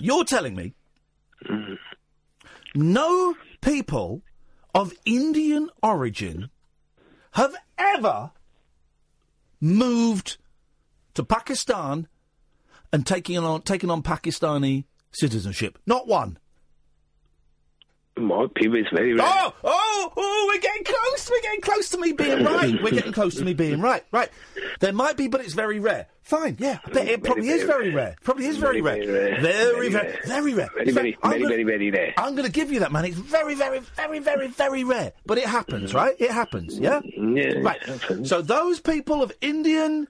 you're 0.01 0.25
telling 0.25 0.55
me 0.55 0.75
Mm. 1.49 1.79
no 2.75 3.35
people 3.63 4.21
of 4.75 4.93
Indian 5.07 5.71
origin 5.83 6.51
have 7.33 7.55
ever 7.79 8.33
moved 9.61 10.37
to 11.15 11.25
Pakistan 11.25 12.09
and 12.93 13.07
taken 13.07 13.39
on 13.39 13.63
taken 13.63 13.91
on 13.91 14.03
Pakistani 14.03 14.85
citizenship. 15.13 15.79
Not 15.87 16.07
one. 16.07 16.39
My 18.21 18.47
people 18.55 18.77
is 18.77 18.87
very 18.93 19.15
rare. 19.15 19.27
Oh, 19.29 19.55
oh, 19.65 20.13
oh, 20.17 20.45
we're 20.53 20.61
getting 20.61 20.85
close. 20.85 21.31
We're 21.31 21.41
getting 21.43 21.61
close 21.61 21.89
to 21.91 21.99
me 21.99 22.13
being 22.13 22.45
right. 22.45 22.75
We're 22.83 22.91
getting 22.91 23.13
close 23.13 23.35
to 23.37 23.45
me 23.45 23.55
being 23.55 23.81
right. 23.91 24.05
Right. 24.13 24.29
There 24.81 24.93
might 24.93 25.17
be, 25.17 25.29
but 25.29 25.41
it's 25.41 25.55
very 25.55 25.81
rare. 25.81 26.07
Fine, 26.23 26.57
yeah. 26.61 26.79
I 26.85 26.91
bet 26.91 27.09
it 27.09 27.25
probably 27.25 27.49
is 27.49 27.65
very 27.65 27.91
rare. 27.91 28.15
Probably 28.23 28.47
is 28.47 28.57
very, 28.57 28.81
Very, 28.81 29.05
rare. 29.07 29.41
very 29.41 29.41
rare. 29.41 29.41
Very, 29.41 29.91
Very 29.91 29.91
very, 29.91 30.05
rare. 30.07 30.21
very 30.27 30.55
rare. 30.55 30.69
Very, 30.77 30.91
very, 30.93 31.19
I'm 31.23 31.31
very, 31.31 31.43
gonna- 31.43 31.49
very, 31.55 31.65
very 31.65 31.91
rare. 31.91 32.15
I'm 32.17 32.35
going 32.37 32.47
to 32.47 32.53
give 32.53 32.71
you 32.71 32.81
that, 32.81 32.93
man. 32.93 33.05
It's 33.07 33.17
very, 33.17 33.55
very, 33.57 33.81
very, 33.97 34.19
very, 34.21 34.47
very 34.49 34.85
rare. 34.85 35.13
But 35.27 35.39
it 35.39 35.47
happens, 35.47 35.93
right? 35.93 36.15
It 36.21 36.31
happens, 36.31 36.79
yeah? 36.79 37.01
Mm-hmm. 37.01 37.37
Yeah, 37.37 37.53
Right. 37.61 38.27
So 38.27 38.43
those 38.43 38.79
people 38.81 39.23
of 39.25 39.33
Indian 39.41 40.07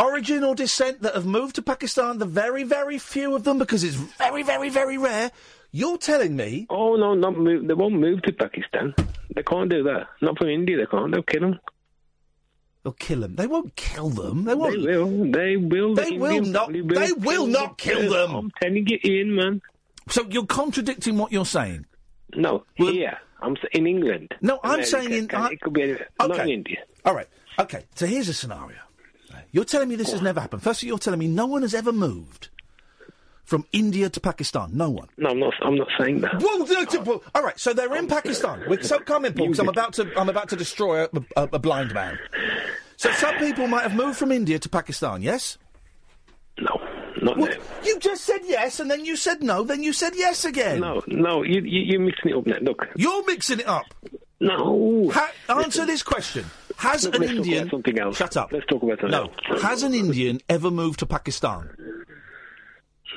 origin 0.00 0.42
or 0.42 0.54
descent 0.54 1.02
that 1.02 1.14
have 1.14 1.26
moved 1.26 1.54
to 1.56 1.62
Pakistan, 1.62 2.18
the 2.18 2.24
very, 2.26 2.64
very 2.64 2.98
few 2.98 3.36
of 3.36 3.44
them, 3.44 3.58
because 3.58 3.84
it's 3.84 3.94
very, 3.94 4.42
very, 4.42 4.68
very 4.70 4.98
rare, 4.98 5.30
you're 5.72 5.98
telling 5.98 6.36
me... 6.36 6.66
Oh 6.70 6.96
no, 6.96 7.14
not 7.14 7.36
move. 7.36 7.66
They 7.66 7.74
won't 7.74 7.94
move 7.94 8.22
to 8.22 8.32
Pakistan. 8.32 8.94
They 9.34 9.42
can't 9.42 9.68
do 9.70 9.82
that. 9.84 10.08
Not 10.20 10.38
from 10.38 10.48
India. 10.48 10.76
They 10.76 10.86
can't. 10.86 11.10
They'll 11.12 11.22
kill 11.22 11.40
them. 11.40 11.58
They'll 12.84 12.92
kill 12.92 13.20
them. 13.20 13.36
They 13.36 13.46
won't 13.46 13.74
kill 13.76 14.08
them. 14.10 14.44
They 14.44 14.54
won't. 14.54 14.82
They 14.84 14.96
will. 14.96 15.30
They 15.32 15.56
will. 15.56 15.94
They 15.94 16.10
The 16.10 16.18
will 16.18 16.42
not- 16.42 16.66
family 16.66 16.82
they 16.82 17.12
will 17.12 17.46
not 17.46 17.78
kill 17.78 18.10
them. 18.10 18.34
I'm 18.36 18.50
telling 18.60 18.86
you, 18.86 18.98
Iain, 19.04 19.34
man. 19.34 19.62
So 20.08 20.26
you're 20.28 20.46
contradicting 20.46 21.16
what 21.16 21.32
you're 21.32 21.46
saying. 21.46 21.86
No, 22.34 22.64
here. 22.74 23.18
I'm 23.40 23.56
in 23.72 23.86
England. 23.86 24.34
No, 24.40 24.60
I'm 24.62 24.84
saying 24.84 25.12
in- 25.12 25.28
can- 25.28 25.42
I- 25.42 25.48
it 25.50 25.60
could 25.60 25.72
be 25.72 25.82
anywhere. 25.82 26.08
Not 26.18 26.30
in 26.32 26.40
Okay. 26.40 26.52
India. 26.52 26.78
All 27.04 27.14
right. 27.14 27.28
Okay. 27.58 27.84
So 27.94 28.06
here's 28.06 28.28
a 28.28 28.34
scenario. 28.34 28.76
You're 29.52 29.64
telling 29.64 29.88
me 29.88 29.96
this 29.96 30.12
has 30.12 30.22
never 30.22 30.40
happened. 30.40 30.62
Firstly, 30.62 30.88
you're 30.88 30.98
telling 30.98 31.18
me 31.18 31.28
no 31.28 31.46
one 31.46 31.62
has 31.62 31.74
ever 31.74 31.92
moved 31.92 32.48
from 33.44 33.64
India 33.72 34.08
to 34.08 34.20
Pakistan. 34.20 34.70
No 34.72 34.88
one. 34.90 35.08
No, 35.18 35.30
I'm 35.30 35.38
not. 35.40 35.54
I'm 35.62 35.74
not 35.76 35.88
saying 35.98 36.20
that. 36.20 36.40
Well, 36.42 36.58
no, 36.66 36.84
t- 36.84 36.98
well, 36.98 37.22
all 37.34 37.42
right. 37.42 37.58
So 37.58 37.72
they're 37.72 37.94
in 37.96 38.06
Pakistan. 38.06 38.62
We- 38.68 38.82
So 38.82 38.98
come 39.00 39.24
in, 39.24 39.34
Paul, 39.34 39.48
'cause 39.48 39.58
I'm 39.58 39.68
about 39.68 39.94
to. 39.94 40.08
I'm 40.18 40.28
about 40.28 40.48
to 40.50 40.56
destroy 40.56 41.04
a, 41.04 41.08
a, 41.36 41.42
a 41.54 41.58
blind 41.58 41.92
man. 41.92 42.18
So 42.96 43.10
some 43.12 43.36
people 43.36 43.66
might 43.66 43.82
have 43.82 43.94
moved 43.94 44.16
from 44.18 44.30
India 44.32 44.58
to 44.58 44.68
Pakistan. 44.68 45.22
Yes. 45.22 45.58
No, 46.58 46.80
not 47.22 47.36
Well, 47.38 47.50
you 47.84 47.98
just 47.98 48.24
said 48.24 48.40
yes, 48.44 48.78
and 48.78 48.90
then 48.90 49.04
you 49.04 49.16
said 49.16 49.42
no, 49.42 49.64
then 49.64 49.82
you 49.82 49.92
said 49.92 50.12
yes 50.14 50.44
again. 50.44 50.80
No, 50.80 51.02
no, 51.06 51.42
you, 51.42 51.60
you, 51.62 51.80
you're 51.80 52.00
mixing 52.00 52.30
it 52.30 52.36
up 52.36 52.46
now. 52.46 52.56
Look. 52.60 52.86
You're 52.94 53.24
mixing 53.26 53.60
it 53.60 53.66
up. 53.66 53.86
No. 54.38 55.10
Ha- 55.12 55.32
answer 55.48 55.86
this 55.86 56.02
question. 56.02 56.44
Has 56.76 57.04
Look, 57.04 57.14
an 57.16 57.22
Indian. 57.24 57.70
something 57.70 57.98
else. 57.98 58.16
Shut 58.18 58.36
up. 58.36 58.52
Let's 58.52 58.66
talk 58.66 58.82
about 58.82 59.00
something 59.00 59.10
No. 59.10 59.30
else. 59.50 59.62
Has 59.62 59.82
an 59.82 59.94
Indian 59.94 60.40
ever 60.48 60.70
moved 60.70 60.98
to 61.00 61.06
Pakistan? 61.06 61.70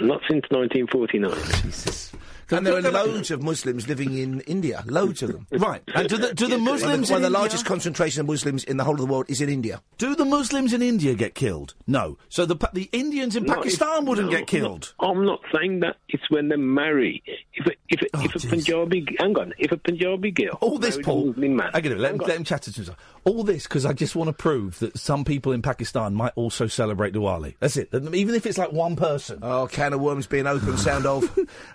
Not 0.02 0.22
since 0.30 0.44
1949. 0.50 1.32
Jesus. 1.64 2.12
And 2.52 2.64
there 2.68 2.76
are 2.76 2.82
loads 2.82 3.32
of 3.32 3.42
Muslims 3.42 3.88
living 3.88 4.16
in 4.20 4.42
India. 4.42 4.84
Loads 4.86 5.24
of 5.24 5.32
them. 5.32 5.48
Right. 5.52 5.82
And 5.96 6.08
do 6.08 6.18
the, 6.18 6.32
do 6.32 6.46
the 6.46 6.58
One 6.60 6.68
of 6.68 6.74
Muslims 6.74 7.10
one 7.10 7.22
in 7.22 7.26
of 7.26 7.32
the 7.32 7.38
India- 7.38 7.40
largest 7.40 7.66
concentration 7.66 8.22
of 8.22 8.28
Muslims 8.28 8.64
in 8.66 8.78
the 8.78 8.84
whole 8.84 8.94
of 8.94 9.00
the 9.00 9.08
world 9.08 9.26
is 9.30 9.42
in 9.42 9.50
India. 9.50 9.82
Do 9.98 10.16
the 10.16 10.26
Muslims 10.26 10.72
in 10.72 10.84
India 10.84 11.16
get 11.16 11.34
killed? 11.34 11.74
No. 11.88 12.18
So 12.30 12.46
the 12.46 12.56
the 12.74 12.88
Indians 12.92 13.36
in 13.36 13.46
No, 13.46 13.56
Pakistan 13.56 13.88
it's- 13.90 14.08
wouldn't 14.08 14.30
no, 14.32 14.38
get 14.38 14.46
killed. 14.48 14.94
no, 15.02 15.10
I'm 15.10 15.26
not 15.26 15.40
saying 15.56 15.80
that. 15.80 15.96
It's 16.10 16.30
when 16.30 16.50
they 16.50 16.56
marry. 16.56 17.24
If 17.54 17.66
a, 17.66 17.72
if 17.90 18.02
a, 18.02 18.06
oh, 18.14 18.22
if 18.26 18.36
a 18.44 18.48
Punjabi, 18.48 19.08
hang 19.18 19.36
on, 19.40 19.54
if 19.58 19.72
a 19.72 19.78
Punjabi 19.78 20.30
girl, 20.32 20.60
Oh, 20.62 20.72
All 20.72 20.78
this, 20.78 20.96
married 20.98 21.06
Paul. 21.06 21.26
Muslim 21.28 21.56
man, 21.56 21.70
I 21.74 21.82
get 21.82 21.94
it. 21.94 21.98
Let 22.00 22.12
him, 22.14 22.20
hang 22.20 22.28
let 22.28 22.38
him 22.38 22.44
chat 22.44 22.62
to 22.64 22.72
himself. 22.72 22.98
All 23.26 23.44
this 23.44 23.64
because 23.64 23.86
I 23.86 23.94
just 23.94 24.16
want 24.16 24.28
to 24.28 24.34
prove 24.34 24.78
that 24.80 24.98
some 25.00 25.26
people 25.26 25.52
in 25.52 25.64
Pakistan 25.64 26.14
might 26.14 26.34
also 26.36 26.68
celebrate 26.68 27.14
Diwali. 27.14 27.56
That's 27.60 27.76
it. 27.76 27.90
Even 27.92 28.36
if 28.36 28.46
it's 28.46 28.60
like 28.60 28.72
one 28.72 28.96
person. 28.96 29.40
Oh, 29.42 29.66
can 29.66 29.94
of 29.94 30.00
worms 30.00 30.28
being 30.28 30.46
open. 30.46 30.78
Sound 30.78 31.08
of. 31.08 31.24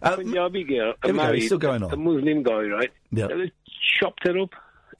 a 0.03 0.17
Punjabi 0.17 0.63
girl 0.63 0.95
here 1.05 1.13
we 1.13 1.19
go, 1.19 1.31
it's 1.33 1.47
still 1.47 1.59
going 1.59 1.83
on. 1.83 1.93
a 1.93 1.97
Muslim 1.97 2.45
guy, 2.45 2.63
right? 2.63 2.91
Yeah. 3.11 3.27
They 3.27 3.53
chopped 4.01 4.27
her 4.27 4.39
up. 4.39 4.51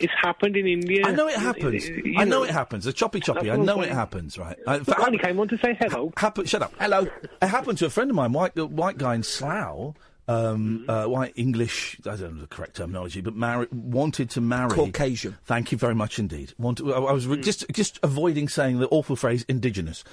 It's 0.01 0.13
happened 0.21 0.57
in 0.57 0.67
India. 0.67 1.03
I 1.05 1.13
know 1.13 1.29
it 1.29 1.37
happens. 1.37 1.87
You 1.89 2.15
I 2.17 2.25
know 2.25 2.43
it 2.43 2.51
happens. 2.51 2.85
The 2.85 2.93
choppy 2.93 3.21
choppy. 3.21 3.51
I 3.51 3.57
That's 3.57 3.59
what 3.59 3.77
know 3.77 3.83
it 3.83 3.93
happens. 3.93 4.39
Right. 4.39 4.57
I, 4.67 4.77
in 4.77 4.85
fact, 4.85 4.99
I 4.99 5.07
only 5.07 5.19
came 5.19 5.39
on 5.39 5.49
to 5.49 5.59
say 5.59 5.77
hello. 5.79 6.11
Happen, 6.17 6.47
shut 6.47 6.63
up. 6.63 6.73
Hello. 6.81 7.07
It 7.43 7.47
happened 7.47 7.79
to 7.79 7.87
a 7.87 7.91
friend 7.91 8.11
of 8.11 8.17
mine, 8.17 8.33
white 8.33 8.57
white 8.57 8.97
guy 8.99 9.15
in 9.15 9.23
Slough. 9.23 9.95
Um, 10.31 10.85
uh, 10.89 11.07
white 11.07 11.33
English, 11.35 11.99
I 12.07 12.15
don't 12.17 12.35
know 12.37 12.41
the 12.43 12.47
correct 12.47 12.77
terminology, 12.77 13.21
but 13.21 13.35
marri- 13.35 13.67
wanted 13.73 14.31
to 14.31 14.41
marry 14.41 14.71
Caucasian. 14.71 15.37
Thank 15.45 15.73
you 15.73 15.79
very 15.79 15.95
much 15.95 16.19
indeed. 16.19 16.53
Wanted, 16.59 16.87
I 16.91 16.99
I 16.99 17.13
was 17.13 17.27
re- 17.27 17.41
just 17.41 17.65
just 17.73 17.99
avoiding 18.03 18.49
saying 18.49 18.79
the 18.79 18.89
awful 18.89 19.17
phrase 19.17 19.45
indigenous. 19.49 20.05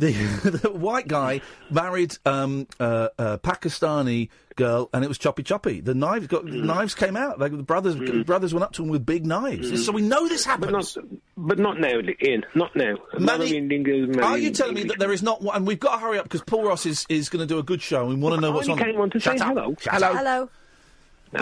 The, 0.00 0.12
the 0.62 0.70
white 0.70 1.08
guy 1.08 1.42
married 1.70 2.16
um, 2.24 2.66
uh, 2.80 3.08
a 3.18 3.38
Pakistani 3.38 4.30
girl, 4.56 4.88
and 4.94 5.04
it 5.04 5.08
was 5.08 5.18
choppy 5.18 5.42
choppy. 5.42 5.80
The 5.82 5.94
knives 5.94 6.26
got 6.26 6.46
knives 6.46 6.94
came 6.94 7.16
out. 7.16 7.38
Like, 7.38 7.52
the 7.52 7.62
brothers 7.62 7.96
brothers 8.24 8.54
went 8.54 8.64
up 8.64 8.72
to 8.72 8.82
him 8.82 8.88
with 8.88 9.04
big 9.04 9.26
knives. 9.26 9.84
So 9.84 9.92
we 9.92 10.00
know 10.00 10.26
this 10.26 10.46
happens. 10.46 10.72
But 10.72 11.04
not, 11.04 11.20
but 11.36 11.58
not 11.58 11.80
now, 11.80 12.00
Iain. 12.00 12.46
Not 12.54 12.74
now. 12.74 12.96
Manny, 13.18 13.56
Indian 13.56 13.82
girls 13.82 14.16
Are 14.16 14.38
you 14.38 14.50
telling 14.52 14.74
me 14.74 14.84
that 14.84 14.98
there 14.98 15.12
is 15.12 15.22
not 15.22 15.42
one? 15.42 15.54
And 15.56 15.66
we've 15.66 15.78
got 15.78 15.96
to 15.96 15.98
hurry 15.98 16.18
up 16.18 16.24
because 16.24 16.42
Paul 16.42 16.64
Ross 16.64 16.86
is, 16.86 17.04
is 17.10 17.28
going 17.28 17.46
to 17.46 17.46
do 17.46 17.58
a 17.58 17.62
good 17.62 17.82
show, 17.82 18.00
and 18.08 18.08
we 18.08 18.14
want 18.16 18.36
to 18.36 18.40
know 18.40 18.52
I 18.52 18.54
what's 18.54 18.68
only 18.70 18.82
on. 18.82 18.88
came 18.90 19.00
on 19.00 19.10
to 19.10 19.20
Shut 19.20 19.38
say 19.38 19.44
up. 19.44 19.48
hello. 19.48 19.76
Shut 19.78 19.92
Hello. 19.94 20.06
up. 20.08 20.16
Hello. 20.16 20.48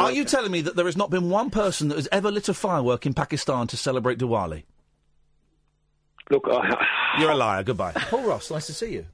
Are 0.05 0.12
you 0.12 0.25
telling 0.25 0.51
me 0.51 0.62
that 0.62 0.75
there 0.77 0.87
has 0.87 0.97
not 0.97 1.11
been 1.11 1.31
one 1.31 1.51
person 1.51 1.89
that 1.89 1.95
has 1.97 2.09
ever 2.12 2.31
lit 2.31 2.49
a 2.49 2.55
firework 2.55 3.07
in 3.07 3.15
Pakistan 3.15 3.69
to 3.69 3.77
celebrate 3.77 4.19
Diwali? 4.19 4.65
Look, 6.31 6.44
I, 6.50 7.18
You're 7.18 7.31
a 7.31 7.36
liar. 7.36 7.62
Goodbye. 7.62 7.92
Paul 7.97 8.24
Ross, 8.24 8.50
nice 8.50 8.66
to 8.66 8.74
see 8.74 8.92
you. 8.92 9.07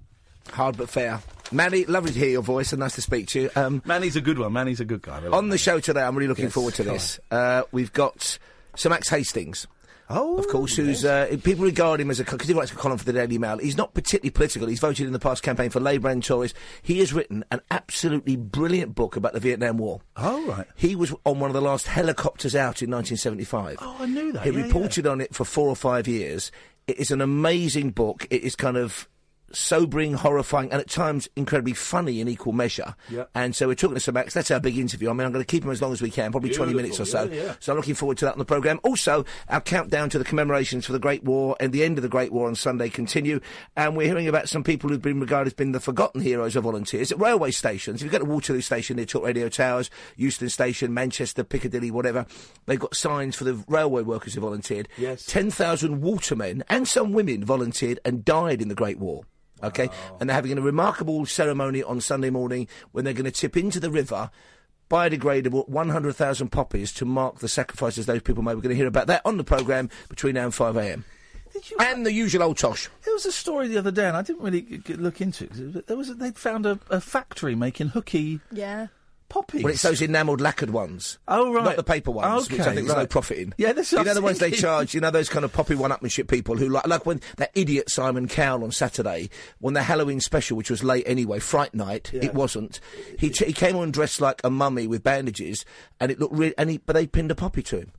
Hard 0.51 0.77
but 0.77 0.89
fair. 0.89 1.21
Manny, 1.53 1.85
lovely 1.87 2.13
to 2.13 2.19
hear 2.19 2.29
your 2.31 2.43
voice 2.43 2.73
and 2.73 2.81
nice 2.81 2.95
to 2.97 3.03
speak 3.03 3.29
to 3.29 3.43
you. 3.43 3.51
Um, 3.57 3.83
Manny's 3.85 4.17
a 4.17 4.21
good 4.21 4.39
one. 4.39 4.53
Manny's 4.53 4.81
a 4.81 4.85
good 4.85 5.03
guy. 5.03 5.17
I 5.17 5.21
like 5.21 5.33
on 5.33 5.49
the 5.49 5.59
show 5.59 5.79
today, 5.81 6.03
I'm 6.03 6.17
really 6.17 6.29
looking 6.29 6.45
Yes, 6.47 6.53
forward 6.55 6.75
to 6.75 6.83
this. 6.83 7.21
Uh, 7.31 7.63
we've 7.73 7.93
got 7.93 8.39
Sir 8.77 8.91
Max 8.91 9.09
Hastings. 9.09 9.67
Oh, 10.11 10.37
of 10.37 10.47
course, 10.49 10.77
who's 10.77 11.03
uh, 11.03 11.35
people 11.43 11.65
regard 11.65 11.99
him 11.99 12.11
as 12.11 12.21
a 12.21 12.25
because 12.25 12.47
he 12.47 12.53
writes 12.53 12.71
a 12.71 12.75
column 12.75 12.99
for 12.99 13.07
the 13.07 13.13
Daily 13.15 13.39
Mail. 13.39 13.57
He's 13.57 13.77
not 13.77 13.95
particularly 13.95 14.31
political. 14.31 14.69
He's 14.69 14.79
voted 14.79 15.07
in 15.07 15.15
the 15.15 15.19
past 15.19 15.43
campaign 15.43 15.71
for 15.71 15.81
Labour 15.81 16.11
and 16.11 16.23
Tories. 16.23 16.53
He 16.83 16.99
has 16.99 17.15
written 17.15 17.43
an 17.51 17.63
absolutely 17.71 18.37
brilliant 18.37 18.95
book 18.95 19.17
about 19.17 19.33
the 19.33 19.41
Vietnam 19.41 19.79
War. 19.79 20.03
Oh 20.19 20.47
right. 20.47 20.67
He 20.77 20.95
was 20.95 21.15
on 21.25 21.41
one 21.41 21.49
of 21.49 21.55
the 21.55 21.63
last 21.63 21.87
helicopters 21.87 22.55
out 22.55 22.83
in 22.83 22.91
1975. 22.91 23.79
Oh, 23.81 23.97
I 24.01 24.05
knew 24.05 24.31
that. 24.33 24.43
He 24.45 24.51
yeah, 24.51 24.65
reported 24.65 25.07
on 25.07 25.23
it 25.23 25.35
for 25.35 25.47
four 25.47 25.69
or 25.71 25.77
five 25.77 26.07
years. 26.07 26.53
It 26.87 26.99
is 26.99 27.11
an 27.11 27.21
amazing 27.21 27.91
book. 27.91 28.27
It 28.31 28.43
is 28.43 28.55
kind 28.57 28.77
of 28.77 29.09
sobering, 29.55 30.15
horrifying, 30.15 30.71
and 30.73 30.81
at 30.81 30.89
times 30.89 31.29
incredibly 31.37 31.73
funny 31.73 32.21
in 32.21 32.29
equal 32.29 32.53
measure. 32.53 32.95
Yeah. 33.09 33.25
And 33.35 33.55
so 33.55 33.69
we're 33.69 33.75
talking 33.75 33.95
to 33.95 34.01
Sir 34.01 34.13
Max. 34.13 34.35
That's 34.35 34.51
our 34.51 34.61
big 34.61 34.79
interview. 34.79 35.11
I 35.11 35.13
mean, 35.13 35.27
I'm 35.27 35.33
going 35.33 35.45
to 35.45 35.51
keep 35.51 35.65
him 35.65 35.71
as 35.71 35.81
long 35.81 35.93
as 35.93 36.03
we 36.03 36.11
can, 36.11 36.31
probably 36.31 36.51
20 36.51 36.75
minutes 36.75 37.01
or 37.01 37.05
so. 37.05 37.25
Yeah, 37.25 37.43
yeah. 37.43 37.55
So 37.61 37.73
I'm 37.73 37.77
looking 37.77 37.95
forward 37.95 38.19
to 38.19 38.25
that 38.27 38.33
on 38.33 38.39
the 38.39 38.45
programme. 38.45 38.81
Also, 38.83 39.25
our 39.49 39.61
countdown 39.61 40.11
to 40.11 40.19
the 40.19 40.25
commemorations 40.25 40.87
for 40.87 40.93
the 40.93 40.99
Great 40.99 41.25
War 41.25 41.57
and 41.61 41.73
the 41.73 41.85
end 41.85 41.99
of 41.99 42.03
the 42.03 42.09
Great 42.09 42.33
War 42.33 42.49
on 42.49 42.55
Sunday 42.55 42.89
continue. 42.89 43.41
And 43.77 43.97
we're 43.97 44.07
hearing 44.07 44.29
about 44.29 44.49
some 44.49 44.65
people 44.65 44.91
who've 44.91 45.01
been 45.01 45.21
regarded 45.21 45.49
as 45.49 45.55
being 45.55 45.73
the 45.73 45.81
forgotten 45.81 46.21
heroes 46.21 46.57
of 46.57 46.65
volunteers 46.65 47.13
at 47.13 47.21
railway 47.21 47.51
stations. 47.51 48.03
If 48.03 48.07
you 48.07 48.11
go 48.11 48.25
to 48.25 48.31
Waterloo 48.31 48.61
Station 48.61 48.97
near 48.97 49.07
Talk 49.07 49.25
Radio 49.25 49.49
Towers, 49.49 49.91
Euston 50.17 50.49
Station, 50.49 50.95
Manchester, 50.95 51.45
Piccadilly, 51.45 51.91
whatever, 51.91 52.27
they've 52.67 52.79
got 52.79 52.95
signs 52.97 53.37
for 53.37 53.45
the 53.45 53.63
railway 53.69 54.03
workers 54.03 54.35
who 54.35 54.41
volunteered. 54.41 54.89
Yes. 54.97 55.27
10,000 55.27 56.01
watermen 56.01 56.65
and 56.69 56.87
some 56.89 57.13
women 57.13 57.45
volunteered 57.45 58.01
and 58.05 58.25
died 58.25 58.63
in 58.63 58.69
the 58.69 58.75
Great 58.75 58.99
War. 58.99 59.25
Okay, 59.63 59.89
and 60.21 60.29
they're 60.29 60.35
having 60.35 60.59
a 60.59 60.61
remarkable 60.61 61.25
ceremony 61.27 61.83
on 61.83 62.01
Sunday 62.01 62.29
morning 62.31 62.69
when 62.93 63.05
they're 63.05 63.15
going 63.15 63.25
to 63.25 63.31
tip 63.31 63.57
into 63.57 63.81
the 63.81 63.91
river 63.91 64.31
biodegradable 64.91 65.67
100,000 65.69 66.49
poppies 66.51 66.93
to 66.93 67.05
mark 67.05 67.39
the 67.39 67.49
sacrifices 67.49 68.07
those 68.07 68.21
people 68.23 68.43
made. 68.43 68.55
We're 68.55 68.61
going 68.63 68.75
to 68.75 68.77
hear 68.77 68.87
about 68.87 69.07
that 69.07 69.23
on 69.25 69.39
the 69.39 69.45
programme 69.45 69.89
between 70.09 70.35
now 70.35 70.45
and 70.45 70.55
5 70.55 70.77
a.m. 70.77 71.05
And 71.81 72.05
the 72.05 72.13
usual 72.13 72.43
old 72.43 72.59
tosh. 72.59 72.89
There 73.05 73.15
was 73.15 73.25
a 73.27 73.33
story 73.33 73.69
the 73.69 73.79
other 73.79 73.91
day, 73.91 74.07
and 74.07 74.17
I 74.17 74.23
didn't 74.23 74.43
really 74.43 74.63
g- 74.63 74.79
g- 74.79 74.95
look 74.95 75.21
into 75.21 75.45
it. 75.45 75.51
'cause 75.51 75.83
There 75.87 75.97
was 75.97 76.11
a, 76.11 76.15
they'd 76.15 76.37
found 76.37 76.67
a, 76.67 76.79
a 76.91 77.01
factory 77.01 77.55
making 77.55 77.89
hooky 77.89 78.41
Yeah. 78.53 78.89
Poppies. 79.35 79.63
Well, 79.65 79.73
it's 79.73 79.83
those 79.83 80.01
enamelled 80.01 80.41
lacquered 80.41 80.71
ones. 80.71 81.19
Oh, 81.29 81.53
right. 81.53 81.65
Not 81.65 81.77
the 81.77 81.83
paper 81.83 82.11
ones, 82.13 82.49
which 82.51 82.61
I 82.61 82.63
Okay, 82.65 82.75
think 82.77 82.87
there's 82.87 82.97
no 82.97 83.03
right. 83.03 83.11
profit 83.11 83.39
in. 83.39 83.55
Yeah, 83.59 83.73
this 83.73 83.93
is 83.93 83.99
You 83.99 84.05
know 84.05 84.15
the 84.15 84.23
ones 84.23 84.39
they 84.39 84.51
charge, 84.67 84.95
you 84.95 85.01
know 85.01 85.11
those 85.11 85.29
kind 85.29 85.45
of 85.45 85.53
poppy 85.53 85.75
one-upmanship 85.75 86.29
people 86.29 86.57
who 86.57 86.69
like, 86.69 86.87
like 86.87 87.05
when 87.05 87.21
that 87.39 87.51
idiot 87.55 87.91
Simon 87.91 88.29
Cowell 88.29 88.63
on 88.65 88.71
Saturday, 88.71 89.31
when 89.59 89.75
the 89.75 89.83
Halloween 89.83 90.21
special, 90.21 90.57
which 90.57 90.71
was 90.71 90.85
late 90.85 91.05
anyway, 91.07 91.39
Fright 91.41 91.75
Night, 91.75 92.11
Yeah. 92.13 92.25
it 92.27 92.35
wasn't. 92.35 92.81
He, 93.19 93.31
ch- 93.31 93.41
he 93.47 93.53
came 93.53 93.77
on 93.77 93.91
dressed 93.91 94.21
like 94.21 94.41
a 94.45 94.51
mummy 94.51 94.87
with 94.87 95.03
bandages, 95.03 95.65
and 96.01 96.11
it 96.13 96.21
looked 96.21 96.35
really, 96.35 96.55
and 96.57 96.71
he, 96.71 96.79
but 96.79 96.93
they 96.95 97.07
pinned 97.07 97.31
a 97.31 97.35
poppy 97.35 97.63
to 97.65 97.79
him. 97.79 97.93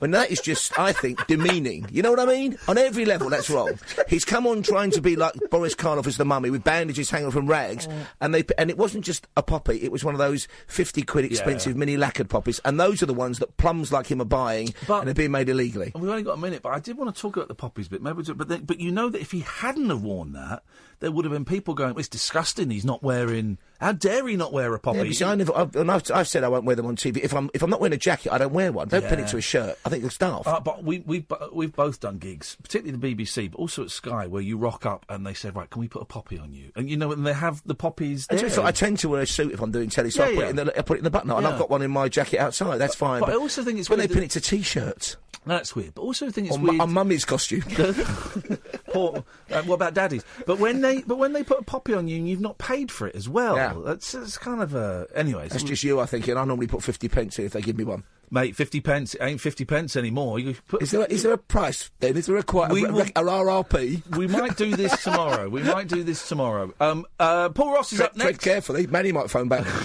And 0.00 0.14
that 0.14 0.30
is 0.30 0.40
just, 0.40 0.78
I 0.78 0.92
think, 0.92 1.26
demeaning. 1.26 1.86
You 1.90 2.02
know 2.02 2.10
what 2.10 2.20
I 2.20 2.26
mean? 2.26 2.56
On 2.68 2.78
every 2.78 3.04
level, 3.04 3.28
that's 3.28 3.50
wrong. 3.50 3.78
He's 4.08 4.24
come 4.24 4.46
on 4.46 4.62
trying 4.62 4.92
to 4.92 5.00
be 5.00 5.16
like 5.16 5.34
Boris 5.50 5.74
Karloff 5.74 6.06
as 6.06 6.16
the 6.16 6.24
mummy 6.24 6.50
with 6.50 6.62
bandages 6.62 7.10
hanging 7.10 7.30
from 7.30 7.46
rags, 7.46 7.86
mm. 7.86 8.06
and 8.20 8.34
they 8.34 8.44
and 8.56 8.70
it 8.70 8.78
wasn't 8.78 9.04
just 9.04 9.26
a 9.36 9.42
poppy; 9.42 9.82
it 9.82 9.90
was 9.90 10.04
one 10.04 10.14
of 10.14 10.18
those 10.18 10.46
fifty 10.66 11.02
quid 11.02 11.24
expensive 11.24 11.76
mini 11.76 11.96
lacquered 11.96 12.30
poppies, 12.30 12.60
and 12.64 12.78
those 12.78 13.02
are 13.02 13.06
the 13.06 13.14
ones 13.14 13.38
that 13.40 13.56
plums 13.56 13.92
like 13.92 14.06
him 14.06 14.20
are 14.20 14.26
buying, 14.26 14.74
But- 14.86 15.00
and 15.00 15.08
they're 15.08 15.14
being 15.14 15.32
made 15.32 15.48
illegally. 15.48 15.92
And 15.94 16.02
We've 16.02 16.10
only 16.10 16.22
got 16.22 16.34
a 16.34 16.40
minute, 16.40 16.62
but 16.62 16.70
I 16.70 16.78
did 16.78 16.96
want 16.96 17.14
to 17.14 17.20
talk 17.20 17.36
about 17.36 17.48
the 17.48 17.54
poppies 17.54 17.88
bit. 17.88 18.02
Maybe, 18.02 18.14
we'll 18.16 18.24
do 18.24 18.34
but 18.34 18.48
then, 18.48 18.64
but 18.64 18.80
you 18.80 18.92
know 18.92 19.08
that 19.08 19.20
if 19.20 19.32
he 19.32 19.40
hadn't 19.40 19.88
have 19.90 20.02
worn 20.02 20.32
that, 20.32 20.62
there 21.00 21.10
would 21.10 21.24
have 21.24 21.32
been 21.32 21.44
people 21.44 21.74
going, 21.74 21.94
"It's 21.98 22.08
disgusting. 22.08 22.70
He's 22.70 22.84
not 22.84 23.02
wearing. 23.02 23.58
How 23.80 23.92
dare 23.92 24.26
he 24.26 24.36
not 24.36 24.52
wear 24.52 24.74
a 24.74 24.78
poppy?" 24.78 24.98
Yeah, 24.98 25.04
but 25.04 25.14
see, 25.14 25.24
I 25.24 25.34
never, 25.34 25.56
I've, 25.56 25.76
and 25.76 25.90
I've, 25.90 26.10
I've 26.12 26.28
said 26.28 26.44
I 26.44 26.48
won't 26.48 26.64
wear 26.64 26.76
them 26.76 26.86
on 26.86 26.96
TV. 26.96 27.18
If 27.18 27.34
I'm 27.34 27.50
if 27.54 27.62
I'm 27.62 27.70
not 27.70 27.80
wearing 27.80 27.94
a 27.94 27.98
jacket, 27.98 28.32
I 28.32 28.38
don't 28.38 28.52
wear 28.52 28.72
one. 28.72 28.88
Don't 28.88 29.04
pin 29.04 29.20
it 29.20 29.28
to 29.28 29.36
a 29.36 29.40
shirt. 29.40 29.78
I 29.84 29.88
think 29.88 30.04
it's 30.04 30.18
daft. 30.18 30.46
Uh, 30.46 30.60
but 30.60 30.84
we, 30.84 31.00
we've 31.00 31.26
we've 31.52 31.74
both 31.74 32.00
done 32.00 32.18
gigs, 32.18 32.56
particularly 32.62 33.14
the 33.14 33.24
BBC, 33.24 33.50
but 33.50 33.58
also 33.58 33.84
at 33.84 33.90
Sky, 33.90 34.26
where 34.26 34.42
you 34.42 34.56
rock 34.56 34.86
up 34.86 35.06
and 35.08 35.26
they 35.26 35.34
say, 35.34 35.50
"Right, 35.50 35.70
can 35.70 35.80
we 35.80 35.88
put 35.88 36.02
a 36.02 36.06
poppy 36.06 36.38
on 36.38 36.52
you?" 36.52 36.72
And 36.76 36.90
you 36.90 36.96
know, 36.96 37.12
and 37.12 37.26
they 37.26 37.32
have 37.32 37.62
the 37.66 37.74
poppies. 37.74 38.26
And 38.28 38.38
there. 38.38 38.64
I 38.64 38.72
tend 38.72 38.98
to 39.00 39.08
wear 39.08 39.22
a 39.22 39.26
suit 39.26 39.52
if 39.52 39.60
I'm 39.60 39.70
doing 39.70 39.90
telly, 39.90 40.10
so 40.10 40.24
I 40.24 40.26
put, 40.28 40.36
yeah. 40.36 40.44
it 40.46 40.50
in 40.50 40.56
the, 40.56 40.78
I 40.78 40.82
put 40.82 40.96
it 40.96 40.98
in 41.00 41.04
the 41.04 41.10
button, 41.10 41.30
and 41.30 41.46
I've 41.46 41.58
got 41.58 41.70
one 41.70 41.82
in 41.82 41.90
my 41.90 42.08
jacket 42.08 42.38
outside. 42.38 42.78
That's 42.78 42.94
fine. 42.94 43.20
but 43.20 43.30
I 43.30 43.34
also 43.34 43.62
think 43.62 43.78
it's 43.78 43.90
when 43.90 43.98
they 43.98 44.08
pin 44.08 44.22
it 44.22 44.30
to 44.32 44.40
t-shirts. 44.40 45.16
That's 45.46 45.74
weird. 45.74 45.94
But 45.94 46.02
also, 46.02 46.26
I 46.26 46.30
think 46.30 46.48
it's 46.48 46.56
On, 46.56 46.62
weird. 46.62 46.80
on 46.80 46.92
mummy's 46.92 47.24
costume. 47.24 47.62
Poor, 48.92 49.24
uh, 49.50 49.62
what 49.62 49.76
about 49.76 49.94
daddies? 49.94 50.24
But 50.46 50.58
when 50.58 50.82
they 50.96 51.02
but 51.02 51.18
when 51.18 51.32
they 51.32 51.42
put 51.42 51.60
a 51.60 51.62
poppy 51.64 51.94
on 51.94 52.08
you 52.08 52.16
and 52.16 52.28
you've 52.28 52.40
not 52.40 52.58
paid 52.58 52.90
for 52.90 53.06
it 53.06 53.14
as 53.14 53.28
well, 53.28 53.56
Yeah. 53.56 53.74
that's, 53.84 54.12
that's 54.12 54.38
kind 54.38 54.62
of 54.62 54.74
a. 54.74 55.06
Anyways, 55.14 55.52
That's 55.52 55.62
just 55.64 55.84
you, 55.84 56.00
I 56.00 56.06
think, 56.06 56.26
and 56.28 56.38
I 56.38 56.44
normally 56.44 56.66
put 56.66 56.82
50 56.82 57.08
pence 57.08 57.38
in 57.38 57.44
if 57.46 57.52
they 57.52 57.60
give 57.60 57.76
me 57.78 57.84
one. 57.84 58.04
mate. 58.30 58.56
Fifty 58.56 58.80
pence 58.80 59.14
it 59.14 59.22
ain't 59.22 59.40
fifty 59.40 59.64
pence 59.64 59.96
anymore. 59.96 60.38
You 60.38 60.54
put, 60.68 60.82
Is 60.82 60.90
there, 60.90 61.00
a, 61.02 61.04
is 61.06 61.22
there 61.22 61.32
a 61.32 61.38
price 61.38 61.90
then? 62.00 62.16
Is 62.16 62.26
there 62.26 62.36
a 62.36 62.42
quite 62.42 62.70
We 62.72 62.84
a, 62.84 62.92
will- 62.92 63.00
a, 63.02 63.22
RRP? 63.22 64.16
we 64.16 64.26
might 64.26 64.56
do 64.56 64.74
this 64.76 65.02
tomorrow. 65.04 65.48
We 65.48 65.62
might 65.62 65.88
do 65.88 66.02
this 66.02 66.28
tomorrow. 66.28 66.74
Um, 66.80 67.06
uh, 67.20 67.48
Paul 67.50 67.72
Ross 67.74 67.92
is 67.92 67.98
Tread, 67.98 68.10
up 68.10 68.16
tread 68.16 68.26
next. 68.32 68.44
carefully. 68.44 68.86
Manny 68.86 69.12
might 69.12 69.30
phone 69.30 69.48
back. 69.48 69.66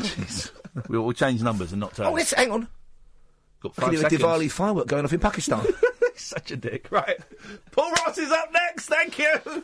We'll, 0.90 1.03
we'll 1.03 1.14
change 1.14 1.43
numbers 1.43 1.72
and 1.72 1.80
not 1.80 1.93
tell. 1.93 2.07
oh, 2.07 2.14
let's 2.14 2.33
hang 2.33 2.49
on. 2.51 2.67
Got 3.61 3.73
I 3.77 3.82
five 3.82 3.83
can 3.83 3.91
hear 3.91 3.99
a 3.99 4.09
seconds. 4.09 4.22
Diwali 4.23 4.51
firework 4.51 4.88
going 4.88 5.06
off 5.06 5.14
in 5.14 5.19
Pakistan. 5.19 5.64
Such 6.15 6.49
a 6.49 6.57
dick. 6.57 6.88
Right. 6.91 7.17
Paul 7.72 7.91
Ross 7.91 8.17
is 8.17 8.32
up 8.32 8.49
next. 8.51 8.88
Thank 8.88 9.19
you. 9.19 9.64